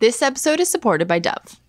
[0.00, 1.60] This episode is supported by Dove.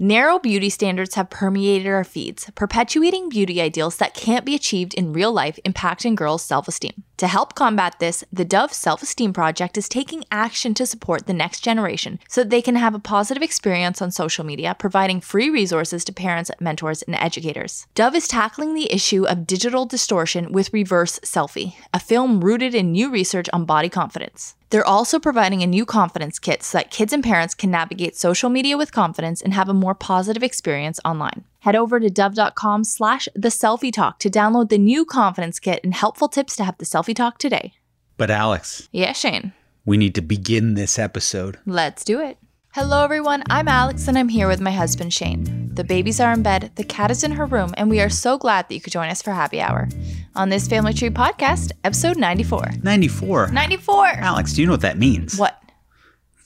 [0.00, 5.12] Narrow beauty standards have permeated our feeds, perpetuating beauty ideals that can't be achieved in
[5.12, 7.04] real life, impacting girls' self esteem.
[7.18, 11.32] To help combat this, the Dove Self Esteem Project is taking action to support the
[11.32, 15.48] next generation so that they can have a positive experience on social media, providing free
[15.48, 17.86] resources to parents, mentors, and educators.
[17.94, 22.90] Dove is tackling the issue of digital distortion with Reverse Selfie, a film rooted in
[22.90, 24.56] new research on body confidence.
[24.70, 28.50] They're also providing a new confidence kit so that kids and parents can navigate social
[28.50, 31.44] media with confidence and have a more positive experience online.
[31.60, 35.92] Head over to dove.com slash the selfie talk to download the new confidence kit and
[35.94, 37.74] helpful tips to have the selfie talk today.
[38.16, 39.52] But Alex, Yeah, Shane.
[39.84, 41.58] we need to begin this episode.
[41.66, 42.38] Let's do it.
[42.74, 43.42] Hello, everyone.
[43.50, 45.70] I'm Alex, and I'm here with my husband, Shane.
[45.74, 48.36] The babies are in bed, the cat is in her room, and we are so
[48.38, 49.88] glad that you could join us for happy hour
[50.34, 52.70] on this Family Tree podcast, episode 94.
[52.82, 53.48] 94.
[53.52, 54.06] 94!
[54.06, 55.38] Alex, do you know what that means?
[55.38, 55.60] What?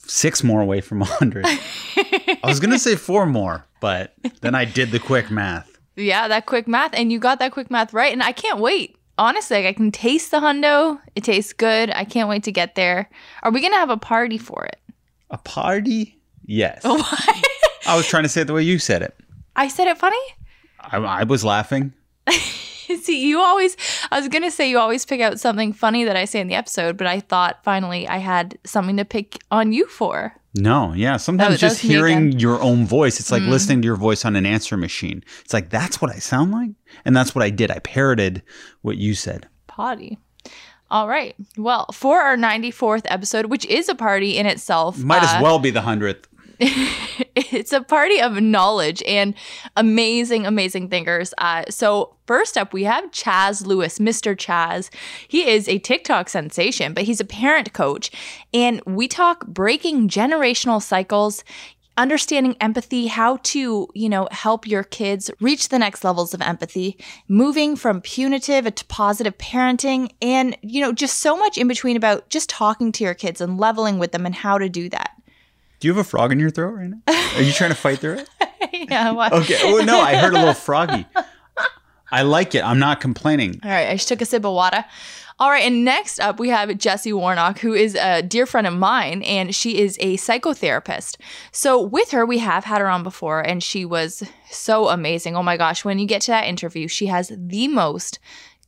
[0.08, 1.44] Six more away from 100.
[1.46, 5.78] I was going to say four more, but then I did the quick math.
[5.96, 8.96] Yeah, that quick math, and you got that quick math right, and I can't wait.
[9.18, 11.00] Honestly, like, I can taste the hundo.
[11.14, 11.90] It tastes good.
[11.90, 13.10] I can't wait to get there.
[13.42, 14.80] Are we gonna have a party for it?
[15.30, 16.18] A party?
[16.46, 16.82] Yes.
[16.84, 17.42] Oh why?
[17.86, 19.14] I was trying to say it the way you said it.
[19.56, 20.16] I said it funny.
[20.80, 21.92] I, I was laughing.
[23.02, 23.76] See, you always.
[24.10, 26.54] I was gonna say you always pick out something funny that I say in the
[26.54, 30.34] episode, but I thought finally I had something to pick on you for.
[30.54, 31.18] No, yeah.
[31.18, 34.46] Sometimes was just hearing your own voice, it's like listening to your voice on an
[34.46, 35.22] answer machine.
[35.44, 36.70] It's like, that's what I sound like.
[37.04, 37.70] And that's what I did.
[37.70, 38.42] I parroted
[38.82, 39.46] what you said.
[39.66, 40.18] Potty.
[40.90, 41.36] All right.
[41.56, 45.58] Well, for our 94th episode, which is a party in itself, Might uh, as well
[45.58, 46.24] be the 100th.
[47.36, 49.34] it's a party of knowledge and
[49.76, 51.32] amazing, amazing thinkers.
[51.38, 54.34] Uh, so, first up, we have Chaz Lewis, Mr.
[54.34, 54.90] Chaz.
[55.28, 58.10] He is a TikTok sensation, but he's a parent coach.
[58.52, 61.44] And we talk breaking generational cycles.
[61.96, 66.96] Understanding empathy, how to, you know, help your kids reach the next levels of empathy,
[67.26, 72.28] moving from punitive to positive parenting, and, you know, just so much in between about
[72.28, 75.17] just talking to your kids and leveling with them and how to do that.
[75.80, 76.98] Do you have a frog in your throat right now?
[77.36, 78.30] Are you trying to fight through it?
[78.90, 79.12] yeah.
[79.12, 79.58] Well, Okay.
[79.62, 81.06] Oh, no, I heard a little froggy.
[82.10, 82.64] I like it.
[82.64, 83.60] I'm not complaining.
[83.62, 84.84] All right, I just took a sip of water.
[85.40, 88.74] All right, and next up we have Jessie Warnock, who is a dear friend of
[88.74, 91.16] mine, and she is a psychotherapist.
[91.52, 95.36] So with her, we have had her on before, and she was so amazing.
[95.36, 98.18] Oh my gosh, when you get to that interview, she has the most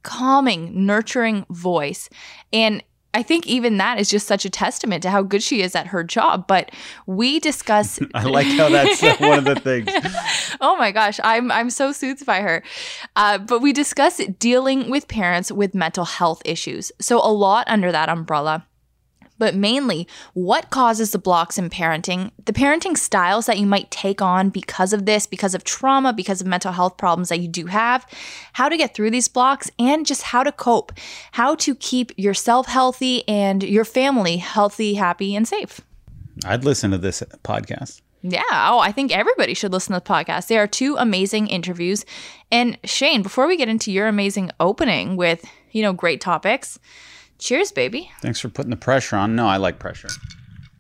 [0.03, 2.09] calming, nurturing voice.
[2.53, 5.75] And I think even that is just such a testament to how good she is
[5.75, 6.47] at her job.
[6.47, 6.71] But
[7.07, 9.89] we discuss I like how that's uh, one of the things.
[10.61, 12.63] oh my gosh, I'm I'm so soothed by her.
[13.17, 16.93] Uh, but we discuss dealing with parents with mental health issues.
[17.01, 18.67] So a lot under that umbrella.
[19.41, 24.21] But mainly, what causes the blocks in parenting, the parenting styles that you might take
[24.21, 27.65] on because of this, because of trauma, because of mental health problems that you do
[27.65, 28.07] have,
[28.53, 30.93] how to get through these blocks, and just how to cope,
[31.33, 35.81] how to keep yourself healthy and your family healthy, happy, and safe.
[36.45, 38.03] I'd listen to this podcast.
[38.23, 38.43] Yeah.
[38.51, 40.49] Oh, I think everybody should listen to the podcast.
[40.49, 42.05] There are two amazing interviews.
[42.53, 46.79] And Shane, before we get into your amazing opening with, you know, great topics,
[47.41, 48.11] cheers, baby.
[48.21, 49.35] Thanks for putting the pressure on.
[49.35, 50.09] No, I like pressure.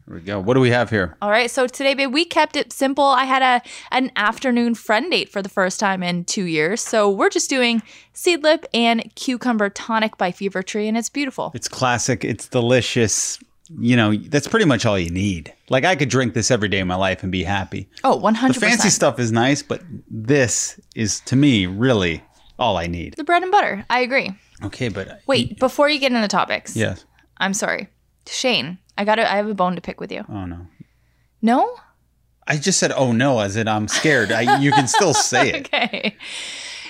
[0.06, 0.40] Here we go.
[0.40, 1.16] What do we have here?
[1.22, 1.50] All right.
[1.50, 3.04] So today, babe, we kept it simple.
[3.04, 3.62] I had a
[3.92, 6.80] an afternoon friend date for the first time in two years.
[6.80, 7.80] So we're just doing
[8.12, 11.52] seedlip and cucumber tonic by Fever Tree, and it's beautiful.
[11.54, 12.24] It's classic.
[12.24, 13.38] It's delicious.
[13.78, 15.54] You know, that's pretty much all you need.
[15.68, 17.88] Like I could drink this every day of my life and be happy.
[18.02, 18.48] Oh, 100%.
[18.48, 22.24] The fancy stuff is nice, but this is to me really
[22.58, 23.14] all I need.
[23.14, 23.84] The bread and butter.
[23.88, 24.34] I agree.
[24.64, 26.76] Okay, but Wait, before you get into the topics.
[26.76, 27.04] Yes.
[27.38, 27.88] I'm sorry.
[28.26, 30.24] Shane, I got I have a bone to pick with you.
[30.28, 30.66] Oh no.
[31.42, 31.76] No?
[32.46, 34.32] I just said oh no as in I'm scared.
[34.32, 35.66] I, you can still say it.
[35.66, 36.16] Okay.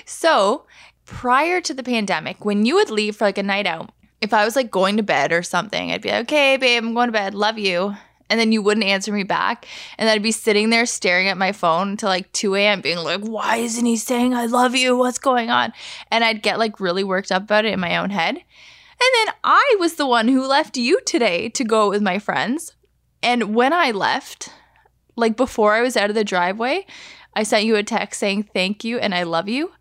[0.05, 0.65] So,
[1.05, 4.43] prior to the pandemic, when you would leave for like a night out, if I
[4.45, 7.13] was like going to bed or something, I'd be like, okay, babe, I'm going to
[7.13, 7.33] bed.
[7.33, 7.95] Love you.
[8.31, 9.67] And then you wouldn't answer me back.
[9.97, 13.19] And I'd be sitting there staring at my phone until like 2 a.m., being like,
[13.19, 14.95] why isn't he saying I love you?
[14.95, 15.73] What's going on?
[16.09, 18.37] And I'd get like really worked up about it in my own head.
[18.37, 22.73] And then I was the one who left you today to go with my friends.
[23.21, 24.53] And when I left,
[25.17, 26.85] like before I was out of the driveway,
[27.35, 29.71] I sent you a text saying thank you and I love you.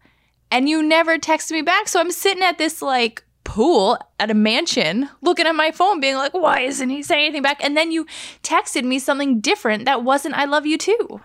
[0.50, 1.86] And you never texted me back.
[1.86, 6.14] So I'm sitting at this like pool at a mansion looking at my phone, being
[6.16, 7.62] like, why isn't he saying anything back?
[7.64, 8.06] And then you
[8.42, 11.20] texted me something different that wasn't I love you too.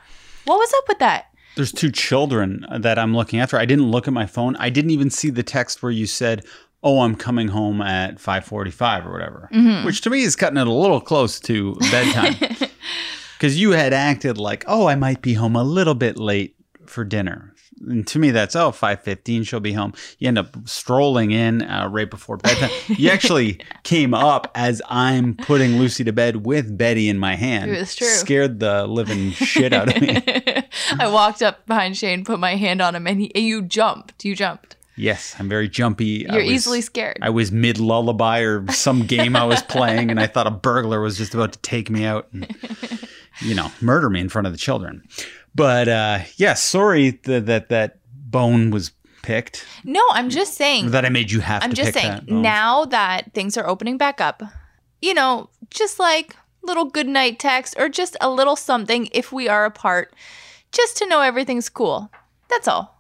[0.46, 1.26] What was up with that?
[1.56, 3.58] There's two children that I'm looking after.
[3.58, 4.56] I didn't look at my phone.
[4.58, 6.44] I didn't even see the text where you said,
[6.84, 9.86] "Oh, I'm coming home at 5:45 or whatever," Mm-hmm.
[9.86, 12.36] which to me is cutting it a little close to bedtime.
[13.38, 16.56] because you had acted like, oh, I might be home a little bit late
[16.86, 17.54] for dinner.
[17.82, 19.94] And to me, that's oh, 5.15, she'll be home.
[20.18, 22.70] You end up strolling in uh, right before bedtime.
[22.88, 27.72] you actually came up as I'm putting Lucy to bed with Betty in my hand.
[27.72, 28.08] It was true.
[28.08, 30.22] Scared the living shit out of me.
[31.00, 34.24] I walked up behind Shane, put my hand on him, and, he, and you jumped.
[34.24, 34.76] You jumped.
[34.98, 36.26] Yes, I'm very jumpy.
[36.30, 37.20] You're was- easily scared.
[37.22, 41.02] I was mid lullaby or some game I was playing, and I thought a burglar
[41.02, 42.48] was just about to take me out and,
[43.42, 45.06] you know, murder me in front of the children.
[45.56, 48.92] But uh, yeah, sorry that that, that bone was
[49.22, 49.66] picked.
[49.84, 50.92] no, I'm just saying.
[50.92, 52.12] That I made you have I'm just saying.
[52.12, 52.30] that.
[52.30, 54.44] Now that things are opening back up,
[55.02, 59.48] you know, just like little good night text or just a little something if we
[59.48, 60.14] are apart,
[60.72, 62.12] just to know everything's cool.
[62.50, 62.92] That's all.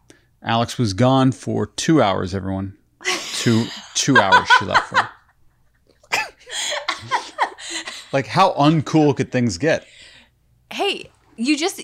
[0.41, 2.33] Alex was gone for two hours.
[2.33, 2.77] Everyone,
[3.33, 3.65] two
[3.95, 5.09] two hours she left for.
[8.13, 9.85] like how uncool could things get?
[10.71, 11.81] Hey, you just.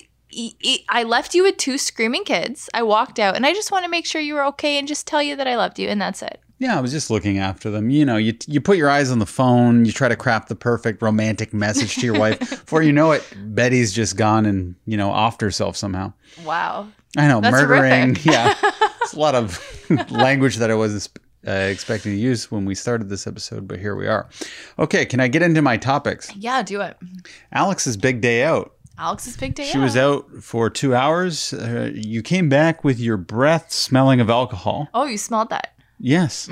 [0.88, 2.68] I left you with two screaming kids.
[2.74, 5.06] I walked out and I just want to make sure you were okay and just
[5.06, 6.40] tell you that I loved you and that's it.
[6.58, 7.90] Yeah, I was just looking after them.
[7.90, 10.54] You know, you you put your eyes on the phone, you try to craft the
[10.54, 12.38] perfect romantic message to your wife.
[12.50, 16.12] Before you know it, Betty's just gone and you know offed herself somehow.
[16.44, 16.86] Wow.
[17.16, 18.14] I know, That's murdering.
[18.14, 18.24] horrific.
[18.24, 18.54] Yeah,
[19.02, 19.60] it's a lot of
[20.10, 21.08] language that I wasn't
[21.46, 24.28] uh, expecting to use when we started this episode, but here we are.
[24.78, 26.34] Okay, can I get into my topics?
[26.36, 26.96] Yeah, do it.
[27.50, 28.72] Alex's big day out.
[29.02, 29.64] Alex's day.
[29.64, 31.52] She was out for two hours.
[31.52, 34.88] Uh, you came back with your breath smelling of alcohol.
[34.94, 35.74] Oh, you smelled that.
[35.98, 36.48] Yes.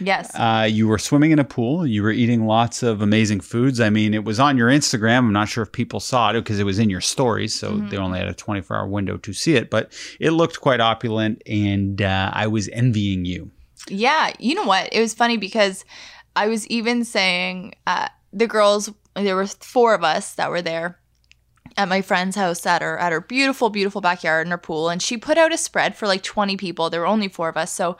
[0.00, 0.34] Yes.
[0.34, 1.86] Uh, you were swimming in a pool.
[1.86, 3.78] You were eating lots of amazing foods.
[3.78, 5.18] I mean, it was on your Instagram.
[5.18, 7.96] I'm not sure if people saw it because it was in your stories, so they
[7.96, 9.70] only had a 24 hour window to see it.
[9.70, 13.52] But it looked quite opulent, and uh, I was envying you.
[13.88, 14.88] Yeah, you know what?
[14.90, 15.84] It was funny because
[16.34, 18.90] I was even saying uh, the girls.
[19.14, 20.98] There were four of us that were there
[21.76, 25.00] at my friend's house at her at her beautiful, beautiful backyard in her pool, and
[25.02, 26.90] she put out a spread for like twenty people.
[26.90, 27.96] There were only four of us, so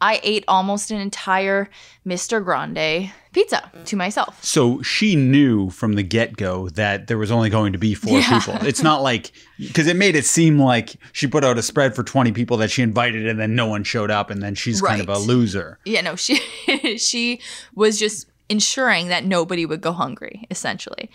[0.00, 1.70] I ate almost an entire
[2.06, 2.44] Mr.
[2.44, 4.42] Grande pizza to myself.
[4.44, 8.18] So she knew from the get go that there was only going to be four
[8.18, 8.38] Yeah.
[8.40, 8.66] people.
[8.66, 12.02] It's not like, because it made it seem like she put out a spread for
[12.02, 15.00] 20 people that she invited and then no one showed up and then she's kind
[15.00, 15.78] of a loser.
[15.84, 16.36] Yeah, no, she
[16.98, 17.40] she
[17.74, 21.10] was just ensuring that nobody would go hungry, essentially,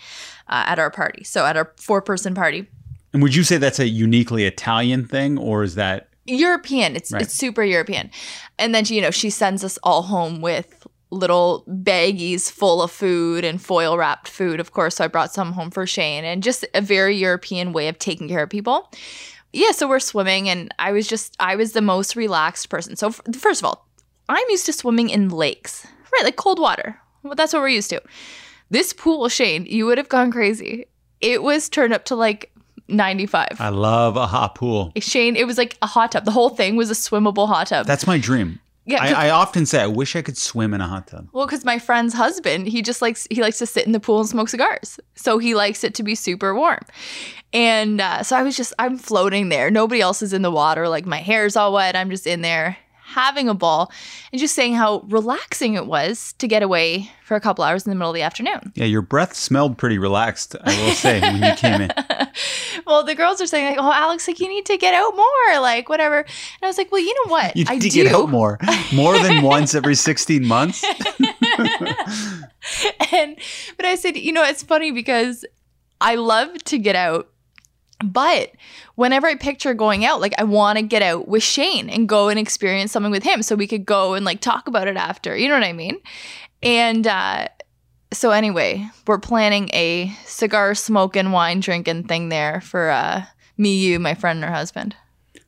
[0.48, 1.24] uh, at our party.
[1.24, 2.66] So at our four person party,
[3.12, 6.94] And would you say that's a uniquely Italian thing or is that European.
[6.94, 7.22] It's Right.
[7.22, 8.10] it's super European.
[8.58, 13.44] And then you know she sends us all home with little baggies full of food
[13.44, 14.60] and foil wrapped food.
[14.60, 17.88] Of course, so I brought some home for Shane and just a very European way
[17.88, 18.88] of taking care of people.
[19.52, 22.94] Yeah, so we're swimming and I was just I was the most relaxed person.
[22.94, 23.88] So f- first of all,
[24.28, 25.84] I'm used to swimming in lakes.
[26.12, 26.96] Right, like cold water.
[27.22, 28.02] Well, that's what we're used to.
[28.70, 30.86] This pool, Shane, you would have gone crazy.
[31.20, 32.52] It was turned up to like
[32.88, 33.48] 95.
[33.58, 34.92] I love a hot pool?
[34.98, 36.24] Shane, it was like a hot tub.
[36.24, 37.86] The whole thing was a swimmable hot tub.
[37.86, 38.60] That's my dream.
[38.86, 41.28] Yeah, I, I often say I wish I could swim in a hot tub.
[41.32, 44.20] well, because my friend's husband, he just likes he likes to sit in the pool
[44.20, 46.80] and smoke cigars, so he likes it to be super warm.
[47.52, 49.70] And uh, so I was just I'm floating there.
[49.70, 50.88] Nobody else is in the water.
[50.88, 51.94] Like my hair's all wet.
[51.94, 52.78] I'm just in there
[53.10, 53.92] having a ball
[54.32, 57.90] and just saying how relaxing it was to get away for a couple hours in
[57.90, 58.72] the middle of the afternoon.
[58.74, 61.90] Yeah, your breath smelled pretty relaxed, I will say, when you came in.
[62.86, 65.60] Well, the girls are saying like, "Oh, Alex, like you need to get out more,
[65.60, 66.26] like whatever." And
[66.62, 67.56] I was like, "Well, you know what?
[67.56, 68.58] You I need to do." get out more.
[68.92, 70.82] More than once every 16 months.
[73.12, 73.36] and
[73.76, 75.44] but I said, you know, it's funny because
[76.00, 77.28] I love to get out,
[78.04, 78.52] but
[78.94, 82.28] whenever I picture going out, like I want to get out with Shane and go
[82.28, 85.36] and experience something with him, so we could go and like talk about it after.
[85.36, 85.98] You know what I mean?
[86.62, 87.48] And uh,
[88.12, 93.24] so anyway, we're planning a cigar smoking, wine drinking thing there for uh,
[93.56, 94.96] me, you, my friend, and her husband.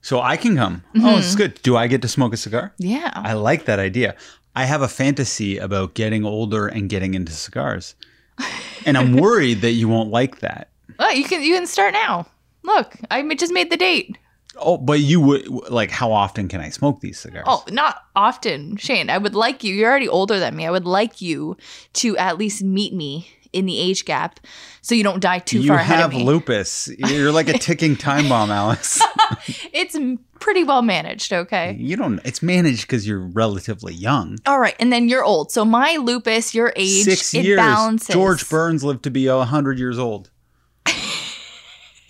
[0.00, 0.82] So I can come.
[0.96, 1.18] Oh, Mm-hmm.
[1.18, 1.62] it's good.
[1.62, 2.72] Do I get to smoke a cigar?
[2.78, 3.12] Yeah.
[3.14, 4.16] I like that idea.
[4.56, 7.94] I have a fantasy about getting older and getting into cigars.
[8.84, 10.68] And I'm worried that you won't like that.
[10.98, 12.26] Well, you can you can start now.
[12.64, 14.18] Look, I just made the date.
[14.56, 17.44] Oh, but you would like how often can I smoke these cigars?
[17.46, 19.08] Oh, not often, Shane.
[19.08, 19.74] I would like you.
[19.74, 20.66] You're already older than me.
[20.66, 21.56] I would like you
[21.94, 24.40] to at least meet me in the age gap,
[24.80, 26.24] so you don't die too you far ahead have of me.
[26.24, 26.88] lupus.
[26.98, 29.00] You're like a ticking time bomb, Alice.
[29.72, 29.96] It's
[30.40, 31.32] pretty well managed.
[31.32, 31.74] Okay.
[31.78, 32.20] You don't.
[32.24, 34.38] It's managed because you're relatively young.
[34.46, 35.50] All right, and then you're old.
[35.50, 37.56] So my lupus, your age, Six it years.
[37.56, 38.08] balances.
[38.14, 40.30] George Burns lived to be a hundred years old.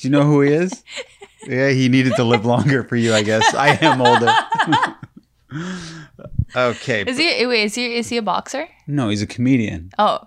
[0.03, 0.83] Do you know who he is?
[1.47, 3.55] Yeah, he needed to live longer for you, I guess.
[3.55, 4.35] I am older.
[6.57, 7.05] okay.
[7.07, 7.47] Is he?
[7.47, 7.97] Wait, is he?
[7.97, 8.69] Is he a boxer?
[8.89, 9.93] No, he's a comedian.
[10.01, 10.19] Oh,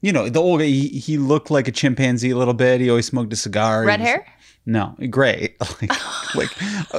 [0.00, 2.80] You know, the old guy, he, he looked like a chimpanzee a little bit.
[2.80, 3.84] He always smoked a cigar.
[3.84, 4.26] Red was- hair?
[4.64, 5.54] No, gray.
[5.82, 6.50] like, like,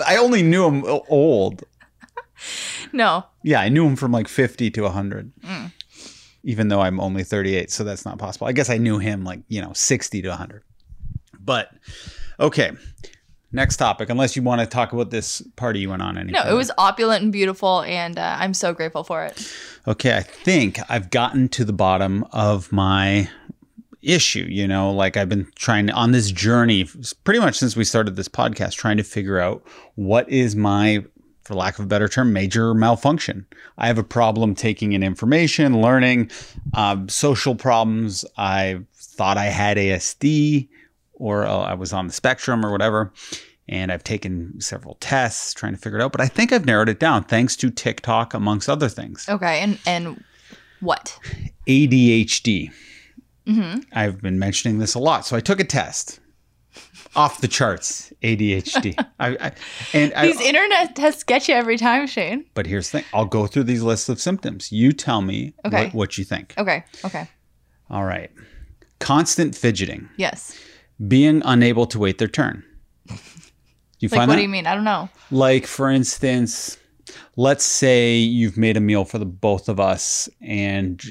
[0.07, 1.63] I only knew him old.
[2.93, 3.25] No.
[3.43, 5.31] Yeah, I knew him from like 50 to 100.
[5.41, 5.71] Mm.
[6.43, 8.45] Even though I'm only 38, so that's not possible.
[8.47, 10.63] I guess I knew him like, you know, 60 to 100.
[11.39, 11.69] But
[12.39, 12.71] okay.
[13.51, 16.43] Next topic, unless you want to talk about this party you went on any No,
[16.47, 19.51] it was opulent and beautiful, and uh, I'm so grateful for it.
[19.87, 23.27] Okay, I think I've gotten to the bottom of my
[24.03, 24.45] issue.
[24.47, 26.87] You know, like I've been trying on this journey
[27.23, 29.65] pretty much since we started this podcast, trying to figure out
[29.95, 31.03] what is my,
[31.43, 33.47] for lack of a better term, major malfunction.
[33.79, 36.29] I have a problem taking in information, learning,
[36.75, 38.25] um, social problems.
[38.37, 40.69] I thought I had ASD
[41.19, 43.13] or uh, I was on the spectrum or whatever.
[43.67, 46.89] And I've taken several tests trying to figure it out, but I think I've narrowed
[46.89, 49.29] it down thanks to TikTok, amongst other things.
[49.29, 50.23] Okay, and and
[50.79, 51.19] what?
[51.67, 52.71] ADHD.
[53.45, 55.25] hmm I've been mentioning this a lot.
[55.25, 56.19] So I took a test.
[57.15, 58.93] Off the charts, ADHD.
[59.19, 59.51] I, I,
[59.93, 62.45] and I, These internet tests get you every time, Shane.
[62.53, 63.09] but here's the thing.
[63.13, 64.71] I'll go through these lists of symptoms.
[64.71, 65.85] You tell me Okay.
[65.85, 66.53] what, what you think.
[66.57, 67.27] Okay, okay,
[67.89, 68.29] All right.
[68.99, 70.55] Constant fidgeting, yes.
[71.07, 72.63] Being unable to wait their turn.
[73.99, 74.37] You Like, find what that?
[74.37, 74.67] do you mean?
[74.67, 75.09] I don't know.
[75.31, 76.77] Like, for instance,
[77.35, 81.01] let's say you've made a meal for the both of us and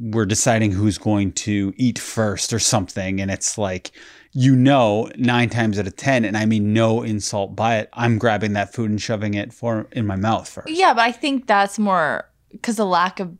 [0.00, 3.20] we're deciding who's going to eat first or something.
[3.20, 3.92] And it's like,
[4.32, 8.18] you know, nine times out of 10, and I mean no insult by it, I'm
[8.18, 10.68] grabbing that food and shoving it for in my mouth first.
[10.68, 13.36] Yeah, but I think that's more because the lack of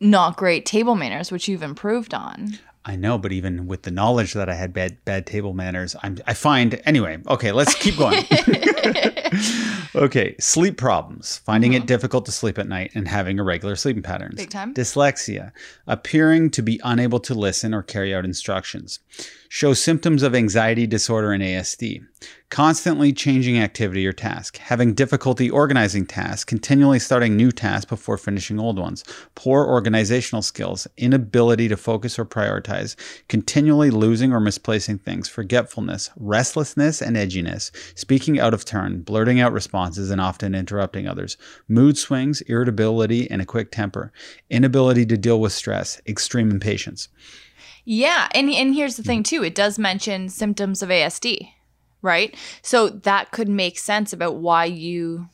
[0.00, 2.58] not great table manners, which you've improved on.
[2.88, 6.16] I know, but even with the knowledge that I had bad bad table manners, I'm
[6.26, 7.18] I find anyway.
[7.28, 8.24] Okay, let's keep going.
[9.94, 11.86] okay, sleep problems, finding it uh-huh.
[11.86, 14.36] difficult to sleep at night and having irregular sleeping patterns.
[14.36, 14.72] Big time.
[14.72, 15.52] Dyslexia,
[15.86, 19.00] appearing to be unable to listen or carry out instructions.
[19.50, 22.04] Show symptoms of anxiety disorder and ASD.
[22.50, 24.58] Constantly changing activity or task.
[24.58, 29.04] Having difficulty organizing tasks, continually starting new tasks before finishing old ones.
[29.34, 32.94] Poor organizational skills, inability to focus or prioritize,
[33.28, 39.54] continually losing or misplacing things, forgetfulness, restlessness and edginess, speaking out of turn, blurting out
[39.54, 41.38] responses and often interrupting others,
[41.68, 44.12] mood swings, irritability and a quick temper,
[44.50, 47.08] inability to deal with stress, extreme impatience.
[47.90, 49.42] Yeah, and and here's the thing too.
[49.42, 51.48] It does mention symptoms of ASD,
[52.02, 52.36] right?
[52.60, 55.30] So that could make sense about why you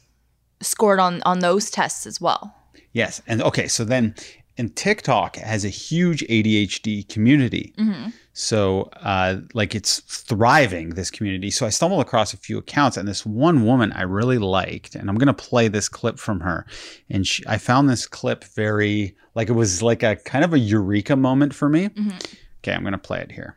[0.61, 2.55] scored on on those tests as well.
[2.93, 3.21] Yes.
[3.27, 4.15] And okay, so then
[4.57, 7.75] and TikTok has a huge ADHD community.
[7.77, 8.11] Mm-hmm.
[8.35, 11.51] So, uh, like, it's thriving, this community.
[11.51, 15.09] So, I stumbled across a few accounts, and this one woman I really liked, and
[15.09, 16.67] I'm going to play this clip from her.
[17.11, 20.59] And she, I found this clip very, like, it was like a kind of a
[20.59, 21.89] eureka moment for me.
[21.89, 22.35] Mhm.
[22.65, 23.57] Okay, I'm going to play it here.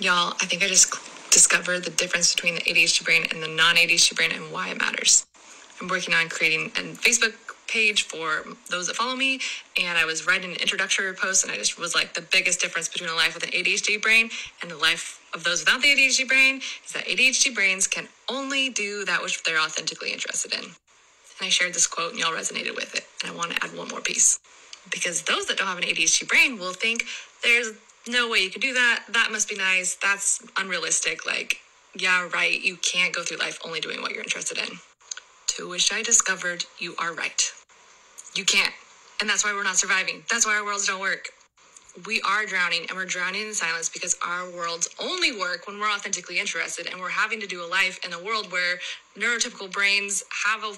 [0.00, 0.94] Y'all, I think I just
[1.30, 4.78] discovered the difference between the ADHD brain and the non ADHD brain and why it
[4.78, 5.26] matters.
[5.78, 7.34] I'm working on creating a Facebook
[7.68, 9.40] page for those that follow me,
[9.78, 12.88] and I was writing an introductory post, and I just was like, the biggest difference
[12.88, 14.30] between a life with an ADHD brain
[14.62, 18.70] and the life of those without the ADHD brain is that ADHD brains can only
[18.70, 20.64] do that which they're authentically interested in.
[20.64, 23.76] And I shared this quote, and y'all resonated with it, and I want to add
[23.76, 24.40] one more piece
[24.90, 27.04] because those that don't have an ADHD brain will think
[27.42, 27.72] there's
[28.08, 29.04] no way you could do that.
[29.10, 29.96] That must be nice.
[29.96, 31.26] That's unrealistic.
[31.26, 31.58] Like,
[31.94, 32.60] yeah, right.
[32.60, 34.78] You can't go through life only doing what you're interested in.
[35.48, 37.42] To which I discovered you are right.
[38.34, 38.72] You can't.
[39.20, 40.22] And that's why we're not surviving.
[40.30, 41.30] That's why our worlds don't work.
[42.06, 45.90] We are drowning and we're drowning in silence because our worlds only work when we're
[45.90, 48.78] authentically interested and we're having to do a life in a world where
[49.16, 50.74] neurotypical brains have a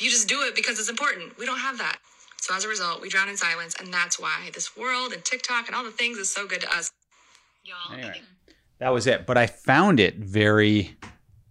[0.00, 1.38] you just do it because it's important.
[1.38, 1.98] We don't have that.
[2.40, 5.66] So as a result, we drown in silence, and that's why this world and TikTok
[5.66, 6.90] and all the things is so good to us.
[7.64, 8.22] Y'all, Anyway.
[8.78, 9.26] That was it.
[9.26, 10.96] But I found it very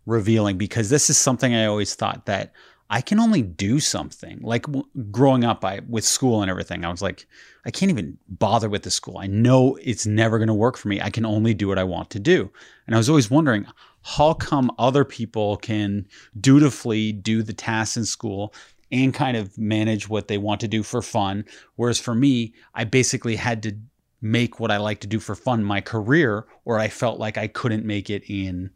[0.06, 2.52] revealing because this is something I always thought that
[2.90, 4.40] I can only do something.
[4.42, 7.28] Like w- growing up I, with school and everything, I was like,
[7.66, 9.20] I can't even bother with the school.
[9.20, 11.00] I know it's never going to work for me.
[11.00, 12.52] I can only do what I want to do.
[12.88, 13.68] And I was always wondering,
[14.02, 16.08] how come other people can
[16.40, 18.56] dutifully do the tasks in school
[18.92, 21.46] and kind of manage what they want to do for fun?
[21.76, 23.76] Whereas for me, I basically had to
[24.22, 27.48] make what I like to do for fun my career, or I felt like I
[27.48, 28.72] couldn't make it in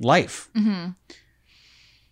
[0.00, 0.48] life.
[0.54, 0.88] hmm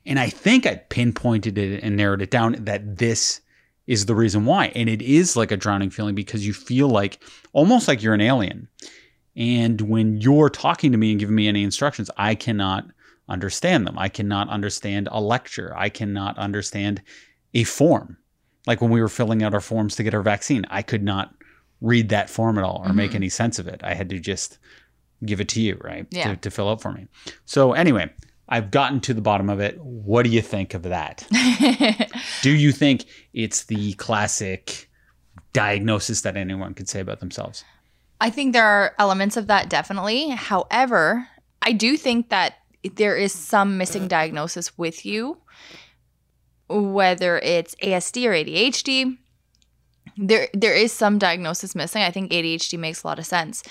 [0.06, 3.40] And I think I pinpointed it and narrowed it down that this
[3.86, 4.66] is the reason why.
[4.74, 8.20] And it is like a drowning feeling because you feel like almost like you're an
[8.20, 8.68] alien.
[9.36, 12.86] And when you're talking to me and giving me any instructions, I cannot
[13.28, 13.98] understand them.
[13.98, 15.72] I cannot understand a lecture.
[15.76, 17.02] I cannot understand
[17.54, 18.18] a form.
[18.66, 21.34] Like when we were filling out our forms to get our vaccine, I could not
[21.80, 23.16] read that form at all or make mm-hmm.
[23.16, 23.80] any sense of it.
[23.84, 24.58] I had to just
[25.24, 26.06] give it to you, right?
[26.10, 26.30] Yeah.
[26.30, 27.08] To, to fill out for me.
[27.44, 28.10] So anyway,
[28.48, 29.78] I've gotten to the bottom of it.
[29.80, 31.26] What do you think of that?
[32.42, 34.90] do you think it's the classic
[35.52, 37.64] diagnosis that anyone could say about themselves?
[38.20, 40.30] I think there are elements of that definitely.
[40.30, 41.26] However,
[41.62, 42.54] I do think that
[42.96, 45.38] there is some missing diagnosis with you,
[46.82, 49.18] whether it's ASD or ADHD.
[50.16, 52.02] There, there is some diagnosis missing.
[52.02, 53.62] I think ADHD makes a lot of sense,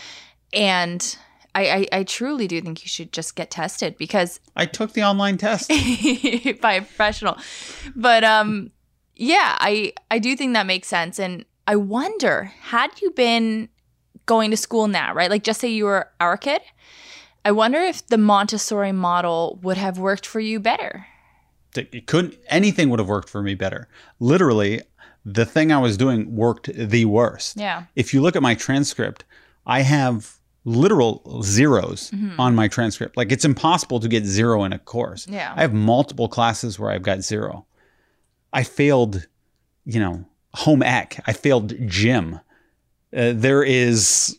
[0.51, 1.17] and
[1.55, 5.03] I, I, I truly do think you should just get tested because I took the
[5.03, 5.69] online test.
[5.69, 7.37] by a professional.
[7.95, 8.71] But um
[9.15, 13.69] yeah, I I do think that makes sense and I wonder had you been
[14.25, 15.29] going to school now, right?
[15.29, 16.61] Like just say you were our kid,
[17.45, 21.07] I wonder if the Montessori model would have worked for you better.
[21.77, 23.87] It couldn't anything would have worked for me better.
[24.19, 24.81] Literally,
[25.25, 27.57] the thing I was doing worked the worst.
[27.57, 27.83] Yeah.
[27.95, 29.23] If you look at my transcript,
[29.65, 32.39] I have literal zeros Mm-hmm.
[32.39, 33.17] on my transcript.
[33.17, 35.27] Like it's impossible to get zero in a course.
[35.27, 35.53] Yeah.
[35.55, 37.65] I have multiple classes where I've got zero.
[38.53, 39.27] I failed,
[39.85, 41.19] you know, home ec.
[41.25, 42.35] I failed gym.
[43.15, 44.37] Uh, there is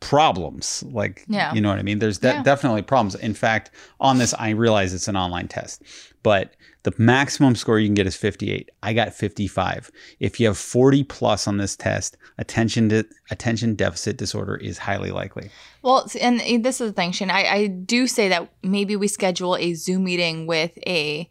[0.00, 0.82] problems.
[0.90, 1.54] Like, Yeah.
[1.54, 1.98] you know what I mean?
[2.00, 2.42] There's de- Yeah.
[2.42, 3.14] definitely problems.
[3.14, 3.70] In fact,
[4.00, 5.82] on this, I realize it's an online test,
[6.22, 8.70] but the maximum score you can get is 58.
[8.82, 9.90] I got 55.
[10.20, 15.10] If you have 40 plus on this test, attention to attention deficit disorder is highly
[15.10, 15.50] likely.
[15.82, 17.30] Well, and this is the thing, Shane.
[17.30, 21.28] I, I do say that maybe we schedule a Zoom meeting with a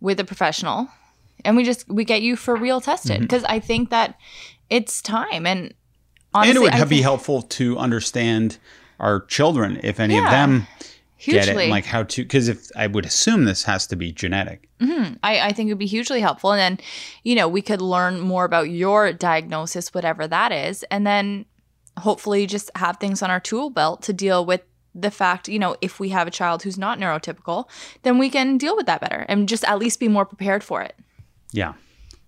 [0.00, 0.88] with a professional,
[1.44, 3.22] and we just we get you for real tested mm-hmm.
[3.22, 4.18] because I think that
[4.70, 5.46] it's time.
[5.46, 5.74] And
[6.34, 8.58] honestly, and it would be helpful to understand
[9.00, 10.66] our children if any of them
[11.18, 11.64] get it hugely.
[11.64, 14.68] and like how to because if I would assume this has to be genetic.
[14.80, 15.14] Mm-hmm.
[15.22, 16.52] I, I think it would be hugely helpful.
[16.52, 16.86] And then,
[17.24, 21.46] you know, we could learn more about your diagnosis, whatever that is, and then
[21.98, 24.62] hopefully just have things on our tool belt to deal with
[24.94, 27.68] the fact, you know, if we have a child who's not neurotypical,
[28.02, 30.82] then we can deal with that better and just at least be more prepared for
[30.82, 30.96] it.
[31.52, 31.74] Yeah.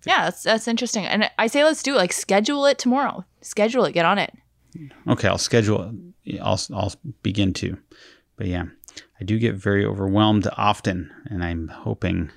[0.05, 1.05] Yeah, that's that's interesting.
[1.05, 1.97] And I say let's do it.
[1.97, 3.23] Like schedule it tomorrow.
[3.41, 3.91] Schedule it.
[3.93, 4.33] Get on it.
[5.07, 5.93] Okay, I'll schedule
[6.25, 6.39] it.
[6.41, 7.77] I'll I'll begin to.
[8.35, 8.65] But yeah,
[9.21, 12.31] I do get very overwhelmed often, and I'm hoping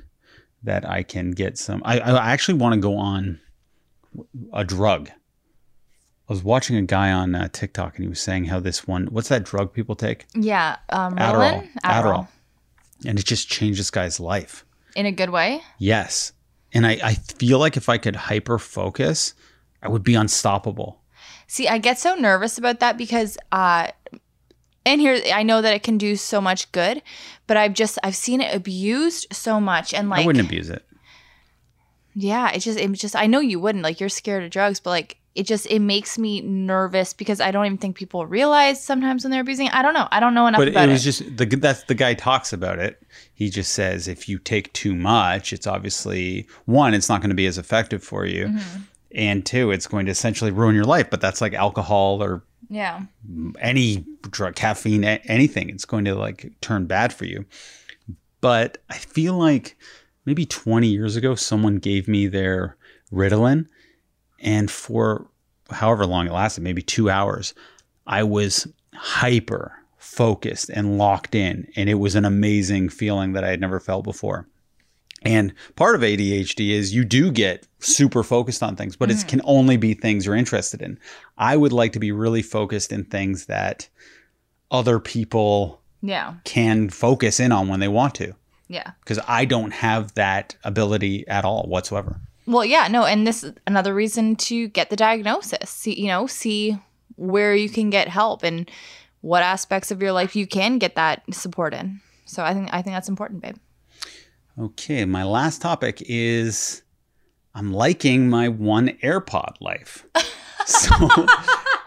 [0.62, 1.80] that I can get some.
[1.82, 3.40] I, I actually want to go on
[4.52, 5.08] a drug.
[5.08, 9.06] I was watching a guy on uh, TikTok, and he was saying how this one.
[9.06, 10.26] What's that drug people take?
[10.34, 10.76] Yeah.
[10.90, 11.62] Um, Adderall.
[11.62, 11.68] Ritalin?
[11.84, 12.28] Adderall.
[13.06, 14.66] And it just changed this guy's life.
[14.94, 15.62] In a good way.
[15.78, 16.32] Yes.
[16.74, 19.32] And I, I feel like if I could hyper focus,
[19.82, 21.00] I would be unstoppable.
[21.46, 23.88] See, I get so nervous about that because uh
[24.86, 27.02] and here I know that it can do so much good,
[27.46, 30.84] but I've just I've seen it abused so much and like I wouldn't abuse it.
[32.14, 34.90] yeah, it just it just I know you wouldn't like you're scared of drugs, but
[34.90, 39.24] like it just it makes me nervous because I don't even think people realize sometimes
[39.24, 39.68] when they're abusing.
[39.70, 40.06] I don't know.
[40.12, 41.12] I don't know enough But about it was it.
[41.12, 43.02] just the that's the guy talks about it.
[43.34, 47.34] He just says if you take too much, it's obviously one, it's not going to
[47.36, 48.80] be as effective for you, Mm-hmm.
[49.16, 51.10] and two, it's going to essentially ruin your life.
[51.10, 53.02] But that's like alcohol or yeah.
[53.60, 55.70] any drug, caffeine, anything.
[55.70, 57.44] It's going to like turn bad for you.
[58.40, 59.76] But I feel like
[60.24, 62.76] maybe 20 years ago, someone gave me their
[63.12, 63.66] Ritalin,
[64.40, 65.26] and for
[65.70, 67.54] however long it lasted, maybe two hours,
[68.06, 71.66] I was hyper focused and locked in.
[71.76, 74.46] And it was an amazing feeling that I had never felt before.
[75.24, 79.28] And part of ADHD is you do get super focused on things, but it mm-hmm.
[79.28, 80.98] can only be things you're interested in.
[81.38, 83.88] I would like to be really focused in things that
[84.70, 86.34] other people Yeah.
[86.44, 88.34] can focus in on when they want to,
[88.68, 88.90] Yeah.
[89.00, 92.20] because I don't have that ability at all whatsoever.
[92.46, 95.70] Well, yeah, no, and this is another reason to get the diagnosis.
[95.70, 96.78] See, you know, see
[97.16, 98.70] where you can get help and
[99.22, 102.00] what aspects of your life you can get that support in.
[102.26, 103.56] So I think I think that's important, babe.
[104.56, 106.82] Okay, my last topic is
[107.56, 110.06] I'm liking my one AirPod life.
[110.66, 111.26] so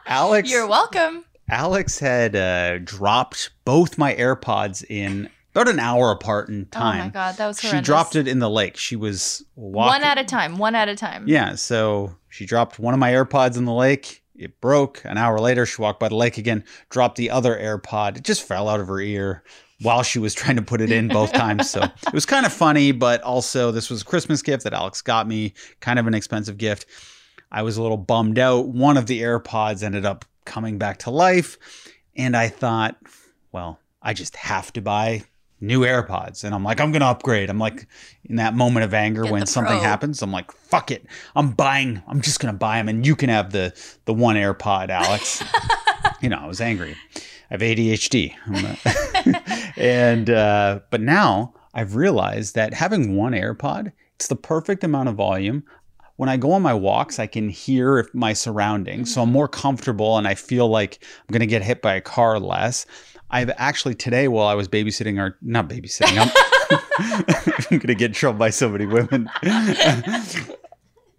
[0.06, 1.23] Alex You're welcome.
[1.49, 7.01] Alex had uh, dropped both my AirPods in about an hour apart in time.
[7.01, 7.77] Oh my god, that was crazy.
[7.77, 8.75] She dropped it in the lake.
[8.75, 10.01] She was walking.
[10.01, 10.58] one at a time.
[10.58, 11.25] One at a time.
[11.25, 14.23] Yeah, so she dropped one of my AirPods in the lake.
[14.36, 15.01] It broke.
[15.06, 18.17] An hour later, she walked by the lake again, dropped the other AirPod.
[18.17, 19.43] It just fell out of her ear
[19.81, 21.69] while she was trying to put it in both times.
[21.69, 25.01] So it was kind of funny, but also this was a Christmas gift that Alex
[25.01, 26.85] got me, kind of an expensive gift.
[27.51, 28.67] I was a little bummed out.
[28.67, 31.57] One of the AirPods ended up coming back to life.
[32.15, 32.97] And I thought,
[33.51, 35.23] well, I just have to buy
[35.59, 36.43] new AirPods.
[36.43, 37.49] And I'm like, I'm going to upgrade.
[37.49, 37.87] I'm like,
[38.25, 41.05] in that moment of anger Get when something happens, I'm like, fuck it.
[41.35, 43.73] I'm buying, I'm just going to buy them and you can have the,
[44.05, 45.43] the one AirPod, Alex.
[46.21, 46.95] you know, I was angry.
[47.15, 48.33] I have ADHD.
[49.77, 55.15] And, uh, but now I've realized that having one AirPod, it's the perfect amount of
[55.15, 55.63] volume.
[56.15, 59.13] When I go on my walks, I can hear my surroundings.
[59.13, 62.01] So I'm more comfortable and I feel like I'm going to get hit by a
[62.01, 62.87] car less.
[63.29, 66.31] I've actually today, while I was babysitting our, not babysitting, I'm,
[67.71, 69.29] I'm going to get in trouble by so many women.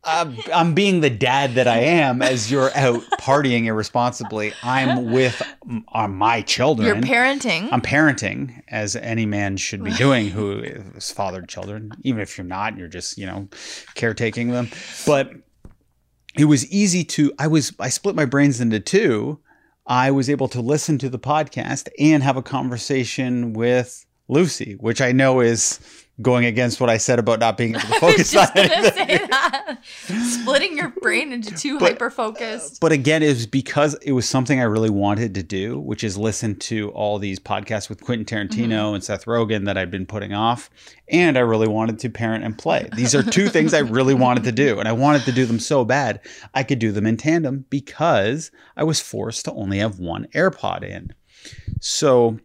[0.04, 4.52] I'm, I'm being the dad that I am as you're out partying irresponsibly.
[4.62, 6.87] I'm with m- uh, my children.
[6.87, 7.68] You're parenting.
[7.72, 10.62] I'm parenting as any man should be doing who
[10.94, 11.92] has fathered children.
[12.02, 13.48] Even if you're not, you're just, you know,
[13.94, 14.70] caretaking them.
[15.04, 15.32] But
[16.37, 19.40] it was easy to I was I split my brains into two.
[19.87, 25.00] I was able to listen to the podcast and have a conversation with Lucy, which
[25.00, 25.80] I know is
[26.20, 28.92] going against what I said about not being able to I was focus on anything.
[28.92, 29.78] say that.
[29.85, 32.81] Splitting your brain into two But- hyper focused.
[32.81, 36.16] But again, it was because it was something I really wanted to do, which is
[36.16, 38.94] listen to all these podcasts with Quentin Tarantino mm-hmm.
[38.96, 40.70] and Seth Rogen that I'd been putting off.
[41.09, 42.88] And I really wanted to parent and play.
[42.94, 44.78] These are two things I really wanted to do.
[44.78, 46.20] And I wanted to do them so bad
[46.54, 50.83] I could do them in tandem because I was forced to only have one AirPod
[50.83, 51.14] in.
[51.81, 52.38] So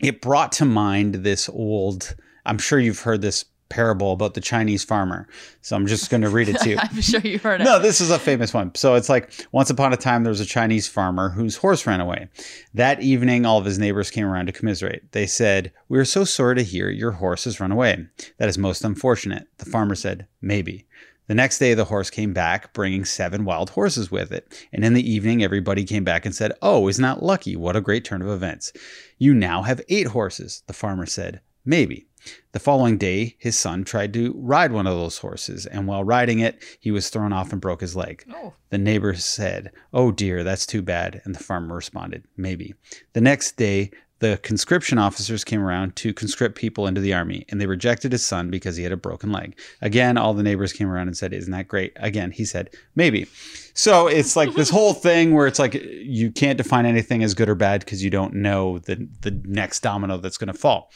[0.00, 4.84] it brought to mind this old, I'm sure you've heard this parable about the Chinese
[4.84, 5.26] farmer.
[5.62, 6.76] So I'm just going to read it to you.
[6.80, 7.64] I'm sure you've heard it.
[7.64, 8.74] No, this is a famous one.
[8.74, 12.00] So it's like once upon a time there was a Chinese farmer whose horse ran
[12.00, 12.28] away.
[12.74, 15.12] That evening, all of his neighbors came around to commiserate.
[15.12, 18.06] They said, We are so sorry to hear your horse has run away.
[18.36, 19.48] That is most unfortunate.
[19.56, 20.86] The farmer said, Maybe.
[21.28, 24.66] The next day, the horse came back, bringing seven wild horses with it.
[24.70, 27.56] And in the evening, everybody came back and said, Oh, isn't that lucky?
[27.56, 28.72] What a great turn of events.
[29.16, 30.62] You now have eight horses.
[30.66, 32.06] The farmer said, Maybe.
[32.52, 36.40] The following day, his son tried to ride one of those horses, and while riding
[36.40, 38.24] it, he was thrown off and broke his leg.
[38.34, 38.52] Oh.
[38.70, 41.22] The neighbor said, Oh dear, that's too bad.
[41.24, 42.74] And the farmer responded, Maybe.
[43.14, 43.90] The next day,
[44.22, 48.24] the conscription officers came around to conscript people into the army, and they rejected his
[48.24, 49.58] son because he had a broken leg.
[49.80, 51.92] Again, all the neighbors came around and said, Isn't that great?
[51.96, 53.26] Again, he said, Maybe.
[53.74, 57.48] So it's like this whole thing where it's like you can't define anything as good
[57.48, 60.92] or bad because you don't know the, the next domino that's going to fall.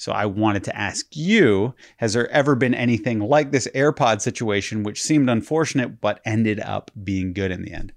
[0.00, 4.82] So I wanted to ask you, has there ever been anything like this AirPod situation
[4.82, 7.92] which seemed unfortunate but ended up being good in the end?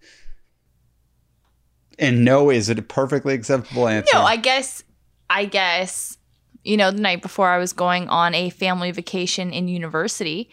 [1.97, 4.17] And no, is it a perfectly acceptable answer?
[4.17, 4.83] No, I guess,
[5.29, 6.17] I guess,
[6.65, 10.49] you know, the night before I was going on a family vacation in university,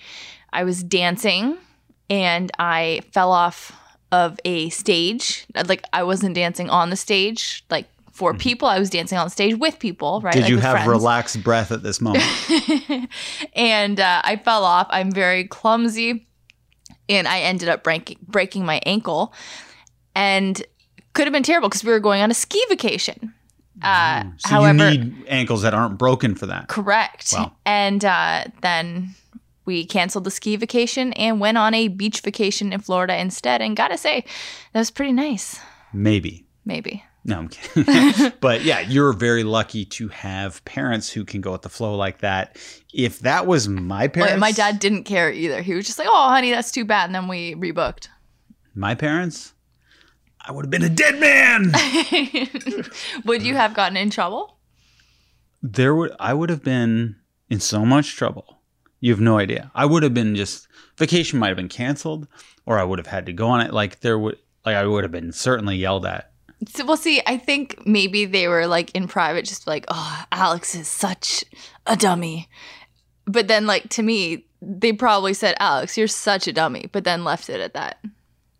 [0.53, 1.59] I was dancing
[2.09, 3.73] and I fell off
[4.13, 5.47] of a stage.
[5.67, 8.69] Like I wasn't dancing on the stage, like for people.
[8.69, 10.33] I was dancing on stage with people, right?
[10.33, 10.89] Did like you have friends.
[10.89, 12.25] relaxed breath at this moment?
[13.55, 14.87] and uh, I fell off.
[14.91, 16.27] I'm very clumsy,
[17.09, 19.35] and I ended up breaking breaking my ankle,
[20.15, 20.63] and
[21.13, 23.35] could have been terrible because we were going on a ski vacation.
[23.83, 26.69] Uh, so however, you need ankles that aren't broken for that.
[26.69, 27.33] correct.
[27.33, 27.53] Wow.
[27.65, 29.15] And uh, then
[29.65, 33.63] we canceled the ski vacation and went on a beach vacation in Florida instead.
[33.63, 34.25] And gotta say,
[34.73, 35.61] that was pretty nice.
[35.93, 36.45] Maybe.
[36.65, 37.05] Maybe.
[37.25, 38.33] No, I'm kidding.
[38.41, 42.19] but yeah, you're very lucky to have parents who can go with the flow like
[42.21, 42.57] that.
[42.95, 45.61] If that was my Well, parents, my dad didn't care either.
[45.63, 48.09] He was just like, "Oh, honey, that's too bad." And then we rebooked.
[48.75, 49.53] my parents,
[50.47, 51.73] I would have been a dead man.
[53.25, 54.57] Would you have gotten in trouble?
[55.63, 57.17] there would I would have been
[57.51, 58.63] in so much trouble.
[59.01, 59.71] You have no idea.
[59.75, 62.27] I would have been just vacation might have been canceled,
[62.65, 63.75] or I would have had to go on it.
[63.75, 66.30] Like there would like I would have been certainly yelled at.
[66.69, 70.75] So, well, see, I think maybe they were like in private, just like, oh, Alex
[70.75, 71.45] is such
[71.87, 72.49] a dummy.
[73.27, 77.25] But then, like, to me, they probably said, Alex, you're such a dummy, but then
[77.25, 78.05] left it at that.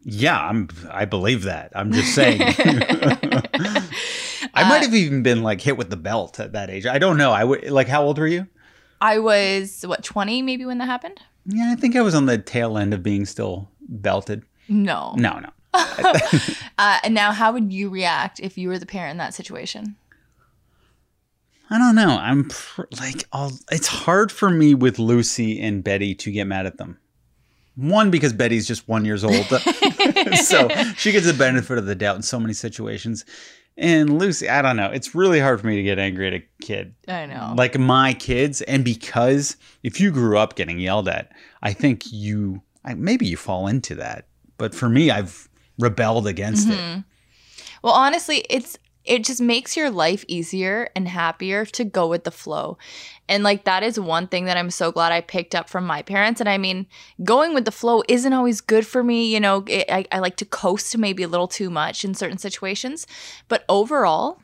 [0.03, 0.69] Yeah, I'm.
[0.91, 1.73] I believe that.
[1.75, 2.41] I'm just saying.
[4.55, 6.87] I Uh, might have even been like hit with the belt at that age.
[6.87, 7.33] I don't know.
[7.33, 7.87] I would like.
[7.89, 8.47] How old were you?
[9.03, 11.21] I was, what, 20 maybe when that happened?
[11.47, 14.43] Yeah, I think I was on the tail end of being still belted.
[14.69, 15.15] No.
[15.17, 15.49] No, no.
[16.79, 19.97] Uh, and now, how would you react if you were the parent in that situation?
[21.69, 22.17] I don't know.
[22.19, 26.65] I'm pr- like, I'll, it's hard for me with Lucy and Betty to get mad
[26.65, 26.99] at them.
[27.77, 29.45] One because Betty's just one years old,
[30.37, 33.27] so she gets the benefit of the doubt in so many situations.
[33.77, 34.91] And Lucy, I don't know.
[34.91, 36.95] It's really hard for me to get angry at a kid.
[37.09, 37.53] I know.
[37.59, 41.31] Like my kids, and because if you grew up getting yelled at,
[41.63, 44.27] I think you I, maybe you fall into that.
[44.57, 45.50] But for me, I've
[45.81, 46.79] rebelled against it.
[46.79, 47.01] Mm-hmm.
[47.83, 52.31] Well, honestly, it's it just makes your life easier and happier to go with the
[52.31, 52.77] flow.
[53.29, 56.03] And like that is one thing that I'm so glad I picked up from my
[56.03, 56.39] parents.
[56.41, 56.87] And I mean,
[57.25, 59.33] going with the flow isn't always good for me.
[59.33, 62.39] You know, it, I, I like to coast maybe a little too much in certain
[62.39, 63.07] situations.
[63.49, 64.41] But overall,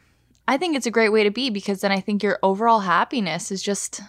[0.49, 3.51] I think it's a great way to be because then I think your overall happiness
[3.51, 4.01] is just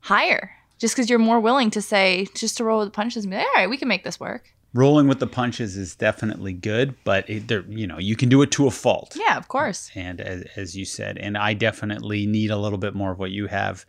[0.00, 0.52] higher.
[0.78, 3.36] Just because you're more willing to say, just to roll with the punches and be
[3.36, 4.54] like, all right, we can make this work.
[4.72, 8.40] Rolling with the punches is definitely good, but it, there, you know, you can do
[8.42, 9.16] it to a fault.
[9.18, 9.90] Yeah, of course.
[9.96, 13.32] And as, as you said, and I definitely need a little bit more of what
[13.32, 13.84] you have,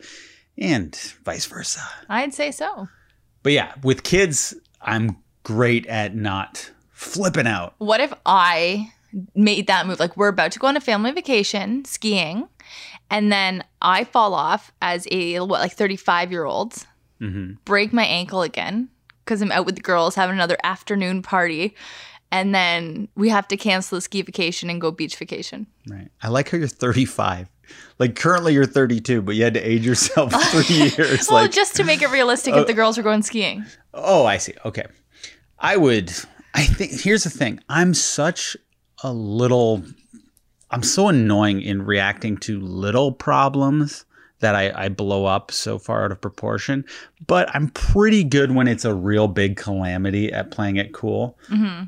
[0.58, 1.80] and vice versa.
[2.08, 2.88] I'd say so.
[3.44, 7.74] But yeah, with kids, I'm great at not flipping out.
[7.78, 8.92] What if I
[9.36, 10.00] made that move?
[10.00, 12.48] Like we're about to go on a family vacation skiing,
[13.08, 16.74] and then I fall off as a what like 35 year old,
[17.20, 18.88] hmm break my ankle again
[19.24, 21.74] because I'm out with the girls having another afternoon party,
[22.30, 25.66] and then we have to cancel the ski vacation and go beach vacation.
[25.88, 26.08] Right.
[26.22, 27.48] I like how you're 35.
[27.98, 31.28] Like currently you're 32, but you had to age yourself three years.
[31.28, 33.64] Well, like, just to make it realistic, if the uh, girls are going skiing.
[33.94, 34.54] oh, I see.
[34.64, 34.86] Okay.
[35.58, 36.12] I would.
[36.54, 37.60] I think here's the thing.
[37.68, 38.56] I'm such
[39.02, 39.82] a little.
[40.70, 44.04] I'm so annoying in reacting to little problems
[44.42, 46.84] that I, I blow up so far out of proportion.
[47.26, 51.38] But I'm pretty good when it's a real big calamity at playing it cool.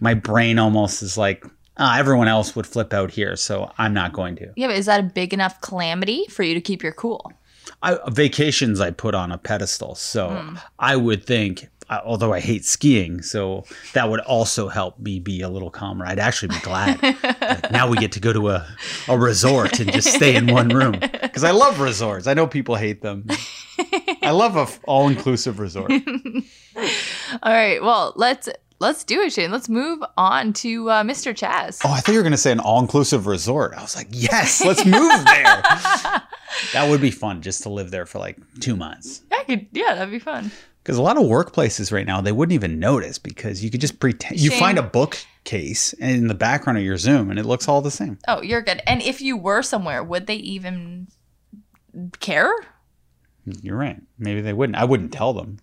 [0.01, 1.45] My brain almost is like,
[1.77, 4.53] ah, everyone else would flip out here, so I'm not going to.
[4.57, 7.31] Yeah, but is that a big enough calamity for you to keep your cool?
[7.83, 9.95] I, vacations I put on a pedestal.
[9.95, 15.21] So I would think, uh, although I hate skiing, so that would also help me
[15.21, 16.07] be a little calmer.
[16.07, 17.03] I'd actually be glad.
[17.03, 18.77] Like, now we get to go to a,
[19.09, 22.27] a resort and just stay in one room because I love resorts.
[22.27, 23.27] I know people hate them.
[24.23, 25.91] I love a all inclusive resort.
[27.43, 28.49] All right, well let's
[28.81, 29.51] let's do it, Shane.
[29.51, 31.35] Let's move on to uh, Mr.
[31.35, 31.81] Chaz.
[31.85, 33.75] Oh, I thought you were going to say an all inclusive resort.
[33.75, 34.93] I was like, yes, let's move
[35.25, 35.63] there.
[36.73, 39.23] that would be fun just to live there for like two months.
[39.33, 40.51] I could, yeah, that'd be fun.
[40.85, 43.99] Because a lot of workplaces right now, they wouldn't even notice because you could just
[43.99, 44.39] pretend.
[44.39, 47.91] You find a bookcase in the background of your Zoom and it looks all the
[47.91, 48.19] same.
[48.29, 48.83] Oh, you're good.
[48.87, 51.09] And if you were somewhere, would they even
[52.21, 52.53] care?
[53.63, 53.99] You're right.
[54.19, 54.77] Maybe they wouldn't.
[54.77, 55.59] I wouldn't tell them.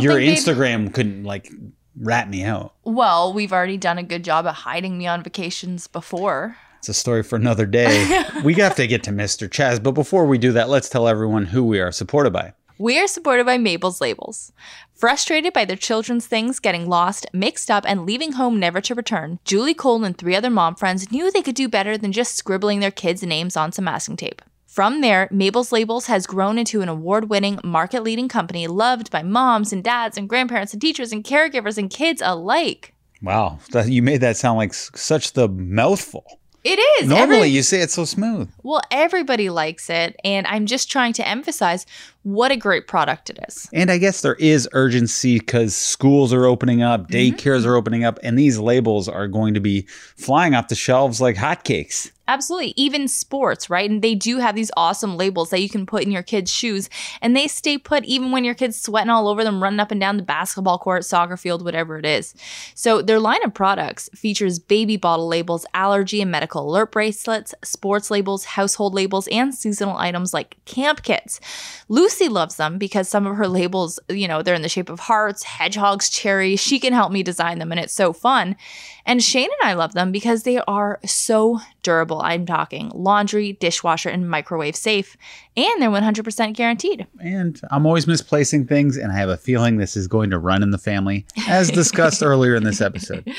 [0.00, 1.50] Your Instagram couldn't like
[1.98, 2.74] rat me out.
[2.84, 6.56] Well, we've already done a good job at hiding me on vacations before.
[6.80, 8.24] It's a story for another day.
[8.44, 9.48] we have to get to Mr.
[9.48, 9.82] Chaz.
[9.82, 12.52] But before we do that, let's tell everyone who we are supported by.
[12.78, 14.52] We are supported by Mabel's Labels.
[14.94, 19.38] Frustrated by their children's things getting lost, mixed up, and leaving home never to return,
[19.44, 22.80] Julie Cole and three other mom friends knew they could do better than just scribbling
[22.80, 24.42] their kids' names on some masking tape.
[24.66, 29.22] From there, Mabel's Labels has grown into an award winning, market leading company loved by
[29.22, 32.92] moms and dads and grandparents and teachers and caregivers and kids alike.
[33.22, 33.58] Wow.
[33.72, 36.24] That, you made that sound like s- such the mouthful.
[36.62, 37.08] It is.
[37.08, 38.50] Normally, Every- you say it so smooth.
[38.64, 41.86] well, everybody likes it, and I'm just trying to emphasize
[42.26, 43.68] what a great product it is.
[43.72, 47.14] And I guess there is urgency because schools are opening up, mm-hmm.
[47.14, 49.82] daycares are opening up, and these labels are going to be
[50.16, 52.10] flying off the shelves like hotcakes.
[52.28, 52.74] Absolutely.
[52.76, 53.88] Even sports, right?
[53.88, 56.90] And they do have these awesome labels that you can put in your kids' shoes,
[57.22, 60.00] and they stay put even when your kid's sweating all over them, running up and
[60.00, 62.34] down the basketball court, soccer field, whatever it is.
[62.74, 68.10] So, their line of products features baby bottle labels, allergy and medical alert bracelets, sports
[68.10, 71.38] labels, household labels, and seasonal items like camp kits.
[72.16, 75.00] Lucy loves them because some of her labels, you know, they're in the shape of
[75.00, 76.60] hearts, hedgehogs, cherries.
[76.60, 78.56] She can help me design them, and it's so fun.
[79.06, 82.20] And Shane and I love them because they are so durable.
[82.22, 85.16] I'm talking laundry, dishwasher, and microwave safe,
[85.56, 87.06] and they're 100% guaranteed.
[87.20, 90.64] And I'm always misplacing things, and I have a feeling this is going to run
[90.64, 93.30] in the family, as discussed earlier in this episode.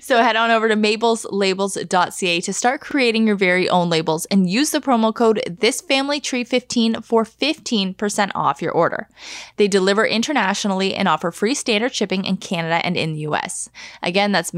[0.00, 4.70] So head on over to mabelslabels.ca to start creating your very own labels and use
[4.70, 9.08] the promo code thisfamilytree15 for 15% off your order.
[9.56, 13.70] They deliver internationally and offer free standard shipping in Canada and in the US.
[14.02, 14.52] Again, that's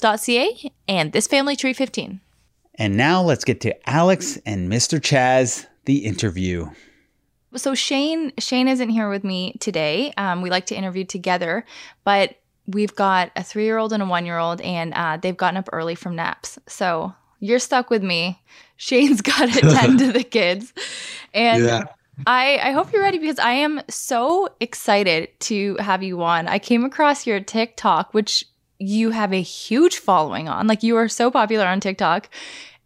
[0.00, 2.20] mabelslabels.ca and This Family Tree 15.
[2.76, 5.00] And now let's get to Alex and Mr.
[5.00, 6.68] Chaz, the interview.
[7.54, 10.12] so Shane Shane isn't here with me today.
[10.18, 11.64] Um, we like to interview together,
[12.04, 15.36] but we've got a three year old and a one year old, and uh, they've
[15.36, 16.58] gotten up early from naps.
[16.66, 18.42] So you're stuck with me.
[18.76, 20.74] Shane's got to tend to the kids,
[21.32, 21.84] and Yeah.
[22.26, 26.46] I I hope you're ready because I am so excited to have you on.
[26.48, 28.44] I came across your TikTok, which
[28.78, 30.66] you have a huge following on.
[30.66, 32.28] Like you are so popular on TikTok,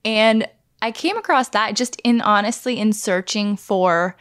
[0.05, 0.47] and
[0.83, 4.17] I came across that just in honestly in searching for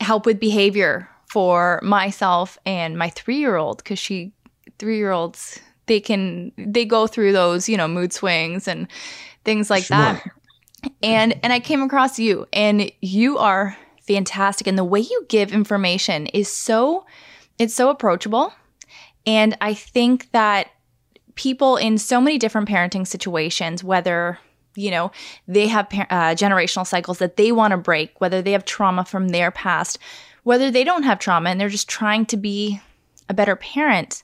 [0.00, 4.32] help with behavior for myself and my three year old because she
[4.78, 8.88] three year olds they can they go through those you know mood swings and
[9.44, 10.22] things like that.
[11.02, 15.52] And and I came across you and you are fantastic and the way you give
[15.52, 17.06] information is so
[17.58, 18.52] it's so approachable
[19.26, 20.68] and I think that
[21.34, 24.38] people in so many different parenting situations whether
[24.76, 25.10] you know
[25.48, 29.28] they have uh, generational cycles that they want to break whether they have trauma from
[29.28, 29.98] their past
[30.44, 32.80] whether they don't have trauma and they're just trying to be
[33.28, 34.22] a better parent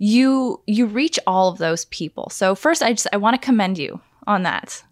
[0.00, 2.28] you you reach all of those people.
[2.30, 4.82] So first i just i want to commend you on that.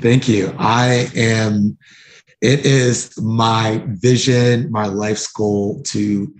[0.00, 0.54] Thank you.
[0.58, 1.76] I am
[2.40, 6.32] it is my vision my life's goal to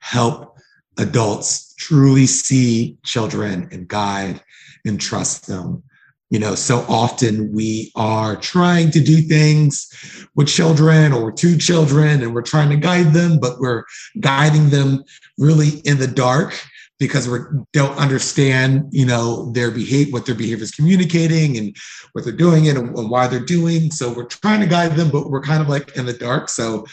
[0.00, 0.51] help
[0.98, 4.40] adults truly see children and guide
[4.84, 5.82] and trust them.
[6.30, 12.22] You know so often we are trying to do things with children or two children
[12.22, 13.84] and we're trying to guide them but we're
[14.18, 15.04] guiding them
[15.36, 16.58] really in the dark
[16.98, 17.38] because we
[17.74, 21.76] don't understand you know their behavior what their behavior is communicating and
[22.12, 23.90] what they're doing and, and why they're doing.
[23.90, 26.48] So we're trying to guide them but we're kind of like in the dark.
[26.48, 26.86] So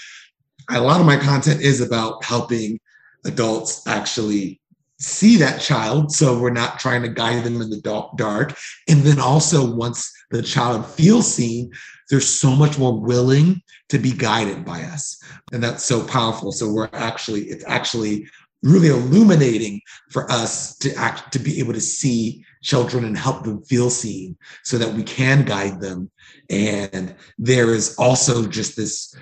[0.70, 2.78] a lot of my content is about helping
[3.26, 4.60] adults actually
[5.00, 8.58] see that child so we're not trying to guide them in the dark.
[8.88, 11.72] And then also once the child feels seen
[12.10, 15.22] they're so much more willing to be guided by us.
[15.54, 16.52] And that's so powerful.
[16.52, 18.28] So we're actually it's actually
[18.62, 19.80] really illuminating
[20.10, 24.36] for us to act to be able to see children and help them feel seen
[24.64, 26.12] so that we can guide them.
[26.50, 29.16] And there is also just this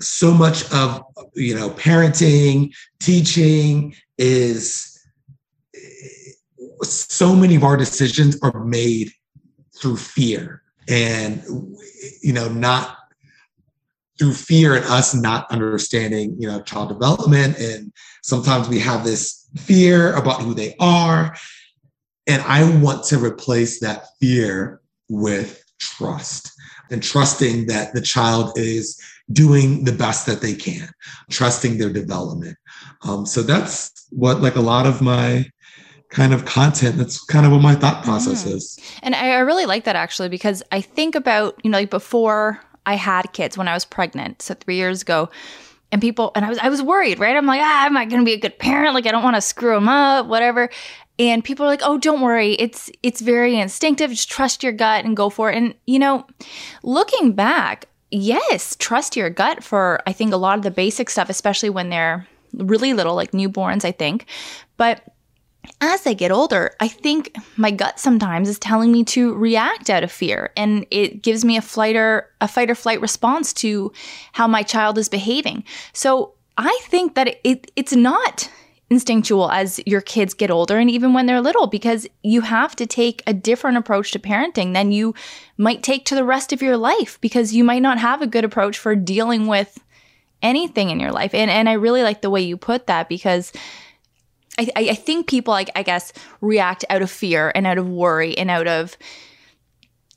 [0.00, 1.02] so much of
[1.34, 4.90] you know parenting teaching is
[6.82, 9.10] so many of our decisions are made
[9.76, 11.42] through fear and
[12.22, 12.98] you know not
[14.18, 17.58] through fear and us not understanding you know child development.
[17.58, 21.34] And sometimes we have this fear about who they are.
[22.26, 26.50] And i want to replace that fear with trust
[26.90, 29.00] and trusting that the child is
[29.32, 30.88] doing the best that they can
[31.30, 32.56] trusting their development
[33.02, 35.44] um, so that's what like a lot of my
[36.14, 36.96] kind of content.
[36.96, 38.54] That's kind of what my thought process mm.
[38.54, 38.78] is.
[39.02, 42.60] And I, I really like that actually because I think about, you know, like before
[42.86, 45.28] I had kids when I was pregnant, so three years ago,
[45.90, 47.36] and people and I was I was worried, right?
[47.36, 48.94] I'm like, ah, am I going to be a good parent?
[48.94, 50.70] Like, I don't want to screw them up, whatever.
[51.18, 54.10] And people are like, oh, don't worry, it's it's very instinctive.
[54.10, 55.56] Just trust your gut and go for it.
[55.56, 56.26] And you know,
[56.82, 61.28] looking back, yes, trust your gut for I think a lot of the basic stuff,
[61.28, 63.84] especially when they're really little, like newborns.
[63.84, 64.26] I think,
[64.76, 65.02] but
[65.80, 70.04] as they get older, I think my gut sometimes is telling me to react out
[70.04, 73.92] of fear and it gives me a flight or a fight or flight response to
[74.32, 75.64] how my child is behaving.
[75.92, 78.50] So I think that it, it's not
[78.90, 82.86] instinctual as your kids get older and even when they're little because you have to
[82.86, 85.14] take a different approach to parenting than you
[85.56, 88.44] might take to the rest of your life because you might not have a good
[88.44, 89.82] approach for dealing with
[90.42, 91.34] anything in your life.
[91.34, 93.52] And and I really like the way you put that because
[94.58, 98.36] I, I think people, like, I guess, react out of fear and out of worry
[98.38, 98.96] and out of,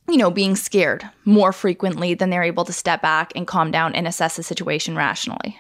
[0.08, 3.96] you know, being scared more frequently than they're able to step back and calm down
[3.96, 5.58] and assess the situation rationally.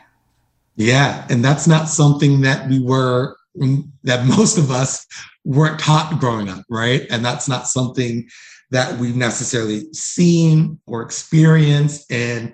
[0.78, 1.26] Yeah.
[1.30, 5.06] And that's not something that we were, mm, that most of us
[5.44, 7.06] weren't taught growing up, right?
[7.10, 8.30] And that's not something
[8.70, 12.12] that we've necessarily seen or experienced.
[12.12, 12.54] And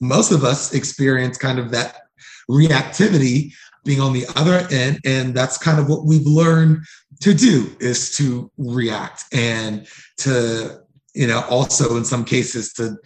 [0.00, 2.02] most of us experience kind of that
[2.50, 3.52] reactivity
[3.84, 4.98] being on the other end.
[5.04, 6.84] And that's kind of what we've learned
[7.20, 9.86] to do is to react and
[10.18, 10.80] to,
[11.14, 12.96] you know, also in some cases to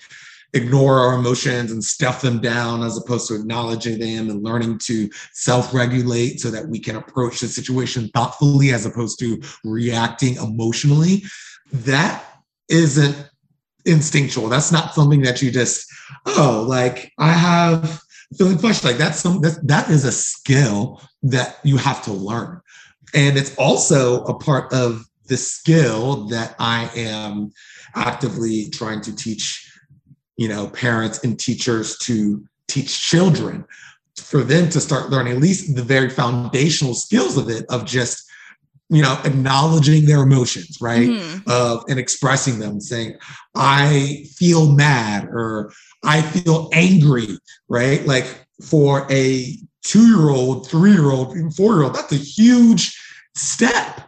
[0.55, 5.11] ignore our emotions and stuff them down as opposed to acknowledging them and learning to
[5.33, 11.25] self-regulate so that we can approach the situation thoughtfully as opposed to reacting emotionally.
[11.73, 12.25] That
[12.69, 13.31] isn't
[13.85, 14.49] instinctual.
[14.49, 15.87] That's not something that you just
[16.27, 18.01] oh like i have
[18.37, 22.61] feeling flushed like that's some that, that is a skill that you have to learn.
[23.15, 27.53] And it's also a part of the skill that i am
[27.95, 29.71] actively trying to teach
[30.37, 33.65] you know parents and teachers to teach children
[34.17, 38.25] for them to start learning at least the very foundational skills of it of just
[38.91, 41.39] you know acknowledging their emotions right mm-hmm.
[41.47, 43.17] uh, and expressing them saying
[43.55, 45.73] i feel mad or
[46.05, 48.05] I feel angry, right?
[48.07, 48.27] Like
[48.63, 52.97] for a two year old, three year old, even four year old, that's a huge
[53.35, 54.03] step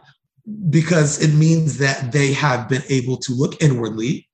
[0.69, 4.29] because it means that they have been able to look inwardly,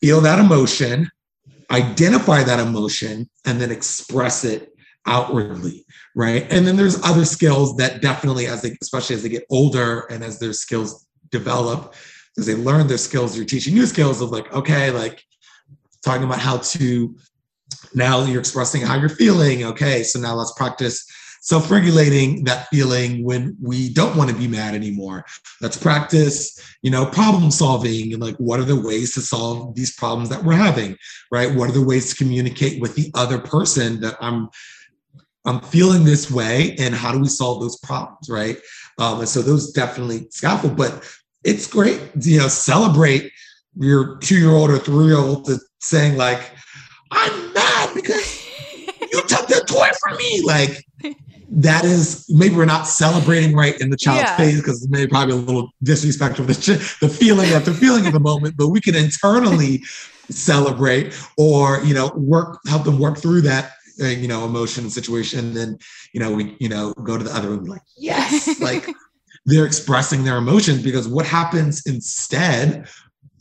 [0.00, 1.08] feel that emotion,
[1.70, 4.72] identify that emotion, and then express it
[5.06, 6.46] outwardly, right?
[6.50, 10.24] And then there's other skills that definitely, as they, especially as they get older and
[10.24, 11.94] as their skills develop,
[12.38, 15.22] as they learn their skills, you're teaching new skills of like, okay, like
[16.04, 17.16] talking about how to
[17.94, 19.64] now you're expressing how you're feeling.
[19.64, 21.06] Okay, so now let's practice
[21.46, 25.24] self-regulating that feeling when we don't want to be mad anymore.
[25.60, 29.94] Let's practice, you know, problem solving and like what are the ways to solve these
[29.94, 30.96] problems that we're having,
[31.30, 31.54] right?
[31.54, 34.48] What are the ways to communicate with the other person that I'm
[35.44, 38.58] I'm feeling this way and how do we solve those problems, right?
[38.98, 41.08] Um, and so those definitely scaffold, but
[41.44, 43.30] it's great, you know, celebrate
[43.78, 46.50] your two-year-old or three-year-old saying like,
[47.12, 48.44] I'm mad because
[49.00, 50.42] you took the toy from me.
[50.42, 50.84] Like
[51.48, 54.36] that is maybe we're not celebrating right in the child's yeah.
[54.36, 58.20] face because maybe probably a little disrespectful the, the feeling that they're feeling of the
[58.20, 59.82] moment, but we can internally
[60.28, 63.72] celebrate or you know work help them work through that
[64.02, 65.78] uh, you know emotion situation and then
[66.12, 68.88] you know we you know go to the other room like yes like
[69.46, 72.88] they're expressing their emotions because what happens instead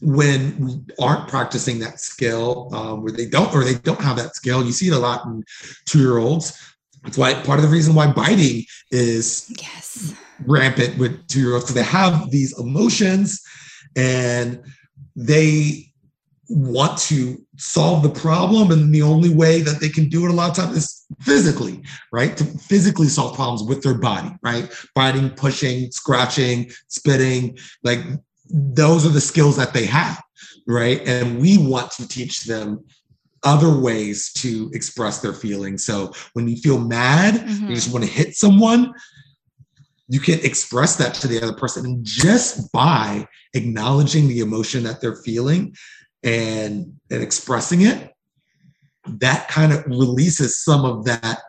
[0.02, 4.36] when we aren't practicing that skill um, where they don't or they don't have that
[4.36, 5.44] skill you see it a lot in
[5.86, 6.75] two year olds
[7.06, 10.14] that's why part of the reason why biting is yes.
[10.46, 13.42] rampant with two year olds because they have these emotions
[13.96, 14.62] and
[15.16, 15.92] they
[16.50, 18.72] want to solve the problem.
[18.72, 21.84] And the only way that they can do it a lot of times is physically
[22.12, 22.36] right?
[22.38, 24.72] To physically solve problems with their body right?
[24.96, 28.00] Biting pushing scratching spitting like
[28.50, 30.22] those are the skills that they have
[30.68, 31.08] right?
[31.08, 32.84] And we want to teach them
[33.46, 37.68] other ways to express their feelings so when you feel mad mm-hmm.
[37.68, 38.94] you just want to hit someone
[40.08, 45.02] you can express that to the other person and just by acknowledging the emotion that
[45.02, 45.76] they're feeling
[46.24, 48.12] and and expressing it
[49.08, 51.40] that kind of releases some of that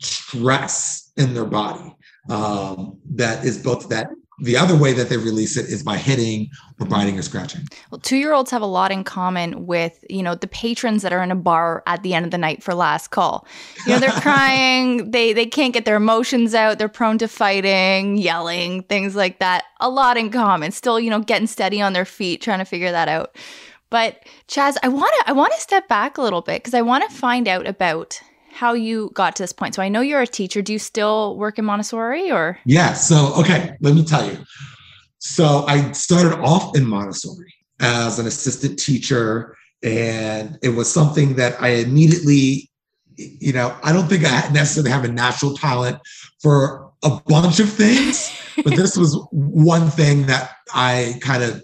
[0.00, 1.94] stress in their body
[2.28, 4.08] um, that is both that
[4.40, 7.68] the other way that they release it is by hitting or biting or scratching.
[7.90, 11.32] Well, two-year-olds have a lot in common with, you know, the patrons that are in
[11.32, 13.46] a bar at the end of the night for last call.
[13.84, 18.16] You know, they're crying, they they can't get their emotions out, they're prone to fighting,
[18.16, 19.64] yelling, things like that.
[19.80, 20.70] A lot in common.
[20.70, 23.36] Still, you know, getting steady on their feet, trying to figure that out.
[23.90, 26.82] But Chaz, I want to I want to step back a little bit because I
[26.82, 28.20] want to find out about
[28.58, 29.72] how you got to this point.
[29.76, 30.62] So I know you're a teacher.
[30.62, 32.58] Do you still work in Montessori or?
[32.64, 32.94] Yeah.
[32.94, 34.36] So okay, let me tell you.
[35.18, 41.62] So I started off in Montessori as an assistant teacher, and it was something that
[41.62, 42.68] I immediately,
[43.16, 46.00] you know, I don't think I necessarily have a natural talent
[46.42, 48.28] for a bunch of things,
[48.64, 51.62] but this was one thing that I kind of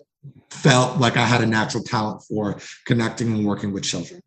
[0.51, 4.20] felt like I had a natural talent for connecting and working with children.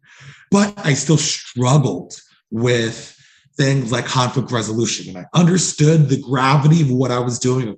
[0.52, 2.20] But I still struggled
[2.52, 3.14] with
[3.58, 5.16] things like conflict resolution.
[5.16, 7.76] And I understood the gravity of what I was doing,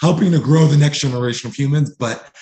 [0.00, 2.34] helping to grow the next generation of humans, but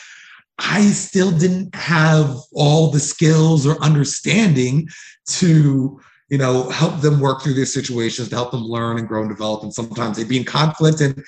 [0.58, 4.88] I still didn't have all the skills or understanding
[5.26, 9.22] to you know help them work through their situations to help them learn and grow
[9.22, 11.24] and develop and sometimes they'd be in conflict and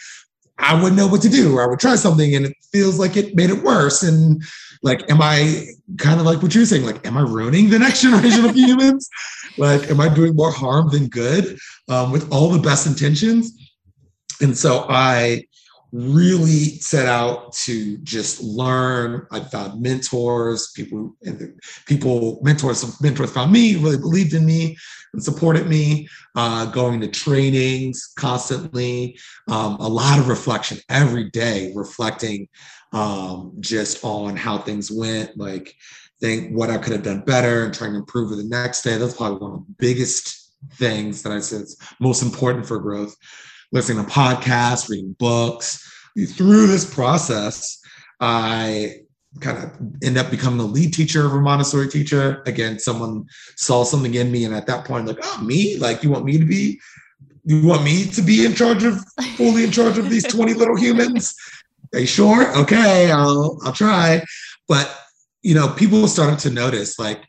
[0.63, 3.17] I wouldn't know what to do, or I would try something and it feels like
[3.17, 4.03] it made it worse.
[4.03, 4.43] And
[4.83, 5.67] like, am I
[5.99, 6.85] kind of like what you're saying?
[6.85, 9.09] Like, am I ruining the next generation of humans?
[9.57, 11.59] Like, am I doing more harm than good
[11.89, 13.53] um, with all the best intentions?
[14.41, 15.45] And so I
[15.93, 19.27] really set out to just learn.
[19.31, 24.77] I found mentors, people, and people, mentors, mentors found me, really believed in me
[25.13, 26.09] and supported me.
[26.35, 29.19] Uh, going to trainings constantly,
[29.49, 32.49] um, a lot of reflection every day, reflecting
[32.95, 35.75] um, just on how things went, like
[36.21, 38.97] think what I could have done better and trying to improve for the next day.
[38.97, 43.15] That's probably one of the biggest things that I said is most important for growth
[43.73, 45.89] listening to podcasts, reading books.
[46.29, 47.79] Through this process,
[48.21, 48.97] I
[49.41, 49.73] kind of
[50.05, 52.43] end up becoming the lead teacher of a Montessori teacher.
[52.47, 53.25] Again, someone
[53.57, 55.79] saw something in me, and at that point, like, oh, me?
[55.79, 56.79] Like, you want me to be?
[57.45, 59.03] You want me to be in charge of,
[59.37, 61.35] fully in charge of these 20 little humans?
[61.93, 62.57] Are you sure?
[62.57, 64.23] Okay, I'll I'll try.
[64.69, 64.97] But
[65.43, 67.25] you know, people started to notice, like,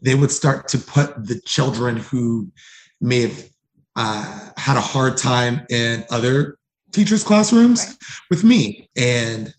[0.00, 2.52] they would start to put the children who
[3.00, 3.50] may have
[3.96, 6.56] uh, had a hard time in other
[6.92, 7.96] teachers' classrooms right.
[8.30, 8.88] with me.
[8.96, 9.54] And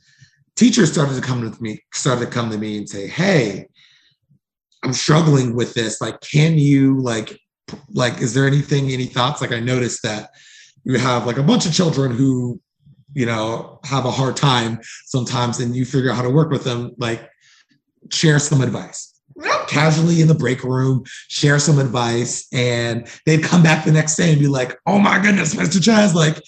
[0.56, 3.68] teachers started to come to me, started to come to me and say, Hey,
[4.84, 6.02] I'm struggling with this.
[6.02, 7.40] Like, can you like
[7.92, 9.42] like is there anything, any thoughts?
[9.42, 10.30] Like I noticed that
[10.84, 12.62] you have like a bunch of children who,
[13.14, 16.64] you know, have a hard time sometimes and you figure out how to work with
[16.64, 17.28] them, like
[18.12, 19.15] share some advice
[19.68, 24.32] casually in the break room, share some advice, and they'd come back the next day
[24.32, 25.80] and be like, "Oh my goodness, Mr.
[25.80, 26.42] Chaz, like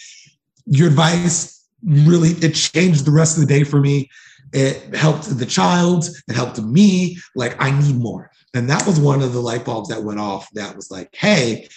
[0.66, 4.10] your advice really it changed the rest of the day for me.
[4.54, 7.18] It helped the child, it helped me.
[7.36, 8.32] Like I need more.
[8.54, 11.68] And that was one of the light bulbs that went off that was like, hey,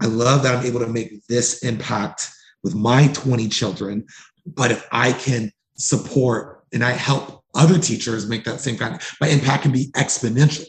[0.00, 2.30] I love that I'm able to make this impact
[2.62, 4.06] with my 20 children.
[4.46, 9.28] But if I can support and I help other teachers make that same kind, my
[9.28, 10.66] impact can be exponential.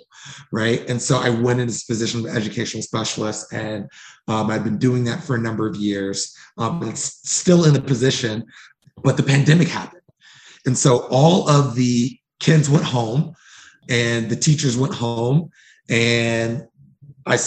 [0.51, 0.89] Right.
[0.89, 3.89] And so I went into this position of educational specialist, and
[4.29, 6.33] um, I've been doing that for a number of years.
[6.57, 8.45] Um, it's still in the position,
[9.03, 10.01] but the pandemic happened.
[10.65, 13.33] And so all of the kids went home
[13.89, 15.49] and the teachers went home
[15.89, 16.63] and
[17.25, 17.37] I,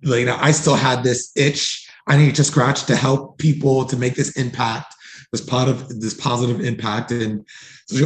[0.00, 3.96] you know, I still had this itch I need to scratch to help people to
[3.96, 4.93] make this impact,
[5.34, 7.10] this part of this positive impact.
[7.10, 7.44] And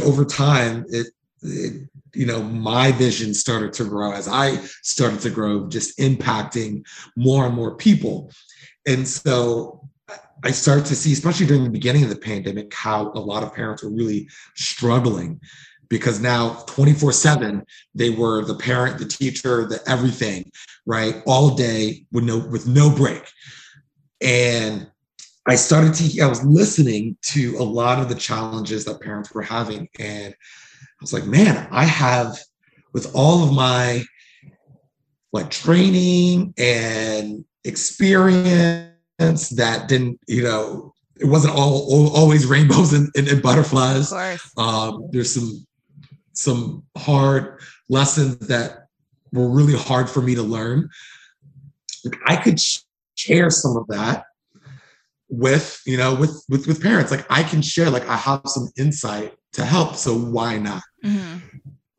[0.03, 1.07] over time, it,
[1.43, 6.85] it, you know, my vision started to grow as I started to grow, just impacting
[7.15, 8.31] more and more people.
[8.87, 9.87] And so
[10.43, 13.53] I started to see, especially during the beginning of the pandemic, how a lot of
[13.53, 15.39] parents were really struggling
[15.89, 17.63] because now 24 7
[17.95, 20.51] they were the parent the teacher the everything
[20.85, 23.23] right all day with no with no break
[24.21, 24.87] and
[25.49, 29.41] i started to i was listening to a lot of the challenges that parents were
[29.41, 32.37] having and i was like man i have
[32.93, 34.03] with all of my
[35.31, 43.09] like training and experience that didn't you know it wasn't all, all always rainbows and,
[43.15, 44.13] and, and butterflies
[44.57, 45.65] um, there's some
[46.39, 48.87] some hard lessons that
[49.33, 50.89] were really hard for me to learn.
[52.25, 52.59] I could
[53.15, 54.23] share some of that
[55.29, 58.69] with you know with with with parents like i can share like i have some
[58.77, 61.37] insight to help so why not mm-hmm.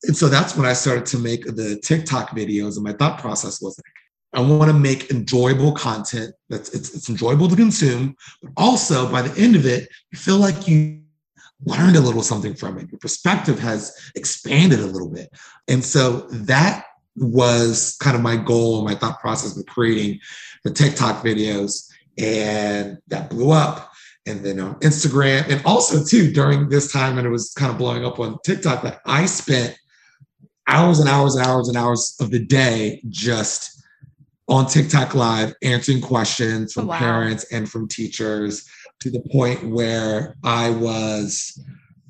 [0.05, 3.63] and so that's when i started to make the tiktok videos and my thought process
[3.63, 3.95] was like
[4.35, 9.23] i want to make enjoyable content that's it's, it's enjoyable to consume but also by
[9.23, 11.01] the end of it you feel like you
[11.65, 12.91] learned a little something from it.
[12.91, 15.31] Your perspective has expanded a little bit.
[15.69, 16.85] And so that
[17.17, 20.21] was kind of my goal, my thought process with creating
[20.65, 21.90] the TikTok videos.
[22.19, 23.91] And that blew up.
[24.27, 27.79] And then on Instagram, and also too during this time, and it was kind of
[27.79, 29.77] blowing up on TikTok, that I spent
[30.67, 33.83] hours and hours and hours and hours of the day just
[34.47, 36.99] on TikTok live answering questions from wow.
[36.99, 38.69] parents and from teachers
[39.01, 41.59] to the point where I was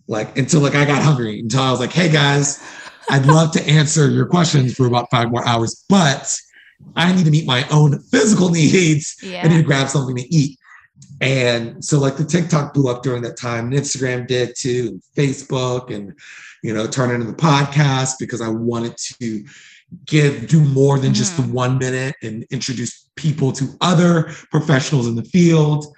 [0.09, 2.61] like, until like I got hungry, until I was like, hey guys,
[3.09, 6.37] I'd love to answer your questions for about five more hours, but
[6.97, 9.17] I need to meet my own physical needs.
[9.23, 9.45] Yeah.
[9.45, 10.59] I need to grab something to eat.
[11.21, 15.03] And so like the TikTok blew up during that time, and Instagram did too, and
[15.17, 16.19] Facebook, and
[16.63, 19.45] you know, turn into the podcast because I wanted to
[20.07, 21.15] give do more than mm-hmm.
[21.15, 21.53] just the mm-hmm.
[21.53, 25.95] one minute and introduce people to other professionals in the field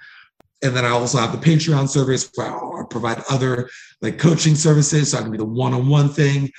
[0.63, 3.69] and then I also have the Patreon service where I provide other
[4.01, 5.11] like coaching services.
[5.11, 6.51] So I can be the one-on-one thing,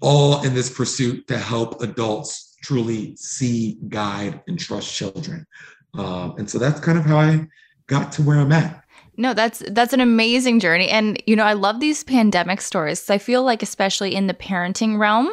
[0.00, 5.46] all in this pursuit to help adults truly see, guide, and trust children.
[5.94, 7.46] Um, and so that's kind of how I
[7.86, 8.82] got to where I'm at.
[9.16, 10.88] No, that's that's an amazing journey.
[10.88, 13.10] And you know, I love these pandemic stories.
[13.10, 15.30] I feel like especially in the parenting realm,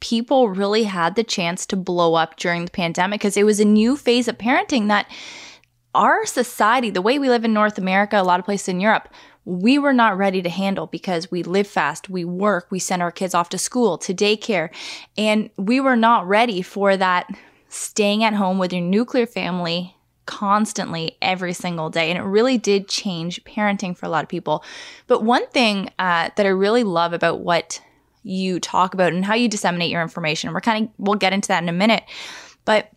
[0.00, 3.64] people really had the chance to blow up during the pandemic because it was a
[3.64, 5.10] new phase of parenting that
[5.94, 9.08] our society, the way we live in North America, a lot of places in Europe,
[9.48, 13.10] we were not ready to handle because we live fast, we work, we send our
[13.10, 14.68] kids off to school, to daycare,
[15.16, 17.26] and we were not ready for that
[17.70, 19.96] staying at home with your nuclear family
[20.26, 22.10] constantly every single day.
[22.10, 24.62] And it really did change parenting for a lot of people.
[25.06, 27.80] But one thing uh, that I really love about what
[28.22, 31.48] you talk about and how you disseminate your information, we're kind of, we'll get into
[31.48, 32.04] that in a minute.
[32.66, 32.90] But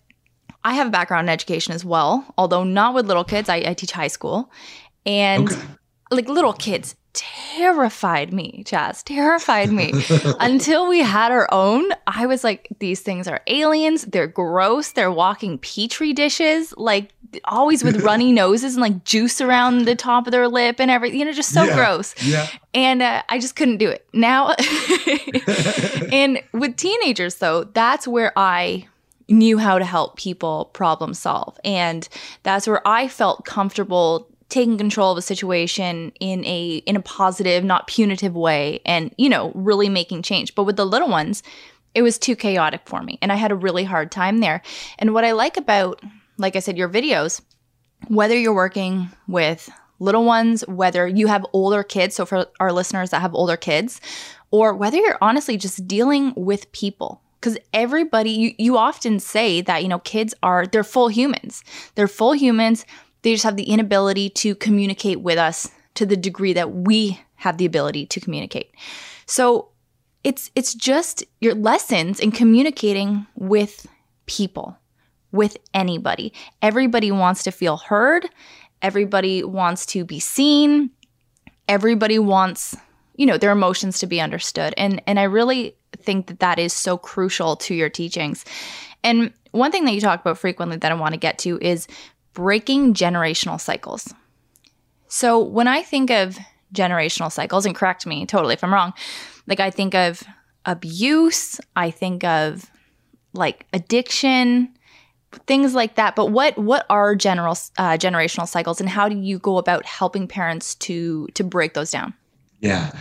[0.65, 3.47] I have a background in education as well, although not with little kids.
[3.47, 4.51] I, I teach high school.
[5.05, 5.61] And okay.
[6.11, 9.93] Like little kids terrified me, Chaz, terrified me.
[10.39, 14.03] Until we had our own, I was like, these things are aliens.
[14.05, 14.91] They're gross.
[14.91, 17.11] They're walking petri dishes, like
[17.45, 21.19] always with runny noses and like juice around the top of their lip and everything,
[21.19, 21.75] you know, just so yeah.
[21.75, 22.15] gross.
[22.23, 22.47] Yeah.
[22.73, 24.05] And uh, I just couldn't do it.
[24.13, 24.51] Now,
[26.11, 28.87] and with teenagers, though, that's where I
[29.27, 31.57] knew how to help people problem solve.
[31.63, 32.07] And
[32.43, 37.63] that's where I felt comfortable taking control of a situation in a in a positive,
[37.63, 40.53] not punitive way and, you know, really making change.
[40.53, 41.41] But with the little ones,
[41.95, 44.61] it was too chaotic for me and I had a really hard time there.
[44.99, 46.01] And what I like about
[46.37, 47.41] like I said your videos,
[48.07, 53.11] whether you're working with little ones, whether you have older kids, so for our listeners
[53.11, 54.01] that have older kids,
[54.49, 59.81] or whether you're honestly just dealing with people because everybody you, you often say that
[59.81, 61.63] you know kids are they're full humans
[61.95, 62.85] they're full humans
[63.23, 67.57] they just have the inability to communicate with us to the degree that we have
[67.57, 68.71] the ability to communicate
[69.25, 69.71] so
[70.23, 73.87] it's it's just your lessons in communicating with
[74.25, 74.77] people,
[75.31, 76.33] with anybody.
[76.61, 78.29] Everybody wants to feel heard,
[78.81, 80.91] everybody wants to be seen,
[81.67, 82.75] everybody wants,
[83.15, 84.73] you know, their emotions to be understood.
[84.77, 88.45] And and I really think that that is so crucial to your teachings.
[89.03, 91.87] And one thing that you talk about frequently that I want to get to is
[92.33, 94.13] breaking generational cycles.
[95.07, 96.37] So when I think of
[96.73, 98.93] generational cycles, and correct me totally if I'm wrong,
[99.47, 100.23] like I think of
[100.65, 102.69] abuse, I think of
[103.33, 104.69] like addiction,
[105.47, 106.15] things like that.
[106.15, 110.27] But what what are general uh, generational cycles, and how do you go about helping
[110.27, 112.13] parents to to break those down?
[112.59, 112.91] Yeah,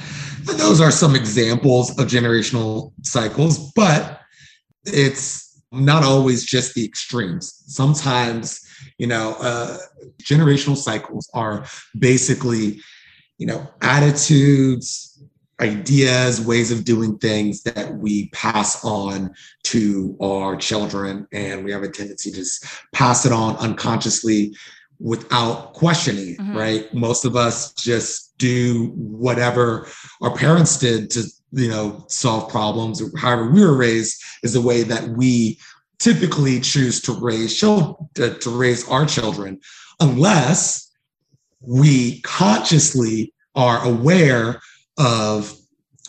[0.44, 4.20] those are some examples of generational cycles, but
[4.84, 7.62] it's not always just the extremes.
[7.66, 8.60] Sometimes,
[9.00, 9.78] you know, uh,
[10.22, 11.64] generational cycles are
[11.98, 12.82] basically,
[13.38, 15.24] you know, attitudes,
[15.58, 21.26] ideas, ways of doing things that we pass on to our children.
[21.32, 24.54] And we have a tendency to just pass it on unconsciously
[24.98, 26.54] without questioning, mm-hmm.
[26.54, 26.92] right?
[26.92, 29.88] Most of us just do whatever
[30.20, 34.60] our parents did to, you know, solve problems or however we were raised is the
[34.60, 35.58] way that we
[36.00, 39.60] typically choose to raise children, to, to raise our children,
[40.00, 40.90] unless
[41.60, 44.60] we consciously are aware
[44.98, 45.54] of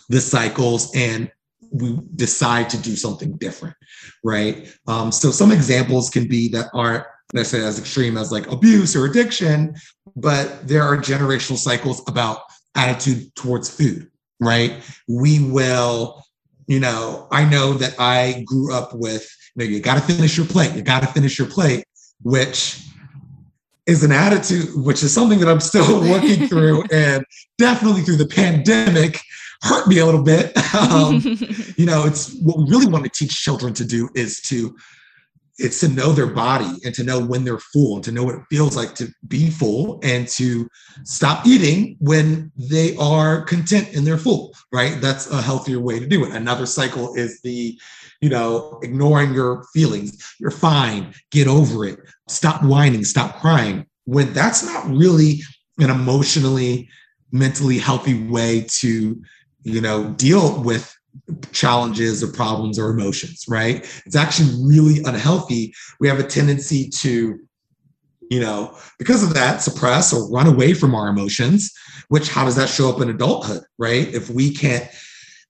[0.10, 1.32] the cycles and
[1.72, 3.76] we decide to do something different,
[4.24, 4.74] right?
[4.88, 9.06] Um, so some examples can be that aren't necessarily as extreme as like abuse or
[9.06, 9.76] addiction,
[10.16, 12.42] but there are generational cycles about
[12.76, 14.82] attitude towards food, right?
[15.08, 16.24] We will,
[16.68, 20.76] you know, I know that I grew up with, you got to finish your plate,
[20.76, 21.84] you got to finish your plate,
[22.24, 22.84] which
[23.86, 27.26] is an attitude, which is something that I'm still working through and
[27.58, 29.20] definitely through the pandemic
[29.64, 30.56] hurt me a little bit.
[30.76, 31.22] Um,
[31.78, 34.76] you know, it's what we really want to teach children to do is to
[35.58, 38.34] it's to know their body and to know when they're full and to know what
[38.34, 40.68] it feels like to be full and to
[41.04, 45.02] stop eating when they are content and they're full right?
[45.02, 46.34] That's a healthier way to do it.
[46.34, 47.80] Another cycle is the
[48.22, 54.32] you know ignoring your feelings you're fine get over it stop whining stop crying when
[54.34, 55.42] that's not really
[55.80, 56.88] an emotionally
[57.32, 59.22] mentally healthy way to
[59.64, 60.96] you know deal with
[61.52, 63.78] challenges or problems or emotions, right?
[64.06, 65.74] It's actually really unhealthy.
[66.00, 67.40] We have a tendency to,
[68.30, 71.72] you know, because of that, suppress or run away from our emotions,
[72.10, 74.08] which how does that show up in adulthood, right?
[74.14, 74.88] If we can't,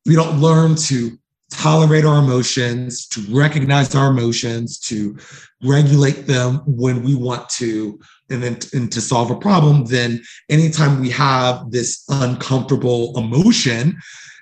[0.05, 1.17] we don't learn to
[1.51, 5.17] tolerate our emotions, to recognize our emotions, to
[5.63, 7.99] regulate them when we want to,
[8.29, 13.97] and then and to solve a problem, then anytime we have this uncomfortable emotion,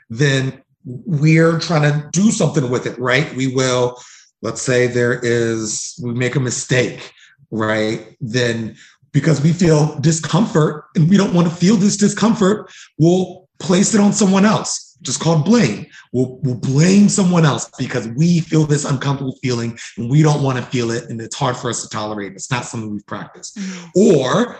[0.09, 3.35] then we're trying to do something with it, right?
[3.35, 3.99] We will,
[4.41, 7.11] let's say there is, we make a mistake,
[7.51, 8.15] right?
[8.21, 8.75] Then
[9.11, 14.01] because we feel discomfort and we don't want to feel this discomfort, we'll place it
[14.01, 15.85] on someone else, just called blame.
[16.11, 20.57] We'll, we'll blame someone else because we feel this uncomfortable feeling and we don't want
[20.57, 22.33] to feel it and it's hard for us to tolerate.
[22.33, 23.57] It's not something we've practiced.
[23.57, 23.99] Mm-hmm.
[23.99, 24.57] Or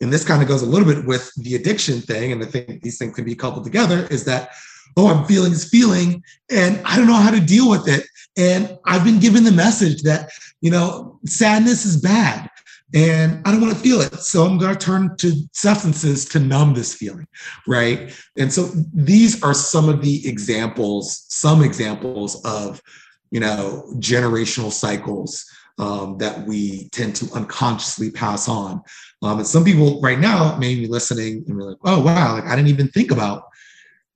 [0.00, 2.82] and this kind of goes a little bit with the addiction thing, and I think
[2.82, 4.50] these things can be coupled together, is that
[4.96, 8.06] oh, I'm feeling this feeling and I don't know how to deal with it.
[8.36, 10.30] And I've been given the message that,
[10.60, 12.48] you know, sadness is bad
[12.94, 14.14] and I don't want to feel it.
[14.20, 17.26] So I'm going to turn to substances to numb this feeling.
[17.66, 18.14] Right.
[18.36, 22.82] And so these are some of the examples, some examples of,
[23.30, 25.44] you know, generational cycles
[25.78, 28.82] um, that we tend to unconsciously pass on.
[29.22, 32.44] Um, and some people right now may be listening and be like, oh, wow, like
[32.44, 33.44] I didn't even think about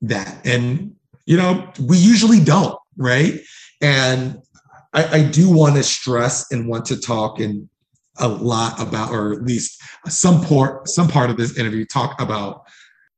[0.02, 0.46] that.
[0.46, 3.40] And, you know, we usually don't, right?
[3.80, 4.38] And
[4.92, 7.68] I, I do want to stress and want to talk in
[8.18, 12.62] a lot about, or at least some part, some part of this interview, talk about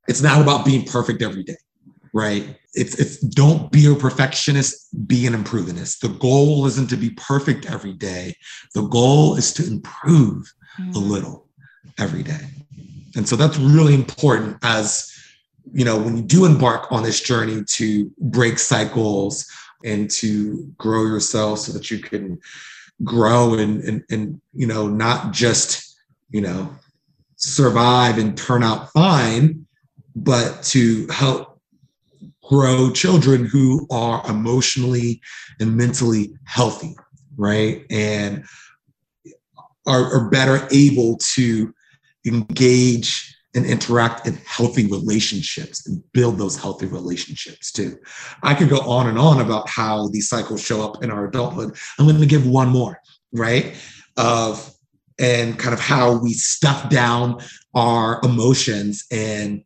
[0.09, 1.57] it's not about being perfect every day,
[2.15, 2.57] right?
[2.75, 6.01] It's it's don't be a perfectionist, be an improvementist.
[6.01, 8.35] The goal isn't to be perfect every day.
[8.75, 10.95] The goal is to improve mm.
[10.95, 11.49] a little
[11.99, 12.49] every day.
[13.17, 15.13] And so that's really important as
[15.73, 19.47] you know, when you do embark on this journey to break cycles
[19.85, 22.39] and to grow yourself so that you can
[23.05, 25.97] grow and, and, and you know, not just,
[26.31, 26.75] you know,
[27.37, 29.67] survive and turn out fine,
[30.17, 31.61] but to help
[32.43, 35.21] grow children who are emotionally
[35.61, 36.97] and mentally healthy,
[37.37, 37.85] right?
[37.91, 38.45] And
[39.87, 41.75] are, are better able to
[42.27, 47.99] engage and interact in healthy relationships and build those healthy relationships too.
[48.45, 51.77] I could go on and on about how these cycles show up in our adulthood.
[51.99, 53.01] I'm going to give one more,
[53.33, 53.75] right?
[54.17, 54.73] Of
[55.19, 57.41] and kind of how we stuff down
[57.75, 59.65] our emotions and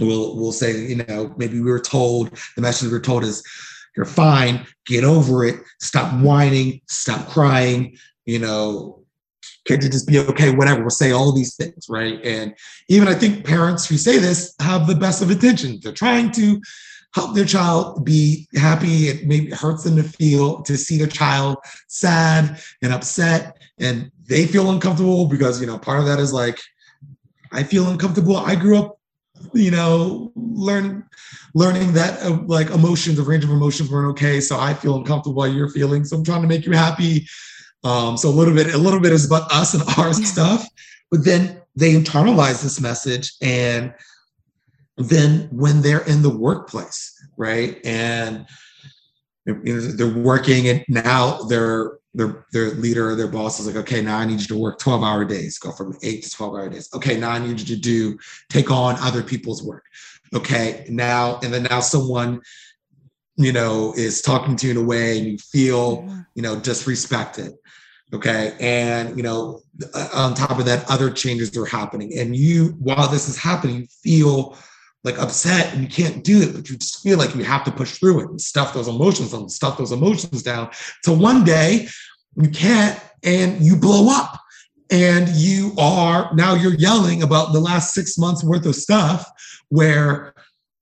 [0.00, 3.42] we'll we'll say, you know, maybe we were told the message we were told is
[3.94, 8.97] you're fine, get over it, stop whining, stop crying, you know,
[9.68, 10.80] can't you just be okay, whatever.
[10.80, 12.18] We'll say all these things, right?
[12.24, 12.54] And
[12.88, 15.82] even I think parents who say this have the best of intentions.
[15.82, 16.60] They're trying to
[17.14, 19.08] help their child be happy.
[19.08, 24.46] It maybe hurts them to feel to see their child sad and upset, and they
[24.46, 26.58] feel uncomfortable because you know part of that is like
[27.52, 28.38] I feel uncomfortable.
[28.38, 28.98] I grew up
[29.52, 31.04] you know, learn
[31.54, 34.40] learning that uh, like emotions, the range of emotions weren't okay.
[34.40, 36.04] So I feel uncomfortable while you're feeling.
[36.04, 37.26] So I'm trying to make you happy.
[37.84, 40.66] Um, so a little bit, a little bit is about us and our stuff.
[41.10, 43.94] But then they internalize this message, and
[44.96, 48.46] then when they're in the workplace, right, and
[49.46, 53.76] you know, they're working, and now they're their their leader or their boss is like,
[53.76, 56.54] okay, now I need you to work 12 hour days, go from eight to 12
[56.54, 56.88] hour days.
[56.94, 58.18] Okay, now I need you to do
[58.48, 59.84] take on other people's work.
[60.34, 62.40] Okay, now and then now someone,
[63.36, 67.52] you know, is talking to you in a way and you feel, you know, disrespected.
[68.14, 69.60] Okay, and you know,
[70.14, 73.86] on top of that, other changes are happening, and you, while this is happening, you
[74.02, 74.56] feel
[75.04, 77.70] like upset and you can't do it, but you just feel like you have to
[77.70, 80.70] push through it and stuff those emotions and stuff those emotions down.
[81.04, 81.88] So one day
[82.36, 84.40] you can't and you blow up
[84.90, 89.30] and you are now you're yelling about the last six months worth of stuff
[89.68, 90.34] where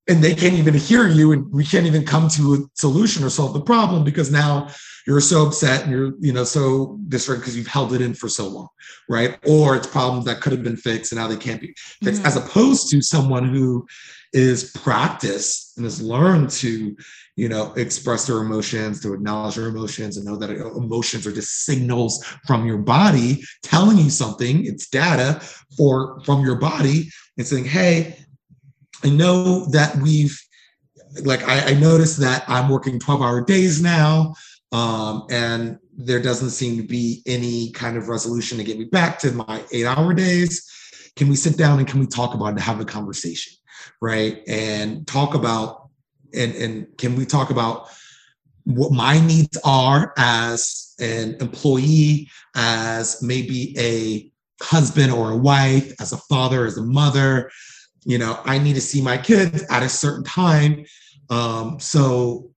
[0.09, 3.31] and they can't even hear you and we can't even come to a solution or
[3.31, 4.69] solve the problem because now
[5.07, 8.29] you're so upset and you're you know so disheartened because you've held it in for
[8.29, 8.69] so long
[9.09, 9.39] right?
[9.47, 12.27] Or it's problems that could have been fixed and now they can't be fixed mm-hmm.
[12.27, 13.87] as opposed to someone who
[14.33, 16.97] is practiced and has learned to
[17.37, 21.65] you know express their emotions to acknowledge their emotions and know that emotions are just
[21.65, 24.67] signals from your body telling you something.
[24.67, 25.41] It's data
[25.77, 27.09] for from your body.
[27.39, 28.17] And saying hey
[29.05, 30.39] I know that we've
[31.23, 34.35] like I, I noticed that I'm working 12 hour days now.
[34.73, 39.19] Um, and there doesn't seem to be any kind of resolution to get me back
[39.21, 40.71] to my eight hour days.
[41.15, 43.55] Can we sit down and can we talk about it and have a conversation?
[44.03, 44.43] Right.
[44.47, 45.89] And talk about
[46.35, 47.89] and and can we talk about
[48.65, 54.31] what my needs are as an employee, as maybe a
[54.63, 57.51] husband or a wife, as a father, as a mother,
[58.07, 60.87] you know i need to see my kids at a certain time.
[61.29, 62.51] Um, so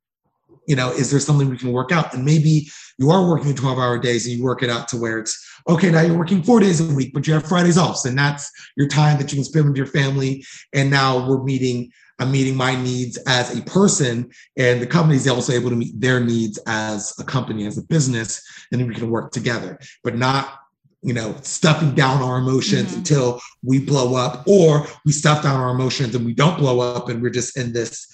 [0.68, 2.14] you know is there something we can work out?
[2.14, 2.70] And maybe
[3.00, 5.36] you are working 12 hour days and you work it out to where it's
[5.68, 8.06] okay now you're working four days a week but you have fridays off.
[8.06, 10.46] And that's your time that you can spend with your family.
[10.74, 14.30] And now we're meeting i'm meeting my needs as a person.
[14.56, 17.84] And the company is also able to meet their needs as a company as a
[17.84, 18.44] business.
[18.72, 20.59] And we can work together but not
[21.02, 23.00] you know, stuffing down our emotions mm-hmm.
[23.00, 27.10] until we blow up, or we stuff down our emotions and we don't blow up
[27.10, 28.08] and we're just in this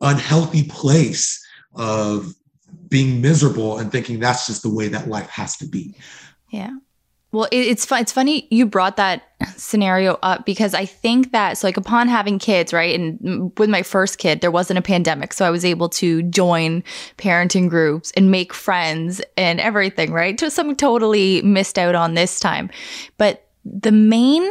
[0.00, 2.34] unhealthy place of
[2.88, 5.94] being miserable and thinking that's just the way that life has to be.
[6.50, 6.76] Yeah.
[7.32, 8.02] Well, it's fun.
[8.02, 9.22] It's funny you brought that
[9.56, 13.82] scenario up because I think that so like upon having kids, right, and with my
[13.82, 16.84] first kid, there wasn't a pandemic, so I was able to join
[17.16, 20.36] parenting groups and make friends and everything, right?
[20.36, 22.68] Just something totally missed out on this time.
[23.16, 24.48] But the main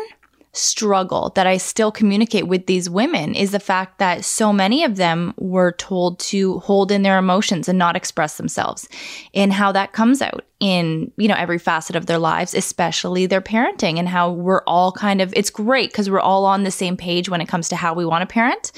[0.54, 4.98] struggle that I still communicate with these women is the fact that so many of
[4.98, 8.90] them were told to hold in their emotions and not express themselves
[9.34, 13.42] and how that comes out in you know every facet of their lives especially their
[13.42, 16.98] parenting and how we're all kind of it's great because we're all on the same
[16.98, 18.74] page when it comes to how we want to parent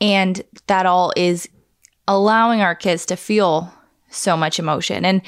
[0.00, 1.48] and that all is
[2.06, 3.72] allowing our kids to feel
[4.10, 5.04] so much emotion.
[5.04, 5.22] And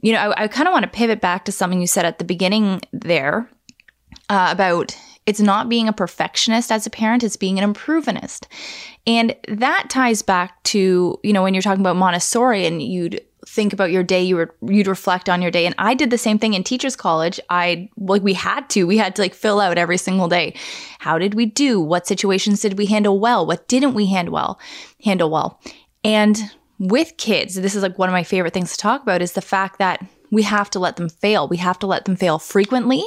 [0.00, 2.18] you know i, I kind of want to pivot back to something you said at
[2.18, 3.50] the beginning there
[4.28, 4.96] uh, about
[5.26, 8.48] it's not being a perfectionist as a parent, it's being an improvementist.
[9.06, 13.72] And that ties back to, you know, when you're talking about Montessori and you'd think
[13.72, 15.66] about your day, you were you'd reflect on your day.
[15.66, 17.40] And I did the same thing in teachers college.
[17.48, 18.84] I like we had to.
[18.84, 20.54] We had to like fill out every single day.
[20.98, 21.80] How did we do?
[21.80, 23.46] What situations did we handle well?
[23.46, 24.60] What didn't we handle well?
[25.04, 25.60] Handle well.
[26.04, 26.38] And
[26.78, 29.40] with kids, this is like one of my favorite things to talk about is the
[29.40, 31.48] fact that we have to let them fail.
[31.48, 33.02] We have to let them fail frequently.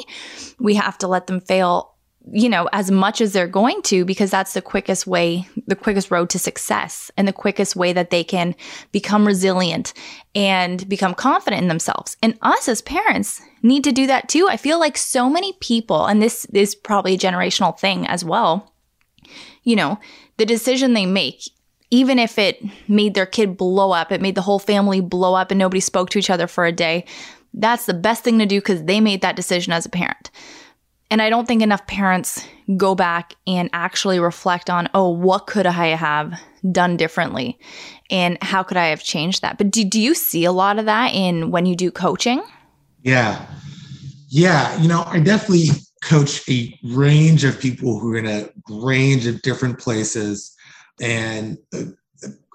[0.57, 1.88] We have to let them fail
[2.31, 6.11] you know, as much as they're going to, because that's the quickest way, the quickest
[6.11, 8.55] road to success, and the quickest way that they can
[8.91, 9.93] become resilient
[10.35, 12.17] and become confident in themselves.
[12.21, 14.47] And us as parents need to do that too.
[14.49, 18.73] I feel like so many people, and this is probably a generational thing as well,
[19.63, 19.99] you know,
[20.37, 21.43] the decision they make,
[21.91, 25.51] even if it made their kid blow up, it made the whole family blow up
[25.51, 27.05] and nobody spoke to each other for a day,
[27.53, 30.29] that's the best thing to do because they made that decision as a parent.
[31.11, 32.45] And I don't think enough parents
[32.77, 36.39] go back and actually reflect on, oh, what could I have
[36.71, 37.57] done differently?
[38.11, 39.57] And how could I have changed that?
[39.57, 42.43] But do, do you see a lot of that in when you do coaching?
[43.01, 43.43] Yeah.
[44.27, 44.79] Yeah.
[44.79, 45.69] You know, I definitely
[46.03, 50.55] coach a range of people who are in a range of different places.
[51.01, 51.83] And uh,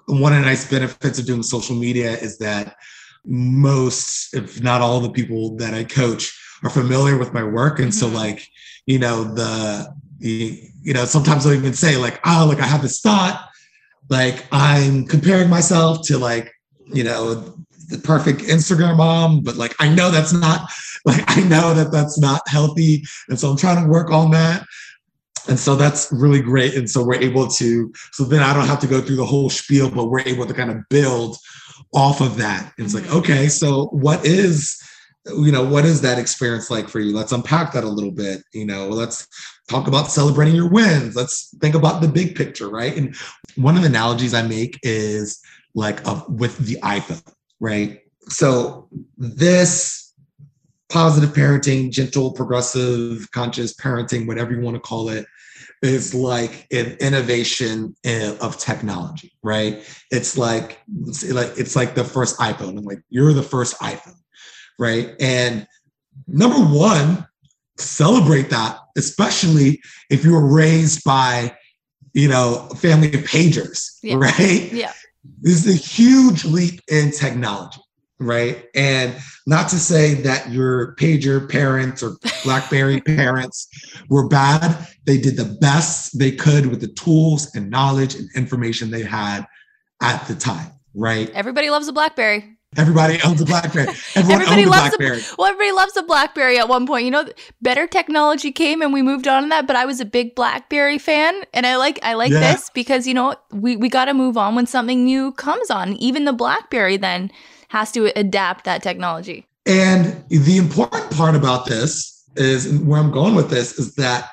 [0.05, 2.77] one of the nice benefits of doing social media is that
[3.25, 7.79] most, if not all, the people that I coach are familiar with my work.
[7.79, 8.13] And so, Mhm.
[8.15, 8.47] like,
[8.87, 12.81] you know, the, the, you know, sometimes I'll even say, like, oh, like I have
[12.81, 13.47] this thought,
[14.09, 16.51] like I'm comparing myself to like,
[16.93, 17.55] you know,
[17.89, 20.69] the perfect Instagram mom, but like I know that's not
[21.05, 24.65] like I know that that's not healthy, and so I'm trying to work on that.
[25.47, 26.73] And so that's really great.
[26.73, 29.51] And so we're able to, so then I don't have to go through the whole
[29.51, 31.37] spiel, but we're able to kind of build
[31.93, 32.73] off of that.
[32.77, 33.17] And it's like, Mhm.
[33.19, 34.75] okay, so what is,
[35.27, 37.15] you know, what is that experience like for you?
[37.15, 38.43] Let's unpack that a little bit.
[38.53, 39.27] You know, let's
[39.69, 41.15] talk about celebrating your wins.
[41.15, 42.95] Let's think about the big picture, right?
[42.95, 43.15] And
[43.55, 45.41] one of the analogies I make is
[45.73, 45.99] like
[46.29, 47.23] with the iPhone,
[47.59, 48.01] right?
[48.27, 50.13] So this
[50.89, 55.25] positive parenting, gentle, progressive, conscious parenting, whatever you want to call it,
[55.81, 59.83] is like an innovation eh, of technology, right?
[60.11, 62.77] It's like it's like it's like the first iPhone.
[62.77, 64.15] I'm like, you're the first iPhone,
[64.79, 65.13] right?
[65.19, 65.67] And
[66.27, 67.27] number one,
[67.77, 71.55] celebrate that, especially if you were raised by,
[72.13, 74.15] you know, a family of pagers, Yeah.
[74.19, 74.69] right?
[74.71, 74.93] Yeah.
[75.41, 77.81] This is a huge leap in technology,
[78.19, 78.65] right?
[78.75, 79.15] And
[79.47, 83.67] not to say that your pager parents or BlackBerry parents
[84.09, 84.87] were bad.
[85.05, 89.45] They did the best they could with the tools and knowledge and information they had
[90.01, 91.29] at the time, right?
[91.31, 92.54] Everybody loves a Blackberry.
[92.77, 93.87] Everybody owns a BlackBerry.
[94.15, 95.21] Everyone Everybody owned a loves a- BlackBerry.
[95.37, 97.05] Well, everybody loves a BlackBerry at one point.
[97.05, 97.25] You know,
[97.61, 99.67] better technology came and we moved on to that.
[99.67, 102.39] But I was a big BlackBerry fan, and I like I like Yeah.
[102.51, 105.93] this because you know we we got to move on when something new comes on.
[105.93, 107.31] Even the BlackBerry then
[107.69, 109.45] has to adapt that technology.
[109.65, 114.29] And the important part about this is and where I'm going with this is that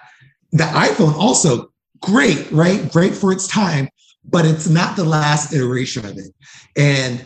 [0.50, 2.90] the iPhone also great, right?
[2.92, 3.88] Great for its time,
[4.24, 6.34] but it's not the last iteration of it.
[6.76, 7.24] And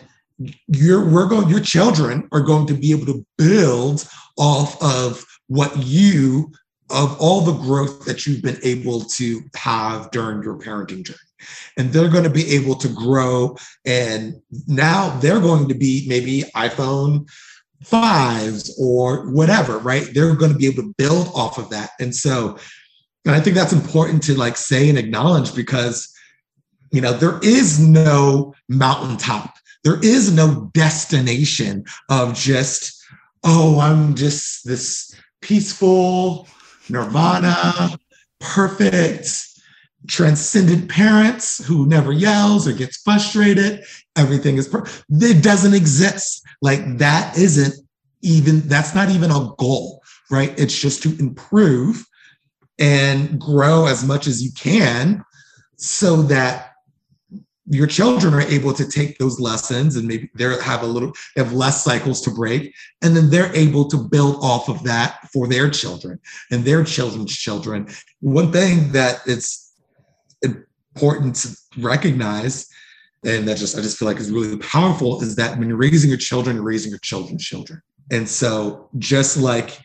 [0.67, 4.07] you're we're going your children are going to be able to build
[4.37, 6.51] off of what you
[6.89, 11.17] of all the growth that you've been able to have during your parenting journey.
[11.75, 14.35] And they're going to be able to grow and
[14.67, 17.27] now they're going to be maybe iphone
[17.83, 20.07] fives or whatever right?
[20.13, 21.91] They're going to be able to build off of that.
[21.99, 22.57] And so
[23.27, 26.11] and i think that's important to like say and acknowledge because
[26.91, 29.56] you know there is no mountaintop
[29.87, 33.01] there is no destination of just
[33.45, 36.45] oh i'm just this peaceful
[36.89, 37.97] nirvana
[38.39, 39.47] perfect
[40.07, 43.83] transcendent parents who never yells or gets frustrated.
[44.15, 44.73] Everything is
[45.09, 46.41] it doesn't exist.
[46.61, 47.75] Like that isn't
[48.21, 50.57] even that's not even a goal right?
[50.59, 52.05] It's just to improve
[52.79, 55.23] and grow as much as you can
[55.77, 56.66] so that
[57.69, 61.43] your children are able to take those lessons and maybe they have a little they
[61.43, 62.73] have less cycles to break.
[63.01, 67.35] And then they're able to build off of that for their children and their children's
[67.35, 67.89] children.
[68.21, 69.73] One thing that it's
[70.41, 72.67] important to recognize
[73.23, 76.09] and that just i just feel like is really powerful is that when you're raising
[76.09, 77.81] your children you're raising your children's children.
[78.09, 79.77] And so just like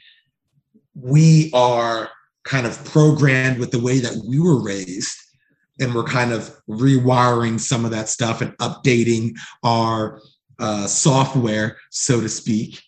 [0.95, 2.11] we are
[2.45, 5.16] kind of programmed with the way that we were raised
[5.81, 10.20] and we're kind of rewiring some of that stuff and updating our
[10.59, 12.83] uh, software so to speak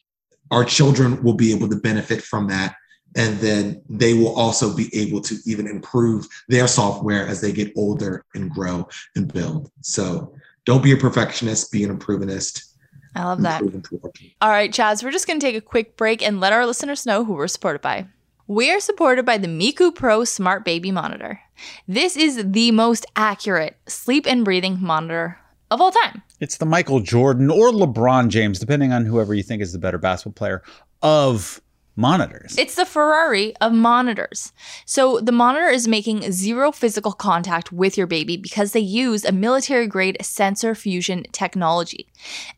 [0.51, 2.76] our children will be able to benefit from that
[3.16, 7.72] and then they will also be able to even improve their software as they get
[7.76, 12.74] older and grow and build so don't be a perfectionist be an improvementist
[13.16, 13.62] I love that.
[13.62, 14.16] Improve and work.
[14.41, 17.07] All right, Chaz, we're just going to take a quick break and let our listeners
[17.07, 18.07] know who we're supported by.
[18.47, 21.40] We are supported by the Miku Pro Smart Baby Monitor.
[21.88, 25.38] This is the most accurate sleep and breathing monitor
[25.70, 26.22] of all time.
[26.40, 29.97] It's the Michael Jordan or LeBron James, depending on whoever you think is the better
[29.97, 30.62] basketball player
[31.01, 31.62] of
[31.97, 32.57] monitors.
[32.59, 34.53] It's the Ferrari of monitors.
[34.84, 39.32] So the monitor is making zero physical contact with your baby because they use a
[39.32, 42.09] military grade sensor fusion technology.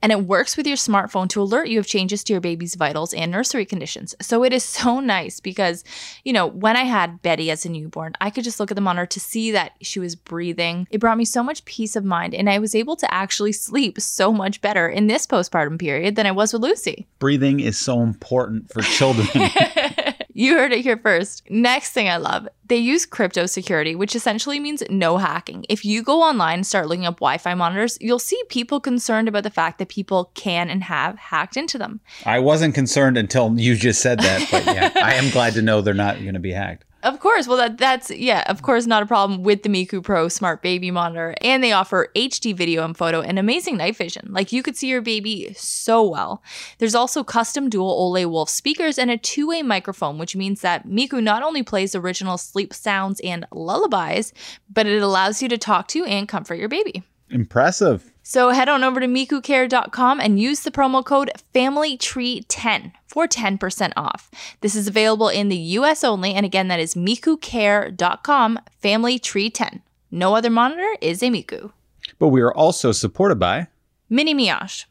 [0.01, 3.12] And it works with your smartphone to alert you of changes to your baby's vitals
[3.12, 4.14] and nursery conditions.
[4.20, 5.84] So it is so nice because,
[6.24, 8.80] you know, when I had Betty as a newborn, I could just look at the
[8.80, 10.87] monitor to see that she was breathing.
[10.91, 14.01] It brought me so much peace of mind and I was able to actually sleep
[14.01, 17.07] so much better in this postpartum period than I was with Lucy.
[17.18, 19.26] Breathing is so important for children.
[20.35, 21.43] you heard it here first.
[21.51, 25.64] Next thing I love, they use crypto security, which essentially means no hacking.
[25.68, 29.29] If you go online and start looking up Wi Fi monitors, you'll see people concerned
[29.29, 32.01] about the fact that people can and have hacked into them.
[32.24, 35.81] I wasn't concerned until you just said that, but yeah, I am glad to know
[35.81, 36.85] they're not going to be hacked.
[37.07, 37.46] Of course.
[37.46, 40.90] Well, that, that's, yeah, of course, not a problem with the Miku Pro Smart Baby
[40.90, 41.36] Monitor.
[41.40, 44.26] And they offer HD video and photo and amazing night vision.
[44.30, 46.42] Like you could see your baby so well.
[46.78, 50.88] There's also custom dual Ole Wolf speakers and a two way microphone, which means that
[50.88, 54.32] Miku not only plays original sleep sounds and lullabies,
[54.68, 57.04] but it allows you to talk to and comfort your baby.
[57.31, 58.12] Impressive.
[58.22, 64.31] So head on over to mikucare.com and use the promo code FamilyTree10 for 10% off.
[64.61, 69.81] This is available in the US only, and again, that is mikucare.com, FamilyTree10.
[70.11, 71.72] No other monitor is a Miku.
[72.18, 73.68] But we are also supported by
[74.09, 74.87] Mini Mioche.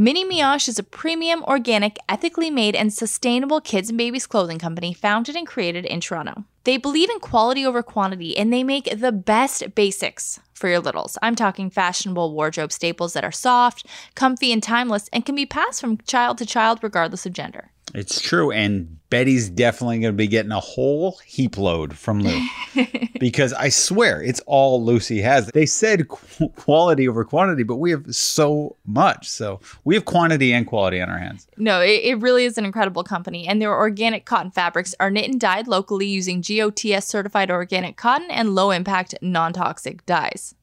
[0.00, 4.94] Mini Mioche is a premium, organic, ethically made, and sustainable kids and babies clothing company
[4.94, 6.44] founded and created in Toronto.
[6.62, 11.18] They believe in quality over quantity and they make the best basics for your littles.
[11.20, 15.80] I'm talking fashionable wardrobe staples that are soft, comfy, and timeless and can be passed
[15.80, 17.72] from child to child regardless of gender.
[17.94, 18.50] It's true.
[18.50, 22.38] And Betty's definitely going to be getting a whole heap load from Lou
[23.20, 25.46] because I swear it's all Lucy has.
[25.48, 29.28] They said qu- quality over quantity, but we have so much.
[29.28, 31.46] So we have quantity and quality on our hands.
[31.56, 33.46] No, it, it really is an incredible company.
[33.48, 38.30] And their organic cotton fabrics are knit and dyed locally using GOTS certified organic cotton
[38.30, 40.54] and low impact non toxic dyes.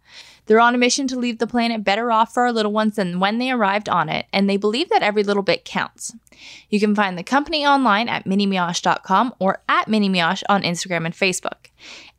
[0.45, 3.19] They're on a mission to leave the planet better off for our little ones than
[3.19, 6.13] when they arrived on it, and they believe that every little bit counts.
[6.69, 11.69] You can find the company online at minimioche.com or at minimioche on Instagram and Facebook.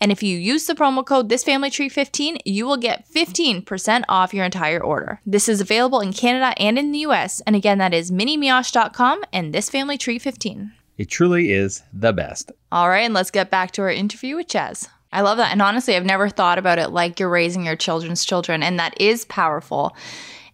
[0.01, 4.83] And if you use the promo code ThisFamilyTree15, you will get 15% off your entire
[4.83, 5.21] order.
[5.27, 9.55] This is available in Canada and in the US, and again, that is minimioche.com and
[9.55, 10.73] ThisFamilyTree15.
[10.99, 12.53] It truly is the best.
[12.73, 14.89] All right, and let's get back to our interview with Chaz.
[15.17, 15.51] I love that.
[15.51, 19.01] And honestly, I've never thought about it like you're raising your children's children, and that
[19.01, 19.97] is powerful.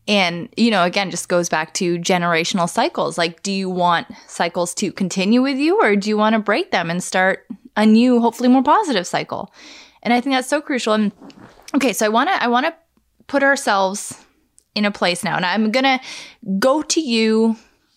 [0.07, 3.19] And, you know, again, just goes back to generational cycles.
[3.19, 6.71] Like, do you want cycles to continue with you, or do you want to break
[6.71, 7.45] them and start
[7.77, 9.53] a new, hopefully more positive cycle?
[10.05, 10.93] And I think that's so crucial.
[10.93, 11.11] And
[11.75, 12.75] okay, so I want to, I want to
[13.27, 14.17] put ourselves
[14.77, 16.01] in a place now, and I'm gonna
[16.61, 17.57] go to you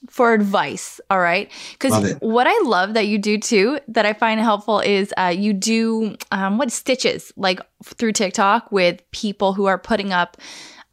[0.10, 1.00] for advice.
[1.10, 1.52] All right.
[1.74, 5.54] Because what I love that you do too, that I find helpful is uh, you
[5.54, 10.38] do um, what stitches like through TikTok with people who are putting up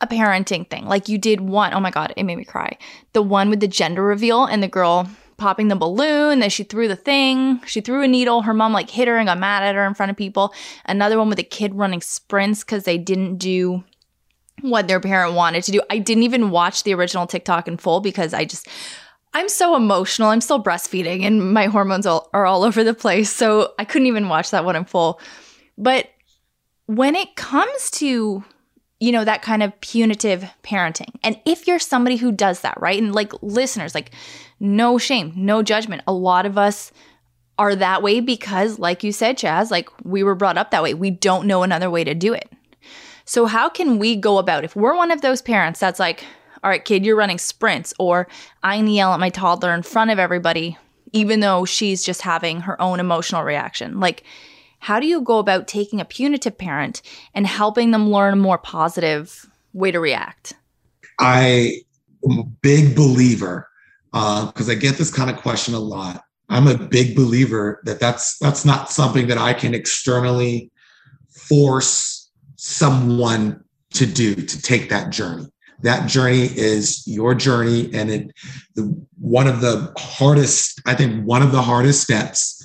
[0.00, 0.86] a parenting thing.
[0.86, 2.76] Like you did one, oh my God, it made me cry.
[3.12, 6.88] The one with the gender reveal and the girl popping the balloon, then she threw
[6.88, 9.74] the thing, she threw a needle, her mom like hit her and got mad at
[9.74, 10.52] her in front of people.
[10.86, 13.82] Another one with a kid running sprints because they didn't do
[14.60, 15.80] what their parent wanted to do.
[15.90, 18.68] I didn't even watch the original TikTok in full because I just
[19.34, 20.28] I'm so emotional.
[20.28, 23.30] I'm still breastfeeding and my hormones all, are all over the place.
[23.30, 25.20] So I couldn't even watch that one in full.
[25.78, 26.10] But
[26.86, 28.44] when it comes to,
[29.00, 33.00] you know, that kind of punitive parenting, and if you're somebody who does that, right?
[33.00, 34.12] And like listeners, like
[34.60, 36.02] no shame, no judgment.
[36.06, 36.92] A lot of us
[37.58, 40.94] are that way because, like you said, Chaz, like we were brought up that way.
[40.94, 42.50] We don't know another way to do it.
[43.24, 46.24] So, how can we go about if we're one of those parents that's like,
[46.62, 48.28] all right, kid, you're running sprints, or
[48.62, 50.78] I need to yell at my toddler in front of everybody,
[51.12, 53.98] even though she's just having her own emotional reaction.
[53.98, 54.22] Like,
[54.78, 57.02] how do you go about taking a punitive parent
[57.34, 60.54] and helping them learn a more positive way to react?
[61.18, 61.82] I
[62.28, 63.68] am a big believer
[64.12, 66.24] because uh, I get this kind of question a lot.
[66.48, 70.70] I'm a big believer that that's that's not something that I can externally
[71.30, 75.51] force someone to do to take that journey
[75.82, 78.32] that journey is your journey and it
[78.74, 78.82] the,
[79.18, 82.58] one of the hardest i think one of the hardest steps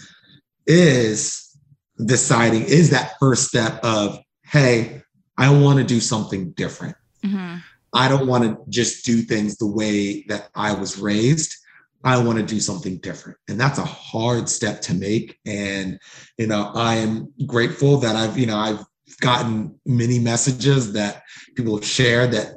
[0.65, 1.57] is
[2.05, 5.01] deciding is that first step of hey
[5.37, 6.95] i want to do something different.
[7.23, 7.57] Mm-hmm.
[7.93, 11.55] i don't want to just do things the way that i was raised.
[12.03, 13.39] I want to do something different.
[13.49, 15.39] And that's a hard step to make.
[15.45, 15.99] And
[16.37, 18.85] you know i am grateful that i've you know i've
[19.19, 21.23] gotten many messages that
[21.55, 22.56] people have shared that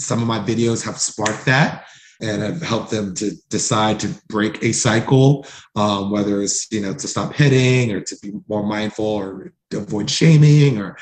[0.00, 1.86] some of my videos have sparked that.
[2.22, 6.92] and have helped them to decide to break a cycle, um, whether it's you know
[6.92, 10.98] to stop hitting or to be more mindful or avoid shaming or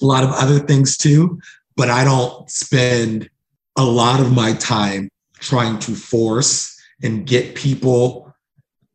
[0.00, 1.38] a lot of other things too.
[1.76, 3.28] But I don't spend
[3.76, 8.34] a lot of my time trying to force and get people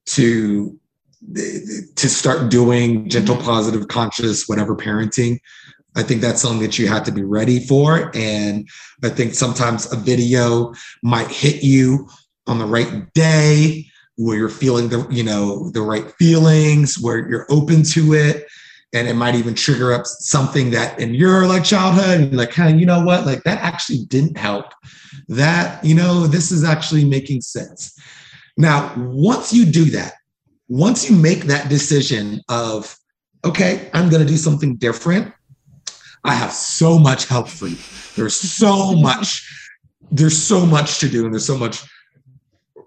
[0.07, 0.79] to
[1.95, 5.37] to start doing gentle positive conscious whatever parenting
[5.95, 8.11] I think that's something that you have to be ready for.
[8.15, 8.67] And
[9.03, 10.73] I think sometimes a video
[11.03, 12.07] might hit you
[12.47, 17.45] on the right day where you're feeling the, you know, the right feelings, where you're
[17.49, 18.47] open to it.
[18.93, 22.75] And it might even trigger up something that in your like childhood, and like, hey,
[22.75, 23.25] you know what?
[23.25, 24.65] Like that actually didn't help.
[25.29, 27.97] That, you know, this is actually making sense.
[28.57, 30.13] Now, once you do that,
[30.67, 32.97] once you make that decision of,
[33.45, 35.33] okay, I'm going to do something different,
[36.23, 37.77] I have so much help for you.
[38.15, 39.47] There's so much,
[40.11, 41.81] there's so much to do, and there's so much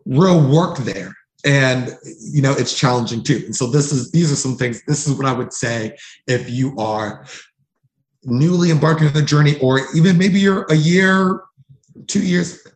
[0.07, 1.15] real work there.
[1.45, 3.43] And you know, it's challenging too.
[3.45, 6.49] And so this is these are some things, this is what I would say if
[6.49, 7.27] you are
[8.25, 11.43] newly embarking on the journey, or even maybe you're a year,
[12.07, 12.67] two years,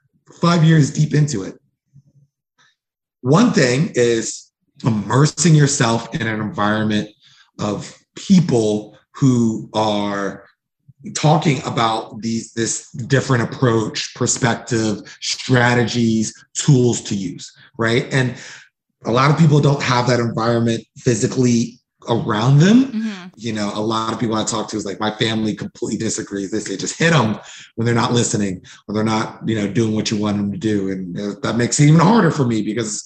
[0.40, 1.58] five years deep into it.
[3.22, 4.52] One thing is
[4.84, 7.08] immersing yourself in an environment
[7.58, 10.47] of people who are
[11.14, 18.12] talking about these this different approach perspective strategies tools to use right?
[18.12, 18.34] And
[19.06, 21.78] a lot of people don't have that environment physically
[22.08, 22.84] around them.
[22.84, 23.28] Mm-hmm.
[23.36, 26.50] you know a lot of people i talk to is like my family completely disagrees
[26.50, 27.38] they say just hit them
[27.74, 30.58] when they're not listening or they're not you know doing what you want them to
[30.58, 30.90] do.
[30.90, 33.04] And that makes it even harder for me because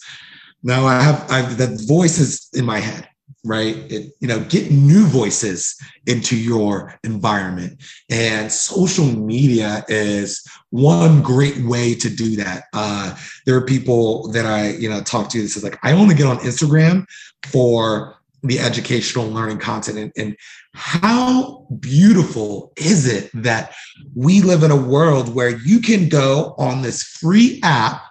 [0.63, 3.09] now i have i have that voice is in my head
[3.45, 3.77] right?
[3.91, 5.77] It, you know get new voices
[6.07, 7.83] into your environment.
[8.11, 12.65] And social media is one great way to do that.
[12.73, 13.17] Uh,
[13.47, 16.27] there are people that i you know talk to this is like i only get
[16.27, 17.05] on instagram
[17.45, 19.99] for the educational learning content.
[19.99, 20.37] And, and
[20.75, 23.75] how beautiful is it that
[24.15, 28.03] we live in a world where you can go on this free app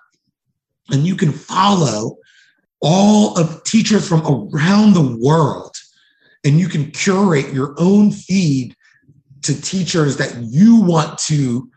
[0.89, 2.17] and you can follow
[2.82, 5.75] all of teachers from around the world
[6.43, 8.75] and you can curate your own feed
[9.43, 11.69] to teachers that you want to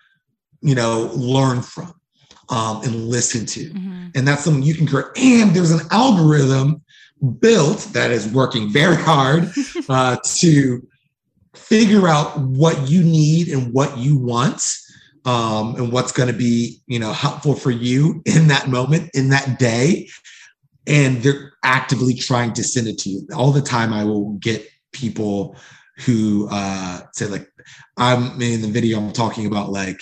[0.61, 1.93] you know learn from
[2.51, 3.71] um, and listen to.
[3.71, 4.09] Mm-hmm.
[4.15, 6.83] and that's something you can create and there's an algorithm
[7.39, 9.51] built that is working very hard
[9.89, 10.87] uh, to
[11.55, 14.63] figure out what you need and what you want
[15.25, 19.29] um, and what's going to be you know helpful for you in that moment in
[19.31, 20.09] that day
[20.87, 23.27] and they're actively trying to send it to you.
[23.35, 25.57] All the time, I will get people
[26.05, 27.49] who uh, say like,
[27.97, 28.99] "I'm in the video.
[28.99, 30.01] I'm talking about like."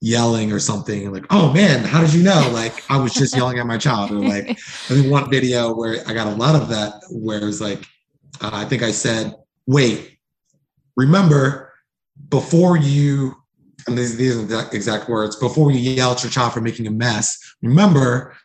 [0.00, 3.58] yelling or something like oh man how did you know like i was just yelling
[3.58, 6.68] at my child or like i think one video where i got a lot of
[6.68, 7.78] that where it's like
[8.42, 9.34] uh, i think i said
[9.66, 10.18] wait
[10.94, 11.72] remember
[12.28, 13.34] before you
[13.86, 16.86] and these, these are the exact words before you yell at your child for making
[16.86, 18.36] a mess remember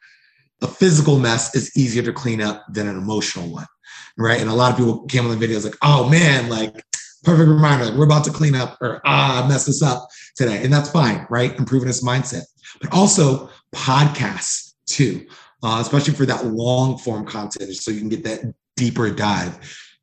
[0.61, 3.65] a physical mess is easier to clean up than an emotional one,
[4.17, 4.41] right?
[4.41, 6.83] And a lot of people came on the videos like, oh man, like
[7.23, 10.63] perfect reminder, like, we're about to clean up or ah, I messed this up today.
[10.63, 11.57] And that's fine, right?
[11.57, 12.43] Improving this mindset.
[12.81, 15.25] But also podcasts too,
[15.63, 19.59] uh, especially for that long form content, so you can get that deeper dive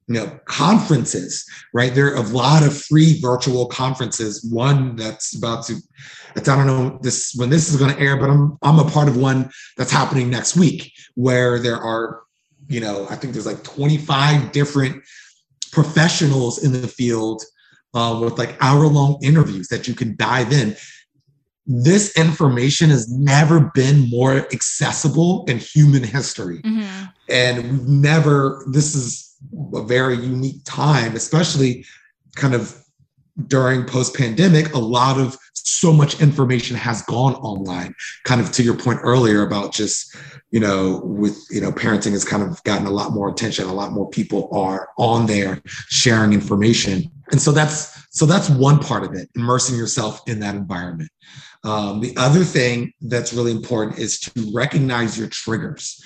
[0.08, 1.44] you know conferences
[1.74, 5.76] right there are a lot of free virtual conferences one that's about to
[6.36, 9.08] i don't know this when this is going to air but i'm i'm a part
[9.08, 12.22] of one that's happening next week where there are
[12.68, 15.02] you know i think there's like 25 different
[15.72, 17.42] professionals in the field
[17.94, 20.76] uh, with like hour long interviews that you can dive in
[21.68, 27.04] this information has never been more accessible in human history mm-hmm.
[27.28, 29.26] and we've never this is
[29.74, 31.84] a very unique time, especially
[32.36, 32.82] kind of
[33.46, 34.72] during post pandemic.
[34.74, 37.94] A lot of so much information has gone online,
[38.24, 40.14] kind of to your point earlier about just,
[40.50, 43.66] you know, with, you know, parenting has kind of gotten a lot more attention.
[43.66, 47.10] A lot more people are on there sharing information.
[47.32, 51.10] And so that's, so that's one part of it, immersing yourself in that environment.
[51.64, 56.00] Um, the other thing that's really important is to recognize your triggers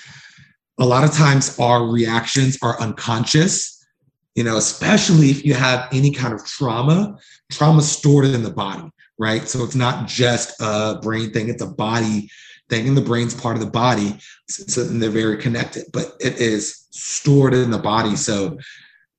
[0.81, 3.80] a lot of times our reactions are unconscious
[4.35, 7.17] you know especially if you have any kind of trauma
[7.51, 11.67] trauma stored in the body right so it's not just a brain thing it's a
[11.67, 12.29] body
[12.69, 14.17] thing and the brain's part of the body
[14.47, 18.57] so they're very connected but it is stored in the body so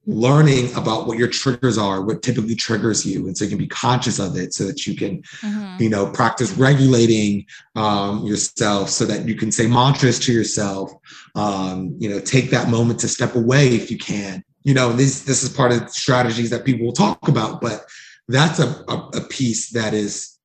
[0.06, 3.26] learning about what your triggers are, what typically triggers you.
[3.26, 5.80] And so you can be conscious of it so that you can, mm-hmm.
[5.80, 10.92] you know, practice regulating um, yourself so that you can say mantras to yourself.
[11.34, 14.42] Um, you know, take that moment to step away if you can.
[14.64, 17.84] You know, this this is part of strategies that people will talk about, but
[18.28, 20.38] that's a, a, a piece that is,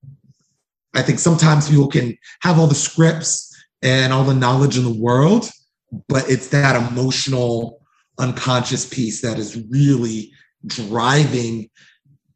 [0.95, 4.99] I think sometimes people can have all the scripts and all the knowledge in the
[4.99, 5.49] world,
[6.07, 7.81] but it's that emotional
[8.19, 10.31] unconscious piece that is really
[10.65, 11.69] driving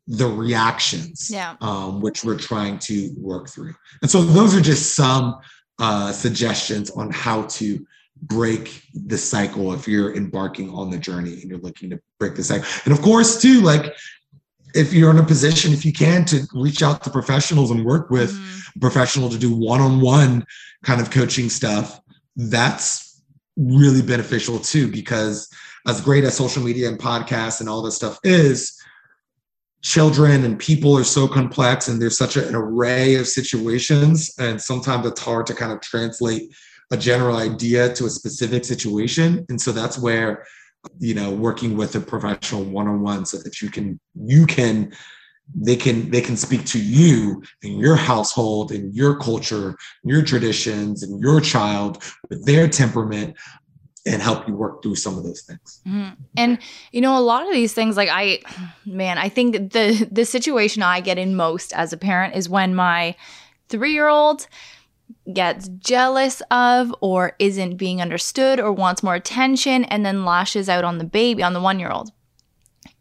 [0.08, 1.56] the reactions, yeah.
[1.62, 3.74] um, which we're trying to work through.
[4.02, 5.40] And so those are just some
[5.80, 7.86] uh, suggestions on how to
[8.22, 12.43] break the cycle if you're embarking on the journey and you're looking to break the
[12.43, 12.68] cycle.
[12.85, 13.95] And of course, too, like
[14.76, 18.10] if you're in a position, if you can, to reach out to professionals and work
[18.10, 18.77] with mm-hmm.
[18.77, 20.45] a professional to do one-on-one
[20.84, 21.99] kind of coaching stuff,
[22.35, 23.22] that's
[23.57, 25.49] really beneficial too, because
[25.88, 28.77] as great as social media and podcasts and all this stuff is,
[29.81, 34.31] children and people are so complex and there's such an array of situations.
[34.38, 36.53] And sometimes it's hard to kind of translate
[36.92, 39.46] a general idea to a specific situation.
[39.50, 40.46] And so that's where,
[41.00, 44.92] you know, working with a professional one-on-one so that you can, you can,
[45.54, 51.04] they can they can speak to you and your household and your culture your traditions
[51.04, 53.36] and your child with their temperament
[54.06, 55.82] and help you work through some of those things.
[55.88, 56.14] Mm-hmm.
[56.38, 56.60] And
[56.92, 58.42] you know, a lot of these things, like I,
[58.86, 62.74] man, I think the the situation I get in most as a parent is when
[62.74, 63.16] my
[63.70, 64.48] three year old
[65.34, 70.84] gets jealous of or isn't being understood or wants more attention and then lashes out
[70.84, 72.12] on the baby on the one year old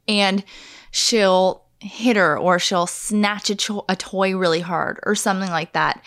[0.08, 0.44] and
[0.90, 5.72] she'll hit her or she'll snatch a, cho- a toy really hard or something like
[5.72, 6.02] that.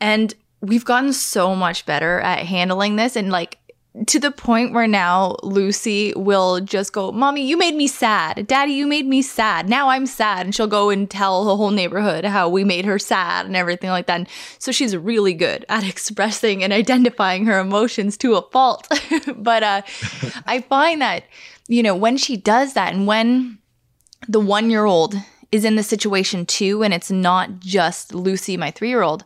[0.00, 3.58] And we've gotten so much better at handling this and like
[4.06, 8.44] to the point where now Lucy will just go, Mommy, you made me sad.
[8.48, 9.68] Daddy, you made me sad.
[9.68, 10.46] Now I'm sad.
[10.46, 13.90] And she'll go and tell the whole neighborhood how we made her sad and everything
[13.90, 14.16] like that.
[14.16, 18.88] And so she's really good at expressing and identifying her emotions to a fault.
[19.36, 19.82] but uh,
[20.46, 21.24] I find that,
[21.68, 23.58] you know, when she does that and when
[24.26, 25.14] the one year old
[25.52, 29.24] is in the situation too, and it's not just Lucy, my three year old,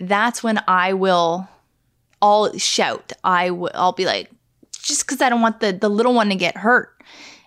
[0.00, 1.48] that's when I will
[2.24, 3.12] I'll shout.
[3.22, 4.30] I w- I'll be like,
[4.72, 7.02] just because I don't want the the little one to get hurt,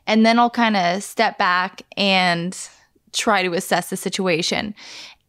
[0.06, 2.56] and then I'll kind of step back and
[3.12, 4.76] try to assess the situation.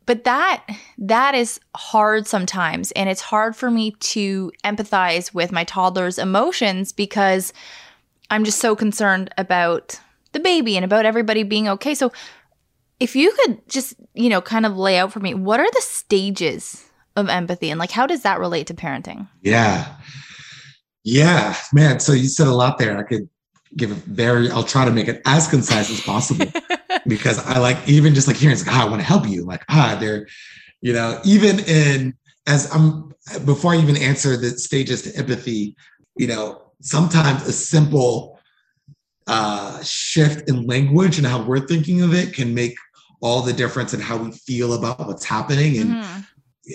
[0.05, 0.65] But that
[0.99, 6.93] that is hard sometimes, and it's hard for me to empathize with my toddler's emotions
[6.93, 7.55] because
[8.31, 9.99] I'm just so concerned about
[10.33, 11.95] the baby and about everybody being okay.
[11.95, 12.13] So
[13.01, 15.81] if you could just, you know, kind of lay out for me, what are the
[15.81, 16.88] stages
[17.19, 19.29] of empathy and like how does that relate to parenting?
[19.43, 19.95] Yeah.
[21.05, 22.01] Yeah, man.
[22.01, 22.99] So you said a lot there.
[22.99, 23.29] I could
[23.77, 26.47] give a very, I'll try to make it as concise as possible
[27.07, 29.45] because I like even just like hearing, like, ah, I want to help you.
[29.45, 30.27] Like, ah, they're,
[30.81, 32.15] you know, even in
[32.47, 33.13] as I'm
[33.45, 35.77] before I even answer the stages to empathy,
[36.17, 38.39] you know, sometimes a simple
[39.27, 42.77] uh, shift in language and how we're thinking of it can make
[43.21, 46.21] all the difference in how we feel about what's happening and mm-hmm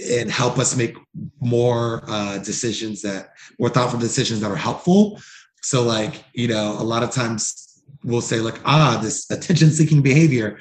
[0.10, 0.96] and help us make
[1.40, 5.20] more uh, decisions that more thoughtful decisions that are helpful.
[5.62, 10.02] So, like, you know, a lot of times we'll say, like, ah, this attention seeking
[10.02, 10.60] behavior.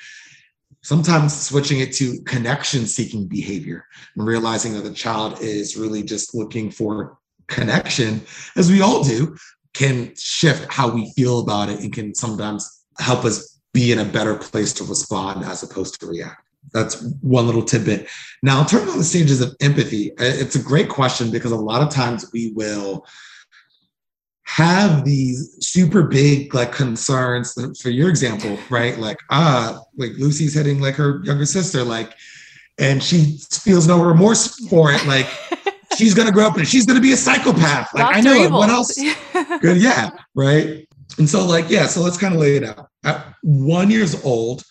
[0.82, 3.86] Sometimes switching it to connection seeking behavior
[4.16, 8.20] and realizing that the child is really just looking for connection,
[8.56, 9.36] as we all do,
[9.74, 14.04] can shift how we feel about it and can sometimes help us be in a
[14.04, 16.41] better place to respond as opposed to react
[16.72, 18.08] that's one little tidbit.
[18.42, 21.82] Now, in terms of the stages of empathy, it's a great question because a lot
[21.82, 23.06] of times we will
[24.44, 28.98] have these super big like concerns for your example, right?
[28.98, 32.12] Like, ah, like Lucy's hitting like her younger sister, like,
[32.78, 35.06] and she feels no remorse for it.
[35.06, 35.26] Like,
[35.96, 37.94] she's gonna grow up and she's gonna be a psychopath.
[37.94, 38.16] Like, Dr.
[38.16, 38.58] I know Evil.
[38.58, 38.94] what else?
[39.60, 40.86] Good, yeah, right.
[41.18, 42.88] And so, like, yeah, so let's kind of lay it out.
[43.04, 44.64] At one years old,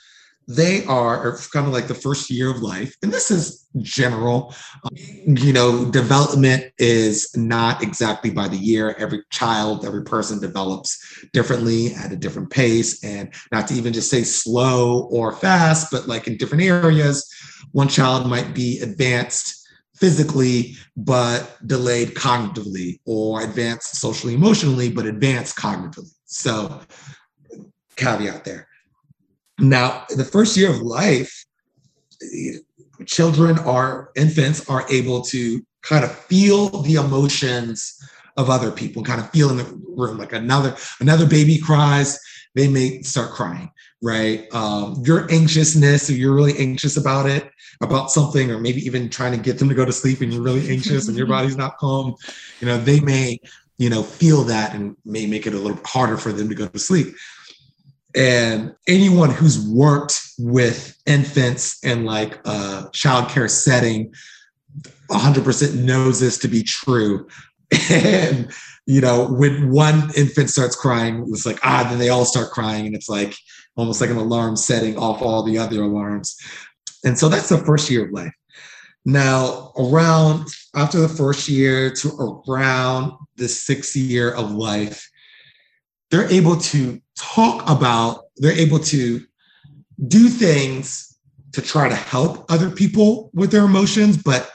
[0.47, 2.95] they are kind of like the first year of life.
[3.01, 4.53] And this is general.
[4.91, 8.95] You know development is not exactly by the year.
[8.97, 10.97] Every child every person develops
[11.33, 13.03] differently at a different pace.
[13.03, 17.27] And not to even just say slow or fast but like in different areas
[17.71, 19.57] one child might be advanced
[19.95, 26.11] physically but delayed cognitively or advanced socially emotionally but advanced cognitively.
[26.25, 26.81] So
[27.95, 28.67] caveat there
[29.61, 31.45] now, the first year of life,
[33.05, 37.97] children or infants are able to kind of feel the emotions
[38.37, 40.17] of other people, kind of feel in the room.
[40.17, 42.19] Like another another baby cries,
[42.55, 43.71] they may start crying,
[44.01, 44.47] right?
[44.53, 47.49] Um, your anxiousness, or you're really anxious about it,
[47.81, 50.41] about something, or maybe even trying to get them to go to sleep and you're
[50.41, 52.15] really anxious and your body's not calm,
[52.59, 53.39] you know, they may,
[53.77, 56.67] you know, feel that and may make it a little harder for them to go
[56.67, 57.15] to sleep.
[58.15, 64.13] And anyone who's worked with infants in like a childcare setting
[65.09, 67.27] 100% knows this to be true.
[67.89, 68.51] And,
[68.85, 72.85] you know, when one infant starts crying, it's like, ah, then they all start crying.
[72.85, 73.33] And it's like
[73.77, 76.35] almost like an alarm setting off all the other alarms.
[77.05, 78.33] And so that's the first year of life.
[79.05, 85.09] Now, around after the first year to around the sixth year of life,
[86.11, 89.21] they're able to talk about, they're able to
[90.07, 91.17] do things
[91.53, 94.51] to try to help other people with their emotions, but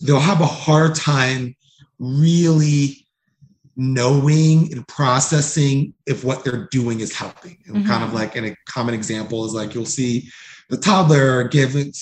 [0.00, 1.54] they'll have a hard time
[1.98, 3.06] really
[3.76, 7.58] knowing and processing if what they're doing is helping.
[7.66, 7.88] And mm-hmm.
[7.88, 10.28] kind of like, and a common example is like you'll see
[10.70, 11.92] the toddler give a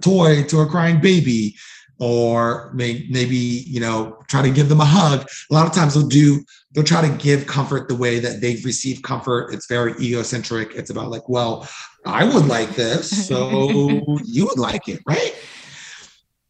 [0.00, 1.56] toy to a crying baby,
[1.98, 5.26] or may, maybe you know try to give them a hug.
[5.50, 6.44] A lot of times they'll do
[6.76, 9.54] they'll try to give comfort the way that they've received comfort.
[9.54, 10.74] It's very egocentric.
[10.74, 11.66] It's about like, well,
[12.04, 15.34] I would like this, so you would like it, right?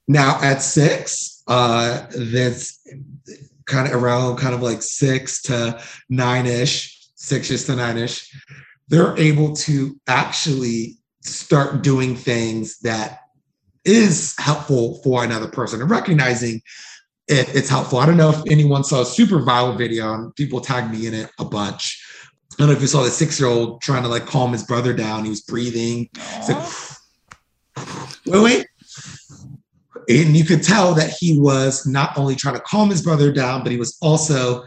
[0.09, 2.85] Now at six, uh, that's
[3.67, 8.29] kind of around kind of like six to nine ish, six ish to nine ish.
[8.89, 13.21] They're able to actually start doing things that
[13.85, 16.63] is helpful for another person and recognizing
[17.29, 17.99] it, it's helpful.
[17.99, 21.15] I don't know if anyone saw a super viral video and people tagged me in
[21.15, 22.03] it a bunch.
[22.53, 24.63] I don't know if you saw the six year old trying to like calm his
[24.63, 25.25] brother down.
[25.25, 26.09] He was breathing.
[26.49, 26.69] Like,
[28.27, 28.67] wait, wait.
[30.09, 33.63] And you could tell that he was not only trying to calm his brother down,
[33.63, 34.65] but he was also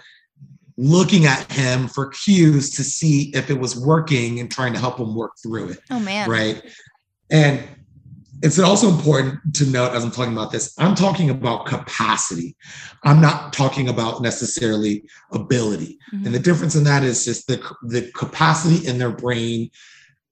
[0.78, 5.00] looking at him for cues to see if it was working and trying to help
[5.00, 5.80] him work through it.
[5.90, 6.30] Oh, man.
[6.30, 6.62] Right.
[7.32, 7.64] And
[8.42, 12.56] it's also important to note as I'm talking about this, I'm talking about capacity.
[13.04, 16.00] I'm not talking about necessarily ability.
[16.14, 16.26] Mm-hmm.
[16.26, 19.70] And the difference in that is just the, the capacity in their brain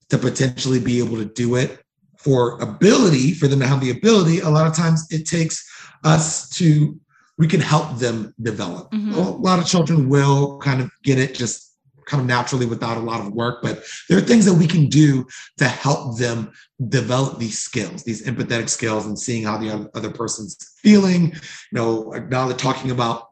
[0.09, 1.83] to potentially be able to do it
[2.17, 5.65] for ability, for them to have the ability, a lot of times it takes
[6.03, 6.97] us to,
[7.37, 8.91] we can help them develop.
[8.91, 9.13] Mm-hmm.
[9.13, 11.66] A lot of children will kind of get it just
[12.07, 14.87] kind of naturally without a lot of work, but there are things that we can
[14.87, 15.25] do
[15.57, 16.51] to help them
[16.87, 21.33] develop these skills, these empathetic skills, and seeing how the other person's feeling.
[21.71, 23.29] You know, now they're talking about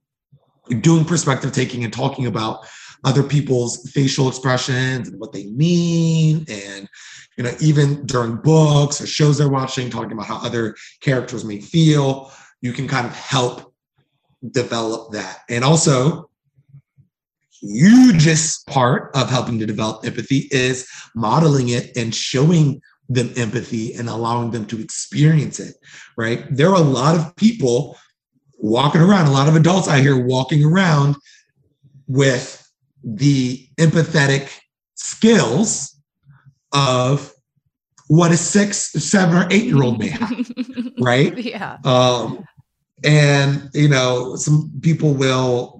[0.81, 2.65] doing perspective taking and talking about
[3.03, 6.89] other people's facial expressions and what they mean and
[7.37, 11.59] you know, even during books or shows they're watching, talking about how other characters may
[11.59, 12.31] feel,
[12.61, 13.73] you can kind of help
[14.51, 15.39] develop that.
[15.49, 16.29] And also,
[17.67, 24.09] hugest part of helping to develop empathy is modeling it and showing them empathy and
[24.09, 25.75] allowing them to experience it,
[26.17, 26.45] right?
[26.49, 27.97] There are a lot of people
[28.57, 31.15] walking around, a lot of adults out here walking around
[32.07, 32.61] with
[33.03, 34.49] the empathetic
[34.95, 35.95] skills
[36.73, 37.31] of
[38.07, 40.51] what a six, seven, or eight year old may have,
[40.99, 41.37] right?
[41.37, 41.77] Yeah.
[41.83, 42.45] Um,
[43.03, 45.74] and you know, some people will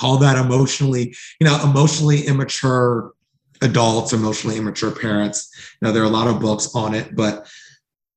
[0.00, 3.12] call that emotionally, you know, emotionally immature
[3.60, 5.50] adults, emotionally immature parents.
[5.80, 7.46] You know, there are a lot of books on it, but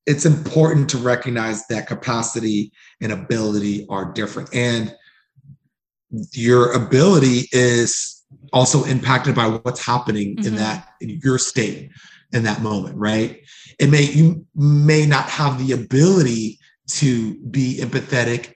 [0.06, 4.54] it's important to recognize that capacity and ability are different.
[4.54, 4.94] And
[6.32, 10.48] your ability is also impacted by what's happening mm-hmm.
[10.48, 11.90] in that in your state
[12.32, 13.40] in that moment right
[13.78, 16.58] it may you may not have the ability
[16.88, 18.53] to be empathetic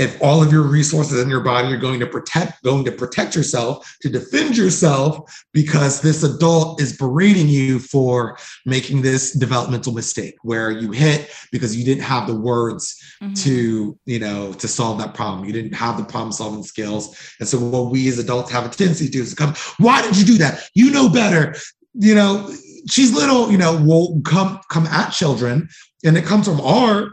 [0.00, 3.36] if all of your resources in your body are going to protect going to protect
[3.36, 10.34] yourself to defend yourself because this adult is berating you for making this developmental mistake
[10.42, 13.34] where you hit because you didn't have the words mm-hmm.
[13.34, 15.44] to you know to solve that problem.
[15.44, 17.34] You didn't have the problem solving skills.
[17.38, 20.16] And so what we as adults have a tendency to do is come why did
[20.16, 20.66] you do that?
[20.74, 21.54] You know better.
[21.92, 22.50] You know
[22.88, 25.68] she's little you know will come come at children
[26.04, 27.12] and it comes from our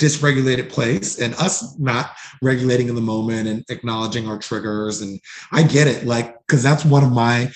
[0.00, 2.12] dysregulated place and us not
[2.42, 5.02] regulating in the moment and acknowledging our triggers.
[5.02, 5.20] And
[5.52, 7.52] i get it like because that's one of my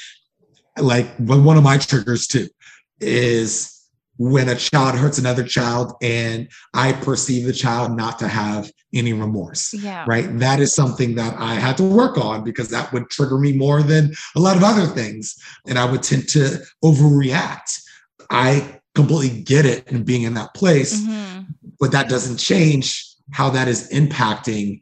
[0.79, 2.49] like one of my triggers too
[3.01, 3.71] is
[4.17, 9.13] when a child hurts another child and i perceive the child not to have any
[9.13, 10.05] remorse yeah.
[10.07, 10.39] right?
[10.39, 13.83] That is something that i had to work on because that would trigger me more
[13.83, 15.37] than a lot of other things.
[15.67, 17.81] And i would tend to overreact.
[18.31, 21.01] I completely get it and being in that place.
[21.01, 21.44] Mm-hmm
[21.85, 24.81] but that doesn't change how that is impacting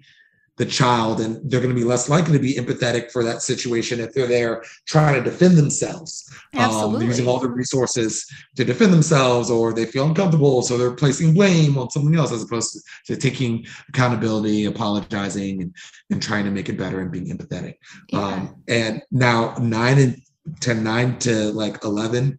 [0.56, 3.98] the child and they're going to be less likely to be empathetic for that situation
[3.98, 6.32] if they're there trying to defend themselves.
[6.56, 8.24] Um, using all the resources
[8.54, 12.44] to defend themselves or they feel uncomfortable so they're placing blame on something else as
[12.44, 12.80] opposed to,
[13.14, 15.74] to taking accountability apologizing and,
[16.10, 17.74] and trying to make it better and being empathetic.
[18.10, 18.20] Yeah.
[18.20, 20.22] um, and now nine and
[20.60, 22.38] to nine to like 11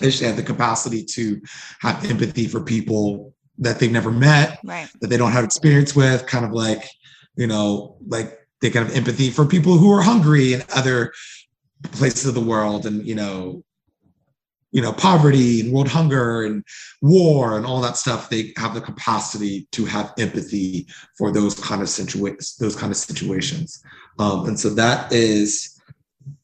[0.00, 1.40] they should have the capacity to
[1.80, 3.31] have empathy for people
[3.62, 4.88] that they've never met right.
[5.00, 6.84] that they don't have experience with, kind of like,
[7.36, 11.12] you know, like they kind of empathy for people who are hungry in other
[11.92, 13.62] places of the world and, you know,
[14.72, 16.64] you know, poverty and world hunger and
[17.02, 18.30] war and all that stuff.
[18.30, 20.86] They have the capacity to have empathy
[21.18, 23.82] for those kind of situations, those kind of situations.
[24.18, 25.78] Um, and so that is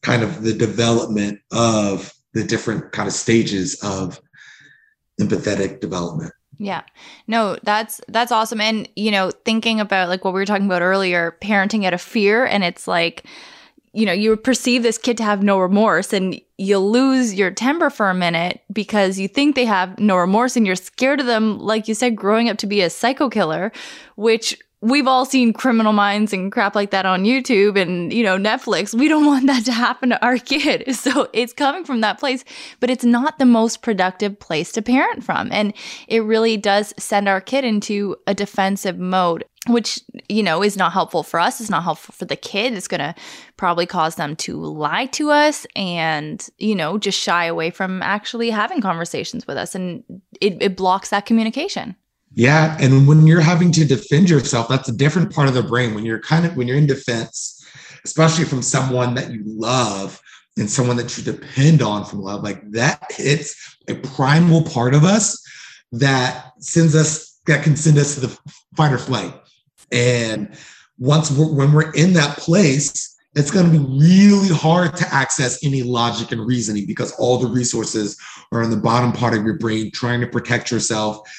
[0.01, 4.21] kind of the development of the different kind of stages of
[5.19, 6.31] empathetic development.
[6.59, 6.83] Yeah.
[7.25, 8.59] No, that's that's awesome.
[8.59, 12.01] And you know, thinking about like what we were talking about earlier, parenting out of
[12.01, 13.23] fear and it's like
[13.91, 17.89] you know, you perceive this kid to have no remorse and you lose your temper
[17.89, 21.57] for a minute because you think they have no remorse and you're scared of them
[21.57, 23.71] like you said growing up to be a psycho killer,
[24.15, 28.37] which we've all seen criminal minds and crap like that on YouTube and you know
[28.37, 28.93] Netflix.
[28.93, 30.83] We don't want that to happen to our kid.
[30.99, 32.43] So it's coming from that place,
[32.81, 35.49] but it's not the most productive place to parent from.
[35.51, 35.73] And
[36.07, 40.91] it really does send our kid into a defensive mode, which you know is not
[40.91, 42.73] helpful for us, it's not helpful for the kid.
[42.73, 43.15] It's going to
[43.55, 48.49] probably cause them to lie to us and you know just shy away from actually
[48.49, 50.03] having conversations with us and
[50.41, 51.95] it, it blocks that communication.
[52.39, 55.93] Yeah, and when you're having to defend yourself, that's a different part of the brain.
[55.93, 57.67] When you're kind of when you're in defense,
[58.05, 60.21] especially from someone that you love
[60.55, 65.03] and someone that you depend on from love, like that hits a primal part of
[65.03, 65.37] us
[65.91, 68.39] that sends us that can send us to the
[68.77, 69.33] fight or flight.
[69.91, 70.57] And
[70.97, 75.61] once we're when we're in that place, it's going to be really hard to access
[75.61, 78.17] any logic and reasoning because all the resources
[78.53, 81.29] are in the bottom part of your brain trying to protect yourself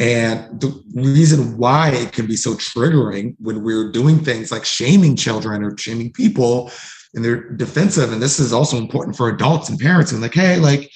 [0.00, 5.14] and the reason why it can be so triggering when we're doing things like shaming
[5.14, 6.72] children or shaming people
[7.14, 10.56] and they're defensive, and this is also important for adults and parents, and like, hey,
[10.56, 10.90] like,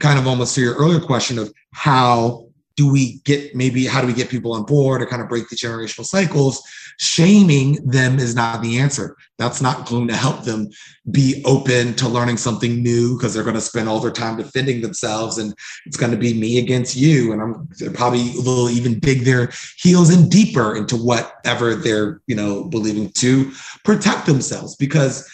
[0.00, 4.06] kind of almost to your earlier question of how do we get maybe how do
[4.06, 6.62] we get people on board or kind of break the generational cycles
[6.98, 9.16] shaming them is not the answer.
[9.38, 10.68] That's not going to help them
[11.10, 14.80] be open to learning something new because they're going to spend all their time defending
[14.80, 15.54] themselves and
[15.86, 17.32] it's going to be me against you.
[17.32, 22.64] And i'm probably will even dig their heels in deeper into whatever they're you know
[22.64, 23.52] believing to
[23.84, 24.76] protect themselves.
[24.76, 25.28] Because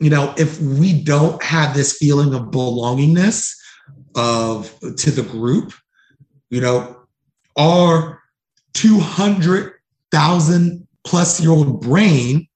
[0.00, 3.54] you know if we don't have this feeling of belongingness
[4.14, 5.72] of to the group
[6.50, 6.96] you know,
[7.56, 8.20] our
[8.74, 12.46] 200,000 plus your old brain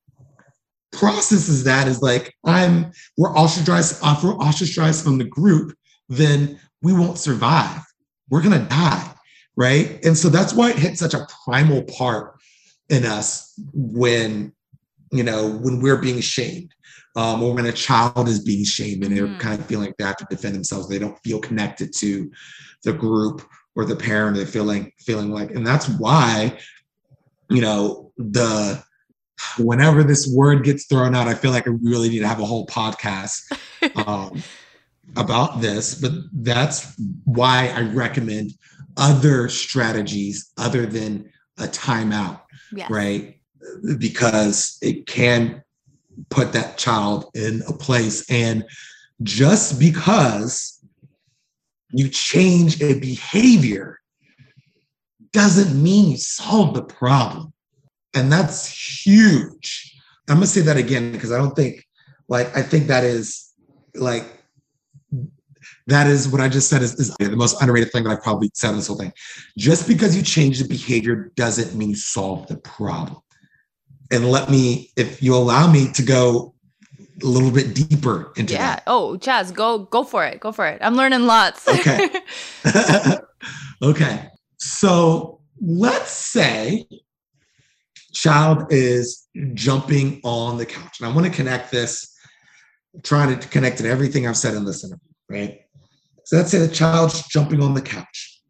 [0.92, 5.74] processes that as like, I'm, we're ostracized, if we're ostracized from the group,
[6.08, 7.80] then we won't survive.
[8.28, 9.08] We're going to die.
[9.56, 10.04] Right.
[10.04, 12.34] And so that's why it hits such a primal part
[12.88, 14.52] in us when,
[15.10, 16.72] you know, when we're being shamed.
[17.14, 19.38] Um, or when a child is being shamed and they're Mm.
[19.38, 22.30] kind of feeling like they have to defend themselves, they don't feel connected to
[22.84, 23.42] the group
[23.74, 26.58] or the parent they're feeling feeling like and that's why
[27.50, 28.82] you know the
[29.58, 32.44] whenever this word gets thrown out i feel like i really need to have a
[32.44, 33.40] whole podcast
[34.06, 34.42] um,
[35.16, 36.94] about this but that's
[37.24, 38.52] why i recommend
[38.96, 42.40] other strategies other than a timeout
[42.74, 42.88] Yes.
[42.90, 43.38] right
[43.98, 45.62] because it can
[46.30, 48.64] put that child in a place and
[49.22, 50.78] just because
[51.92, 54.00] you change a behavior
[55.32, 57.52] doesn't mean you solve the problem.
[58.14, 59.94] And that's huge.
[60.28, 61.84] I'm going to say that again because I don't think,
[62.28, 63.52] like, I think that is
[63.94, 64.24] like,
[65.86, 68.51] that is what I just said is, is the most underrated thing that I've probably
[68.55, 69.12] said in this whole thing.
[69.59, 73.20] Just because you change the behavior doesn't mean you solve the problem.
[74.10, 76.55] And let me, if you allow me to go
[77.22, 78.59] a little bit deeper into Yeah.
[78.76, 78.82] that.
[78.86, 80.40] Oh, Chaz, go go for it.
[80.40, 80.78] Go for it.
[80.82, 81.68] I'm learning lots.
[81.68, 82.09] Okay.
[83.82, 84.28] okay.
[84.59, 86.86] So let's say
[88.12, 91.01] child is jumping on the couch.
[91.01, 92.14] And I want to connect this,
[93.02, 95.60] trying to connect to everything I've said in this interview, right?
[96.24, 98.40] So let's say the child's jumping on the couch.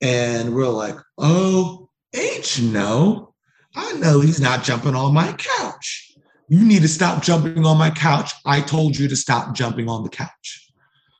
[0.00, 3.34] And we're like, oh, H, no.
[3.76, 6.12] I know he's not jumping on my couch.
[6.48, 8.32] You need to stop jumping on my couch.
[8.44, 10.72] I told you to stop jumping on the couch.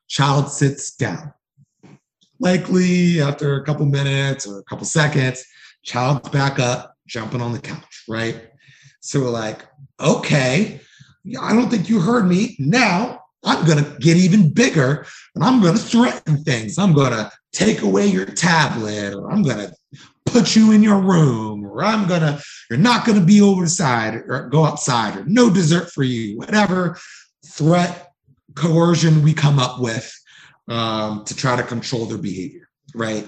[0.09, 1.33] Child sits down.
[2.41, 5.45] Likely after a couple minutes or a couple seconds,
[5.85, 8.49] child's back up, jumping on the couch, right?
[9.01, 9.67] So we're like,
[9.99, 10.81] okay,
[11.41, 12.57] I don't think you heard me.
[12.59, 15.05] Now I'm going to get even bigger
[15.35, 16.79] and I'm going to threaten things.
[16.79, 19.75] I'm going to take away your tablet or I'm going to
[20.27, 23.65] put you in your room or I'm going to, you're not going to be over
[23.65, 26.99] the side or go outside or no dessert for you, whatever
[27.45, 28.13] threat,
[28.55, 30.13] coercion we come up with
[30.69, 33.27] um, to try to control their behavior, right?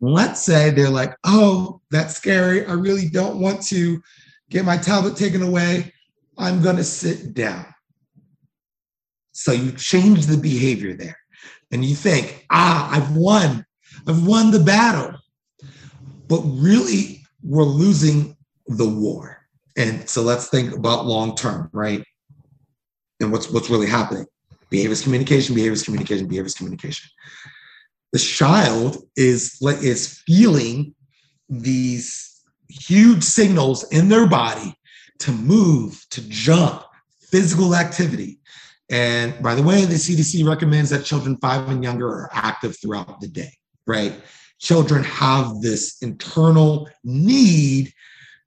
[0.00, 2.64] Let's say they're like, oh, that's scary.
[2.66, 4.00] I really don't want to
[4.50, 5.92] get my tablet taken away.
[6.36, 7.66] I'm going to sit down.
[9.32, 11.18] So you change the behavior there
[11.70, 13.64] and you think, ah, I've won.
[14.06, 15.18] I've won the battle.
[16.28, 19.46] But really, we're losing the war.
[19.76, 22.04] And so let's think about long term, right?
[23.20, 24.26] And what's what's really happening.
[24.70, 27.08] Behaviors communication, behaviors communication, behaviors communication.
[28.12, 30.94] The child is is feeling
[31.48, 34.74] these huge signals in their body
[35.20, 36.84] to move, to jump,
[37.20, 38.38] physical activity.
[38.90, 43.20] And by the way, the CDC recommends that children five and younger are active throughout
[43.20, 43.52] the day,
[43.86, 44.14] right?
[44.58, 47.92] Children have this internal need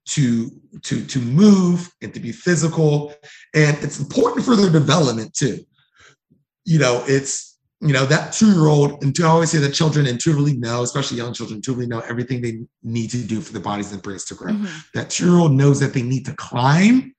[0.04, 0.50] to
[0.82, 3.14] to to move and to be physical
[3.54, 5.60] and it's important for their development too
[6.64, 7.51] you know it's
[7.82, 11.56] you know that two-year-old and to always say that children intuitively know especially young children
[11.56, 14.66] intuitively know everything they need to do for the bodies and brains to grow mm-hmm.
[14.94, 17.12] that two-year-old knows that they need to climb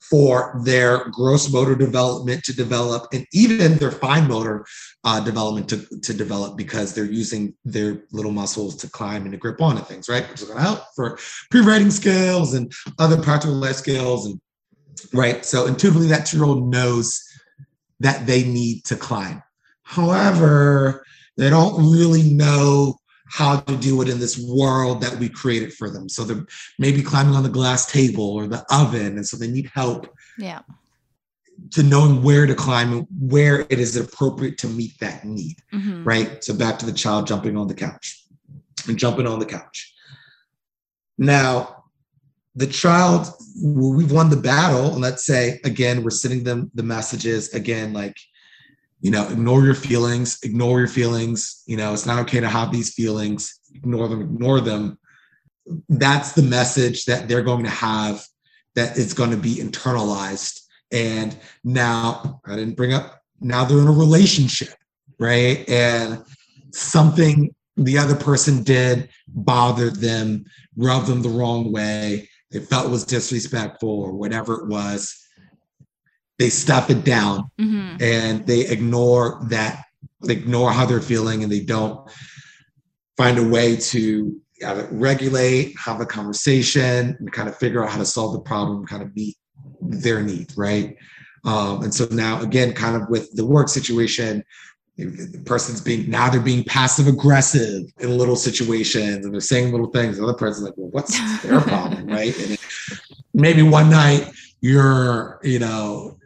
[0.00, 4.64] for their gross motor development to develop and even their fine motor
[5.04, 9.36] uh, development to, to develop because they're using their little muscles to climb and to
[9.36, 10.28] grip onto things, right?
[10.30, 11.18] Which is going to help for
[11.50, 14.26] pre-writing skills and other practical life skills.
[14.26, 14.40] And
[15.12, 15.44] right.
[15.44, 17.22] So intuitively, that two-year-old knows
[18.00, 19.42] that they need to climb.
[19.88, 21.02] However,
[21.38, 22.98] they don't really know
[23.30, 26.10] how to do it in this world that we created for them.
[26.10, 26.44] So they're
[26.78, 29.16] maybe climbing on the glass table or the oven.
[29.16, 30.14] And so they need help.
[30.38, 30.60] Yeah.
[31.72, 35.56] To knowing where to climb and where it is appropriate to meet that need.
[35.72, 36.04] Mm-hmm.
[36.04, 36.44] Right.
[36.44, 38.24] So back to the child jumping on the couch
[38.86, 39.94] and jumping on the couch.
[41.16, 41.84] Now,
[42.54, 43.26] the child,
[43.62, 44.92] we've won the battle.
[44.92, 48.16] And let's say, again, we're sending them the messages again, like,
[49.00, 52.72] you know ignore your feelings ignore your feelings you know it's not okay to have
[52.72, 54.98] these feelings ignore them ignore them.
[55.90, 58.24] That's the message that they're going to have
[58.74, 60.60] that is going to be internalized.
[60.90, 64.74] And now i didn't bring up now they're in a relationship
[65.18, 65.68] right?
[65.68, 66.24] And
[66.72, 70.44] something the other person did bothered them
[70.76, 72.28] rubbed them the wrong way.
[72.50, 75.17] They felt was disrespectful or whatever it was
[76.38, 77.96] they stuff it down mm-hmm.
[78.00, 79.84] and they ignore that
[80.22, 82.08] they ignore how they're feeling and they don't
[83.16, 84.40] find a way to
[84.90, 89.02] regulate have a conversation and kind of figure out how to solve the problem kind
[89.02, 89.36] of meet
[89.80, 90.96] their need right?
[91.44, 94.44] Um, and so now again kind of with the work situation
[94.96, 99.90] the person's being now they're being passive aggressive in little situations and they're saying little
[99.90, 102.08] things the other person's like well what's their problem?
[102.08, 102.36] Right?
[102.40, 102.58] And
[103.34, 106.18] maybe one night you're you know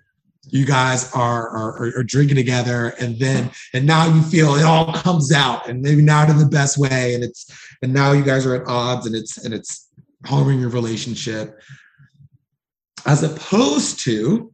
[0.52, 2.94] you guys are, are, are drinking together.
[3.00, 6.46] And then and now you feel it all comes out and maybe not in the
[6.46, 7.14] best way.
[7.14, 7.50] And it's
[7.82, 9.88] and now you guys are at odds and it's and it's
[10.26, 11.58] harming your relationship.
[13.06, 14.52] As opposed to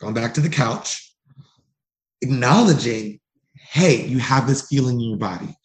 [0.00, 1.14] going back to the couch
[2.22, 3.20] acknowledging
[3.54, 5.56] hey you have this feeling in your body.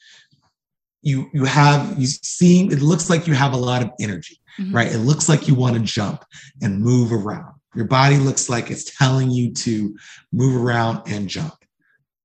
[1.02, 4.76] You you have you seem it looks like you have a lot of energy mm-hmm.
[4.76, 4.92] right?
[4.92, 6.24] It looks like you want to jump
[6.62, 9.96] and move around your body looks like it's telling you to
[10.32, 11.54] move around and jump.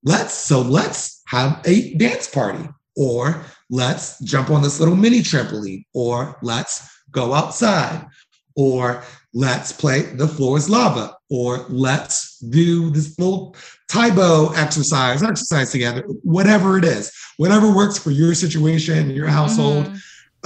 [0.02, 5.84] Let's so let's have a dance party or let's jump on this little mini trampoline
[5.94, 8.06] or let's go outside
[8.56, 9.02] or
[9.34, 13.54] let's play the floor is lava or let's do this little
[13.88, 19.86] Tae Bo exercise exercise together whatever it is whatever works for your situation your household
[19.86, 19.96] mm-hmm.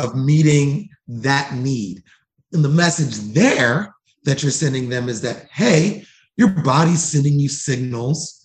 [0.05, 2.03] of meeting that need
[2.53, 3.95] and the message there
[4.25, 6.05] that you're sending them is that, hey,
[6.37, 8.45] your body's sending you signals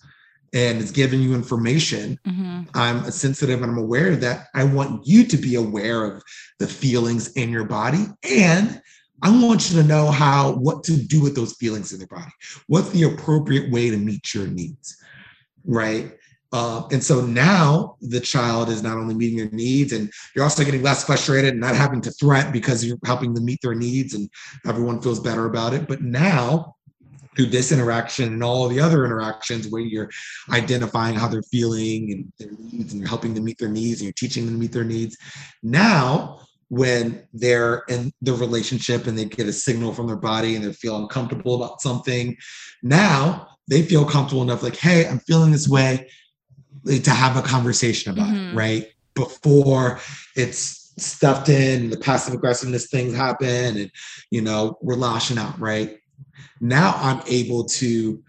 [0.54, 2.18] and it's giving you information.
[2.26, 2.62] Mm-hmm.
[2.74, 4.46] I'm sensitive and I'm aware of that.
[4.54, 6.22] I want you to be aware of
[6.58, 8.06] the feelings in your body.
[8.22, 8.80] And
[9.22, 12.32] I want you to know how, what to do with those feelings in your body.
[12.66, 14.96] What's the appropriate way to meet your needs?
[15.64, 16.12] Right.
[16.52, 20.64] Uh, and so now the child is not only meeting their needs, and you're also
[20.64, 24.14] getting less frustrated and not having to threat because you're helping them meet their needs,
[24.14, 24.30] and
[24.66, 25.86] everyone feels better about it.
[25.88, 26.74] But now,
[27.36, 30.08] through this interaction and all the other interactions where you're
[30.50, 34.06] identifying how they're feeling and their needs, and you're helping them meet their needs, and
[34.06, 35.18] you're teaching them to meet their needs,
[35.62, 40.64] now when they're in the relationship and they get a signal from their body and
[40.64, 42.36] they feel uncomfortable about something.
[42.82, 46.08] Now they feel comfortable enough, like, hey, I'm feeling this way,
[46.84, 48.52] to have a conversation about Mhm.
[48.52, 48.86] it, right?
[49.14, 50.00] Before
[50.34, 53.90] it's stuffed in, the passive aggressiveness things happen, and
[54.30, 55.98] you know, we're lashing out, right?
[56.60, 58.22] Now I'm able to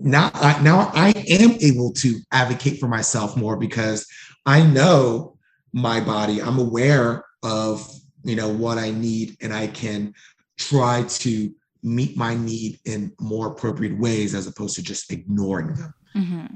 [0.00, 4.06] now I now I am able to advocate for myself more because
[4.46, 5.36] I know
[5.72, 6.40] my body.
[6.40, 7.86] I'm aware of
[8.22, 10.14] you know what I need, and I can
[10.58, 15.94] try to meet my need in more appropriate ways as opposed to just ignoring them.
[16.14, 16.46] hmm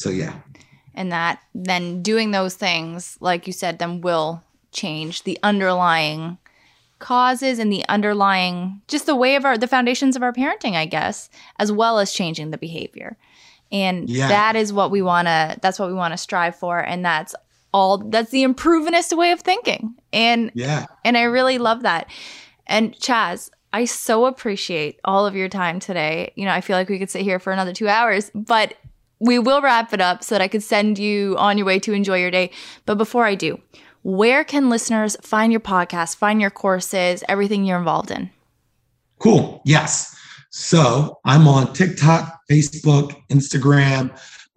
[0.00, 0.32] So yeah,
[0.94, 6.38] And that then doing those things, like you said, then will change the underlying
[7.00, 10.86] causes and the underlying just the way of our the foundations of our parenting, I
[10.86, 11.28] guess,
[11.58, 13.18] as well as changing the behavior.
[13.70, 14.28] And Yeah.
[14.28, 17.34] that is what we want to that's what we want to strive for and that's
[17.72, 19.94] all that's the improvinist way of thinking.
[20.14, 22.10] And yeah, and I really love that.
[22.66, 26.32] And Chaz, I so appreciate all of your time today.
[26.36, 28.74] You know, I feel like we could sit here for another two hours, but
[29.20, 31.92] we will wrap it up so that I could send you on your way to
[31.92, 32.50] enjoy your day.
[32.86, 33.60] But before I do,
[34.02, 38.30] where can listeners find your podcast, find your courses, everything you're involved in?
[39.20, 39.62] cool.
[39.64, 40.16] Yes.
[40.50, 44.10] So I'm on TikTok, Facebook, Instagram,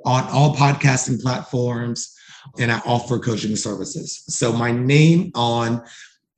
[0.06, 2.18] on all podcasting platforms,
[2.57, 4.23] and I offer coaching services.
[4.27, 5.84] So my name on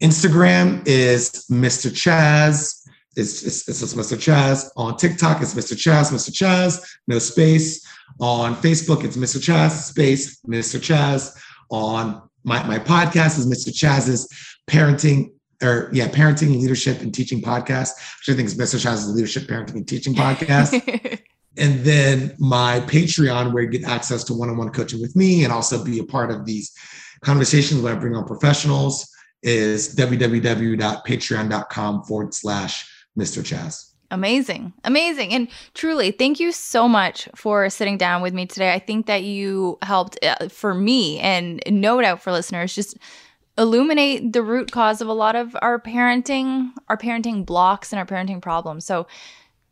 [0.04, 1.90] Instagram is Mr.
[1.90, 2.85] Chaz.
[3.16, 4.18] It's, it's, it's just Mr.
[4.18, 4.70] Chaz.
[4.76, 5.74] On TikTok, it's Mr.
[5.74, 6.32] Chaz, Mr.
[6.32, 7.86] Chaz, no space.
[8.20, 9.38] On Facebook, it's Mr.
[9.38, 10.80] Chaz, space, Mr.
[10.80, 11.36] Chaz.
[11.70, 13.74] On my, my podcast is Mr.
[13.74, 14.28] Chaz's
[14.68, 15.32] parenting
[15.64, 18.76] or yeah, parenting, and leadership, and teaching podcast, which I think is Mr.
[18.76, 21.22] Chaz's leadership, parenting, and teaching podcast.
[21.58, 25.82] and then my Patreon, where you get access to one-on-one coaching with me and also
[25.84, 26.74] be a part of these
[27.22, 29.10] conversations where I bring on professionals,
[29.44, 33.42] is www.patreon.com forward slash Mr.
[33.44, 33.92] Chaz.
[34.12, 34.74] Amazing.
[34.84, 35.34] Amazing.
[35.34, 38.74] And truly, thank you so much for sitting down with me today.
[38.74, 42.98] I think that you helped uh, for me and no doubt for listeners just
[43.58, 48.06] illuminate the root cause of a lot of our parenting, our parenting blocks and our
[48.06, 48.86] parenting problems.
[48.86, 49.08] So,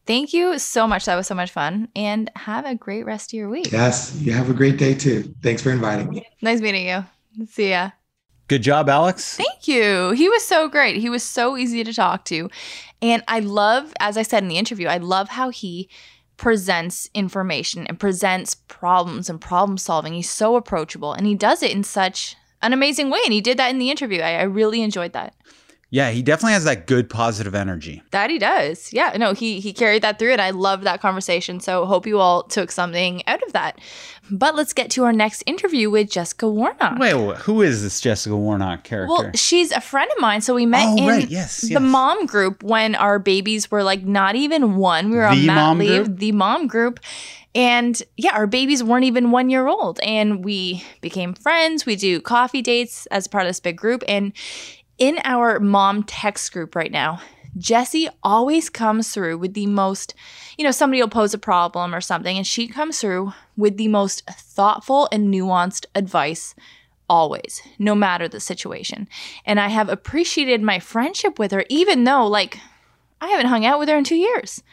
[0.06, 1.06] thank you so much.
[1.06, 3.72] That was so much fun and have a great rest of your week.
[3.72, 5.34] Yes, you have a great day too.
[5.44, 6.26] Thanks for inviting me.
[6.42, 7.06] Nice meeting you.
[7.48, 7.92] See ya.
[8.48, 9.38] Good job, Alex.
[9.38, 10.12] Thank you.
[10.12, 10.98] He was so great.
[10.98, 12.50] He was so easy to talk to.
[13.02, 15.90] And I love, as I said in the interview, I love how he
[16.38, 20.14] presents information and presents problems and problem solving.
[20.14, 23.20] He's so approachable and he does it in such an amazing way.
[23.24, 24.22] And he did that in the interview.
[24.22, 25.36] I, I really enjoyed that.
[25.94, 28.02] Yeah, he definitely has that good positive energy.
[28.10, 28.92] That he does.
[28.92, 29.16] Yeah.
[29.16, 31.60] No, he he carried that through and I love that conversation.
[31.60, 33.80] So hope you all took something out of that.
[34.32, 36.98] But let's get to our next interview with Jessica Warnock.
[36.98, 39.14] Wait, who is this Jessica Warnock character?
[39.14, 40.42] Well, she's a friend of mine.
[40.42, 41.30] So we met Oh, in right.
[41.30, 41.82] Yes, the yes.
[41.84, 45.12] mom group when our babies were like not even one.
[45.12, 46.18] We were on The mat mom leave, group?
[46.18, 47.02] the mom group.
[47.54, 50.00] And yeah, our babies weren't even one year old.
[50.02, 51.86] And we became friends.
[51.86, 54.04] We do coffee dates as part of this big group.
[54.08, 54.34] And
[54.98, 57.22] in our mom text group right now,
[57.58, 60.16] Jessie always comes through with the most,
[60.58, 63.88] you know, somebody will pose a problem or something, and she comes through with the
[63.88, 66.56] most thoughtful and nuanced advice
[67.10, 69.08] always, no matter the situation.
[69.46, 72.60] And I have appreciated my friendship with her, even though, like,
[73.22, 74.64] I haven't hung out with her in two years.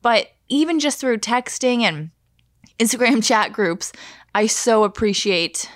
[0.00, 2.10] But even just through texting and
[2.78, 3.92] Instagram chat groups,
[4.34, 5.68] I so appreciate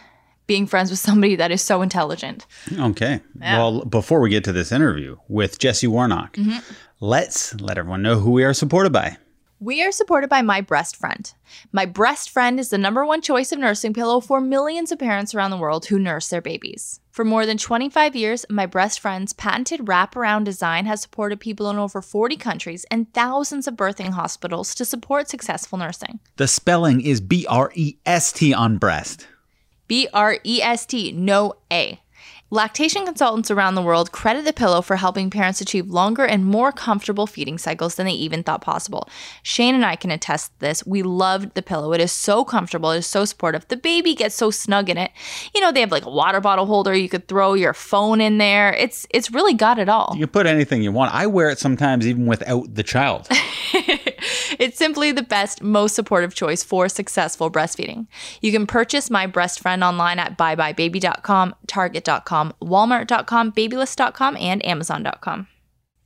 [0.47, 2.47] being friends with somebody that is so intelligent.
[2.79, 3.21] Okay.
[3.41, 3.59] Yeah.
[3.59, 6.59] Well, before we get to this interview with Jesse Warnock, Mm-hmm.
[7.01, 9.17] let's let everyone know who we are supported by.
[9.61, 11.33] We are supported by My Breast Friend.
[11.71, 15.37] My Breast Friend is the number one choice of nursing pillow for millions of parents
[15.37, 16.99] around the world who nurse their babies.
[17.13, 21.77] For more than 25 years, My Breast Friend's patented wraparound design has supported people in
[21.79, 26.19] over 40 countries and thousands of birthing hospitals to support successful nursing.
[26.39, 29.29] The spelling is B R E S T on breast.
[29.89, 32.01] B R E S T, no A.
[32.53, 36.71] Lactation consultants around the world credit the pillow for helping parents achieve longer and more
[36.71, 39.09] comfortable feeding cycles than they even thought possible.
[39.43, 40.85] Shane and I can attest to this.
[40.85, 41.95] We loved the pillow.
[41.95, 43.67] It is so comfortable, it is so supportive.
[43.69, 45.13] The baby gets so snug in it.
[45.55, 48.37] You know, they have like a water bottle holder, you could throw your phone in
[48.37, 48.75] there.
[48.75, 50.13] It's it's really got it all.
[50.13, 51.15] You can put anything you want.
[51.15, 53.29] I wear it sometimes even without the child.
[54.59, 58.07] it's simply the best, most supportive choice for successful breastfeeding.
[58.41, 65.47] You can purchase My Breast Friend online at buybuybaby.com, target.com, walmart.com, babylist.com, and amazon.com.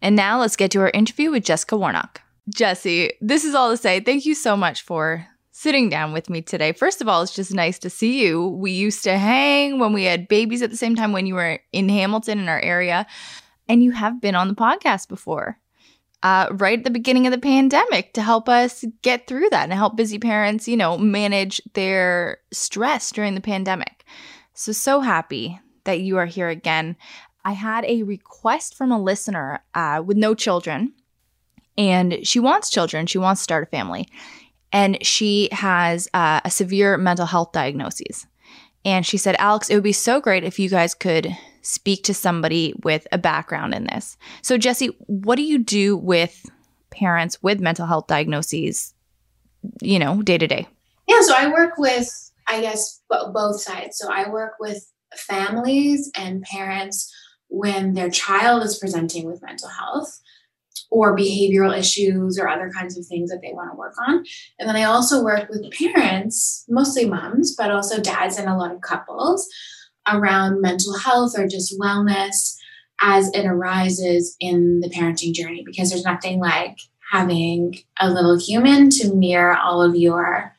[0.02, 2.22] And now let's get to our interview with Jessica Warnock.
[2.55, 6.43] Jesse, this is all to say thank you so much for sitting down with me
[6.43, 6.72] today.
[6.72, 8.47] First of all, it's just nice to see you.
[8.48, 11.59] We used to hang when we had babies at the same time when you were
[11.72, 13.06] in Hamilton in our area,
[13.66, 15.59] and you have been on the podcast before.
[16.27, 19.73] Uh, right at the beginning of the pandemic to help us get through that and
[19.73, 24.05] help busy parents, you know, manage their stress during the pandemic.
[24.53, 26.97] So, so happy that you are here again.
[27.44, 30.94] I had a request from a listener uh, with no children,
[31.78, 33.07] and she wants children.
[33.07, 34.09] She wants to start a family,
[34.73, 38.27] and she has uh, a severe mental health diagnosis.
[38.85, 41.36] And she said, Alex, it would be so great if you guys could
[41.66, 44.16] speak to somebody with a background in this.
[44.40, 46.48] So, Jesse, what do you do with
[46.90, 48.94] parents with mental health diagnoses,
[49.82, 50.68] you know, day to day?
[51.09, 52.09] Yeah, so I work with,
[52.48, 53.98] I guess, both sides.
[53.98, 57.12] So I work with families and parents
[57.48, 60.20] when their child is presenting with mental health
[60.90, 64.24] or behavioral issues or other kinds of things that they want to work on.
[64.59, 68.72] And then I also work with parents, mostly moms, but also dads and a lot
[68.72, 69.48] of couples
[70.09, 72.57] around mental health or just wellness
[73.01, 76.78] as it arises in the parenting journey because there's nothing like
[77.11, 80.53] having a little human to mirror all of your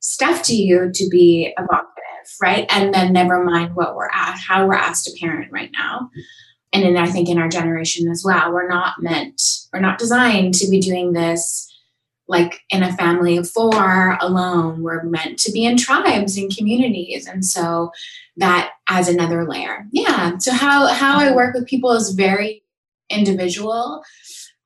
[0.00, 2.66] stuff to you to be evocative, right?
[2.70, 6.10] And then never mind what we're at, how we're asked to parent right now.
[6.72, 9.40] And then I think in our generation as well, we're not meant,
[9.72, 11.64] we're not designed to be doing this
[12.28, 14.82] like in a family of four alone.
[14.82, 17.26] We're meant to be in tribes and communities.
[17.26, 17.90] And so
[18.36, 19.86] that adds another layer.
[19.92, 20.38] Yeah.
[20.38, 22.62] So how how I work with people is very
[23.10, 24.02] individual.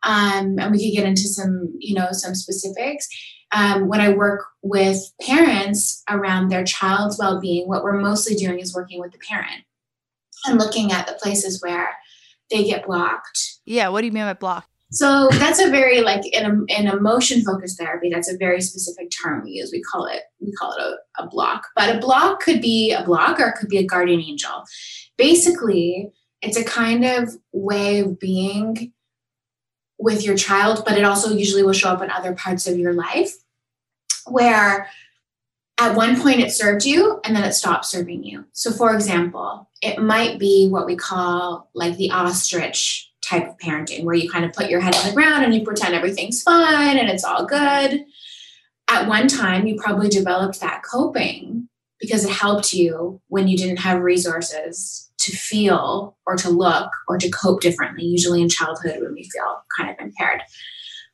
[0.04, 3.08] Um, and we could get into some, you know, some specifics.
[3.54, 8.74] Um, when I work with parents around their child's well-being, what we're mostly doing is
[8.74, 9.64] working with the parent
[10.46, 11.90] and looking at the places where
[12.50, 13.60] they get blocked.
[13.64, 14.71] Yeah, what do you mean by blocked?
[14.92, 18.10] So that's a very like in in emotion focused therapy.
[18.10, 19.70] That's a very specific term we use.
[19.72, 21.66] We call it we call it a, a block.
[21.74, 24.64] But a block could be a block or it could be a guardian angel.
[25.16, 26.12] Basically,
[26.42, 28.92] it's a kind of way of being
[29.98, 32.92] with your child, but it also usually will show up in other parts of your
[32.92, 33.32] life
[34.26, 34.88] where
[35.78, 38.44] at one point it served you and then it stopped serving you.
[38.52, 44.04] So, for example, it might be what we call like the ostrich type of parenting
[44.04, 46.98] where you kind of put your head on the ground and you pretend everything's fine
[46.98, 48.04] and it's all good.
[48.88, 51.68] At one time, you probably developed that coping
[51.98, 57.16] because it helped you when you didn't have resources to feel or to look or
[57.16, 60.42] to cope differently, usually in childhood when we feel kind of impaired.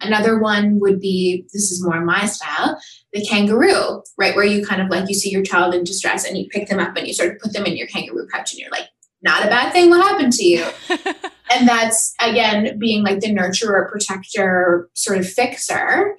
[0.01, 2.81] Another one would be this is more my style
[3.12, 4.36] the kangaroo, right?
[4.36, 6.78] Where you kind of like you see your child in distress and you pick them
[6.78, 8.89] up and you sort of put them in your kangaroo pouch and you're like,
[9.23, 9.90] not a bad thing.
[9.90, 10.66] What happened to you?
[11.50, 16.16] and that's again being like the nurturer, protector, sort of fixer.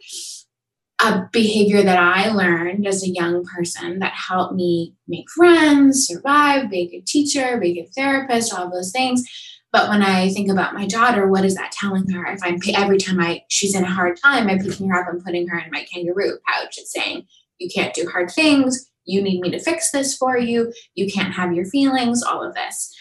[1.02, 6.70] A behavior that I learned as a young person that helped me make friends, survive,
[6.70, 9.24] be a good teacher, be a good therapist, all those things.
[9.72, 12.26] But when I think about my daughter, what is that telling her?
[12.26, 15.24] If I'm every time I she's in a hard time, I'm picking her up and
[15.24, 16.78] putting her in my kangaroo pouch.
[16.78, 17.28] It's saying
[17.60, 20.72] you can't do hard things you need me to fix this for you.
[20.96, 22.94] You can't have your feelings, all of this.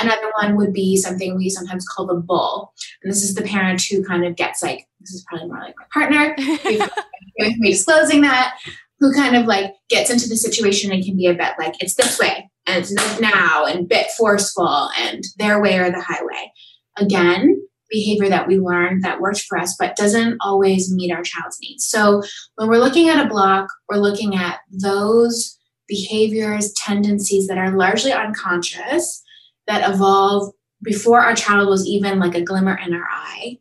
[0.00, 2.72] Another one would be something we sometimes call the bull.
[3.02, 5.74] And this is the parent who kind of gets like, this is probably more like
[5.78, 6.34] my partner,
[7.38, 8.58] with me disclosing that,
[8.98, 11.94] who kind of like gets into the situation and can be a bit like, it's
[11.94, 16.52] this way and it's now and bit forceful and their way or the highway.
[16.98, 17.60] Again,
[17.90, 21.84] behavior that we learned that worked for us, but doesn't always meet our child's needs.
[21.84, 22.22] So
[22.54, 25.58] when we're looking at a block, we're looking at those
[25.88, 29.22] behaviors, tendencies that are largely unconscious
[29.70, 30.52] that evolve
[30.82, 33.56] before our child was even like a glimmer in our eye.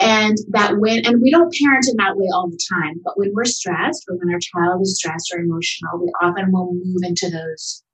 [0.00, 3.30] And that when, and we don't parent in that way all the time, but when
[3.32, 7.30] we're stressed or when our child is stressed or emotional, we often will move into
[7.30, 7.84] those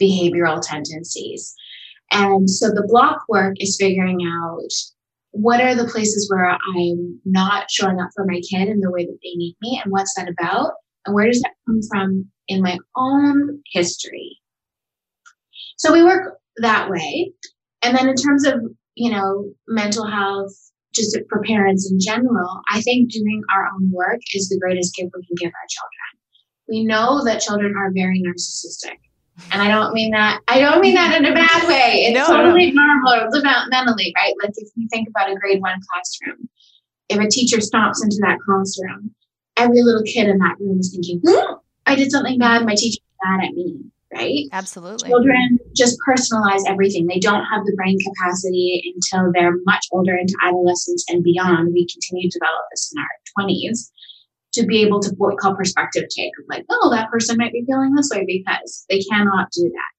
[0.00, 1.52] behavioral tendencies.
[2.12, 4.70] And so the block work is figuring out
[5.32, 9.04] what are the places where I'm not showing up for my kid in the way
[9.04, 10.72] that they need me and what's that about?
[11.06, 14.38] And where does that come from in my own history?
[15.76, 17.32] So we work that way.
[17.82, 18.60] And then in terms of,
[18.94, 20.52] you know, mental health,
[20.94, 25.12] just for parents in general, I think doing our own work is the greatest gift
[25.14, 26.10] we can give our children.
[26.68, 28.98] We know that children are very narcissistic.
[29.52, 32.04] And I don't mean that, I don't mean that in a bad way.
[32.06, 32.84] It's no, totally no.
[32.84, 34.34] normal developmentally, right?
[34.42, 36.48] Like if you think about a grade one classroom,
[37.08, 39.14] if a teacher stomps into that classroom,
[39.56, 41.54] every little kid in that room is thinking, hmm,
[41.86, 43.80] I did something bad, my teacher's mad at me,
[44.12, 44.44] right?
[44.52, 45.08] Absolutely.
[45.08, 47.06] Children just personalize everything.
[47.06, 51.72] They don't have the brain capacity until they're much older into adolescence and beyond.
[51.72, 53.90] We continue to develop this in our 20s
[54.54, 57.52] to be able to what we call perspective take of like, oh, that person might
[57.52, 59.92] be feeling this way because they cannot do that.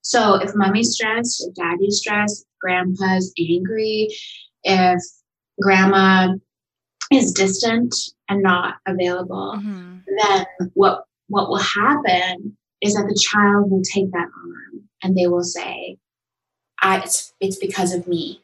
[0.00, 4.08] So if mommy's stressed, if daddy's stressed, grandpa's angry,
[4.64, 5.02] if
[5.60, 6.28] grandma
[7.12, 7.94] is distant
[8.30, 10.02] and not available, Mhm.
[10.22, 15.26] then what what will happen is that the child will take that on and they
[15.26, 15.98] will say,
[16.80, 18.40] I it's it's because of me.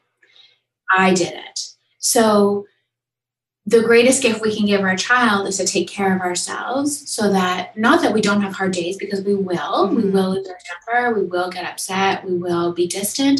[0.95, 1.59] I did it.
[1.99, 2.65] So
[3.65, 7.31] the greatest gift we can give our child is to take care of ourselves so
[7.31, 10.11] that not that we don't have hard days because we will we Mhm.
[10.11, 13.39] will lose our temper we will get upset we will be distant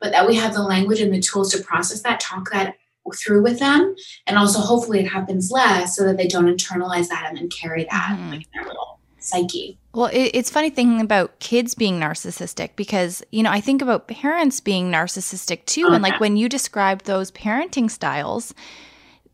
[0.00, 2.76] but that we have the language and the tools to process that talk that
[3.16, 3.94] through with them
[4.26, 7.84] and also hopefully it happens less so that they don't internalize that and then carry
[7.90, 8.30] that Mhm.
[8.30, 8.87] like, in their little
[9.28, 13.82] psyche Well, it, it's funny thinking about kids being narcissistic because, you know, I think
[13.82, 15.88] about parents being narcissistic too.
[15.88, 16.20] And like uh-huh.
[16.20, 18.54] when you described those parenting styles,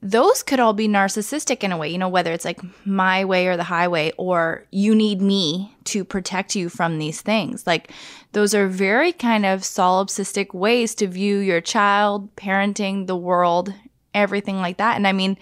[0.04, 3.46] those could all be narcissistic in a way, you know, whether it's like my way
[3.46, 7.66] or the highway, or you need me to protect you from these things.
[7.66, 7.90] Like
[8.32, 13.72] those are very kind of solipsistic ways to view your child, parenting, the world,
[14.12, 14.96] everything like that.
[14.96, 15.38] And I mean,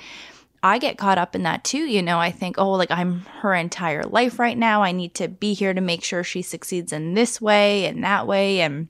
[0.62, 1.78] I get caught up in that too.
[1.84, 4.82] You know, I think, oh, like I'm her entire life right now.
[4.82, 8.26] I need to be here to make sure she succeeds in this way and that
[8.26, 8.60] way.
[8.60, 8.88] And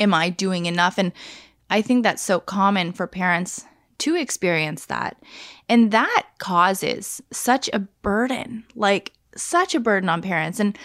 [0.00, 0.98] am I doing enough?
[0.98, 1.12] And
[1.70, 3.64] I think that's so common for parents
[3.98, 5.22] to experience that.
[5.68, 10.58] And that causes such a burden, like such a burden on parents.
[10.58, 10.76] And,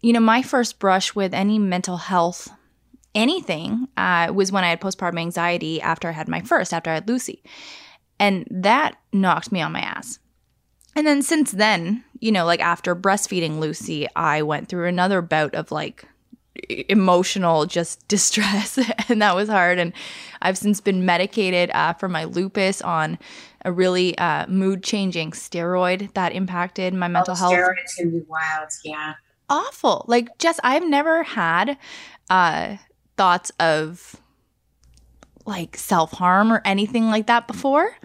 [0.00, 2.48] you know, my first brush with any mental health,
[3.14, 6.94] anything, uh, was when I had postpartum anxiety after I had my first, after I
[6.94, 7.42] had Lucy.
[8.18, 10.18] And that knocked me on my ass.
[10.94, 15.54] And then since then, you know, like after breastfeeding Lucy, I went through another bout
[15.54, 16.08] of like
[16.88, 18.78] emotional just distress
[19.08, 19.78] and that was hard.
[19.78, 19.92] And
[20.40, 23.18] i've since been medicated uh, for my lupus on
[23.64, 27.52] a really uh, mood changing steroid that impacted my mental health.
[27.52, 29.14] steroids can be wild yeah.
[29.50, 30.06] Awful.
[30.08, 31.76] Like jess i've never had
[32.30, 32.78] uh,
[33.18, 34.16] thoughts of
[35.46, 37.96] like self-harm or anything like that before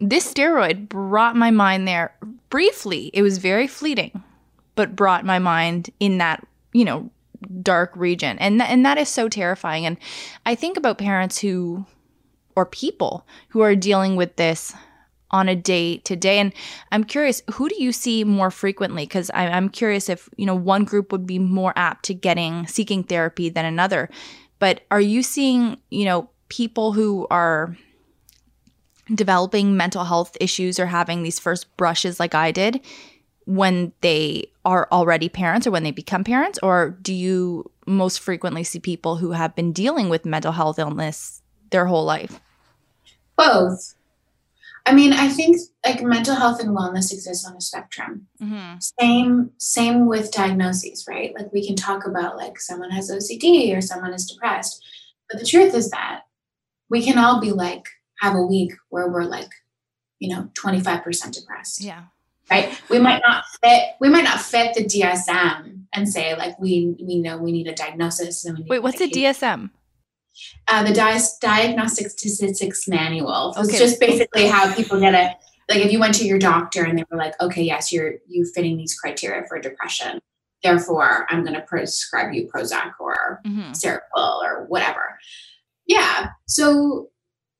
[0.00, 2.14] this steroid brought my mind there
[2.50, 3.10] briefly.
[3.14, 4.22] It was very fleeting
[4.74, 7.10] but brought my mind in that you know
[7.62, 8.38] dark region.
[8.38, 9.86] And th- and that is so terrifying.
[9.86, 9.96] And
[10.44, 11.86] i think about parents who
[12.54, 14.72] or people who are dealing with this
[15.30, 16.38] on a day to day.
[16.38, 16.52] And
[16.92, 19.04] i'm curious who do you see more frequently?
[19.04, 23.02] Because i'm curious if you know one group would be more apt to getting seeking
[23.02, 24.10] therapy than another.
[24.58, 27.76] But are you seeing you know people who are
[29.14, 32.80] developing mental health issues or having these first brushes like i did
[33.46, 36.58] when they are already parents or when they become parents?
[36.62, 41.40] Or do you most frequently see people who have been dealing with mental health illness
[41.70, 42.40] their whole life?
[43.36, 43.94] Both.
[44.84, 48.28] I mean i think like mental health and wellness exists on a spectrum.
[48.40, 48.78] Mm-hmm.
[49.00, 51.34] same same with diagnoses right?
[51.36, 54.84] Like we can talk about like someone has ocd or someone is depressed.
[55.28, 56.22] But the truth is that
[56.88, 57.84] we can all be like
[58.20, 59.50] have a week where we're like
[60.18, 62.04] you know 25% depressed yeah
[62.50, 66.96] right we might not fit we might not fit the dsm and say like we
[67.00, 69.70] we know we need a diagnosis and we need wait what's the medication.
[69.70, 69.70] dsm
[70.68, 73.70] uh, the Di- diagnostic statistics manual So Okay.
[73.70, 75.36] it's just basically how people get it
[75.68, 78.44] like if you went to your doctor and they were like okay yes you're you
[78.44, 80.20] fitting these criteria for depression
[80.62, 83.72] therefore i'm going to prescribe you prozac or mm-hmm.
[83.72, 85.18] Seroquel or whatever.
[85.86, 86.30] Yeah.
[86.46, 87.10] So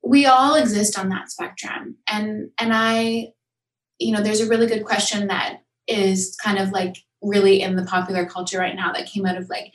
[0.03, 1.97] we all exist on that spectrum.
[2.11, 3.33] And and I,
[3.99, 7.85] you know, there's a really good question that is kind of like really in the
[7.85, 9.73] popular culture right now that came out of like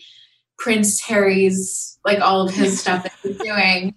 [0.58, 3.96] Prince Harry's like all of his stuff that he's doing.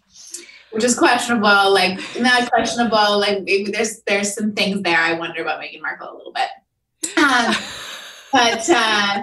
[0.70, 3.20] Which is questionable, like not questionable.
[3.20, 4.98] Like maybe there's there's some things there.
[4.98, 6.48] I wonder about Meghan Markle a little bit.
[7.16, 7.54] Um,
[8.32, 9.22] but uh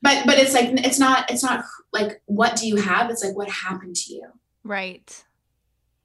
[0.00, 3.36] but but it's like it's not it's not like what do you have it's like
[3.36, 4.22] what happened to you
[4.64, 5.24] right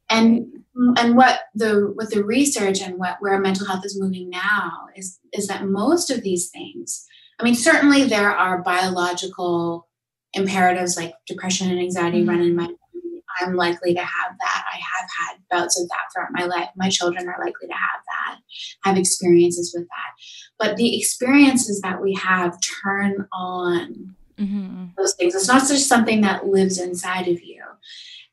[0.10, 0.64] and
[0.98, 5.20] and what the what the research and what where mental health is moving now is
[5.34, 7.06] is that most of these things
[7.40, 9.88] i mean certainly there are biological
[10.34, 13.24] imperatives like depression and anxiety run in my family.
[13.42, 16.90] i'm likely to have that i have had bouts of that throughout my life my
[16.90, 18.40] children are likely to have that
[18.84, 20.14] have experiences with that
[20.60, 24.86] but the experiences that we have turn on mm-hmm.
[24.98, 25.36] those things.
[25.36, 27.64] It's not just something that lives inside of you.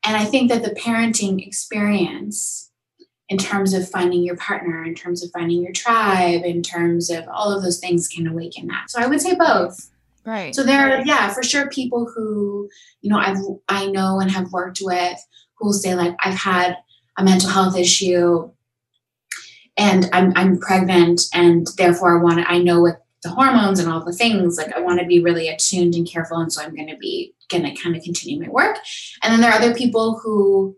[0.05, 2.71] And I think that the parenting experience,
[3.29, 7.27] in terms of finding your partner, in terms of finding your tribe, in terms of
[7.27, 8.89] all of those things, can awaken that.
[8.89, 9.91] So I would say both.
[10.25, 12.69] right So there are, yeah, for sure, people who
[13.01, 13.37] you know I've
[13.67, 15.17] I know and have worked with
[15.57, 16.77] who will say like I've had
[17.17, 18.51] a mental health issue
[19.77, 23.89] and I'm I'm pregnant and therefore I want to I know what the hormones and
[23.91, 26.75] all the things like I want to be really attuned and careful and so I'm
[26.75, 28.77] going to be going to kind of continue my work.
[29.23, 30.75] And then there are other people who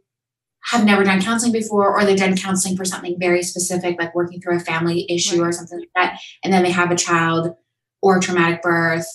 [0.67, 4.41] have never done counseling before or they've done counseling for something very specific like working
[4.41, 5.49] through a family issue right.
[5.49, 7.55] or something like that and then they have a child
[8.01, 9.07] or a traumatic birth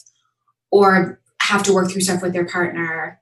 [0.71, 3.21] or have to work through stuff with their partner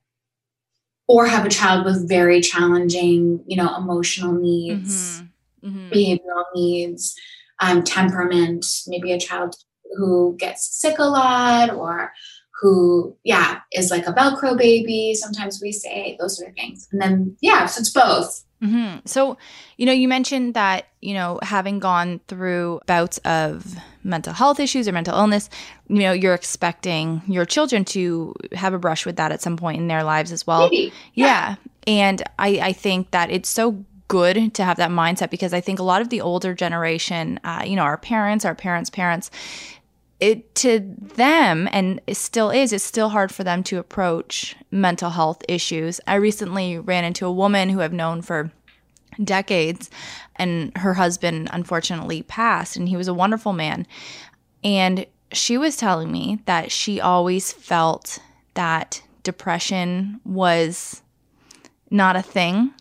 [1.09, 5.23] or have a child with very challenging you know emotional needs
[5.62, 5.69] mm-hmm.
[5.69, 5.90] Mm-hmm.
[5.90, 7.16] behavioral needs
[7.61, 9.57] um, temperament maybe a child
[9.97, 12.12] who gets sick a lot or
[12.61, 17.01] who yeah is like a velcro baby sometimes we say those sort of things and
[17.01, 18.99] then yeah so it's both mm-hmm.
[19.07, 19.39] so
[19.78, 24.87] you know you mentioned that you know having gone through bouts of mental health issues
[24.87, 25.49] or mental illness
[25.89, 29.78] you know you're expecting your children to have a brush with that at some point
[29.78, 30.93] in their lives as well Maybe.
[31.15, 31.27] Yeah.
[31.27, 31.57] yeah
[31.87, 35.78] and i i think that it's so good to have that mindset because I think
[35.78, 39.31] a lot of the older generation, uh, you know, our parents, our parents' parents,
[40.20, 45.10] it to them and it still is it's still hard for them to approach mental
[45.10, 46.01] health issues.
[46.06, 48.52] I recently ran into a woman who i've known for
[49.22, 49.90] decades
[50.36, 53.86] and her husband unfortunately passed and he was a wonderful man.
[54.62, 58.18] And she was telling me that she always felt
[58.55, 61.02] that depression was
[61.90, 62.72] not a thing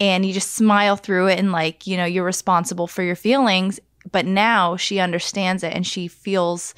[0.00, 3.80] and you just smile through it and like you know you're responsible for your feelings
[4.10, 6.74] but now she understands it and she feels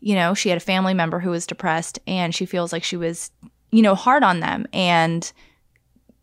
[0.00, 2.96] you know she had a family member who was depressed and she feels like she
[2.96, 3.30] was
[3.70, 4.66] you know hard on them.
[4.72, 5.32] And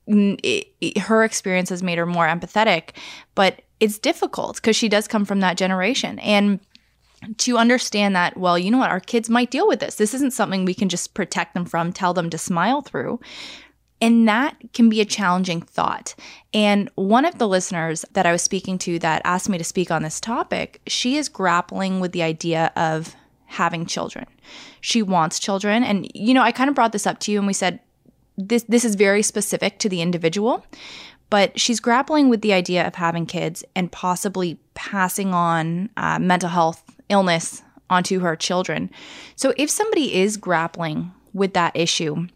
[0.07, 2.95] it, it, her experience has made her more empathetic
[3.35, 6.17] but it's difficult because she does come from that generation.
[6.19, 6.59] And
[7.37, 8.91] to understand that well you know what?
[8.91, 9.95] Our kids might deal with this.
[9.95, 13.19] This isn't something we can just protect them from tell them to smile through
[14.01, 16.15] and that can be a challenging thought.
[16.53, 19.91] And one of the listeners that I was speaking to that asked me to speak
[19.91, 23.15] on this topic, she is grappling with the idea of
[23.45, 24.25] having children.
[24.79, 25.83] She wants children.
[25.83, 27.79] And, you know, I kind of brought this up to you and we said,
[28.37, 30.65] this, this is very specific to the individual,
[31.29, 36.49] but she's grappling with the idea of having kids and possibly passing on uh, mental
[36.49, 38.89] health illness onto her children.
[39.35, 42.27] So if somebody is grappling with that issue,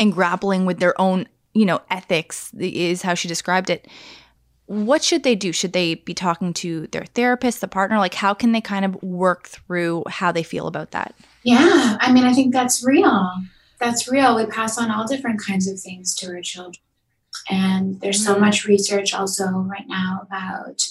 [0.00, 3.88] and grappling with their own, you know, ethics is how she described it.
[4.66, 5.52] What should they do?
[5.52, 7.98] Should they be talking to their therapist, the partner?
[7.98, 11.14] Like, how can they kind of work through how they feel about that?
[11.42, 13.32] Yeah, I mean, I think that's real.
[13.80, 14.36] That's real.
[14.36, 16.82] We pass on all different kinds of things to our children.
[17.48, 18.42] And there's so mm-hmm.
[18.42, 20.82] much research also right now about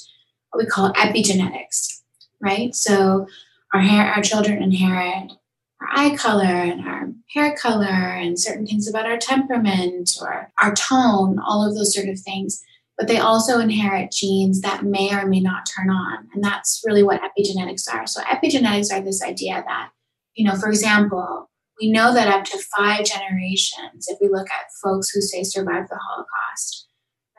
[0.52, 2.02] what we call epigenetics,
[2.40, 2.74] right?
[2.74, 3.28] So
[3.74, 5.34] our hair, our children inherit
[5.82, 10.74] our eye color and our hair color and certain things about our temperament or our
[10.74, 12.62] tone, all of those sort of things.
[12.98, 16.28] But they also inherit genes that may or may not turn on.
[16.34, 18.08] And that's really what epigenetics are.
[18.08, 19.90] So, epigenetics are this idea that,
[20.34, 21.48] you know, for example,
[21.80, 25.90] we know that up to five generations, if we look at folks who say survived
[25.92, 26.88] the Holocaust,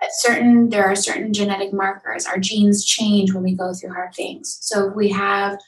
[0.00, 2.26] that certain there are certain genetic markers.
[2.26, 4.58] Our genes change when we go through hard things.
[4.60, 5.58] So if we have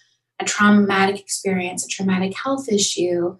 [0.40, 3.36] a traumatic experience, a traumatic health issue,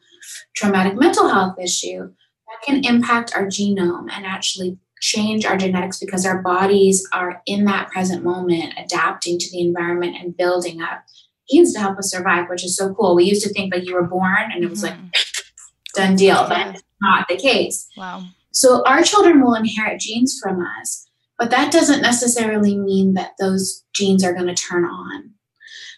[0.55, 2.13] traumatic mental health issue,
[2.49, 7.65] that can impact our genome and actually change our genetics because our bodies are in
[7.65, 11.03] that present moment adapting to the environment and building up
[11.51, 13.17] genes to help us survive, which is so cool.
[13.17, 15.05] We used to think like you were born and it was mm-hmm.
[15.05, 15.15] like
[15.95, 17.89] done deal, but it's not the case.
[17.97, 18.25] Wow.
[18.53, 21.09] So our children will inherit genes from us,
[21.39, 25.31] but that doesn't necessarily mean that those genes are going to turn on.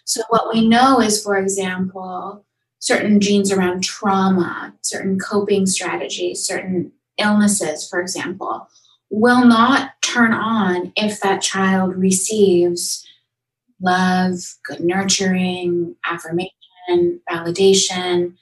[0.05, 2.45] So, what we know is, for example,
[2.79, 8.67] certain genes around trauma, certain coping strategies, certain illnesses, for example,
[9.09, 13.07] will not turn on if that child receives
[13.79, 18.33] love, good nurturing, affirmation, validation,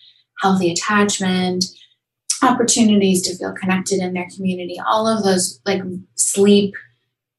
[0.41, 1.65] healthy attachment,
[2.43, 5.81] opportunities to feel connected in their community, all of those like
[6.15, 6.73] sleep,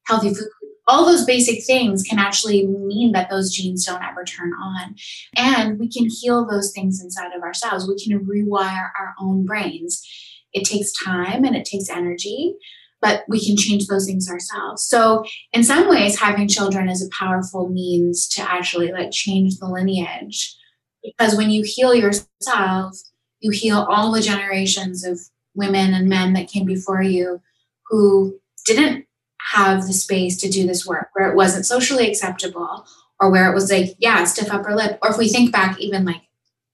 [0.06, 0.48] healthy food
[0.92, 4.94] all those basic things can actually mean that those genes don't ever turn on.
[5.34, 7.88] And we can heal those things inside of ourselves.
[7.88, 10.06] We can rewire our own brains.
[10.52, 12.56] It takes time and it takes energy,
[13.00, 14.84] but we can change those things ourselves.
[14.84, 15.24] So,
[15.54, 20.54] in some ways, having children is a powerful means to actually like change the lineage.
[21.02, 22.98] Because when you heal yourself,
[23.40, 25.18] you heal all the generations of
[25.54, 27.40] women and men that came before you
[27.88, 29.06] who didn't
[29.50, 32.86] have the space to do this work where it wasn't socially acceptable
[33.20, 34.98] or where it was like yeah stiff upper lip.
[35.02, 36.22] Or if we think back even like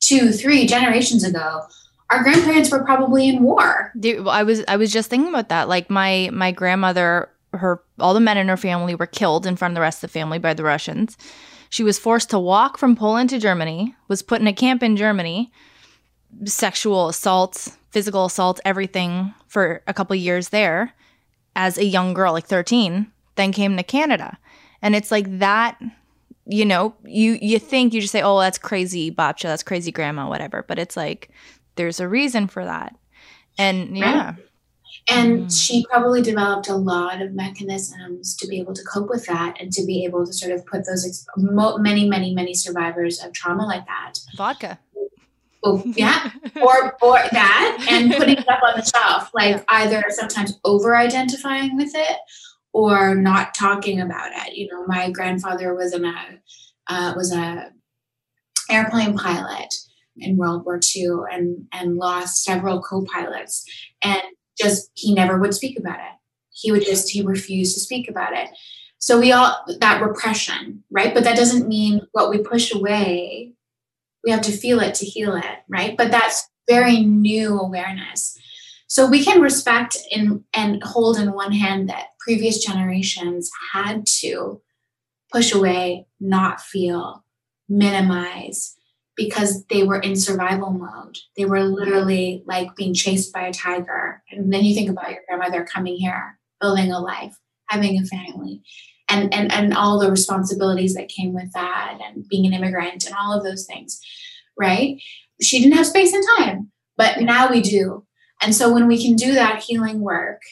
[0.01, 1.63] two three generations ago
[2.11, 3.93] our grandparents were probably in war.
[4.27, 5.69] I was i was just thinking about that.
[5.69, 9.73] Like my my grandmother her all the men in her family were killed in front
[9.73, 11.17] of the rest of the family by the Russians.
[11.71, 14.97] She was forced to walk from Poland to Germany, was put in a camp in
[14.97, 15.53] Germany,
[16.45, 20.95] sexual assault, physical assault, everything for a couple years there
[21.59, 24.39] as a young girl, like 13, then came to Canada.
[24.81, 25.77] And it's like that,
[26.47, 30.29] you know, you you think you just say, "Oh, that's crazy, Babcha, that's crazy grandma,
[30.29, 31.31] whatever." But it's like
[31.75, 32.95] there's a reason for that.
[33.59, 34.35] And yeah.
[35.11, 35.53] And Mm.
[35.65, 39.73] she probably developed a lot of mechanisms to be able to cope with that and
[39.73, 43.33] to be able to sort of put those ex- mo- many, many, many survivors of
[43.33, 44.19] trauma like that.
[44.37, 44.79] Vodka.
[45.69, 46.31] Oh, yeah.
[46.63, 51.77] or or that and putting it up on the shelf like either sometimes over identifying
[51.77, 52.17] with it
[52.73, 54.55] or not talking about it.
[54.55, 56.41] You know my grandfather was in a
[56.89, 57.71] uh, was a
[58.71, 59.75] airplane pilot
[60.17, 63.65] in world war ii and and lost several co-pilots
[64.03, 64.23] and
[64.59, 66.17] just he never would speak about it.
[66.51, 68.49] He would just he refused to speak about it.
[68.99, 71.13] So we all that repression right?
[71.13, 73.53] But that doesn't mean what we push away
[74.29, 75.97] we have to feel it to heal it right?
[75.97, 78.37] But that's very new awareness.
[78.87, 84.61] So we can respect and and hold in one hand that previous generations had to
[85.33, 87.25] push away not feel
[87.71, 88.77] minimize
[89.17, 91.17] because they were in survival mode.
[91.39, 94.23] They were literally like being chased by a tiger.
[94.31, 97.39] And then you think about your grandmother coming here building a life
[97.69, 98.63] having a family
[99.09, 103.15] and and and all the responsibilities that came with that and being an immigrant and
[103.21, 104.01] all of those things
[104.59, 105.01] right?
[105.41, 108.05] She didn't have space and time but now we do.
[108.43, 110.43] And so when we can do that healing work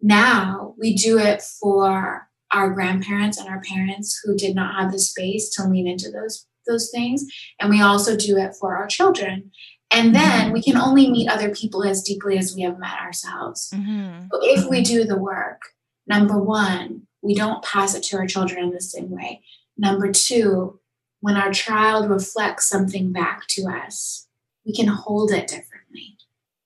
[0.00, 4.98] now we do it for our grandparents and our parents who did not have the
[4.98, 7.24] space to lean into those those things.
[7.58, 9.50] And we also do it for our children.
[9.90, 13.70] And then we can only meet other people as deeply as we have met ourselves.
[13.74, 14.28] Mhm.
[14.30, 15.60] so if we do the work,
[16.06, 19.42] number one, we don't pass it to our children in the same way.
[19.78, 20.80] Number two,
[21.20, 24.26] when our child reflects something back to us,
[24.66, 26.16] we can hold it differently.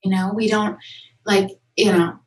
[0.02, 0.78] You know, we don't
[1.24, 2.18] like, you know,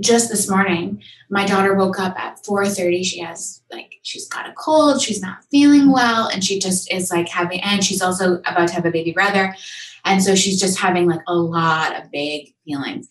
[0.00, 3.04] just this morning, my daughter woke up at 4:30.
[3.04, 7.10] She has like she's got a cold, she's not feeling well, and she just is
[7.10, 9.54] like having and she's also about to have a baby brother.
[10.04, 13.08] And so she's just having like a lot of big feelings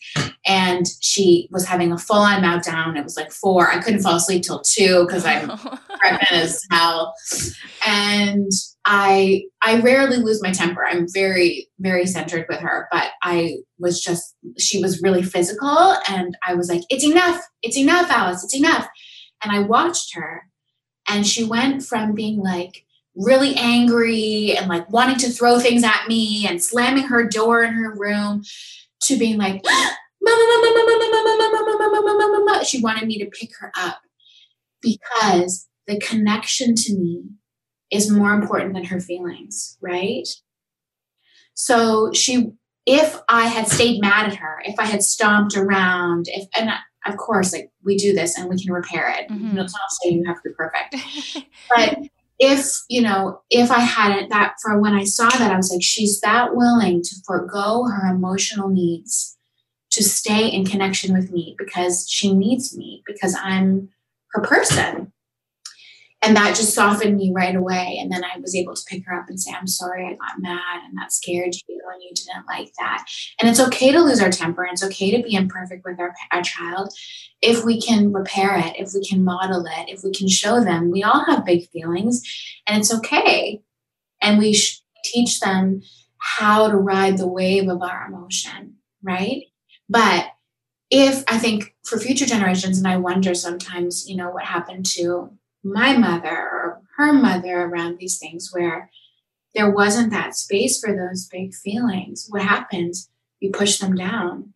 [0.48, 2.96] and she was having a full on meltdown.
[2.96, 3.70] It was like four.
[3.70, 5.48] I couldn't fall asleep till two because I'm
[5.98, 7.14] pregnant as hell.
[7.86, 8.50] And
[8.86, 10.86] I I rarely lose my temper.
[10.86, 16.36] I'm very very centered with her, but I was just she was really physical, and
[16.46, 17.40] I was like, "It's enough!
[17.62, 18.42] It's enough, Alice!
[18.42, 18.88] It's enough!"
[19.44, 20.44] And I watched her,
[21.06, 22.86] and she went from being like
[23.16, 27.72] really angry and like wanting to throw things at me and slamming her door in
[27.74, 28.42] her room
[29.02, 33.06] to being like "Mama, mama, mama, mama, mama, mama, mama, mama, mama, mama." she wanted
[33.06, 33.98] me to pick her up
[34.82, 37.22] because the connection to me
[37.90, 40.28] is more important than her feelings right
[41.54, 42.48] so she
[42.86, 46.78] if i had stayed mad at her if i had stomped around if and I-
[47.10, 49.40] of course like we do this and we can repair it Mhm.
[49.48, 50.96] you know, it's not saying you have to be perfect
[51.74, 51.98] but
[52.38, 55.82] if you know if i hadn't that for when i saw that i was like
[55.82, 59.36] she's that willing to forego her emotional needs
[59.90, 63.88] to stay in connection with me because she needs me because i'm
[64.32, 65.12] her person
[66.22, 69.14] and that just softened me right away and then i was able to pick her
[69.14, 72.46] up and say i'm sorry i got mad and that scared you and you didn't
[72.48, 73.04] like that
[73.40, 76.42] and it's okay to lose our temper it's okay to be imperfect with our, our
[76.42, 76.92] child
[77.40, 80.90] if we can repair it, if we can model it, if we can show them,
[80.90, 82.22] we all have big feelings
[82.66, 83.60] and it's okay.
[84.20, 84.58] And we
[85.04, 85.82] teach them
[86.18, 89.44] how to ride the wave of our emotion, right?
[89.88, 90.26] But
[90.90, 95.30] if I think for future generations, and I wonder sometimes, you know, what happened to
[95.72, 98.90] my mother or her mother around these things where
[99.54, 102.26] there wasn't that space for those big feelings.
[102.28, 103.08] What happens?
[103.40, 104.54] You push them down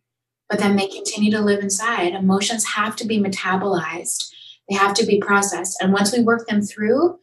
[0.53, 2.13] but then they continue to live inside.
[2.13, 4.31] Emotions have to be metabolized,
[4.69, 5.81] they have to be processed.
[5.81, 7.17] And once we work them through,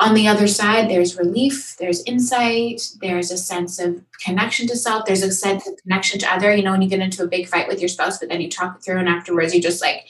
[0.00, 5.04] on the other side, there's relief, there's insight, there's a sense of connection to self,
[5.06, 6.52] there's a sense of connection to other.
[6.52, 8.48] You know, when you get into a big fight with your spouse, but then you
[8.48, 10.08] talk it through, and afterwards you just like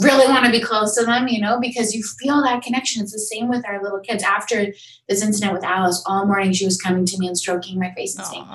[0.00, 3.02] really want to be close to them, you know, because you feel that connection.
[3.02, 4.22] It's the same with our little kids.
[4.22, 4.66] After
[5.08, 8.16] this incident with Alice, all morning she was coming to me and stroking my face
[8.16, 8.46] and saying,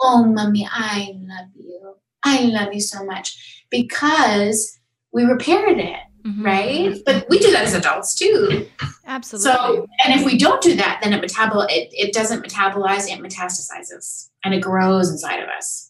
[0.00, 1.94] Oh, mommy, I love you.
[2.24, 4.78] I love you so much because
[5.12, 6.44] we repaired it, Mhm.
[6.44, 6.96] right?
[7.04, 8.66] But we do that as adults too.
[9.06, 9.50] Absolutely.
[9.52, 13.18] So, and if we don't do that, then it metabol it, it doesn't metabolize, it
[13.20, 15.89] metastasizes and it grows inside of us.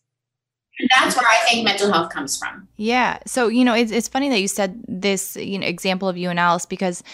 [0.80, 2.66] And that's where I think mental health comes from.
[2.76, 3.18] Yeah.
[3.26, 6.30] So, you know, it's, it's funny that you said this, you know, example of you
[6.30, 7.04] and Alice because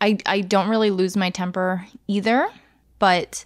[0.00, 2.48] I, I don't really lose my temper either.
[2.98, 3.44] But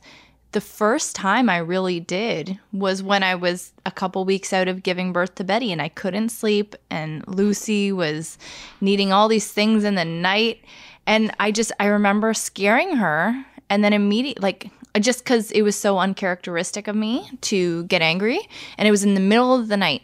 [0.52, 4.84] the first time I really did was when I was a couple weeks out of
[4.84, 6.76] giving birth to Betty and I couldn't sleep.
[6.90, 8.38] And Lucy was
[8.80, 10.64] needing all these things in the night.
[11.06, 13.44] And I just, I remember scaring her.
[13.68, 14.70] And then immediately, like,
[15.00, 18.40] just because it was so uncharacteristic of me to get angry.
[18.78, 20.02] And it was in the middle of the night.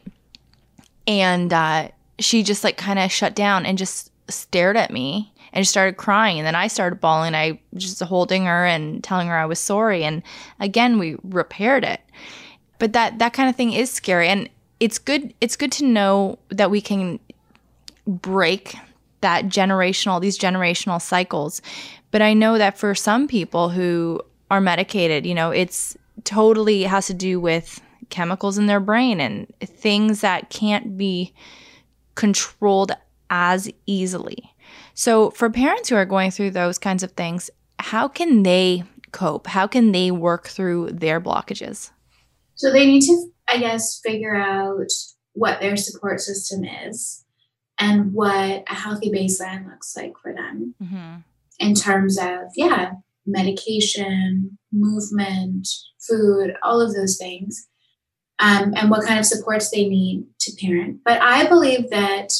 [1.06, 1.88] And uh,
[2.18, 6.38] she just like kind of shut down and just stared at me and started crying.
[6.38, 7.34] And then I started bawling.
[7.34, 10.04] I just holding her and telling her I was sorry.
[10.04, 10.22] And
[10.58, 12.00] again, we repaired it.
[12.78, 14.28] But that that kind of thing is scary.
[14.28, 14.48] And
[14.80, 15.34] it's good.
[15.40, 17.20] It's good to know that we can
[18.06, 18.74] break
[19.20, 21.60] that generational these generational cycles.
[22.10, 24.20] But I know that for some people who
[24.50, 25.24] are medicated.
[25.26, 30.50] You know, it's totally has to do with chemicals in their brain and things that
[30.50, 31.32] can't be
[32.14, 32.92] controlled
[33.30, 34.52] as easily.
[34.94, 37.48] So, for parents who are going through those kinds of things,
[37.78, 38.82] how can they
[39.12, 39.46] cope?
[39.46, 41.90] How can they work through their blockages?
[42.56, 44.90] So, they need to, I guess, figure out
[45.32, 47.24] what their support system is
[47.78, 51.14] and what a healthy baseline looks like for them mm-hmm.
[51.58, 52.92] in terms of, yeah,
[53.26, 55.68] medication, movement,
[55.98, 57.68] food, all of those things,
[58.38, 61.00] um, and what kind of supports they need to parent.
[61.04, 62.32] But I believe that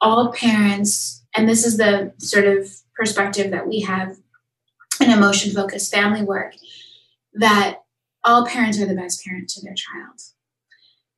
[0.00, 4.16] all parents, and this is the sort of perspective that we have
[5.00, 6.54] in emotion focused family work,
[7.34, 7.82] that
[8.24, 10.20] all parents are the best parent to their child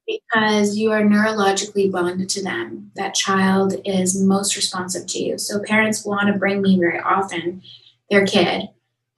[0.06, 2.90] because you are neurologically bonded to them.
[2.97, 5.39] That child is most responsive to you.
[5.39, 7.62] So parents want to bring me very often
[8.10, 8.68] their kid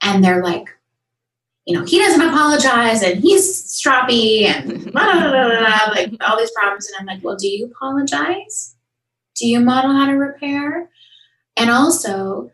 [0.02, 0.68] and they're like,
[1.64, 6.50] you know, he doesn't apologize and he's stroppy and blah, blah, blah, like all these
[6.50, 6.88] problems.
[6.88, 8.76] And I'm like, well, do you apologize?
[9.36, 10.90] Do you model how to repair?
[11.56, 12.50] And also,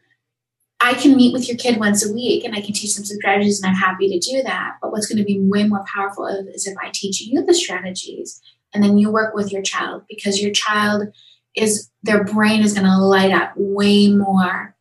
[0.81, 3.17] I can meet with your kid once a week and I can teach them some
[3.17, 4.77] strategies, and I'm happy to do that.
[4.81, 8.41] But what's going to be way more powerful is if I teach you the strategies
[8.73, 11.09] and then you work with your child because your child
[11.57, 14.77] is, their brain is going to light up way more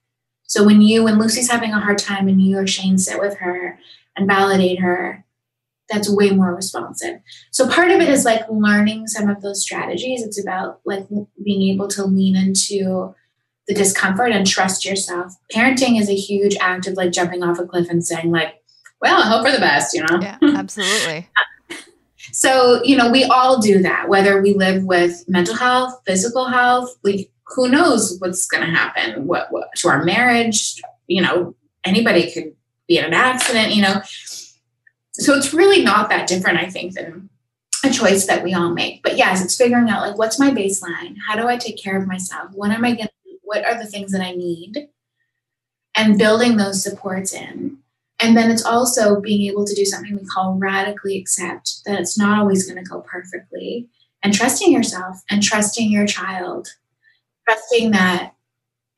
[0.48, 3.38] so when you, when Lucy's having a hard time and you or Shane sit with
[3.38, 3.78] her
[4.15, 5.26] and validate her,
[5.90, 7.19] that's way more responsive.
[7.52, 10.22] So part of it is like learning some of those strategies.
[10.22, 11.07] It's about like
[11.44, 13.14] being able to lean into
[13.68, 15.34] the discomfort and trust yourself.
[15.53, 18.61] Parenting is a huge act of like jumping off a cliff and saying like,
[19.02, 20.19] well, I hope for the best, you know?
[20.22, 21.30] Yeah, absolutely.
[22.32, 26.95] so, you know, we all do that, whether we live with mental health, physical health,
[27.03, 32.32] we who knows what's going to happen what, what to our marriage you know anybody
[32.32, 32.53] could
[32.88, 34.02] be in an accident you know?
[35.14, 37.30] So it's really not that different i think than
[37.84, 39.03] a choice that we all make.
[39.03, 41.15] But yes it's figuring out like what's my baseline?
[41.28, 42.52] How do i take care of myself?
[42.53, 43.14] What am i going to
[43.44, 44.90] what are the things that i need?
[45.95, 47.78] And building those supports in.
[48.19, 52.18] And then it's also being able to do something we call radically accept that it's
[52.18, 53.88] not always going to go perfectly.
[54.24, 56.69] And trusting yourself and trusting your child
[57.48, 58.34] trusting that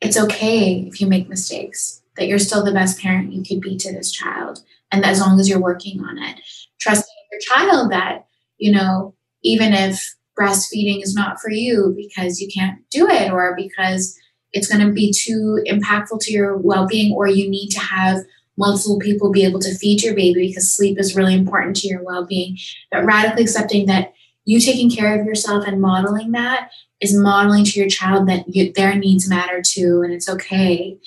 [0.01, 3.77] it's okay if you make mistakes, that you're still the best parent you could be
[3.77, 4.63] to this child.
[4.91, 6.39] And as long as you're working on it,
[6.79, 8.25] trusting your child that,
[8.57, 9.13] you know,
[9.43, 14.17] even if breastfeeding is not for you because you can't do it or because
[14.51, 18.17] it's going to be too impactful to your well being, or you need to have
[18.57, 22.03] multiple people be able to feed your baby because sleep is really important to your
[22.03, 22.57] well being.
[22.91, 24.13] But radically accepting that
[24.45, 26.71] you taking care of yourself and modeling that
[27.01, 30.97] is modeling to your child that you, their needs matter too and it's okay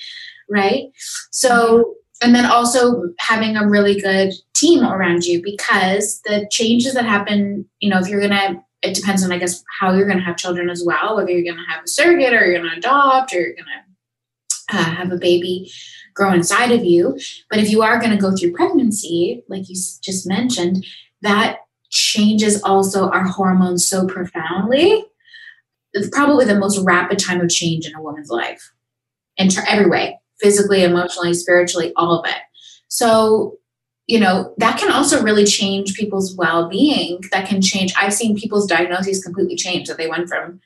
[0.49, 0.91] right?
[1.31, 7.05] So and then also having a really good team around you because the changes that
[7.05, 10.37] happen you know if you're gonna it depends on i guess how you're gonna have
[10.37, 13.55] children as well whether you're gonna have a surrogate or you're gonna adopt or you're
[13.55, 13.83] gonna
[14.71, 15.69] uh, have a baby
[16.13, 17.19] grow inside of you.
[17.49, 20.85] But if you are going to go through pregnancy like you just mentioned
[21.21, 21.59] that
[21.89, 25.05] changes also our hormones so profoundly
[25.93, 28.71] it's probably the most rapid time of change in a woman's life.
[29.37, 32.41] In every way physically emotionally spiritually all of it.
[32.89, 33.57] So
[34.07, 37.21] you know that can also really change people's well-being.
[37.31, 40.59] That can change i've seen people's diagnoses completely change that they went from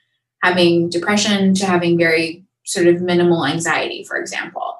[0.44, 4.78] having depression to having very sort of minimal anxiety for example.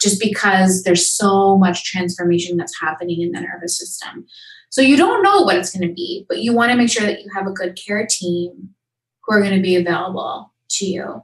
[0.00, 4.26] Just because there's so much transformation that's happening in the nervous system.
[4.70, 7.06] So you don't know what it's going to be but you want to make sure
[7.06, 8.74] that you have a good care team
[9.28, 11.22] who are going to be available to you.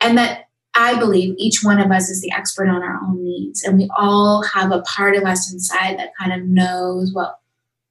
[0.00, 3.62] And that I believe each one of us is the expert on our own needs.
[3.62, 7.38] And we all have a part of us inside that kind of knows what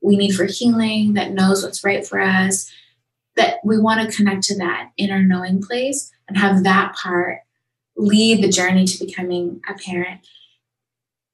[0.02, 2.72] we need for healing, that knows what's right for us,
[3.38, 7.40] that we want to connect to that inner knowing place and have that part
[7.98, 10.28] lead the journey to becoming a parent.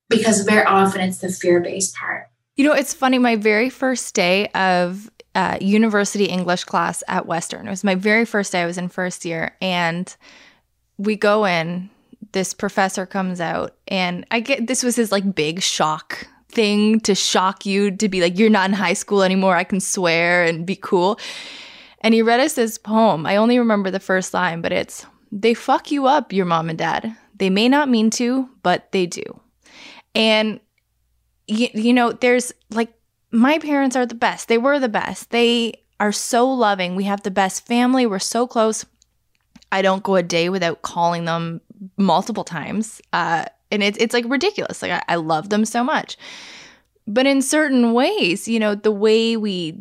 [0.09, 2.27] Because very often it's the fear based part.
[2.55, 3.17] You know, it's funny.
[3.17, 8.25] My very first day of uh, university English class at Western, it was my very
[8.25, 8.61] first day.
[8.61, 10.15] I was in first year, and
[10.97, 11.89] we go in.
[12.33, 17.15] This professor comes out, and I get this was his like big shock thing to
[17.15, 19.55] shock you to be like, you're not in high school anymore.
[19.55, 21.19] I can swear and be cool.
[22.01, 23.25] And he read us this poem.
[23.25, 26.77] I only remember the first line, but it's, they fuck you up, your mom and
[26.77, 27.15] dad.
[27.35, 29.23] They may not mean to, but they do.
[30.13, 30.59] And,
[31.47, 32.93] you, you know, there's like,
[33.31, 34.47] my parents are the best.
[34.47, 35.31] They were the best.
[35.31, 36.95] They are so loving.
[36.95, 38.05] We have the best family.
[38.05, 38.85] We're so close.
[39.71, 41.61] I don't go a day without calling them
[41.97, 43.01] multiple times.
[43.13, 44.81] Uh, and it's it's like ridiculous.
[44.81, 46.17] Like I, I love them so much.
[47.07, 49.77] But in certain ways, you know, the way we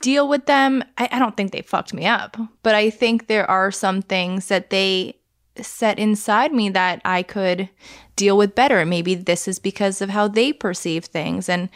[0.00, 2.36] deal with them, I, I don't think they fucked me up.
[2.62, 5.18] But I think there are some things that they
[5.60, 7.68] set inside me that I could
[8.16, 8.84] deal with better.
[8.84, 11.48] Maybe this is because of how they perceive things.
[11.48, 11.68] And,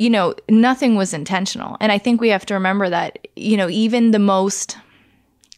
[0.00, 1.76] you know, nothing was intentional.
[1.78, 4.78] And I think we have to remember that, you know, even the most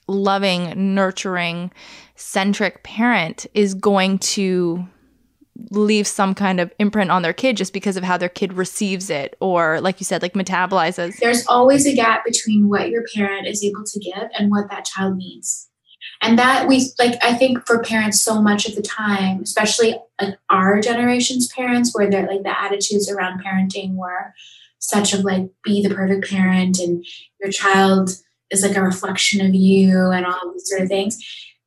[0.08, 1.70] loving, nurturing,
[2.16, 4.84] centric parent is going to
[5.70, 9.10] leave some kind of imprint on their kid just because of how their kid receives
[9.10, 13.46] it or like you said like metabolizes there's always a gap between what your parent
[13.46, 15.68] is able to give and what that child needs
[16.20, 20.34] and that we like i think for parents so much of the time especially like
[20.50, 24.34] our generation's parents where they're like the attitudes around parenting were
[24.78, 27.04] such of like be the perfect parent and
[27.40, 28.10] your child
[28.50, 31.18] is like a reflection of you and all these sort of things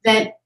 [0.04, 0.38] that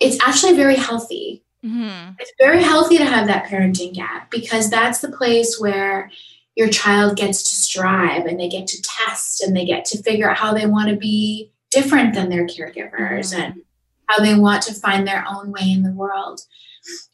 [0.00, 1.42] it's actually very healthy.
[1.64, 2.12] Mm-hmm.
[2.18, 6.10] It's very healthy to have that parenting gap because that's the place where
[6.54, 10.30] your child gets to strive and they get to test and they get to figure
[10.30, 13.42] out how they want to be different than their caregivers mm-hmm.
[13.42, 13.62] and
[14.06, 16.40] how they want to find their own way in the world.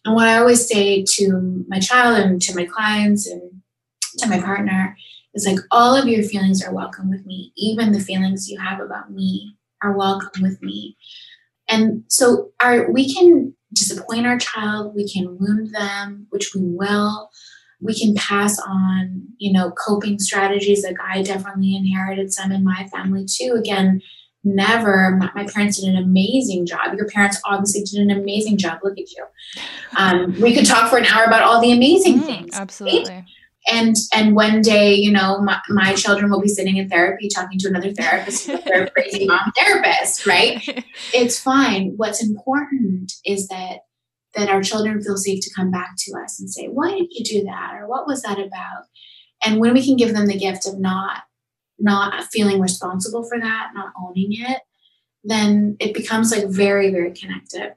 [0.04, 3.62] And what I always say to my child and to my clients and
[4.18, 4.96] to my partner
[5.34, 7.52] is like, all of your feelings are welcome with me.
[7.56, 10.96] Even the feelings you have about me are welcome with me.
[11.68, 17.30] And so our we can disappoint our child, we can wound them, which we will.
[17.80, 20.84] We can pass on, you know, coping strategies.
[20.84, 23.54] Like I definitely inherited some in my family too.
[23.56, 24.02] Again,
[24.44, 25.16] never.
[25.18, 26.94] My, my, parents did an amazing job.
[26.96, 28.78] Your parents obviously did an amazing job.
[28.82, 29.24] Look at you.
[29.96, 33.10] Um, we could talk for an hour about all the amazing mm, things absolutely.
[33.10, 33.24] Right?
[33.68, 37.58] and and one day you know my, my children will be sitting in therapy talking
[37.58, 40.84] to another therapist their crazy mom therapist right?
[41.14, 41.94] It's fine.
[41.96, 43.80] What's important is that
[44.34, 47.24] that our children feel safe to come back to us and say why did you
[47.24, 47.74] do that?
[47.74, 48.84] or what was that about?
[49.44, 51.22] And when we can give them the gift of not
[51.80, 54.60] not feeling responsible for that not owning it
[55.22, 57.74] then it becomes like very very connected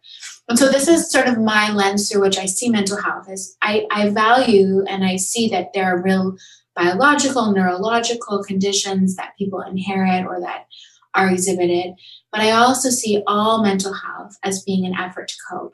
[0.47, 3.57] and so this is sort of my lens through which i see mental health is
[3.61, 6.38] i, I value and i see that there are real
[6.75, 10.67] biological neurological conditions that people inherit or that
[11.13, 11.93] are exhibited
[12.31, 14.13] but i also see all mental health
[14.43, 15.73] as being an effort to cope.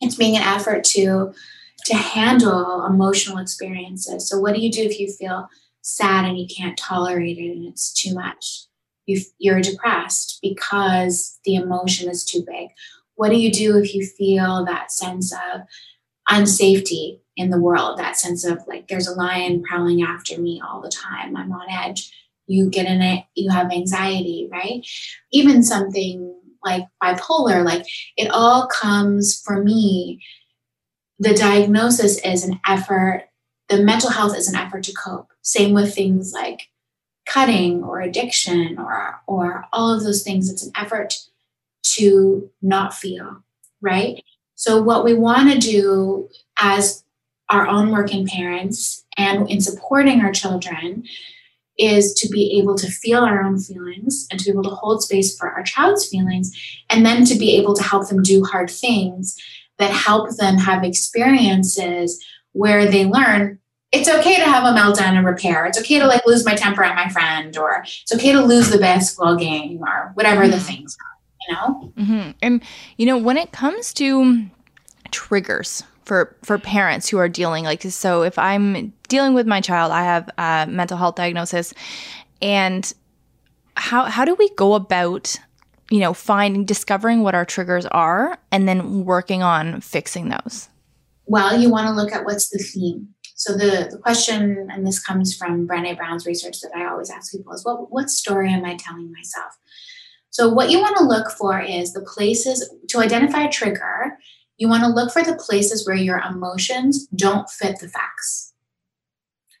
[0.00, 1.32] It's being an effort to
[1.86, 4.28] to handle emotional experiences.
[4.28, 5.48] So what do you do if you feel
[5.82, 8.66] sad and you can't tolerate it and it's too much
[9.06, 12.68] you, you're depressed because the emotion is too big.
[13.14, 15.62] What do you do if you feel that sense of
[16.28, 20.80] unsafety in the world, that sense of like there's a lion prowling after me all
[20.80, 22.12] the time, I'm on edge?
[22.46, 24.86] You get in it, you have anxiety, right?
[25.32, 26.34] Even something
[26.64, 27.84] like bipolar, like
[28.16, 30.22] it all comes for me.
[31.18, 33.28] The diagnosis is an effort,
[33.76, 35.28] the mental health is an effort to cope.
[35.42, 36.68] Same with things like
[37.26, 41.14] cutting or addiction or or all of those things it's an effort
[41.82, 43.42] to not feel
[43.80, 44.24] right
[44.54, 46.28] so what we want to do
[46.58, 47.04] as
[47.48, 51.04] our own working parents and in supporting our children
[51.78, 55.02] is to be able to feel our own feelings and to be able to hold
[55.02, 56.52] space for our child's feelings
[56.90, 59.40] and then to be able to help them do hard things
[59.78, 62.22] that help them have experiences
[62.52, 63.58] where they learn
[63.92, 65.66] it's okay to have a meltdown and repair.
[65.66, 68.70] It's okay to like lose my temper at my friend, or it's okay to lose
[68.70, 70.52] the basketball game, or whatever mm-hmm.
[70.52, 71.12] the things are.
[71.46, 71.92] You know.
[71.98, 72.30] Mm-hmm.
[72.40, 72.62] And
[72.96, 74.46] you know when it comes to
[75.10, 79.92] triggers for for parents who are dealing like so, if I'm dealing with my child,
[79.92, 81.74] I have a mental health diagnosis,
[82.40, 82.90] and
[83.76, 85.36] how how do we go about
[85.90, 90.70] you know finding discovering what our triggers are and then working on fixing those?
[91.26, 95.00] Well, you want to look at what's the theme So the, the question, and this
[95.02, 98.64] comes from Brené Brown's research that I always ask people is what what story am
[98.64, 99.58] I telling myself?
[100.30, 104.16] So what you want to look for is the places to identify a trigger,
[104.58, 108.54] you want to look for the places where your emotions don't fit the facts.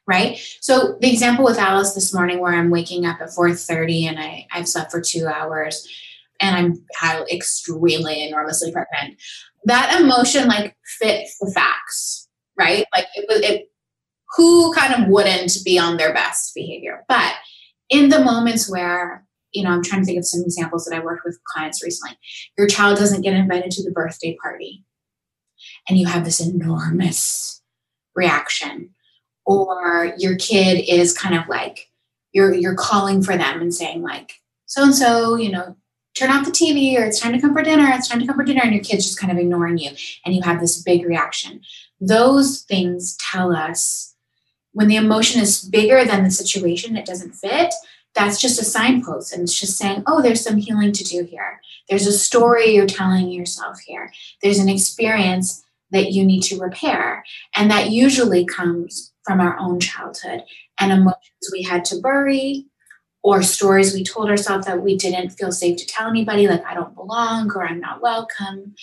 [0.06, 0.38] Right?
[0.60, 4.46] So the example with Alice this morning where I'm waking up at 4:30 and I,
[4.52, 5.88] I've slept for two hours
[6.38, 9.20] and I'm extremely enormously pregnant.
[9.64, 12.86] That emotion like fits the facts, right?
[12.94, 13.71] Like it was it
[14.36, 17.04] who kind of wouldn't be on their best behavior.
[17.08, 17.34] But
[17.90, 21.04] in the moments where you know, I'm trying to think of some examples that I
[21.04, 22.16] worked with clients recently.
[22.56, 24.84] Your child doesn't get invited to the birthday party,
[25.88, 27.62] and you have this enormous
[28.14, 28.90] reaction,
[29.44, 31.90] or your kid is kind of like
[32.32, 34.32] you're you're calling for them and saying like
[34.66, 35.76] so and so, you know,
[36.16, 38.36] turn off the TV or it's time to come for dinner, it's time to come
[38.36, 39.90] for dinner, and your kid's just kind of ignoring you,
[40.24, 41.60] and you have this big reaction.
[42.00, 44.11] Those things tell us
[44.72, 47.74] when the emotion is bigger than the situation, it doesn't fit
[48.14, 49.32] that's just a signpost.
[49.32, 51.60] And it's just saying oh there's some healing to do here.
[51.88, 54.12] There's a story you're telling yourself here.
[54.42, 57.24] There's an experience that you need to repair.
[57.54, 60.42] And that usually comes from our own childhood
[60.80, 62.66] and emotions we had to bury
[63.22, 66.74] or stories we told ourselves that we didn't feel safe to tell anybody like i
[66.74, 68.74] don't belong or i'm not welcome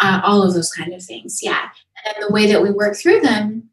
[0.00, 1.40] uh, all of those kind of things.
[1.42, 1.68] Yeah.
[2.06, 3.69] And the way that we work through them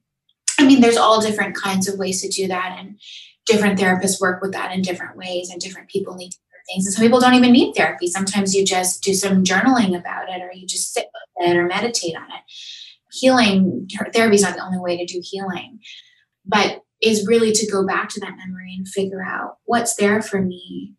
[0.59, 2.99] i mean there's all different kinds of ways to do that and
[3.45, 6.93] different therapists work with that in different ways and different people need different things and
[6.93, 8.07] some people don't even need therapy.
[8.07, 11.65] Sometimes you just do some journaling about it or you just sit with it or
[11.65, 12.43] meditate on it.
[13.13, 15.79] Healing therapy is not the only way to do healing
[16.47, 20.41] but is really to go back to that memory and figure out what's there for
[20.41, 20.93] me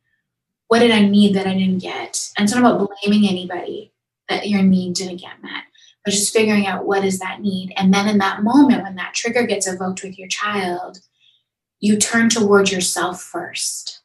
[0.68, 2.30] what did i need that i didn't get?
[2.36, 3.92] And it's not about blaming anybody
[4.28, 5.64] that your need didn't get met
[6.04, 9.14] but just figuring out what is that need and then in that moment when that
[9.14, 11.00] trigger gets evoked with your child
[11.80, 14.02] you turn toward yourself first.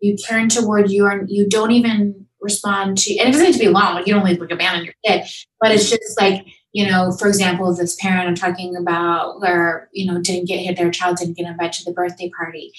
[0.00, 3.68] You turn toward your, you don't even respond to, and it doesn't need to be
[3.68, 5.26] long, like you don't like abandon your kid,
[5.60, 10.10] but it's just like, you know, for example, this parent I'm talking about where, you
[10.10, 12.72] know, didn't get hit, their child didn't get invited to the birthday party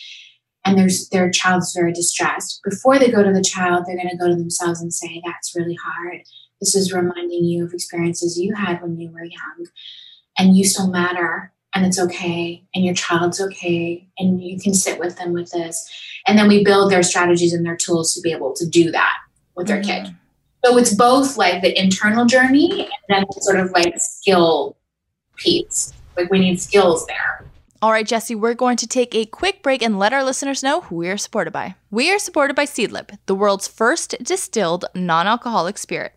[0.63, 2.61] and there's their child's very distressed.
[2.63, 5.55] Before they go to the child, they're going to go to themselves and say, That's
[5.55, 6.21] really hard.
[6.61, 9.65] This is reminding you of experiences you had when you were young,
[10.37, 14.99] and you still matter and it's okay and your child's okay and you can sit
[14.99, 15.89] with them with this
[16.27, 19.17] and then we build their strategies and their tools to be able to do that
[19.55, 20.05] with their mm-hmm.
[20.05, 20.15] kid
[20.63, 24.75] so it's both like the internal journey and then sort of like skill
[25.37, 27.45] piece like we need skills there
[27.83, 30.81] all right, Jesse, we're going to take a quick break and let our listeners know
[30.81, 31.73] who we are supported by.
[31.89, 36.13] We are supported by Seedlip, the world's first distilled non alcoholic spirit.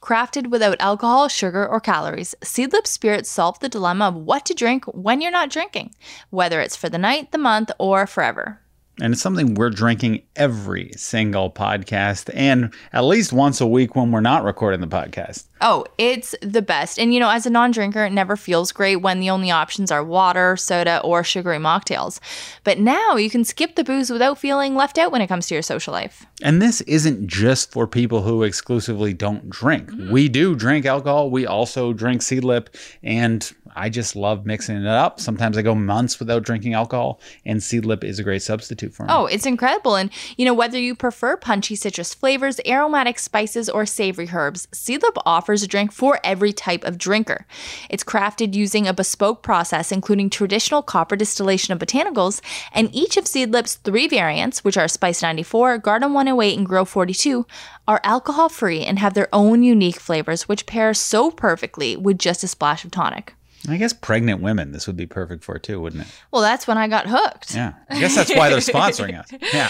[0.00, 4.84] Crafted without alcohol, sugar, or calories, Seedlip Spirits solve the dilemma of what to drink
[4.86, 5.94] when you're not drinking,
[6.30, 8.60] whether it's for the night, the month, or forever.
[9.00, 14.10] And it's something we're drinking every single podcast and at least once a week when
[14.10, 15.44] we're not recording the podcast.
[15.60, 16.98] Oh, it's the best.
[16.98, 19.90] And you know, as a non drinker, it never feels great when the only options
[19.90, 22.20] are water, soda, or sugary mocktails.
[22.64, 25.54] But now you can skip the booze without feeling left out when it comes to
[25.54, 26.26] your social life.
[26.42, 29.90] And this isn't just for people who exclusively don't drink.
[29.90, 30.10] Mm.
[30.10, 31.30] We do drink alcohol.
[31.30, 32.68] We also drink Seedlip.
[33.02, 35.20] And I just love mixing it up.
[35.20, 39.08] Sometimes I go months without drinking alcohol, and Seedlip is a great substitute for me.
[39.12, 39.96] Oh, it's incredible.
[39.96, 45.16] And, you know, whether you prefer punchy citrus flavors, aromatic spices, or savory herbs, Seedlip
[45.24, 47.46] offers a drink for every type of drinker.
[47.88, 52.40] It's crafted using a bespoke process, including traditional copper distillation of botanicals,
[52.72, 57.46] and each of Seedlip's three variants, which are Spice 94, Garden 108, and Grove 42,
[57.86, 62.44] are alcohol free and have their own unique flavors, which pair so perfectly with just
[62.44, 63.34] a splash of tonic.
[63.68, 66.08] I guess pregnant women, this would be perfect for too, wouldn't it?
[66.30, 67.54] Well, that's when I got hooked.
[67.54, 67.72] Yeah.
[67.90, 69.28] I guess that's why they're sponsoring us.
[69.52, 69.68] Yeah.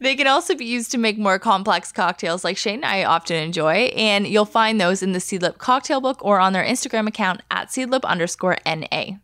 [0.00, 3.36] they can also be used to make more complex cocktails like Shane and I often
[3.36, 3.90] enjoy.
[3.96, 7.68] And you'll find those in the Seedlip cocktail book or on their Instagram account at
[7.68, 9.16] seedlip underscore NA.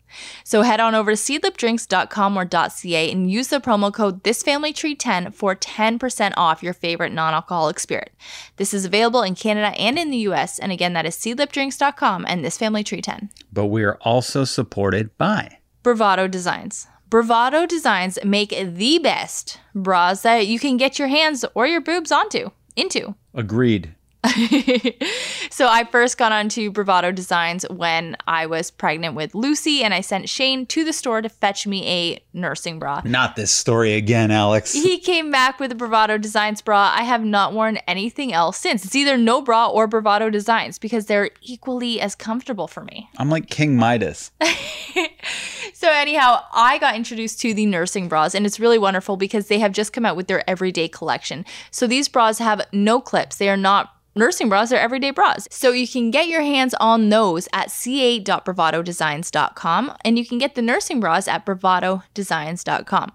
[0.45, 5.55] So head on over to seedlipdrinks.com or .ca and use the promo code thisfamilytree10 for
[5.55, 8.13] 10% off your favorite non-alcoholic spirit.
[8.57, 12.45] This is available in Canada and in the US, and again that is seedlipdrinks.com and
[12.45, 13.31] thisfamilytree10.
[13.53, 16.87] But we are also supported by Bravado Designs.
[17.09, 22.13] Bravado Designs make the best bras that you can get your hands or your boobs
[22.13, 23.15] onto, into.
[23.33, 23.95] Agreed.
[25.51, 30.01] so I first got onto Bravado Designs when I was pregnant with Lucy, and I
[30.01, 33.01] sent Shane to the store to fetch me a nursing bra.
[33.05, 34.75] Not this story again, Alex.
[34.89, 36.93] He came back with a Bravado Designs bra.
[36.95, 38.85] I have not worn anything else since.
[38.85, 43.11] It's either no bra or Bravado Designs because they're equally as comfortable for me.
[43.19, 44.31] I'm like King Midas.
[45.75, 49.59] so anyhow, I got introduced to the nursing bras and it's really wonderful because they
[49.59, 51.45] have just come out with their everyday collection.
[51.71, 53.37] So these bras have no clips.
[53.37, 55.47] They are not nursing bras, they're everyday bras.
[55.51, 60.63] So you can get your hands on those at ca.bravadodesigns.com and you can get the
[60.63, 63.13] nursing bras at bravadodesigns.com.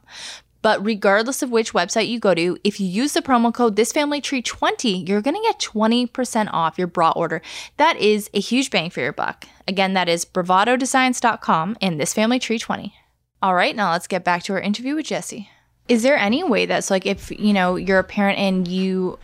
[0.63, 5.07] But regardless of which website you go to, if you use the promo code thisfamilytree20,
[5.07, 7.41] you're going to get 20% off your bra order.
[7.75, 9.45] That is a huge bang for your buck.
[9.67, 12.93] Again, that is bravadodesigns.com and thisfamilytree20.
[13.41, 15.49] All right, now let's get back to our interview with Jesse.
[15.89, 19.19] Is there any way that's like if, you know, you're a parent and you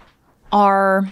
[0.51, 1.09] are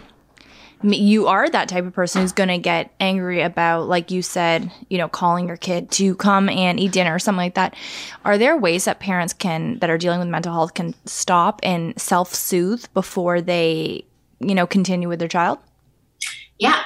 [0.84, 4.72] you are that type of person who's going to get angry about like you said
[4.90, 7.76] you know calling your kid to come and eat dinner or something like that.
[8.24, 12.00] Are there ways that parents can that are dealing with mental health can stop and
[12.00, 14.06] self-soothe before they
[14.40, 15.60] you know continue with their child?
[16.60, 16.82] Yeah.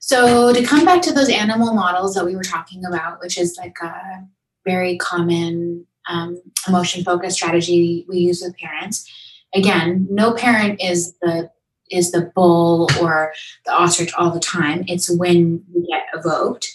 [0.00, 3.56] So to come back to those animal models that we were talking about which is
[3.56, 4.26] like a
[4.66, 9.08] very common um, emotion focused strategy we use with parents
[9.54, 11.50] again no parent is the
[11.90, 13.32] is the bull or
[13.64, 14.84] the ostrich all the time.
[14.88, 16.68] It's when we get evoked.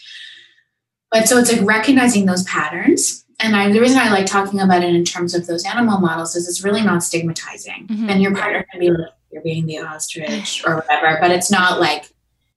[1.12, 3.24] But so it's like recognizing those patterns.
[3.40, 6.36] And I, the reason I like talking about it in terms of those animal models
[6.36, 7.88] is it's really not stigmatizing.
[7.88, 8.10] Mm-hmm.
[8.10, 11.80] And your partner can be like, you're being the ostrich or whatever, but it's not
[11.80, 12.06] like,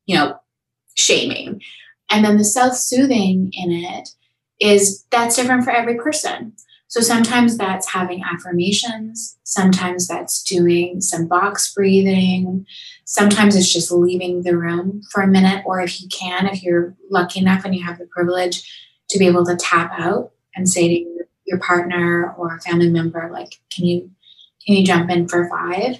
[0.06, 0.38] you know,
[0.96, 1.60] shaming.
[2.10, 4.10] And then the self soothing in it
[4.60, 6.54] is that's different for every person.
[6.88, 12.64] So sometimes that's having affirmations, sometimes that's doing some box breathing,
[13.04, 16.94] sometimes it's just leaving the room for a minute, or if you can, if you're
[17.10, 18.70] lucky enough and you have the privilege
[19.10, 23.30] to be able to tap out and say to your partner or a family member,
[23.32, 24.10] like, can you
[24.64, 25.98] can you jump in for five?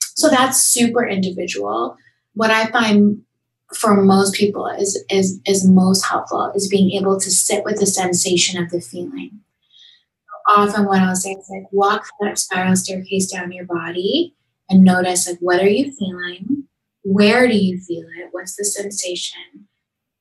[0.00, 1.96] So that's super individual.
[2.34, 3.22] What I find
[3.74, 7.86] for most people is is is most helpful is being able to sit with the
[7.86, 9.40] sensation of the feeling
[10.46, 14.34] often what I'll say is like walk that spiral staircase down your body
[14.68, 16.64] and notice like what are you feeling?
[17.02, 18.28] Where do you feel it?
[18.30, 19.68] What's the sensation?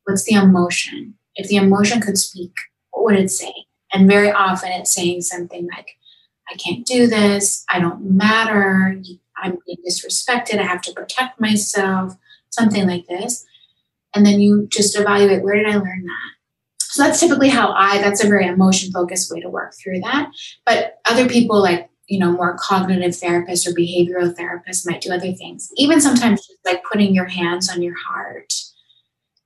[0.05, 1.15] What's the emotion?
[1.35, 2.53] If the emotion could speak,
[2.91, 3.53] what would it say?
[3.93, 5.91] And very often it's saying something like,
[6.51, 8.99] I can't do this, I don't matter,
[9.37, 12.15] I'm being disrespected, I have to protect myself,
[12.49, 13.45] something like this.
[14.15, 16.38] And then you just evaluate where did I learn that?
[16.89, 20.31] So that's typically how I, that's a very emotion focused way to work through that.
[20.65, 25.31] But other people, like, you know, more cognitive therapists or behavioral therapists might do other
[25.33, 25.69] things.
[25.77, 28.51] Even sometimes just like putting your hands on your heart,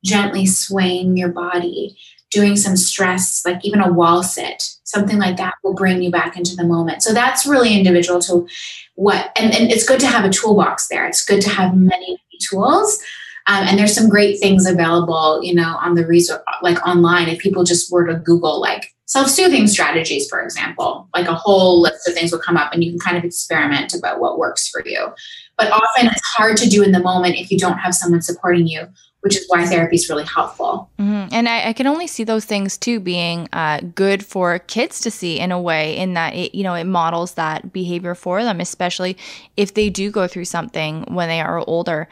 [0.05, 1.97] gently swaying your body,
[2.31, 6.37] doing some stress, like even a wall sit, something like that will bring you back
[6.37, 7.03] into the moment.
[7.03, 8.47] So that's really individual to
[8.95, 11.05] what, and, and it's good to have a toolbox there.
[11.05, 13.03] It's good to have many, many tools
[13.47, 17.27] um, and there's some great things available, you know, on the resource, like online.
[17.27, 22.07] If people just were to Google like self-soothing strategies, for example, like a whole list
[22.07, 24.81] of things will come up, and you can kind of experiment about what works for
[24.85, 25.13] you.
[25.57, 28.67] But often it's hard to do in the moment if you don't have someone supporting
[28.67, 28.87] you
[29.23, 30.89] which is why therapy is really helpful.
[30.99, 31.33] Mm-hmm.
[31.33, 35.09] And I, I, can only see those things too being uh, good for kids to
[35.09, 38.59] see in a way, in that it, you know, it models that behavior for them,
[38.59, 39.15] especially
[39.55, 42.09] if they do go through something when they are older.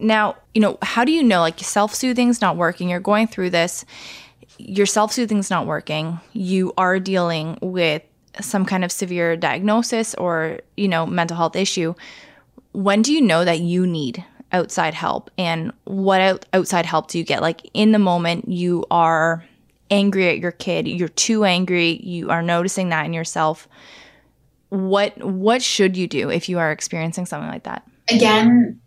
[0.00, 2.88] Now, you know, how do you know like self soothing's not working?
[2.88, 3.84] You're going through this,
[4.58, 6.20] your self soothing's not working.
[6.32, 8.02] You are dealing with
[8.40, 11.94] some kind of severe diagnosis or, you know, mental health issue.
[12.72, 15.30] When do you know that you need outside help?
[15.36, 17.42] And what out- outside help do you get?
[17.42, 19.44] Like in the moment, you are
[19.90, 23.68] angry at your kid, you're too angry, you are noticing that in yourself.
[24.68, 27.84] What what should you do if you are experiencing something like that?
[28.08, 28.80] Again,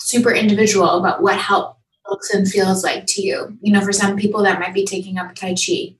[0.00, 1.78] super individual about what help
[2.08, 3.56] looks and feels like to you.
[3.62, 5.96] You know, for some people that might be taking up Tai Chi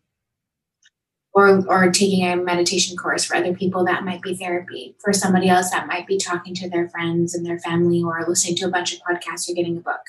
[1.32, 3.24] or or taking a meditation course.
[3.24, 4.96] For other people that might be therapy.
[5.02, 8.56] For somebody else that might be talking to their friends and their family or listening
[8.56, 10.00] to a bunch of podcasts or getting a book.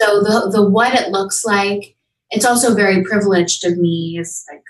[0.00, 1.96] So the the what it looks like,
[2.30, 4.62] it's also very privileged of me as like,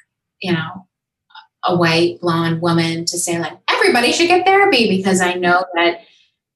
[0.42, 0.86] you know,
[1.64, 6.00] a white blonde woman to say like everybody should get therapy because I know that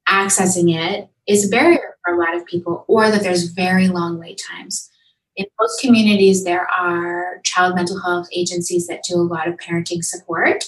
[0.09, 4.19] accessing it is a barrier for a lot of people, or that there's very long
[4.19, 4.89] wait times.
[5.37, 10.05] In most communities, there are child mental health agencies that do a lot of parenting
[10.05, 10.65] support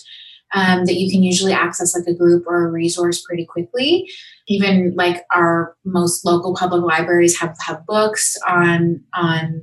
[0.54, 4.08] um, that you can usually access, like a group or a resource, pretty quickly.
[4.46, 9.62] even like our most local public libraries have have books on on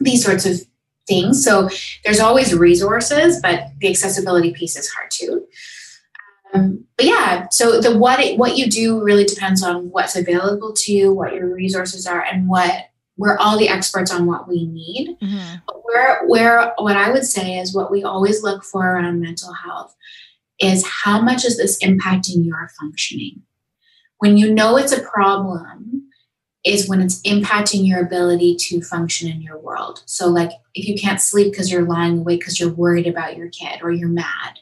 [0.00, 0.60] these sorts of
[1.06, 1.42] things.
[1.42, 1.68] So
[2.04, 5.46] there's always resources, but the accessibility piece is hard too.
[6.54, 10.72] Um, but yeah, so the what it, what you do really depends on what's available
[10.72, 14.66] to you, what your resources are, and what we're all the experts on what we
[14.66, 15.16] need.
[15.20, 15.56] Mm-hmm.
[15.82, 19.94] Where where what I would say is what we always look for around mental health
[20.60, 23.42] is how much is this impacting your functioning?
[24.18, 26.08] When you know it's a problem,
[26.64, 30.02] is when it's impacting your ability to function in your world.
[30.06, 33.48] So, like if you can't sleep because you're lying awake because you're worried about your
[33.48, 34.58] kid or you're mad,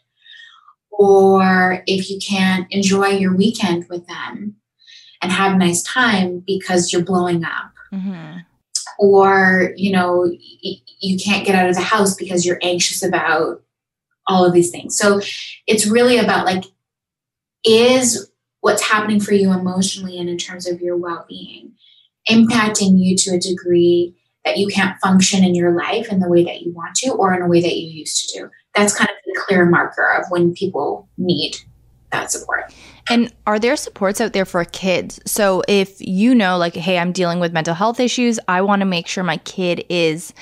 [0.99, 4.57] or if you can't enjoy your weekend with them
[5.23, 7.73] and have a nice time because you're blowing up.
[7.93, 8.39] Mm-hmm.
[8.99, 13.63] Or, you know, y- you can't get out of the house because you're anxious about
[14.27, 14.97] all of these things.
[14.97, 15.21] So
[15.67, 16.65] it's really about like,
[17.65, 21.73] is what's happening for you emotionally and in terms of your well being
[22.29, 24.15] impacting you to a degree
[24.45, 27.35] that you can't function in your life in the way that you want to or
[27.35, 28.51] in a way that you used to do.
[28.77, 31.57] That's kind of the clear marker of when people need
[32.13, 32.73] that support.
[33.09, 35.21] And are there supports out there for kids?
[35.27, 38.87] So if you know, like, hey, I'm dealing with mental health issues, I want to
[38.87, 40.35] make sure my kid is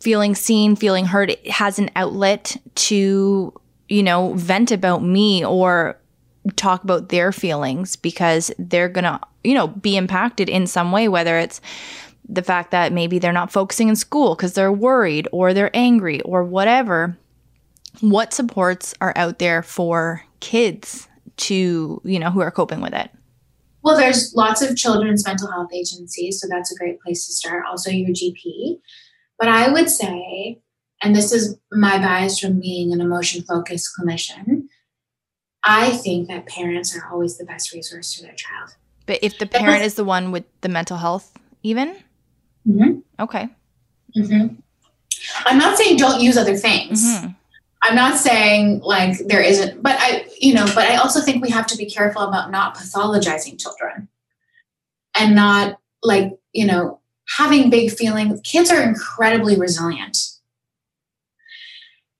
[0.00, 3.52] feeling seen, feeling heard, has an outlet to,
[3.88, 5.98] you know, vent about me or
[6.56, 11.08] talk about their feelings because they're going to, you know, be impacted in some way,
[11.08, 11.60] whether it's
[12.28, 16.20] the fact that maybe they're not focusing in school because they're worried or they're angry
[16.22, 17.16] or whatever.
[18.00, 21.08] What supports are out there for kids
[21.38, 23.10] to, you know, who are coping with it?
[23.82, 27.64] Well, there's lots of children's mental health agencies, so that's a great place to start.
[27.68, 28.80] Also, your GP.
[29.38, 30.60] But I would say,
[31.02, 34.64] and this is my bias from being an emotion focused clinician,
[35.62, 38.70] I think that parents are always the best resource for their child.
[39.06, 41.32] But if the parent is the one with the mental health,
[41.62, 41.96] even?
[42.66, 42.98] Mm-hmm.
[43.20, 43.48] Okay.
[44.16, 44.54] Mm-hmm.
[45.44, 47.04] I'm not saying don't use other things.
[47.04, 47.28] Mm-hmm.
[47.82, 51.50] I'm not saying like there isn't, but I, you know, but I also think we
[51.50, 54.08] have to be careful about not pathologizing children
[55.14, 57.00] and not like, you know,
[57.36, 58.40] having big feelings.
[58.42, 60.18] Kids are incredibly resilient.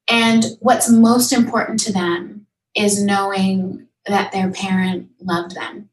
[0.08, 5.88] And what's most important to them is knowing that their parent loved them.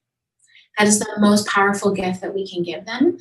[0.78, 3.18] That is the most powerful gift that we can give them.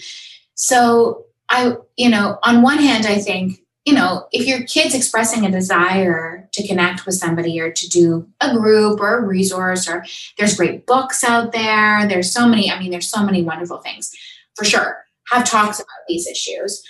[0.55, 5.44] So, I, you know, on one hand, I think, you know, if your kid's expressing
[5.44, 10.04] a desire to connect with somebody or to do a group or a resource, or
[10.38, 14.12] there's great books out there, there's so many, I mean, there's so many wonderful things
[14.54, 16.82] for sure have talks about these issues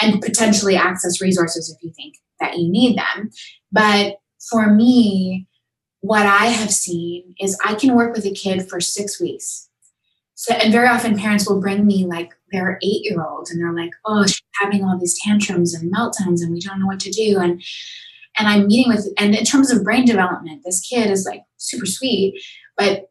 [0.00, 3.30] and potentially access resources if you think that you need them.
[3.72, 4.16] But
[4.50, 5.46] for me,
[6.00, 9.68] what I have seen is I can work with a kid for six weeks.
[10.34, 13.72] So, and very often parents will bring me like their eight year old and they're
[13.72, 17.10] like, oh, she's having all these tantrums and meltdowns and we don't know what to
[17.10, 17.38] do.
[17.38, 17.62] And
[18.38, 21.86] and I'm meeting with, and in terms of brain development, this kid is like super
[21.86, 22.42] sweet,
[22.76, 23.10] but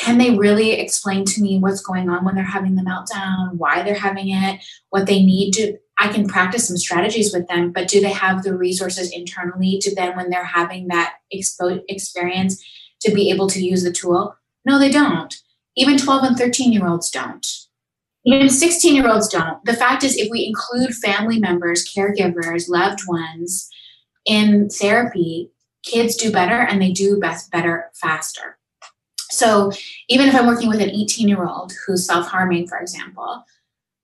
[0.00, 3.82] can they really explain to me what's going on when they're having the meltdown, why
[3.82, 5.76] they're having it, what they need to?
[5.98, 9.94] I can practice some strategies with them, but do they have the resources internally to
[9.94, 12.64] then, when they're having that expo- experience,
[13.02, 14.34] to be able to use the tool?
[14.64, 15.34] No, they don't.
[15.76, 17.46] Even 12 and 13 year olds don't.
[18.24, 19.64] Even 16 year olds don't.
[19.64, 23.68] The fact is, if we include family members, caregivers, loved ones
[24.26, 25.50] in therapy,
[25.84, 28.58] kids do better and they do best better faster.
[29.30, 29.72] So
[30.08, 33.44] even if I'm working with an 18 year old who's self harming, for example,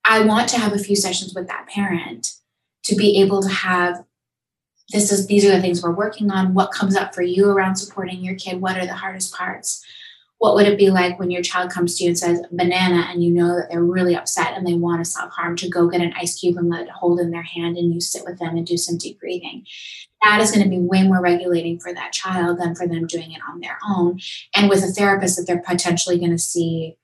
[0.05, 2.34] I want to have a few sessions with that parent
[2.84, 4.05] to be able to have
[4.90, 7.76] this is these are the things we're working on what comes up for you around
[7.76, 9.84] supporting your kid what are the hardest parts
[10.39, 13.23] what would it be like when your child comes to you and says banana and
[13.23, 16.15] you know that they're really upset and they want to self-harm to go get an
[16.17, 18.67] ice cube and let it hold in their hand and you sit with them and
[18.67, 19.67] do some deep breathing?
[20.23, 23.33] That is going to be way more regulating for that child than for them doing
[23.33, 24.20] it on their own
[24.55, 26.97] and with a therapist that they're potentially going to see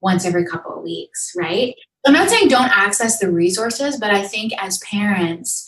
[0.00, 1.74] once every couple of weeks right?
[2.06, 5.67] I'm not saying don't access the resources but i think as parents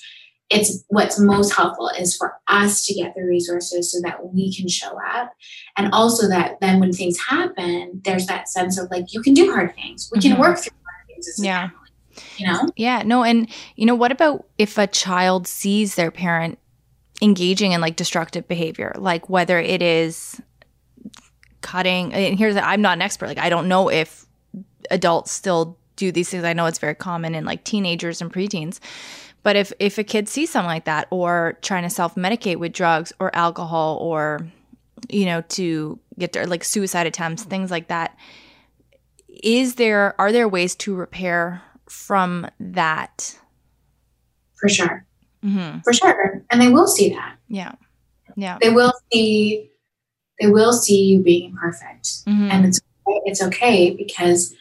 [0.50, 4.68] it's what's most helpful is for us to get the resources so that we can
[4.68, 5.32] show up.
[5.76, 9.50] And also that then when things happen there's that sense of like you can do
[9.50, 10.10] hard things.
[10.12, 10.40] We can mm-hmm.
[10.40, 11.68] work through hard things yeah.
[11.68, 12.68] family, you know?
[12.76, 16.58] Yeah no and you know what about if a child sees their parent
[17.22, 18.92] engaging in like destructive behavior?
[18.98, 20.40] Like whether it is
[21.62, 24.24] cutting and here's i'm not an expert like i don't know if
[24.90, 26.44] adults still do these things.
[26.44, 28.80] I know it's very common in like teenagers and preteens
[29.42, 33.12] but if if a kid sees something like that or trying to self-medicate with drugs
[33.18, 34.46] or alcohol or
[35.08, 38.16] you know to get to, like suicide attempts, things like that,
[39.28, 43.38] is there are there ways to repair from that?
[44.60, 45.06] For sure.
[45.44, 45.78] Mm-hmm.
[45.80, 46.44] For sure.
[46.50, 47.36] And they will see that.
[47.48, 47.72] Yeah.
[48.36, 48.58] Yeah.
[48.60, 49.70] They will see
[50.40, 52.26] they will see you being perfect.
[52.26, 52.50] Mhm.
[52.50, 52.80] And it's
[53.24, 54.54] it's okay because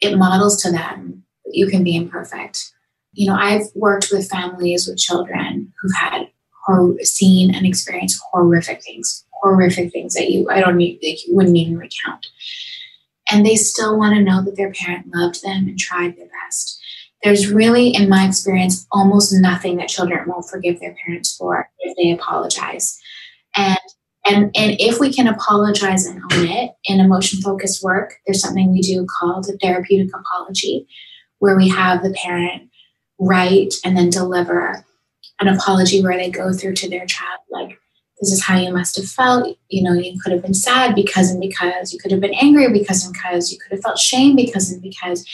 [0.00, 2.73] it models to them that you can be imperfect.
[3.14, 6.28] You know, I've worked with families with children who've had
[6.66, 11.34] hor- seen and experienced horrific things, horrific things that you I don't need like you
[11.34, 12.26] wouldn't even recount.
[13.30, 16.80] And they still want to know that their parent loved them and tried their best.
[17.22, 21.96] There's really, in my experience, almost nothing that children won't forgive their parents for if
[21.96, 22.98] they apologize.
[23.56, 23.78] And
[24.26, 28.72] and and if we can apologize and own it in emotion focused work, there's something
[28.72, 30.86] we do called a therapeutic apology,
[31.38, 32.70] where we have the parent
[33.24, 34.84] write and then deliver
[35.40, 37.78] an apology where they go through to their child like
[38.20, 39.58] this is how you must have felt.
[39.68, 41.92] You know you could have been sad because and because.
[41.92, 43.52] You could have been angry because and because.
[43.52, 45.26] You could have felt shame because and because.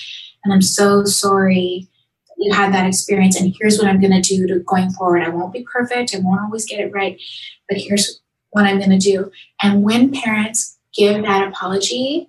[0.45, 1.87] And i'm so sorry
[2.27, 5.23] that you had that experience and here's what i'm going to do to going forward.
[5.23, 6.15] I won't be perfect.
[6.15, 7.21] I won't always get it right
[7.69, 8.21] but here's
[8.51, 9.31] what i'm going to do.
[9.63, 12.29] And when parents give that apology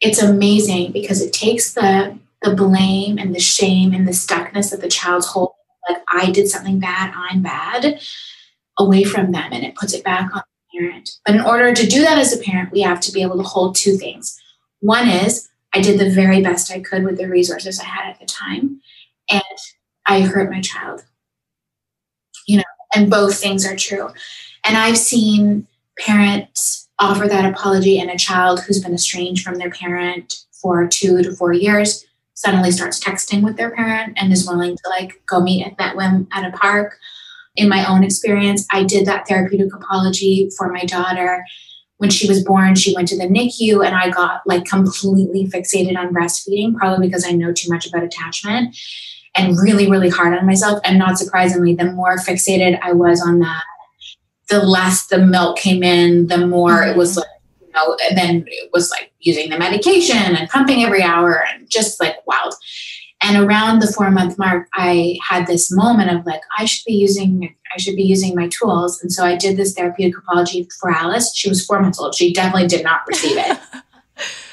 [0.00, 4.80] it's amazing because it takes the the blame and the shame and the stuckness that
[4.80, 5.54] the child's holding
[5.88, 8.00] like i did something bad i'm bad
[8.78, 11.10] away from them and it puts it back on the parent.
[11.26, 13.42] But in order to do that as a parent we have to be able to
[13.42, 14.38] hold two things.
[14.80, 18.20] One is i did the very best i could with the resources i had at
[18.20, 18.80] the time
[19.30, 19.42] and
[20.06, 21.04] i hurt my child.
[22.46, 22.64] You know
[22.94, 24.08] and both things are true.
[24.64, 25.66] And i've seen
[25.98, 31.22] parents offer that apology and a child who's been estranged from their parent for two
[31.22, 32.04] to four years
[32.44, 35.96] suddenly starts texting with their parent and is willing to like go meet at that
[35.96, 36.98] whim at a park.
[37.54, 41.44] In my own experience i did that therapeutic apology for my daughter.
[41.98, 45.96] When she was born she went to the nicu and i got like completely fixated
[45.96, 48.76] on breastfeeding probably because i know too much about attachment
[49.36, 50.80] and really really hard on myself.
[50.84, 53.64] And not surprisingly the more fixated i was on that
[54.48, 57.20] the less the milk came in the more it was mm-hmm.
[57.20, 57.41] like
[57.74, 61.68] you know and then it was like using the medication and pumping every hour and
[61.70, 62.54] just like wild.
[63.24, 66.94] And around the four month mark i had this moment of like i should be
[66.94, 69.00] using i should be using my tools.
[69.00, 71.34] And so i did this therapeutic apology for alice.
[71.34, 72.14] She was four months old.
[72.14, 73.58] She definitely did not receive it.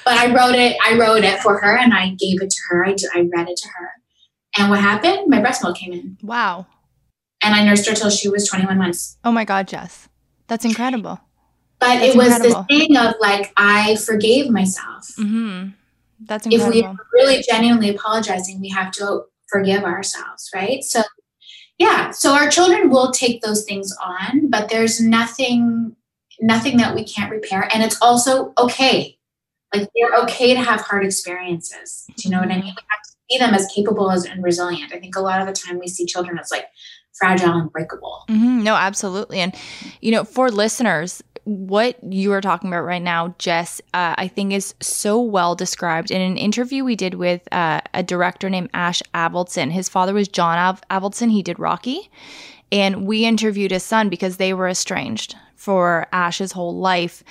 [0.06, 2.86] But i wrote it i wrote it for her and i gave it to her.
[2.86, 3.90] I, I read it to her.
[4.58, 5.28] And what happened?
[5.28, 6.18] My breast milk came in.
[6.24, 6.66] Wow.
[7.44, 9.18] and i nursed her till she was 21 months.
[9.24, 10.08] Oh my God, Jess.
[10.48, 11.20] That's incredible.
[11.80, 12.66] But That's it was incredible.
[12.69, 15.69] this thing of like i forgave myself Mm-hmm.
[16.22, 20.83] That's if we're really genuinely apologizing, we have to forgive ourselves, right?
[20.83, 21.01] So,
[21.77, 25.95] yeah, so our children will take those things on, but there's nothing,
[26.41, 29.17] nothing that we can't repair, and it's also okay.
[29.74, 32.06] Like they're okay to have hard experiences.
[32.17, 32.64] Do you know what I mean?
[32.66, 34.91] We have to see them as capable as and resilient.
[34.93, 36.66] I think a lot of the time we see children as like
[37.14, 38.24] fragile and breakable.
[38.27, 39.40] hmm No, absolutely.
[39.40, 39.53] And,
[40.01, 44.53] you know, for listeners, what you are talking about right now, Jess, uh, I think
[44.53, 49.02] is so well described in an interview we did with uh, a director named Ash
[49.16, 49.72] Avildsen.
[49.72, 51.32] His father was John Av- Avildsen.
[51.32, 52.11] He did Rocky.
[52.72, 57.24] And we interviewed his son because they were estranged for Ash's whole life.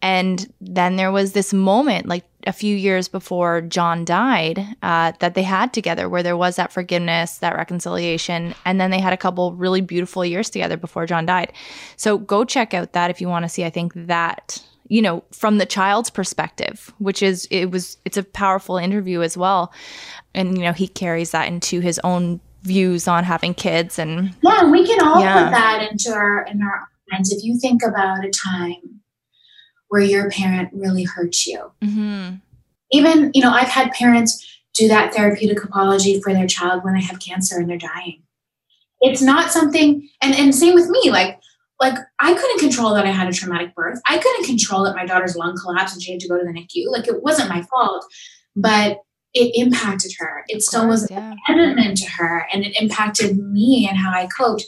[0.00, 5.34] And then there was this moment, like a few years before John died, uh, that
[5.34, 8.54] they had together where there was that forgiveness, that reconciliation.
[8.64, 11.52] And then they had a couple really beautiful years together before John died.
[11.96, 15.24] So go check out that if you want to see, I think that, you know,
[15.32, 19.72] from the child's perspective, which is, it was, it's a powerful interview as well.
[20.34, 24.70] And, you know, he carries that into his own views on having kids and Yeah,
[24.70, 25.44] we can all Yeah.
[25.44, 27.32] put that into our in our minds.
[27.32, 29.00] If you think about a time
[29.88, 32.40] where your parent really hurt you, Mhm.
[32.92, 37.00] even you know i've had parents do that therapeutic apology for their child when they
[37.02, 38.22] have cancer and they're dying.
[39.00, 41.38] It's not something and and same with me like
[41.80, 44.00] like i couldn't control that i had a traumatic birth.
[44.06, 46.52] I couldn't control that my daughter's lung collapsed and she had to go to the
[46.52, 48.04] nicu like it wasn't my fault
[48.54, 48.98] but
[49.34, 50.44] it impacted her.
[50.48, 51.34] It still course, was yeah.
[51.48, 54.64] evident to her and it impacted me and how i coped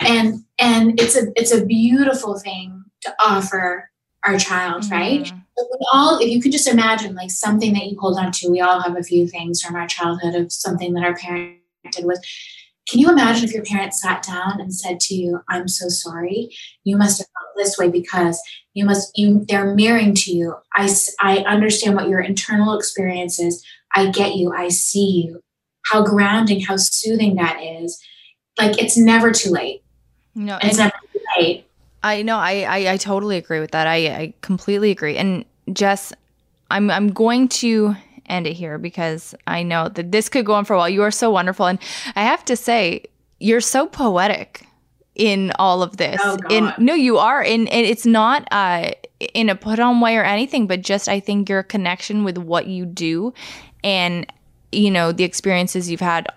[0.00, 3.89] and and it's a it's a beautiful thing to offer
[4.26, 5.42] our child right Mhm.
[5.56, 8.48] but we all, if you could just imagine like something that you hold on to,
[8.50, 11.58] we all have a few things from our childhood of something that our parent
[11.92, 12.20] did with.
[12.88, 16.50] Can you imagine if your parent sat down and said to you, I'm so sorry.
[16.84, 18.40] You must have felt this way because
[18.74, 20.56] you must, you, they're mirroring to you.
[20.74, 23.64] I, I understand what your internal experience is.
[23.94, 24.52] I get you.
[24.52, 25.40] I see you.
[25.90, 28.00] How grounding, how soothing that is.
[28.58, 29.82] Like it's never too late.
[30.34, 31.66] No, It's never too late.
[32.02, 32.38] I know.
[32.38, 33.86] I, I I totally agree with that.
[33.86, 35.16] I I completely agree.
[35.16, 36.12] And Jess,
[36.70, 37.94] I'm I'm going to
[38.26, 40.88] end it here because I know that this could go on for a while.
[40.88, 41.78] You are so wonderful, and
[42.16, 43.04] I have to say,
[43.38, 44.66] you're so poetic
[45.14, 46.20] in all of this.
[46.22, 48.92] Oh, in no, you are, and, and it's not uh,
[49.34, 52.66] in a put on way or anything, but just I think your connection with what
[52.66, 53.34] you do,
[53.84, 54.26] and
[54.72, 56.28] you know the experiences you've had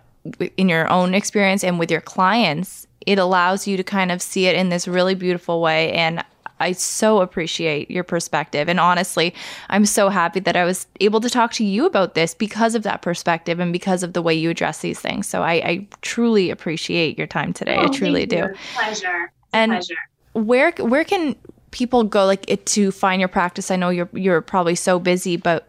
[0.57, 4.45] in your own experience and with your clients, it allows you to kind of see
[4.47, 6.23] it in this really beautiful way, and
[6.59, 8.69] I so appreciate your perspective.
[8.69, 9.33] And honestly,
[9.69, 12.83] I'm so happy that I was able to talk to you about this because of
[12.83, 15.27] that perspective and because of the way you address these things.
[15.27, 17.75] So I, I truly appreciate your time today.
[17.75, 18.59] I Oh, truly thank do.
[18.75, 19.31] Pleasure.
[19.51, 19.95] And- pleasure.
[20.33, 21.35] Where where can
[21.71, 23.69] people go like it to find your practice?
[23.69, 25.67] I know you're you're probably so busy, but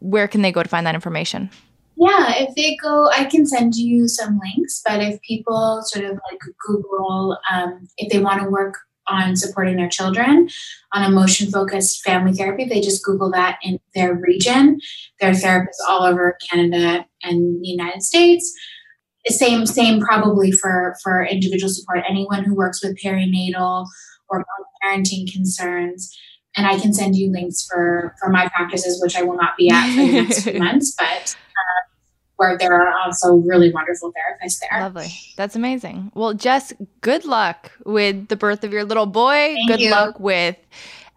[0.00, 1.50] where can they go to find that information?
[1.96, 4.82] Yeah, if they go, I can send you some links.
[4.84, 8.74] But if people sort of like Google, um, if they want to work
[9.06, 10.48] on supporting their children
[10.92, 14.80] on emotion focused family therapy, they just Google that in their region.
[15.20, 18.52] There are therapists all over Canada and the United States.
[19.26, 22.00] Same, same probably for for individual support.
[22.08, 23.86] Anyone who works with perinatal
[24.28, 24.44] or
[24.82, 26.16] parenting concerns.
[26.56, 29.70] And I can send you links for for my practices, which I will not be
[29.70, 31.36] at for the next few months, but
[32.36, 34.80] where there are also really wonderful therapists there.
[34.80, 35.08] Lovely.
[35.36, 36.10] That's amazing.
[36.14, 39.54] Well, Jess, good luck with the birth of your little boy.
[39.54, 39.90] Thank good you.
[39.90, 40.56] luck with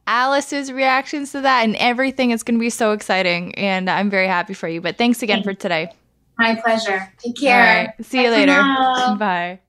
[0.05, 2.31] Alice's reactions to that and everything.
[2.31, 3.53] It's going to be so exciting.
[3.55, 4.79] And I'm very happy for you.
[4.79, 5.91] But thanks again Thank for today.
[6.37, 7.11] My pleasure.
[7.17, 7.87] Take care.
[7.97, 8.05] right.
[8.05, 8.51] See you Bye for later.
[8.51, 9.15] now.
[9.19, 9.59] Bye.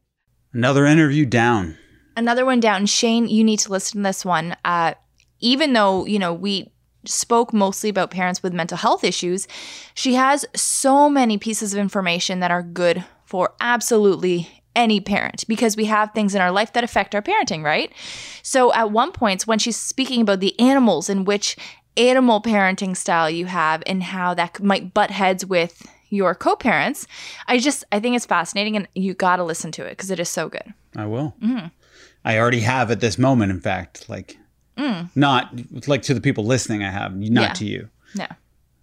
[0.52, 1.76] Another interview down.
[2.16, 2.86] Another one down.
[2.86, 4.56] Shane, you need to listen to this one.
[4.64, 4.94] Uh,
[5.40, 6.72] even though, you know, we
[7.04, 9.46] spoke mostly about parents with mental health issues,
[9.94, 15.76] she has so many pieces of information that are good for absolutely any parent because
[15.76, 17.92] we have things in our life that affect our parenting, right?
[18.42, 21.56] So at one point, when she's speaking about the animals in which
[21.96, 27.06] animal parenting style you have and how that might butt heads with your co-parents,
[27.48, 30.20] I just I think it's fascinating and you got to listen to it because it
[30.20, 30.72] is so good.
[30.96, 31.34] I will.
[31.42, 31.70] Mhm.
[32.24, 34.38] I already have at this moment, in fact, like
[34.78, 35.08] Mm.
[35.14, 35.52] not
[35.88, 37.52] like to the people listening, I have, not Yeah.
[37.54, 37.88] to you.
[38.14, 38.26] No.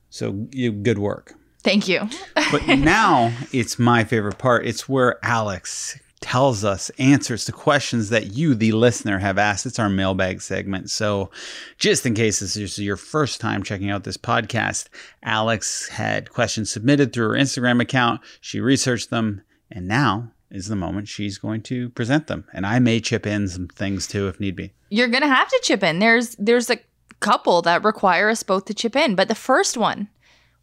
[0.10, 1.34] So you good work.
[1.64, 2.08] Thank you.
[2.52, 4.66] But now it's my favorite part.
[4.68, 9.66] It's where Alex tells us answers to questions that you, the listener, have asked.
[9.66, 10.90] It's our mailbag segment.
[10.90, 11.30] So,
[11.78, 14.88] just in case this is your first time checking out this podcast,
[15.24, 18.22] Alex had questions submitted through her Instagram account.
[18.42, 19.42] She researched them,
[19.72, 22.46] and now is the moment she's going to present them.
[22.54, 24.74] And I may chip in some things too if need be.
[24.90, 26.00] You're gonna have to chip in.
[26.00, 26.80] There's there's a
[27.20, 30.08] couple that require us both to chip in, but the first one,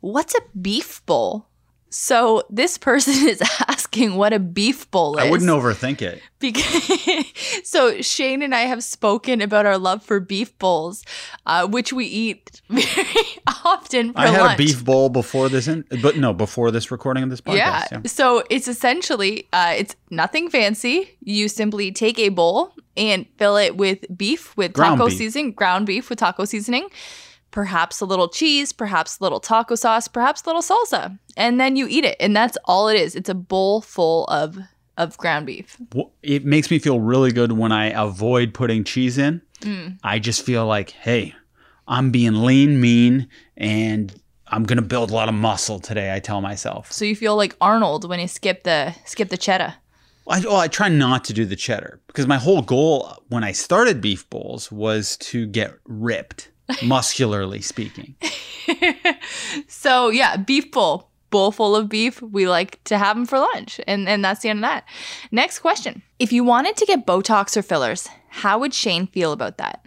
[0.00, 1.46] what's a beef bowl?
[1.92, 5.24] So this person is asking what a beef bowl is.
[5.26, 6.22] I wouldn't overthink it.
[6.38, 7.30] Because
[7.68, 11.04] so Shane and I have spoken about our love for beef bowls,
[11.46, 12.86] uh, which we eat very
[13.64, 14.54] often for I had lunch.
[14.54, 17.56] a beef bowl before this, in, but no, before this recording of this podcast.
[17.56, 17.86] yeah.
[17.92, 18.00] yeah.
[18.06, 21.16] So it's essentially uh, it's nothing fancy.
[21.20, 25.18] You simply take a bowl and fill it with beef with Ground taco beef.
[25.18, 26.88] seasoning, ground beef with taco seasoning,
[27.52, 31.76] perhaps a little cheese, perhaps a little taco sauce, perhaps a little salsa, and then
[31.76, 32.16] you eat it.
[32.18, 33.14] And that's all it is.
[33.14, 34.58] It's a bowl full of
[34.98, 35.78] of ground beef.
[36.22, 39.40] it makes me feel really good when I avoid putting cheese in.
[39.60, 39.98] Mm.
[40.04, 41.34] I just feel like, hey,
[41.88, 44.14] I'm being lean, mean, and
[44.48, 46.14] I'm gonna build a lot of muscle today.
[46.14, 46.92] I tell myself.
[46.92, 49.76] So you feel like Arnold when you skip the skip the cheddar.
[50.28, 53.52] I, well, I try not to do the cheddar because my whole goal when I
[53.52, 56.51] started beef bowls was to get ripped,
[56.82, 58.14] muscularly speaking.
[59.68, 62.20] so yeah, beef bowl, bowl full of beef.
[62.22, 64.84] We like to have them for lunch, and and that's the end of that.
[65.30, 69.58] Next question: If you wanted to get Botox or fillers, how would Shane feel about
[69.58, 69.86] that?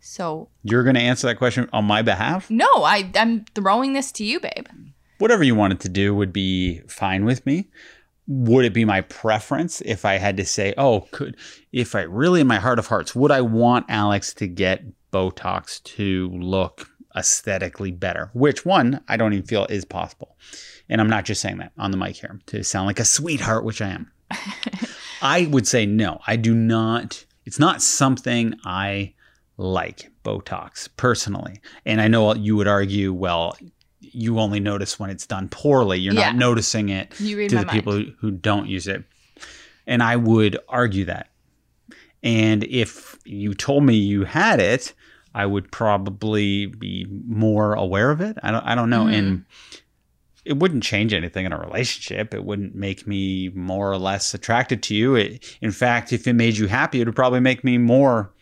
[0.00, 2.50] So You're gonna answer that question on my behalf.
[2.50, 4.66] no, I I'm throwing this to you, babe.
[5.18, 7.68] Whatever you wanted to do would be fine with me.
[8.32, 11.36] Would it be my preference if I had to say, oh, could
[11.72, 15.82] if I really in my heart of hearts, would I want Alex to get Botox
[15.96, 18.30] to look aesthetically better?
[18.32, 20.36] Which one I don't even feel is possible.
[20.88, 23.64] And I'm not just saying that on the mic here to sound like a sweetheart,
[23.64, 24.12] which I am.
[25.22, 26.20] I would say no.
[26.26, 27.24] I do not.
[27.44, 29.14] It's not something I
[29.56, 31.60] like Botox personally.
[31.84, 33.56] And I know you would argue, well,
[34.00, 35.98] you only notice when it's done poorly.
[35.98, 36.26] You're Yeah.
[36.32, 37.70] not noticing it to the mind.
[37.70, 39.04] people who, who don't use it.
[39.86, 41.28] And I would argue that.
[42.22, 44.92] And if you told me you had it,
[45.34, 48.36] I would probably be more aware of it.
[48.42, 49.04] I don't I don't know.
[49.04, 49.18] Mhm.
[49.18, 49.44] And
[50.44, 52.32] it wouldn't change anything in a relationship.
[52.34, 55.14] It wouldn't make me more or less attracted to you.
[55.14, 58.32] It, in fact, if it made you happy, it would probably make me more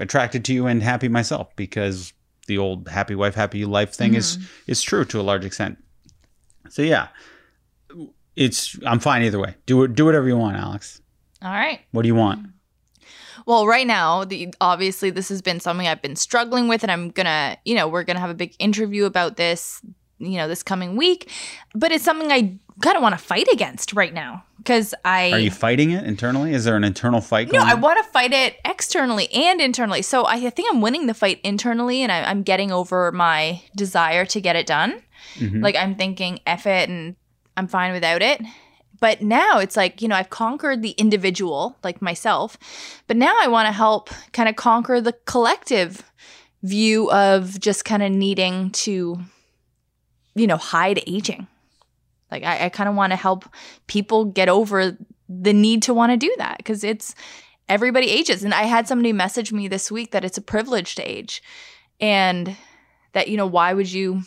[0.00, 2.12] attracted to you and happy myself because
[2.46, 4.70] the old happy wife, happy life thing is mm-hmm.
[4.70, 5.78] is true to a large extent.
[6.68, 7.08] So yeah,
[8.36, 9.56] it's I'm fine either way.
[9.66, 9.94] Do it.
[9.94, 11.00] Do whatever you want, Alex.
[11.42, 11.80] All right.
[11.90, 12.46] What do you want?
[13.46, 17.10] Well, right now, the obviously this has been something I've been struggling with, and I'm
[17.10, 19.82] gonna, you know, we're gonna have a big interview about this,
[20.18, 21.30] you know, this coming week.
[21.74, 25.38] But it's something I kind of want to fight against right now because I Are
[25.38, 26.54] you fighting it internally?
[26.54, 30.02] Is there an internal fight no, I want to fight it externally and internally.
[30.02, 34.24] So I think I'm winning the fight internally, and I, I'm getting over my desire
[34.26, 35.02] to get it done.
[35.34, 35.62] Mhm.
[35.62, 37.16] Like I'm thinking, F it, and
[37.56, 38.40] I'm fine without it.
[39.00, 42.56] But now it's like, you know, I've conquered the individual, like myself,
[43.08, 46.04] but now I want to help kind of conquer the collective
[46.62, 49.18] view of just kind of needing to,
[50.36, 51.48] you know, hide aging.
[52.32, 53.44] Like I, I kind of want to help
[53.86, 54.96] people get over
[55.28, 57.14] the need to want to do that because it's
[57.68, 58.42] everybody ages.
[58.42, 61.42] And I had somebody message me this week that it's a privilege to age
[62.00, 62.56] and
[63.12, 64.22] that, you know, why would you,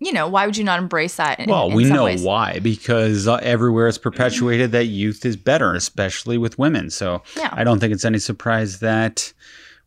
[0.00, 1.38] you know, why would you not embrace that?
[1.40, 2.22] in- Well, in we know ways?
[2.22, 6.90] why because uh, everywhere it's perpetuated that youth is better, especially with women.
[6.90, 7.50] So Yeah.
[7.52, 9.32] I don't think it's any surprise that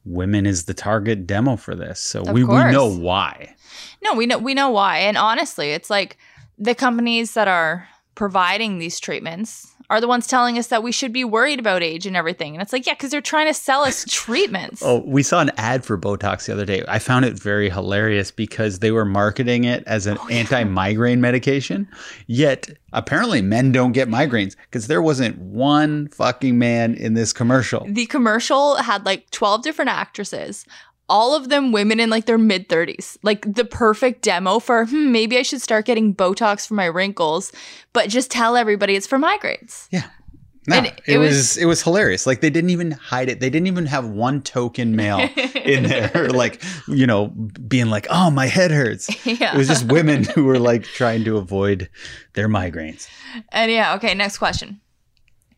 [0.06, 2.00] women is the target demo for this.
[2.00, 3.56] So Of we, we know why.
[4.02, 5.00] No, we know we know why.
[5.00, 6.18] And honestly, it's like
[6.58, 11.14] the companies that are providing these treatments are the ones telling us that we should
[11.14, 12.54] be worried about age and everything.
[12.54, 14.82] And it's like, yeah, because they're trying to sell us treatments.
[14.84, 16.84] Oh, we saw an ad for Botox the other day.
[16.90, 21.88] I found it very hilarious because they were marketing it as an Oh, anti-migraine medication.
[22.26, 27.86] Yet apparently men don't get migraines because there wasn't one fucking man in this commercial.
[27.88, 30.66] The commercial had like 12 different actresses,
[31.10, 33.18] all of them women in like their mid 30s.
[33.24, 37.52] Like the perfect demo for hmm, maybe I should start getting Botox for my wrinkles,
[37.94, 39.88] but just tell everybody it's for migraines.
[39.92, 40.04] Yeah.
[40.70, 42.28] No, And it, it was, was- it was hilarious.
[42.28, 43.40] Like they didn't even hide it.
[43.40, 45.20] They didn't even have one token male
[45.56, 49.56] in there, like you know, being like, "Oh, my head hurts." yeah.
[49.56, 51.90] It was just women who were like trying to avoid
[52.34, 53.08] their migraines.
[53.54, 54.82] And yeah, okay, next question.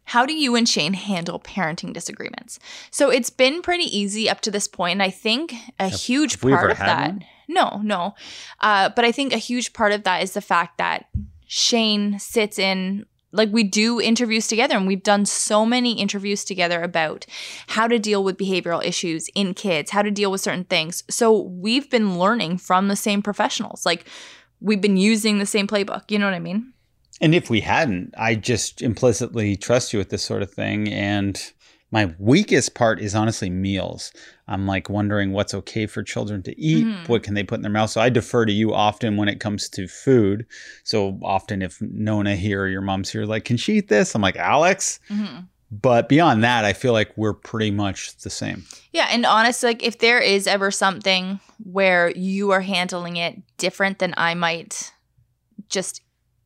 [0.10, 2.58] How do you and Shane handle parenting disagreements?
[2.90, 6.42] So it's been pretty easy up to this point, and I think a huge have
[6.42, 7.12] part of that.
[7.12, 7.26] one?
[7.48, 8.16] No, no.
[8.60, 11.06] Uh, but I think a huge part of that is the fact that
[11.46, 16.82] Shane sits in like we do interviews together and we've done so many interviews together
[16.82, 17.28] about
[17.68, 21.04] how to deal with behavioral issues in kids, how to deal with certain things.
[21.08, 23.86] So we've been learning from the same professionals.
[23.86, 24.06] Like
[24.60, 26.74] we've been using the same playbook, you know what I mean?
[27.22, 30.88] And if we hadn't, I just implicitly trust you with this sort of thing.
[30.88, 31.41] And
[31.91, 34.14] my weakest part is honestly meals.
[34.48, 36.85] I'm like wondering what's okay for children to eat.
[36.85, 37.09] Mhm.
[37.09, 37.89] What can they put in their mouth?
[37.89, 40.45] So I defer to you often when it comes to food.
[40.83, 44.15] So often, if Nona here or your mom's here, like, can she eat this?
[44.15, 44.99] I'm like, Alex.
[45.09, 45.41] Mm-hmm.
[45.72, 48.65] But beyond that, I feel like we're pretty much the same.
[48.91, 53.99] Yeah, and honestly, like if there is ever something where you are handling it different
[53.99, 54.91] than I might
[55.69, 56.01] just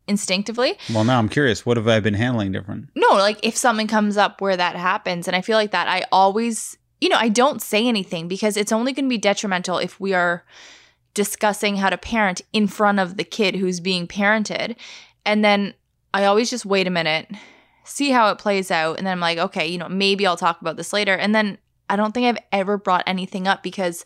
[0.07, 1.65] instinctively, Well, now I'm curious.
[1.65, 2.89] What have I been handling different?
[2.95, 6.03] no, like if something comes up where that happens, and I feel like that, I
[6.11, 9.99] always, you know, I don't say anything because it's only going to be detrimental if
[9.99, 10.43] we are
[11.13, 14.75] discussing how to parent in front of the kid who's being parented.
[15.25, 15.73] And then
[16.13, 17.29] I always just wait a minute,
[17.83, 18.97] see how it plays out.
[18.97, 21.13] And then I'm like, okay, you know, maybe I'll talk about this later.
[21.15, 21.57] And then
[21.89, 24.03] I don't think I've ever brought anything up because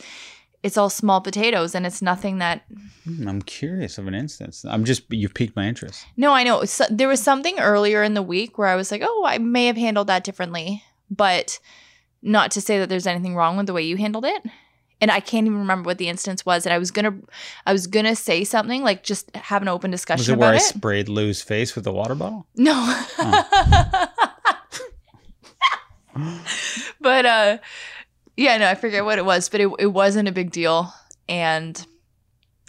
[0.67, 2.63] it's all small potatoes and it's nothing that
[3.05, 4.65] Hmm, I'm curious of an instance.
[4.65, 6.05] I'm just, you've piqued my interest.
[6.17, 6.65] No, I know.
[6.65, 9.65] So, there was something earlier in the week where I was like, oh, I may
[9.67, 11.59] have handled that differently, but
[12.21, 14.43] not to say that there's anything wrong with the way you handled it.
[14.99, 16.65] And I can't even remember what the instance was.
[16.65, 17.15] And I was gonna,
[17.65, 20.55] I was gonna say something like just have an open Was discussion it where about
[20.55, 20.63] I it.
[20.63, 22.47] sprayed Lou's face with a water bottle?
[22.55, 22.73] no.
[26.99, 27.57] but uh,
[28.37, 30.93] yeah, no, I forget what it was, but it it wasn't a big deal,
[31.27, 31.85] and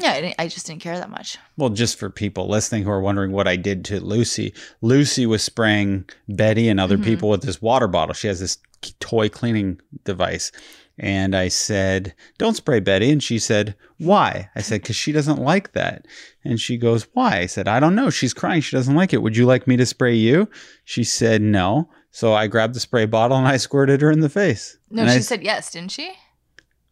[0.00, 1.38] yeah, I, didn't, I just didn't care that much.
[1.56, 5.42] Well, just for people listening who are wondering what I did to Lucy, Lucy was
[5.42, 7.05] spraying Betty and other Mhm.
[7.05, 8.14] people with this water bottle.
[8.14, 8.58] She has this
[9.00, 10.52] toy cleaning device.
[11.00, 13.10] And I said, Don't spray Betty.
[13.10, 14.50] And she said, Why?
[14.56, 16.06] I said, Because she doesn't like that.
[16.44, 17.38] And she goes, Why?
[17.38, 18.10] I said, I don't know.
[18.10, 18.60] She's crying.
[18.62, 19.22] She doesn't like it.
[19.22, 20.48] Would you like me to spray you?
[20.84, 21.88] She said, No.
[22.10, 24.78] So I grabbed the spray bottle and I squirted her in the face.
[24.90, 26.10] No, And she I- said yes, didn't she?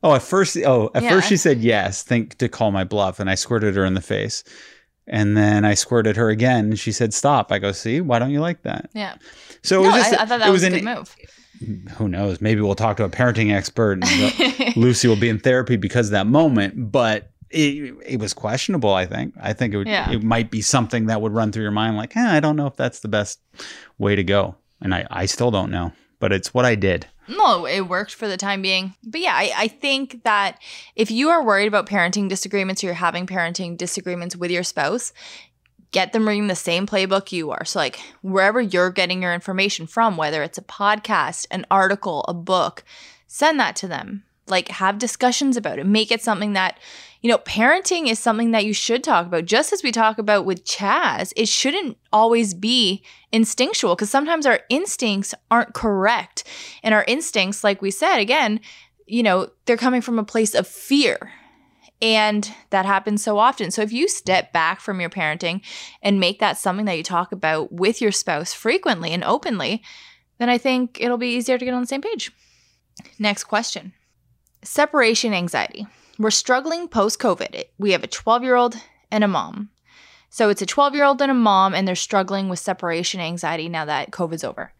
[0.02, 1.08] Oh, at first, oh, at Yeah.
[1.10, 4.00] first she said yes, think to call my bluff, and I squirted her in the
[4.02, 4.44] face.
[5.08, 8.30] And then I squirted her again, and she said, "Stop." I go, "See, why don't
[8.32, 9.14] you like that?" Yeah.
[9.62, 10.96] So it no, was just, I, I thought that it was, was a an, good
[10.96, 11.90] move.
[11.96, 12.40] Who knows?
[12.40, 16.12] Maybe we'll talk to a parenting expert, and Lucy will be in therapy because of
[16.12, 16.90] that moment.
[16.92, 18.92] But it, it was questionable.
[18.92, 19.32] I think.
[19.40, 20.10] I think it would, Yeah.
[20.10, 22.66] it might be something that would run through your mind, like, eh, I don't know
[22.66, 23.40] if that's the best
[23.98, 25.92] way to go, and I, I still don't know.
[26.18, 27.06] but it's what I did.
[27.28, 28.94] No, it worked for the time being.
[29.04, 30.58] But yeah, I, I think that
[30.94, 35.12] if you are worried about parenting disagreements or you're having parenting disagreements with your spouse,
[35.90, 37.64] get them reading the same playbook you are.
[37.64, 42.34] So, like, wherever you're getting your information from, whether it's a podcast, an article, a
[42.34, 42.84] book,
[43.26, 44.22] send that to them.
[44.46, 45.86] Like, have discussions about it.
[45.86, 46.78] Make it something that,
[47.26, 49.46] you know, parenting is something that you should talk about.
[49.46, 54.60] Just as we talk about with Chaz, it shouldn't always be instinctual because sometimes our
[54.68, 56.44] instincts aren't correct.
[56.84, 58.60] And our instincts, like we said, again,
[59.08, 61.32] you know, they're coming from a place of fear.
[62.00, 63.72] And that happens so often.
[63.72, 65.62] So if you step back from your parenting
[66.02, 69.82] and make that something that you talk about with your spouse frequently and openly,
[70.38, 72.30] then I think it'll be easier to get on the same page.
[73.18, 73.94] Next question
[74.62, 75.88] Separation anxiety.
[76.18, 77.64] We're struggling post COVID.
[77.78, 78.76] We have a 12 year old
[79.10, 79.70] and a mom.
[80.30, 83.68] So it's a 12 year old and a mom, and they're struggling with separation anxiety
[83.68, 84.72] now that COVID's over.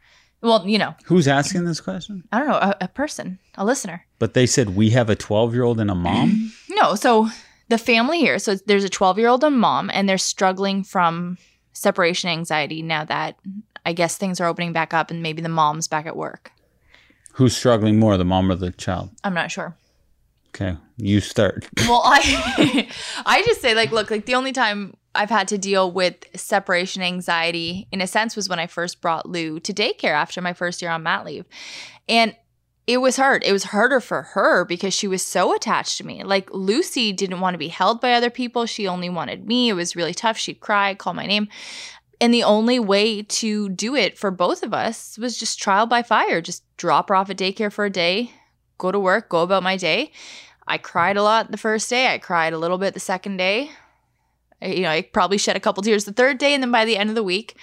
[0.43, 2.25] Well, you know, Who's asking this question?
[2.31, 4.07] I don't know, a, a person, a listener.
[4.19, 6.53] But they said we have a 12 year old and a mom.
[6.69, 7.31] No, so
[7.71, 11.39] the family here, so there's a 12 year old and mom, and they're struggling from
[11.73, 13.39] separation anxiety now that
[13.87, 16.53] I guess things are opening back up and maybe the mom's back at work.
[17.33, 19.11] Who's struggling more, the mom or the child?
[19.25, 19.75] I'm not sure.
[20.57, 21.69] Okay, you start.
[21.87, 22.89] Well, I
[23.27, 27.03] I just say like look, like the only time I've had to deal with separation
[27.03, 30.81] anxiety in a sense was when I first brought Lou to daycare after my first
[30.81, 31.45] year on mat leave.
[32.09, 32.35] And
[32.87, 33.45] it was hard.
[33.45, 36.23] It was harder for her because she was so attached to me.
[36.23, 38.65] Like Lucy didn't want to be held by other people.
[38.65, 39.69] She only wanted me.
[39.69, 40.39] It was really tough.
[40.39, 41.49] She'd cry, call my name.
[42.21, 46.03] And the only way to do it for both of us was just trial by
[46.03, 46.41] fire.
[46.41, 48.31] Just drop her off at daycare for a day,
[48.79, 50.13] go to work, go about my day.
[50.67, 52.13] I cried a lot the first day.
[52.13, 53.71] I cried a little bit the second day.
[54.61, 56.55] I, you know, I probably shed a couple tears the third day.
[56.55, 57.57] And then by the end of the week,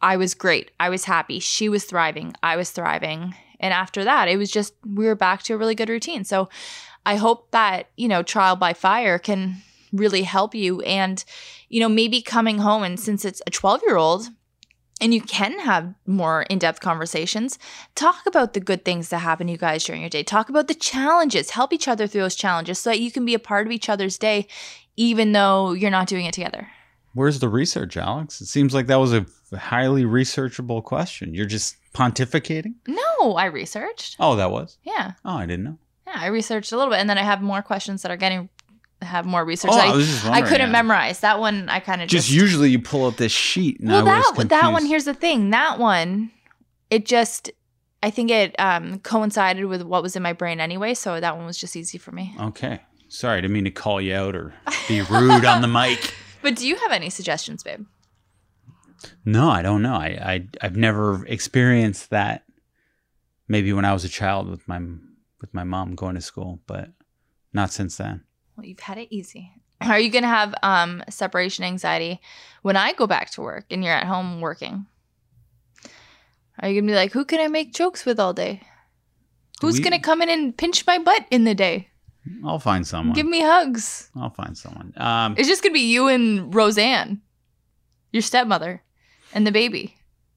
[0.00, 0.70] I was great.
[0.80, 1.38] I was happy.
[1.38, 2.34] She was thriving.
[2.42, 3.34] I was thriving.
[3.58, 6.24] And after that, it was just, we were back to a really good routine.
[6.24, 6.48] So
[7.04, 9.56] I hope that, you know, trial by fire can
[9.92, 10.80] really help you.
[10.82, 11.22] And,
[11.68, 14.28] you know, maybe coming home and since it's a 12 year old,
[15.00, 17.58] and you can have more in-depth conversations
[17.94, 20.68] talk about the good things that happen to you guys during your day talk about
[20.68, 23.66] the challenges help each other through those challenges so that you can be a part
[23.66, 24.46] of each other's day
[24.96, 26.68] even though you're not doing it together
[27.12, 28.40] Where's the research, Alex?
[28.40, 29.26] It seems like that was a
[29.58, 31.34] highly researchable question.
[31.34, 32.74] You're just pontificating?
[32.86, 34.78] no i researched Oh, that was?
[34.84, 35.78] yeah Oh, I didn't know.
[36.06, 38.48] yeah i researched a little bit and then i have more questions that are getting
[39.02, 40.72] have more research Oh, I I, I couldn't yeah.
[40.72, 44.04] memorize that one i kind of Just, just, usually you pull up this sheet well
[44.04, 46.30] that that one here's the thing that one
[46.90, 47.50] it just
[48.02, 51.46] i think it um coincided with what was in my brain anyway so that one
[51.46, 52.80] was just easy for me Okay.
[53.12, 54.54] Sorry, I didn't mean to call you out or
[54.86, 56.14] be rude on the mic.
[56.42, 57.84] but do you have any suggestions babe
[59.24, 59.94] No, I don't know.
[59.94, 62.44] I, I I've never experienced that.
[63.48, 64.78] Maybe when I was a child with my
[65.40, 66.90] with my mom going to school, but
[67.52, 68.22] not since then.
[68.60, 72.20] Well you've had it easy are you gonna have um separation anxiety
[72.62, 74.86] when i go back to work and you're at home working
[76.60, 78.60] are you gonna be like who can i make jokes with all day
[79.62, 81.88] who's We- gonna come in and pinch my butt in the day
[82.44, 83.14] I'll find someone.
[83.14, 84.92] give me hugs I'll find someone.
[84.98, 87.22] Um, It's just gonna be you and Roseanne,
[88.12, 88.82] your stepmother,
[89.32, 89.96] and the baby.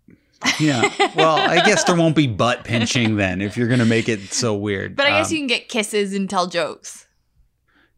[0.61, 0.89] yeah.
[1.13, 4.55] Well, I guess there won't be butt pinching then if you're gonna make it so
[4.55, 4.95] weird.
[4.95, 7.05] But I guess Um, you can get kisses and tell jokes.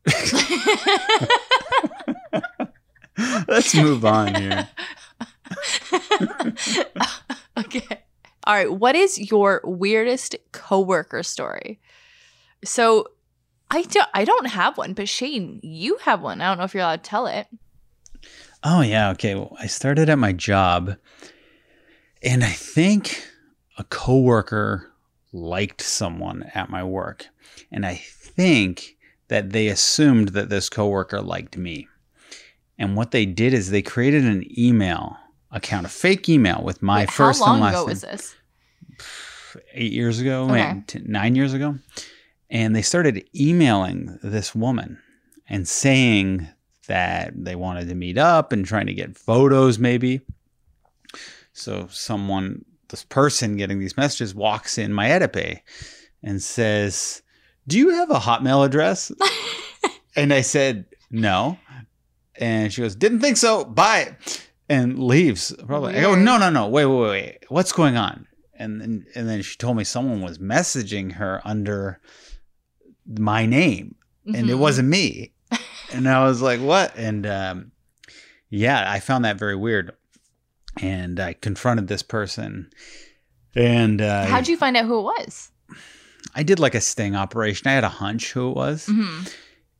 [3.48, 4.68] Let's move on here.
[7.58, 8.04] okay.
[8.46, 8.72] All right.
[8.72, 11.80] What is your weirdest coworker story?
[12.64, 13.08] So,
[13.72, 14.10] I don't.
[14.14, 16.42] I don't have one, but Shane, you have one.
[16.42, 17.48] I don't know if you're allowed to tell it.
[18.64, 19.36] Oh yeah, okay.
[19.36, 20.96] Well, I started at my job,
[22.22, 23.26] and I think
[23.78, 24.92] a coworker
[25.32, 27.28] liked someone at my work,
[27.72, 28.95] and I think
[29.28, 31.88] that they assumed that this coworker liked me.
[32.78, 35.18] And what they did is they created an email
[35.52, 38.02] account, a fake email with my Wait, first How long and last ago name was
[38.02, 38.36] this?
[39.74, 40.82] eight years ago, Okay.
[41.06, 41.78] nine years ago.
[42.50, 45.00] And they started emailing this woman
[45.48, 46.48] and saying
[46.88, 50.22] that they wanted to meet up and trying to get photos, maybe.
[51.54, 55.62] So, someone, this person getting these messages walks in my Edipe
[56.22, 57.22] and says,
[57.68, 59.12] Do you have a Hotmail address?
[60.16, 61.58] and I said, No.
[62.38, 63.66] And she goes, Didn't think so.
[63.66, 64.16] Bye.
[64.70, 65.54] And leaves.
[65.66, 65.96] Probably.
[65.98, 66.68] I go, No, no, no.
[66.68, 67.38] Wait, wait, wait.
[67.50, 68.28] What's going on?
[68.58, 72.00] And then, and then she told me someone was messaging her under
[73.08, 73.96] my name
[74.26, 74.60] and it Mhm.
[74.60, 75.34] wasn't me.
[75.94, 76.96] and I was like, what?
[76.98, 77.72] And um,
[78.50, 79.92] yeah, I found that very weird.
[80.82, 82.70] And I confronted this person
[83.56, 85.52] And uh, How'd you find out who it was?
[86.34, 87.68] I did like a sting operation.
[87.68, 88.88] I had a hunch who it was.
[88.88, 89.24] hmm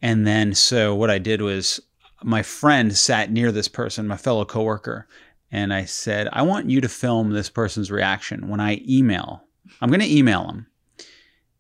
[0.02, 1.80] And then so what I did was
[2.24, 5.08] my friend sat near this person, my fellow coworker,
[5.52, 9.44] and I said, "I want you to film this person's reaction when I email.
[9.82, 10.68] I'm going to email him.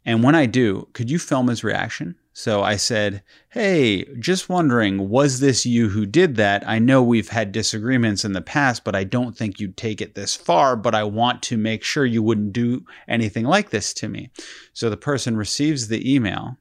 [0.05, 5.07] And when I do, could you film his reaction?" So I said, "Hey, just wondering,
[5.07, 6.67] was this you who did that?
[6.67, 10.15] I know we've had disagreements in the past, but I don't think you'd take it
[10.15, 14.09] this far, but I want to make sure you wouldn't do anything like this to
[14.09, 14.31] me."
[14.73, 16.57] So the person receives the email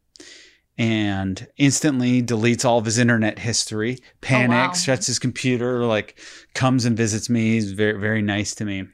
[0.78, 4.94] and instantly deletes all of his internet history, oh, panics, wow.
[4.94, 6.20] shuts his computer, like
[6.54, 7.54] comes and visits me.
[7.54, 8.84] He's very, very nice to me.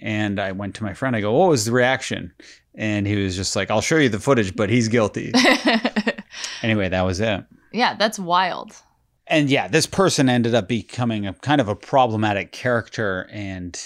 [0.00, 2.32] And I went to my friend, I go, What was the reaction?
[2.74, 5.32] And he was just like, I'll show you the footage, but he's guilty.
[6.62, 7.44] anyway, that was it.
[7.72, 8.74] yeah, that's wild.
[9.26, 13.76] And yeah, this person ended up becoming a kind of a problematic character and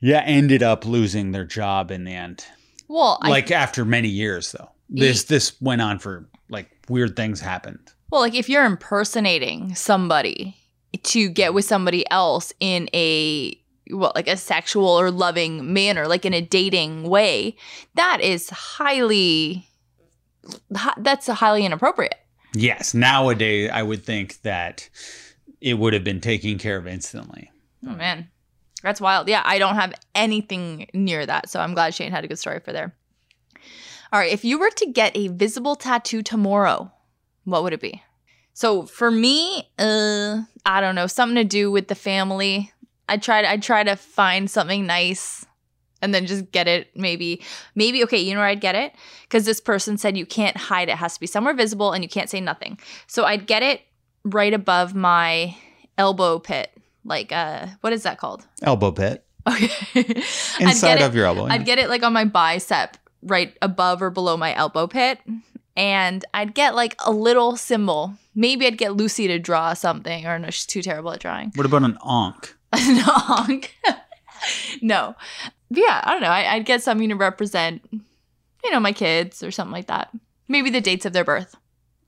[0.00, 2.44] yeah, ended up losing their job in the end.
[2.88, 4.68] Well, I, Like after many years though.
[4.88, 7.78] This this went on for like weird things happened.
[8.10, 10.56] well, like if you're impersonating somebody
[11.04, 13.56] to get with somebody else in a
[13.92, 17.56] what like a sexual or loving manner, like in a dating way,
[17.94, 19.68] that is highly
[20.74, 22.14] hi- that's highly inappropriate.
[22.54, 24.88] Yes, nowadays I would think that
[25.60, 27.50] it would have been taken care of instantly.
[27.86, 28.28] Oh man,
[28.82, 29.28] that's wild.
[29.28, 32.60] Yeah, I don't have anything near that, so I'm glad Shane had a good story
[32.60, 32.94] for there.
[34.12, 36.92] All right, if you were to get a visible tattoo tomorrow,
[37.44, 38.02] what would it be?
[38.52, 42.72] So for me, uh, I don't know, something to do with the family.
[43.08, 43.44] I tried.
[43.44, 45.44] I try to find something nice,
[46.00, 46.88] and then just get it.
[46.96, 47.42] Maybe,
[47.74, 48.18] maybe okay.
[48.18, 48.94] You know where I'd get it?
[49.22, 50.92] Because this person said you can't hide it.
[50.92, 50.98] it.
[50.98, 52.78] Has to be somewhere visible, and you can't say nothing.
[53.06, 53.82] So I'd get it
[54.24, 55.56] right above my
[55.98, 56.70] elbow pit.
[57.04, 58.46] Like, uh, what is that called?
[58.62, 59.24] Elbow pit.
[59.48, 59.68] Okay.
[59.96, 61.46] I'd Inside get it, of your elbow.
[61.46, 61.54] yeah.
[61.54, 65.18] I'd get it like on my bicep, right above or below my elbow pit.
[65.74, 68.14] And I'd get like a little symbol.
[68.36, 71.50] Maybe I'd get Lucy to draw something, or no, she's too terrible at drawing.
[71.56, 72.54] what about an ankh?
[72.74, 73.46] No.
[74.82, 75.14] no.
[75.70, 76.28] But yeah, I don't know.
[76.28, 80.10] I, I'd get something to represent, you know, my kids or something like that.
[80.48, 81.54] Maybe the dates of their birth.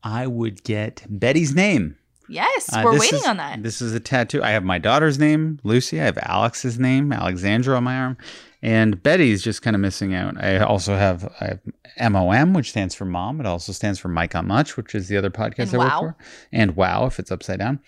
[0.03, 1.97] I would get Betty's name.
[2.29, 3.63] Yes, Uh, we're waiting is- on that.
[3.63, 4.43] This is a tattoo.
[4.43, 6.01] I have my daughter's name, Lucy.
[6.01, 8.17] I have Alex's name, Alexandra, on my arm,
[8.65, 10.43] and Betty's just kind of missing out.
[10.43, 11.59] I also have I
[11.99, 13.39] have MOM, which stands for mom.
[13.39, 16.03] It also stands for Mike on Much, which is the other podcast And I wow.
[16.03, 17.81] work for, and Wow if it's upside down.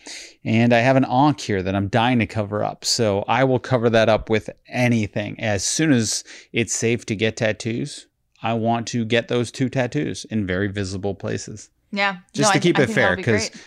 [0.44, 3.58] And I have an ankh here that I'm dying to cover up, so I will
[3.58, 6.22] cover that up with anything as soon as
[6.52, 8.06] it's safe to get tattoos.
[8.42, 12.18] I want to get those two tattoos in very visible places yeah.
[12.34, 13.64] just No, to I- keep I it fair because great.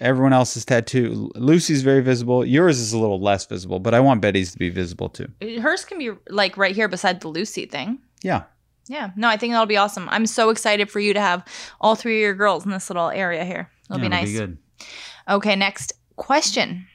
[0.00, 4.20] Everyone else's tattoo lucy's very visible yours is a little less visible but i want
[4.20, 5.28] betty's to be visible too
[5.60, 7.98] hers can be like right here beside the Lucy thing.
[8.22, 8.44] yeah
[8.88, 10.08] Yeah, no, I think that'll be awesome.
[10.10, 11.44] I'm so excited for you to have
[11.80, 13.70] all three of your girls in this little area here.
[13.88, 14.32] It'll Yeah, be nice.
[14.32, 14.58] good
[15.28, 16.86] Okay, next question.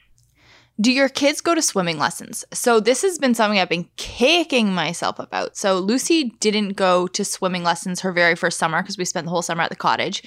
[0.80, 2.44] Do your kids go to swimming lessons?
[2.52, 5.56] So, this has been something I've been kicking myself about.
[5.56, 9.30] So, Lucy didn't go to swimming lessons her very first summer because we spent the
[9.30, 10.22] whole summer at the cottage.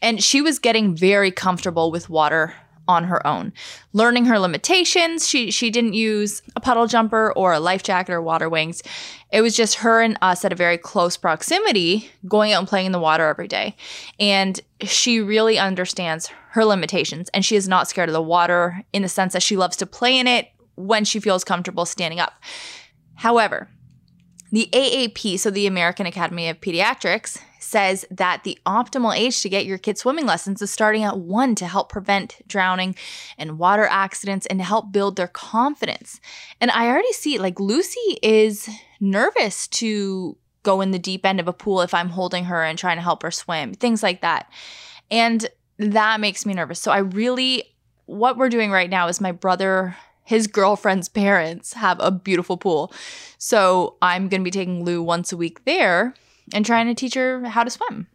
[0.00, 2.54] And she was getting very comfortable with water
[2.88, 3.52] on her own,
[3.92, 5.28] learning her limitations.
[5.28, 8.82] She she didn't use a puddle jumper or a life jacket or water wings.
[9.30, 12.86] It was just her and us at a very close proximity, going out and playing
[12.86, 13.76] in the water every day.
[14.18, 19.02] And she really understands her limitations and she is not scared of the water in
[19.02, 22.34] the sense that she loves to play in it when she feels comfortable standing up.
[23.14, 23.68] However,
[24.50, 29.66] the AAP, so the American Academy of Pediatrics, says that the optimal age to get
[29.66, 32.96] your kid swimming lessons is starting at one to help prevent drowning
[33.38, 36.20] and water accidents and to help build their confidence.
[36.60, 41.46] And I already see like Lucy is nervous to go in the deep end of
[41.46, 44.50] a pool if I'm holding her and trying to help her swim, things like that.
[45.10, 45.48] And
[45.80, 46.78] that makes me nervous.
[46.80, 47.64] So I really,
[48.06, 52.92] what we're doing right now is my brother, his girlfriend's parents have a beautiful pool.
[53.38, 56.14] So I'm going to be taking Lou once a week there
[56.52, 58.06] and trying to teach her how to swim.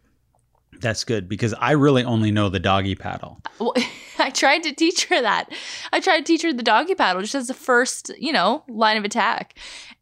[0.80, 3.72] that's good because i really only know the doggy paddle Well,
[4.18, 5.50] I tried to teach her that.
[5.92, 8.96] I tried to teach her the doggy paddle just as the first, you know, line
[8.96, 9.54] of attack.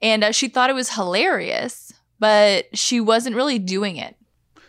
[0.02, 4.16] And uh, she thought it was hilarious, but she wasn't really doing it.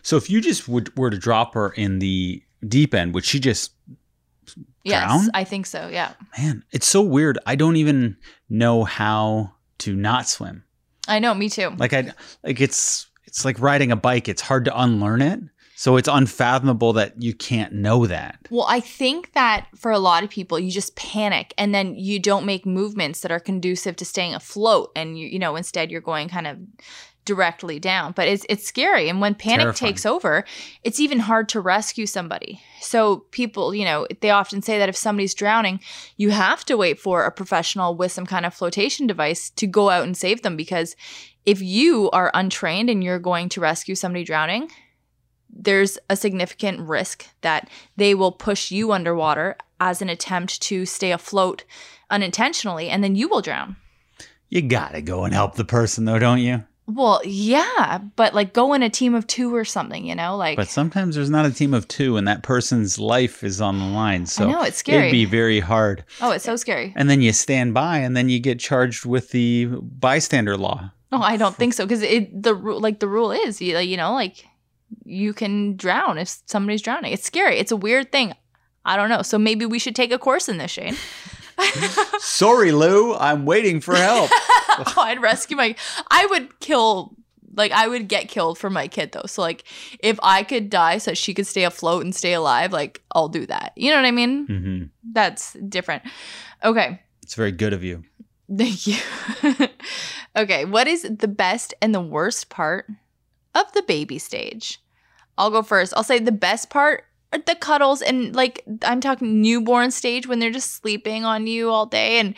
[0.02, 3.38] so if you just would, were to drop her in the deep end would she
[3.40, 3.72] just
[4.84, 5.30] Yes, Drown?
[5.34, 5.88] I think so.
[5.88, 6.12] Yeah.
[6.38, 8.16] man it's so weird i don't even
[8.48, 10.62] know how to not swim
[11.08, 11.70] I know, me too.
[11.78, 12.12] like i
[12.44, 15.40] like it's it's like riding a bike it's hard to unlearn it
[15.78, 18.38] So it's unfathomable that you can't know that.
[18.48, 22.18] Well, I think that for a lot of people, you just panic and then you
[22.18, 24.90] don't make movements that are conducive to staying afloat.
[24.96, 26.56] And you, you know, instead you're going kind of
[27.26, 28.12] directly down.
[28.12, 29.10] But it's it's scary.
[29.10, 29.92] And when panic Terrifying.
[29.92, 30.44] takes over,
[30.82, 32.62] it's even hard to rescue somebody.
[32.80, 35.80] So people, you know, they often say that if somebody's drowning,
[36.16, 39.90] you have to wait for a professional with some kind of flotation device to go
[39.90, 40.96] out and save them because
[41.44, 44.70] if you are untrained and you're going to rescue somebody drowning,
[45.50, 51.12] there's a significant risk that they will push you underwater as an attempt to stay
[51.12, 51.64] afloat
[52.10, 53.76] unintentionally and then you will drown.
[54.48, 56.64] You gotta go and help the person though, don't you?
[56.88, 60.36] Well, yeah, but like go in a team of 2 or something, you know?
[60.36, 63.78] Like But sometimes there's not a team of two and that person's life is on
[63.78, 64.26] the line.
[64.26, 65.08] So know, it's scary.
[65.08, 66.04] it'd be very hard.
[66.20, 66.92] Oh, it's so scary.
[66.96, 70.92] And then you stand by and then you get charged with the bystander law.
[71.10, 74.12] No, I don't think so because it the like the rule is you you know
[74.12, 74.44] like
[75.04, 77.12] you can drown if somebody's drowning.
[77.12, 77.58] It's scary.
[77.58, 78.32] It's a weird thing.
[78.84, 79.22] I don't know.
[79.22, 80.96] So maybe we should take a course in this, Shane.
[82.18, 84.30] Sorry, Lou, I'm waiting for help.
[84.32, 85.74] oh, I'd rescue my.
[86.10, 87.14] I would kill.
[87.54, 89.24] Like I would get killed for my kid though.
[89.24, 89.64] So like
[90.00, 93.46] if I could die so she could stay afloat and stay alive, like I'll do
[93.46, 93.72] that.
[93.76, 94.46] You know what I mean?
[94.46, 94.82] hmm
[95.14, 96.02] That's different.
[96.62, 97.00] Okay.
[97.22, 98.04] It's very good of you.
[98.54, 98.98] Thank you.
[100.36, 102.86] okay, what is the best and the worst part
[103.54, 104.80] of the baby stage?
[105.38, 105.94] I'll go first.
[105.96, 107.04] I'll say the best part
[107.44, 111.84] the cuddles and like I'm talking newborn stage when they're just sleeping on you all
[111.84, 112.34] day and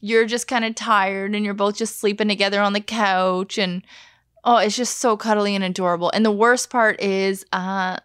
[0.00, 3.82] you're just kind of tired and you're both just sleeping together on the couch and
[4.44, 6.10] oh, it's just so cuddly and adorable.
[6.10, 7.96] And the worst part is uh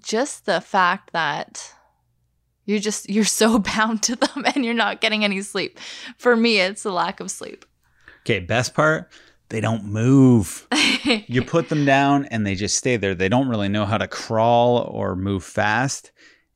[0.00, 1.72] just the fact that
[2.66, 5.80] you're just you're so bound to them and you're not getting any sleep.
[6.18, 7.64] For me, it's the lack of sleep.
[8.20, 9.10] Okay, best part,
[9.48, 10.66] they don't move.
[11.28, 13.14] You put them down and they just stay there.
[13.14, 16.10] They don't really know how to crawl or move fast.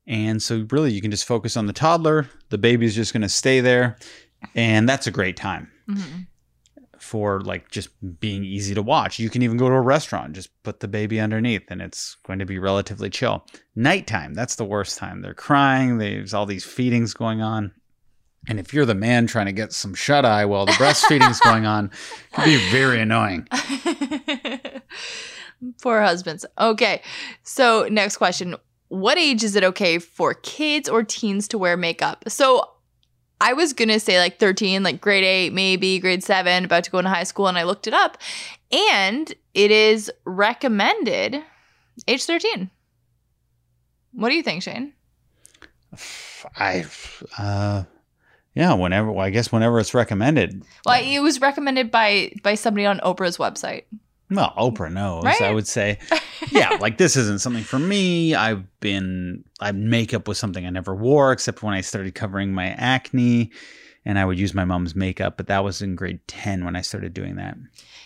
[0.08, 2.28] And so, really, you can just focus on the toddler.
[2.48, 3.96] The baby's just going to stay there.
[4.56, 6.26] And that's a great time Mhm.
[6.98, 9.20] for like just being easy to watch.
[9.20, 12.40] You can even go to a restaurant, just put the baby underneath, and it's going
[12.40, 13.46] to be relatively chill.
[13.76, 15.22] Nighttime, that's the worst time.
[15.22, 17.72] They're crying, there's all these feedings going on.
[18.48, 21.66] And if you're the man trying to get some shut eye while the breastfeeding's going
[21.66, 23.46] on, it can be very annoying.
[25.82, 26.46] Poor husbands.
[26.58, 27.02] Okay.
[27.42, 28.56] So, next question.
[28.88, 32.24] What age is it okay for kids or teens to wear makeup?
[32.28, 32.70] So,
[33.40, 36.90] I was going to say like 13, like grade 8, maybe grade 7, about to
[36.90, 38.18] go into high school and I looked it up
[38.70, 41.42] and it is recommended
[42.06, 42.70] age 13.
[44.12, 44.92] What do you think, Shane?
[46.56, 46.84] I,
[47.38, 47.84] uh,
[48.60, 50.62] yeah, whenever, well, I guess whenever it's recommended.
[50.84, 53.84] Well, it was recommended by by somebody on Oprah's website.
[54.30, 55.40] Well, Oprah knows, Right?
[55.40, 55.98] I would say.
[56.52, 58.34] Yeah, like this isn't something for me.
[58.34, 62.68] I've been, I makeup was something I never wore except when I started covering my
[62.68, 63.52] acne
[64.06, 66.80] and I would use my mom's makeup, but that was in grade 10 when I
[66.80, 67.58] started doing that.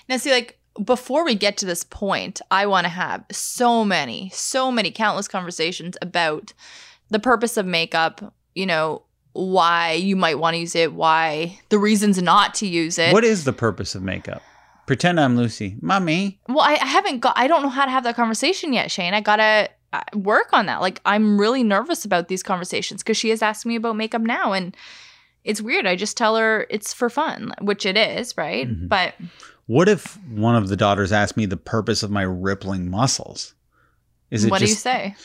[0.08, 4.30] Now, see, like before we get to this point, I want to have so many,
[4.34, 6.52] so many countless conversations about
[7.08, 11.78] the purpose of makeup, you know, why you might want to use it, why the
[11.78, 13.12] reasons not to use it.
[13.12, 14.42] What is the purpose of makeup?
[14.86, 15.76] Pretend I'm Lucy.
[15.80, 16.38] Mommy.
[16.48, 19.12] well, I, I haven't got, I don't know how to have that conversation yet, Shane.
[19.14, 19.68] I got to
[20.14, 20.80] work on that.
[20.80, 24.52] Like, I'm really nervous about these conversations because she is asking me about makeup now.
[24.52, 24.76] And
[25.42, 25.86] it's weird.
[25.86, 28.68] I just tell her it's for fun, which it is, right?
[28.68, 28.88] Mhm.
[28.88, 29.14] But
[29.66, 33.54] What if one of the daughters asked me the purpose of my rippling muscles?
[34.30, 35.16] Is it what do you say?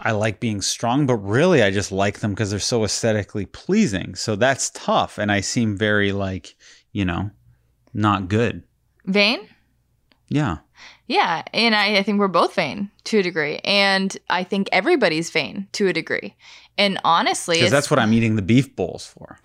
[0.00, 4.14] I like being strong, but really I just like them because they're so aesthetically pleasing.
[4.14, 5.18] So that's tough.
[5.18, 6.54] And I seem very like,
[6.92, 7.30] you know,
[7.92, 8.62] not good.
[9.04, 9.40] Vain?
[10.28, 10.58] Yeah.
[11.08, 15.30] Yeah, and I, I think we're both vain to a degree, and I think everybody's
[15.30, 16.34] vain to a degree.
[16.76, 19.38] And honestly, Because that's what I'm eating the beef bowls for.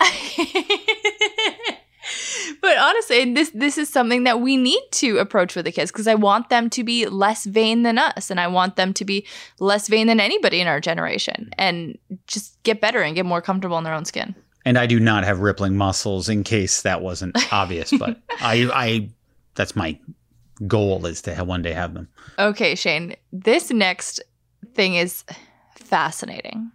[2.62, 6.06] but honestly, this this is something that we need to approach with the kids because
[6.06, 9.26] I want them to be less vain than us, and I want them to be
[9.58, 13.76] less vain than anybody in our generation, and just get better and get more comfortable
[13.78, 14.36] in their own skin.
[14.64, 19.08] And I do not have rippling muscles in case that wasn't obvious, but I I
[19.56, 19.98] that's my
[20.66, 22.08] goal is to have one day have them.
[22.38, 24.22] Okay, Shane, this next
[24.74, 25.24] thing is
[25.74, 26.70] fascinating.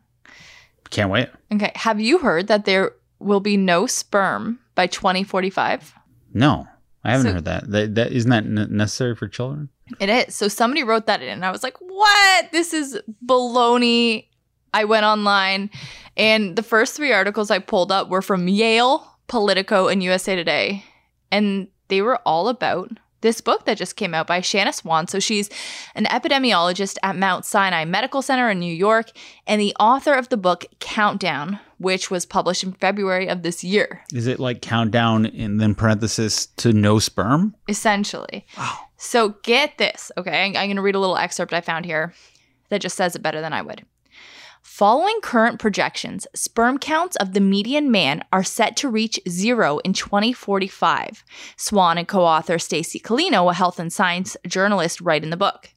[0.89, 1.29] Can't wait.
[1.53, 5.93] Okay, have you heard that there will be no sperm by 2045?
[6.33, 6.65] No.
[7.03, 7.71] I haven't So- heard that.
[7.71, 7.95] that.
[7.95, 9.69] That isn't that n- necessary for children?
[9.99, 10.35] It is.
[10.35, 12.51] So somebody wrote that in, and I was like, what?
[12.51, 14.27] This is baloney.
[14.73, 15.69] I went online,
[16.17, 20.83] and the first three articles I pulled up were from Yale, Politico, and USA Today.
[21.31, 22.91] And they were all about
[23.21, 25.07] this book that just came out by Shanna Swan.
[25.07, 25.49] So she's
[25.95, 29.09] an epidemiologist at Mount Sinai Medical Center in New York
[29.47, 34.03] and the author of the book Countdown, which was published in February of this year.
[34.13, 37.55] Is it like countdown in then parenthesis to no sperm?
[37.67, 38.45] Essentially.
[38.57, 38.79] Wow.
[38.97, 40.45] So get this, okay?
[40.45, 42.13] I'm going to read a little excerpt I found here
[42.69, 43.85] that just says it better than I would.
[44.63, 49.93] Following current projections, sperm counts of the median man are set to reach zero in
[49.93, 51.23] 2045.
[51.55, 55.69] Swan and co author Stacy Colino, a health and science journalist, write in the book.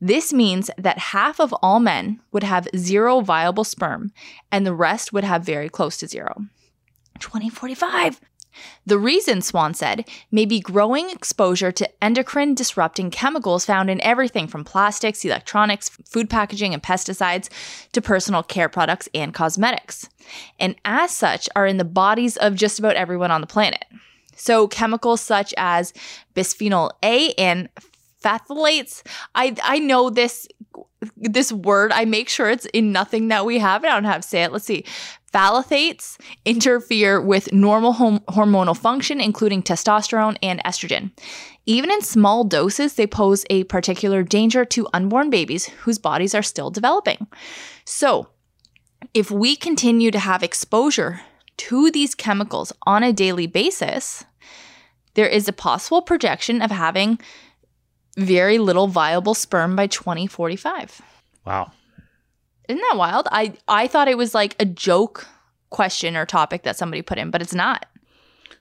[0.00, 4.12] This means that half of all men would have zero viable sperm,
[4.50, 6.46] and the rest would have very close to zero.
[7.18, 8.20] 2045.
[8.86, 14.48] The reason, Swan said, may be growing exposure to endocrine disrupting chemicals found in everything
[14.48, 17.48] from plastics, electronics, food packaging, and pesticides
[17.92, 20.08] to personal care products and cosmetics.
[20.58, 23.84] And as such, are in the bodies of just about everyone on the planet.
[24.34, 25.92] So, chemicals such as
[26.34, 27.68] bisphenol A and
[28.22, 29.02] phthalates.
[29.34, 30.46] I I know this
[31.16, 31.92] this word.
[31.92, 33.84] I make sure it's in nothing that we have.
[33.84, 34.52] I don't have to say it.
[34.52, 34.84] Let's see.
[35.32, 41.12] Phthalates interfere with normal hom- hormonal function, including testosterone and estrogen.
[41.66, 46.42] Even in small doses, they pose a particular danger to unborn babies whose bodies are
[46.42, 47.28] still developing.
[47.84, 48.28] So,
[49.14, 51.20] if we continue to have exposure
[51.58, 54.24] to these chemicals on a daily basis,
[55.14, 57.18] there is a possible projection of having
[58.16, 61.00] very little viable sperm by 2045.
[61.44, 61.72] Wow.
[62.68, 63.28] Isn't that wild?
[63.32, 65.26] I I thought it was like a joke
[65.70, 67.86] question or topic that somebody put in, but it's not.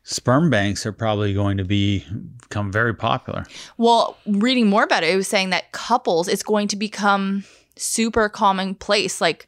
[0.03, 2.05] Sperm banks are probably going to be
[2.41, 3.45] become very popular.
[3.77, 7.43] Well, reading more about it, it was saying that couples it's going to become
[7.75, 9.21] super commonplace.
[9.21, 9.47] Like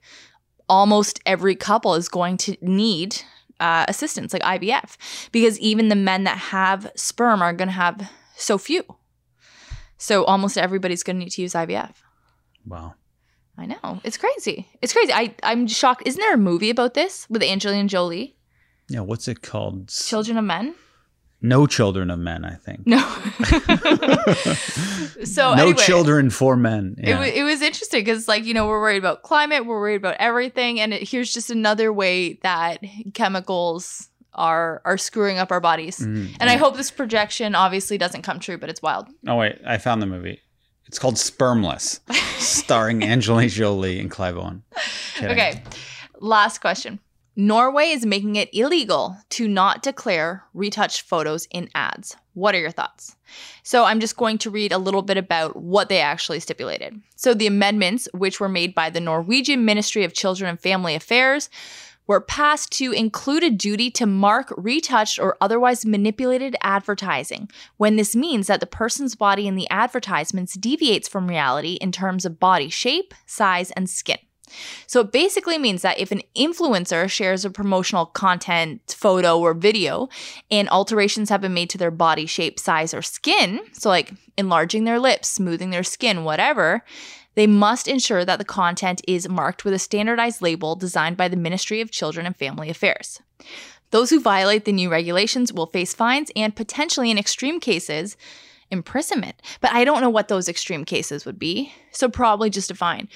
[0.69, 3.21] almost every couple is going to need
[3.59, 4.97] uh, assistance, like IVF,
[5.31, 8.83] because even the men that have sperm are going to have so few.
[10.01, 11.93] So almost everybody's going to need to use IVF.
[12.65, 12.95] Wow.
[13.55, 14.01] I know.
[14.03, 14.67] It's crazy.
[14.81, 15.13] It's crazy.
[15.13, 16.01] I, I'm shocked.
[16.07, 18.35] Isn't there a movie about this with Angelina Jolie?
[18.89, 19.89] Yeah, what's it called?
[19.89, 20.73] Children of Men?
[21.43, 22.85] No Children of Men, I think.
[22.85, 22.99] No.
[25.23, 26.95] so no anyway, children for men.
[26.99, 27.19] It, Yeah.
[27.19, 30.15] wa- it was interesting because, like, you know, we're worried about climate, we're worried about
[30.19, 32.79] everything, and it, here's just another way that
[33.13, 35.99] chemicals are are screwing up our bodies.
[35.99, 36.35] Mhm.
[36.39, 39.07] And I hope this projection obviously doesn't come true, but it's wild.
[39.27, 40.39] Oh wait, I found the movie.
[40.87, 41.99] It's called Spermless,
[42.39, 44.63] starring Angelina Jolie and Clive Owen.
[45.15, 45.31] Kidding.
[45.31, 45.63] Okay,
[46.19, 46.99] last question.
[47.37, 52.17] Norway is making it illegal to not declare retouched photos in ads.
[52.33, 53.15] What are your thoughts?
[53.63, 57.01] So, I'm just going to read a little bit about what they actually stipulated.
[57.15, 61.49] So, the amendments, which were made by the Norwegian Ministry of Children and Family Affairs,
[62.11, 68.13] were passed to include a duty to mark retouched or otherwise manipulated advertising when this
[68.13, 72.67] means that the person's body in the advertisements deviates from reality in terms of body
[72.67, 74.17] shape, size, and skin.
[74.87, 80.09] So it basically means that if an influencer shares a promotional content, photo, or video,
[80.51, 84.83] and alterations have been made to their body shape, size, or skin, so like enlarging
[84.83, 86.83] their lips, smoothing their skin, whatever,
[87.35, 91.37] they must ensure that the content is marked with a standardized label designed by the
[91.37, 93.21] Ministry of Children and Family Affairs.
[93.91, 98.15] Those who violate the new regulations will face fines and potentially, in extreme cases,
[98.69, 99.35] imprisonment.
[99.59, 101.73] But I don't know what those extreme cases would be.
[101.91, 103.09] So, probably just a fine.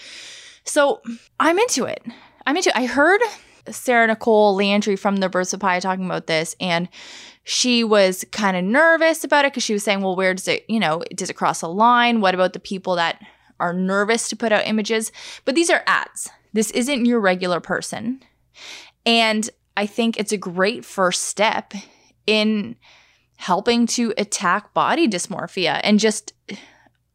[0.65, 1.01] So,
[1.39, 2.03] I'm into it.
[2.45, 2.75] I'm into it.
[2.75, 3.21] I heard
[3.69, 6.89] Sarah Nicole Landry from the Birds Papaya talking about this, and
[7.43, 10.65] she was kind of nervous about it because she was saying, well, where does it,
[10.67, 12.19] you know, does it cross a line?
[12.19, 13.21] What about the people that
[13.59, 15.11] are nervous to put out images?
[15.45, 16.30] But these are ads.
[16.53, 18.22] This isn't your regular person.
[19.06, 21.74] And I think it's a great first step
[22.25, 22.75] in
[23.38, 26.34] helping to attack body dysmorphia and just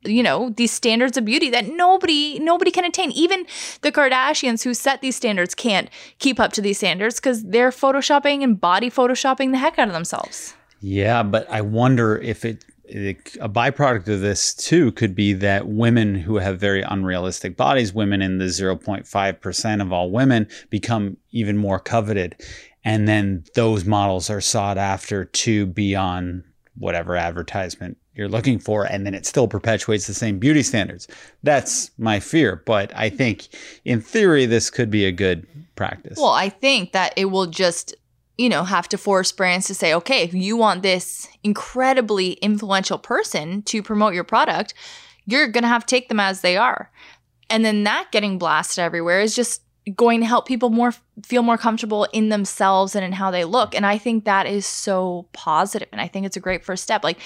[0.05, 3.47] you know these standards of beauty that nobody nobody can attain even
[3.81, 5.89] the kardashians who set these standards can't
[6.19, 9.95] keep up to these standards because they're photoshopping and body photoshopping the heck out of
[9.95, 15.69] themselves Yeah, but I wonder if it, a byproduct of this too could be that
[15.69, 21.57] women who have very unrealistic bodies, women in the 0.5% of all women become even
[21.57, 22.37] more coveted.
[22.85, 26.45] And then those models are sought after to be on
[26.77, 31.07] whatever advertisement you're looking for and then it still perpetuates the same beauty standards.
[31.43, 33.49] That's my fear, but I think
[33.85, 35.47] in theory this could be a good
[35.77, 36.19] practice.
[36.19, 37.95] well i think that it will just
[38.39, 42.99] you know have to force brands to say okay if you want this incredibly influential
[42.99, 44.75] person to promote your product
[45.27, 46.91] you're going to have to take them as they are
[47.49, 49.63] and then that getting blasted everywhere is just
[49.97, 50.95] going to help people more
[51.25, 54.67] feel more comfortable in themselves and in how they look and i think that is
[54.67, 57.19] so positive and i think it's a great first step like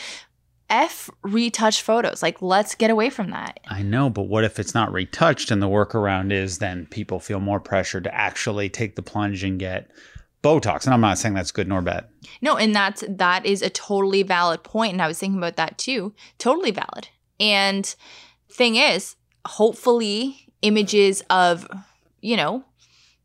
[0.71, 2.23] F retouch photos.
[2.23, 3.61] Like, let's get away from that.
[3.69, 7.41] I know, but what if it's not retouched and the workaround is then people feel
[7.41, 9.91] more pressure to actually take the plunge and get
[10.45, 10.85] Botox?
[10.85, 12.05] And I'm not saying that's good nor bad.
[12.43, 15.79] No, and that's that is a totally valid point, and I was thinking about that
[15.79, 16.15] too.
[16.39, 17.09] Totally valid.
[17.41, 17.93] And
[18.53, 19.17] thing is,
[19.47, 21.67] hopefully, images of
[22.21, 22.65] you know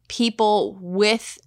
[0.07, 1.38] people with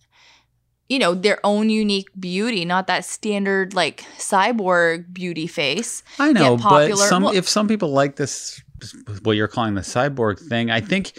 [0.88, 6.02] you know their own unique beauty, not that standard like cyborg beauty face.
[6.18, 8.60] I know, but some Well- if some people like this,
[9.22, 11.12] what you're calling the cyborg thing, I think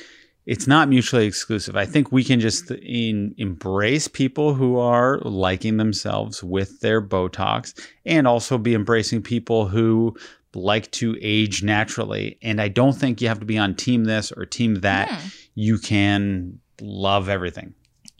[0.45, 1.75] it's not mutually exclusive.
[1.75, 7.79] I think we can just in, embrace people who are liking themselves with their Botox,
[8.05, 10.15] and also be embracing people who
[10.55, 12.37] like to age naturally.
[12.41, 15.09] And I don't think you have to be on team this or team that.
[15.09, 15.27] Hmm.
[15.55, 17.73] You can love everything.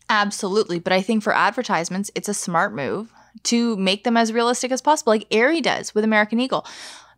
[0.10, 0.80] Absolutely.
[0.80, 3.12] But I think for advertisements, it's a smart move
[3.44, 6.66] to make them as realistic as possible, like Aerie does with American Eagle.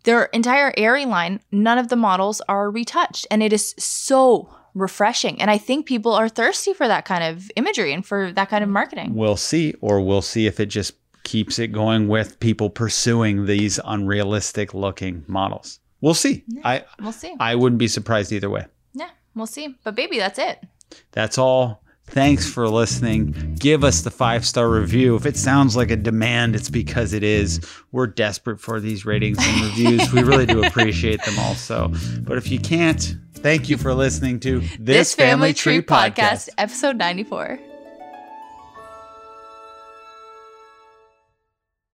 [0.03, 3.27] Their entire Aerie line, none of the models are retouched.
[3.29, 5.41] And it is so refreshing.
[5.41, 8.63] And I think people are thirsty for that kind of imagery and for that kind
[8.63, 8.73] of mm.
[8.73, 9.15] marketing.
[9.15, 13.79] We'll see, or we'll see if it just keeps it going with people pursuing these
[13.83, 15.79] unrealistic looking models.
[16.01, 16.43] We'll see.
[16.63, 17.33] I We'll see.
[17.39, 18.65] I wouldn't be surprised either way.
[18.93, 19.75] Yeah, we'll see.
[19.83, 20.63] But baby, that's it.
[21.11, 21.81] That's all.
[22.07, 23.55] Thanks for listening.
[23.59, 25.15] Give us the five star review.
[25.15, 27.59] If it sounds like a demand, it's because it is.
[27.91, 30.13] We're desperate for these ratings and reviews.
[30.13, 31.91] we really do appreciate them also.
[32.21, 37.59] But if you can't, thank you for listening to This Family Tree Podcast, episode 94.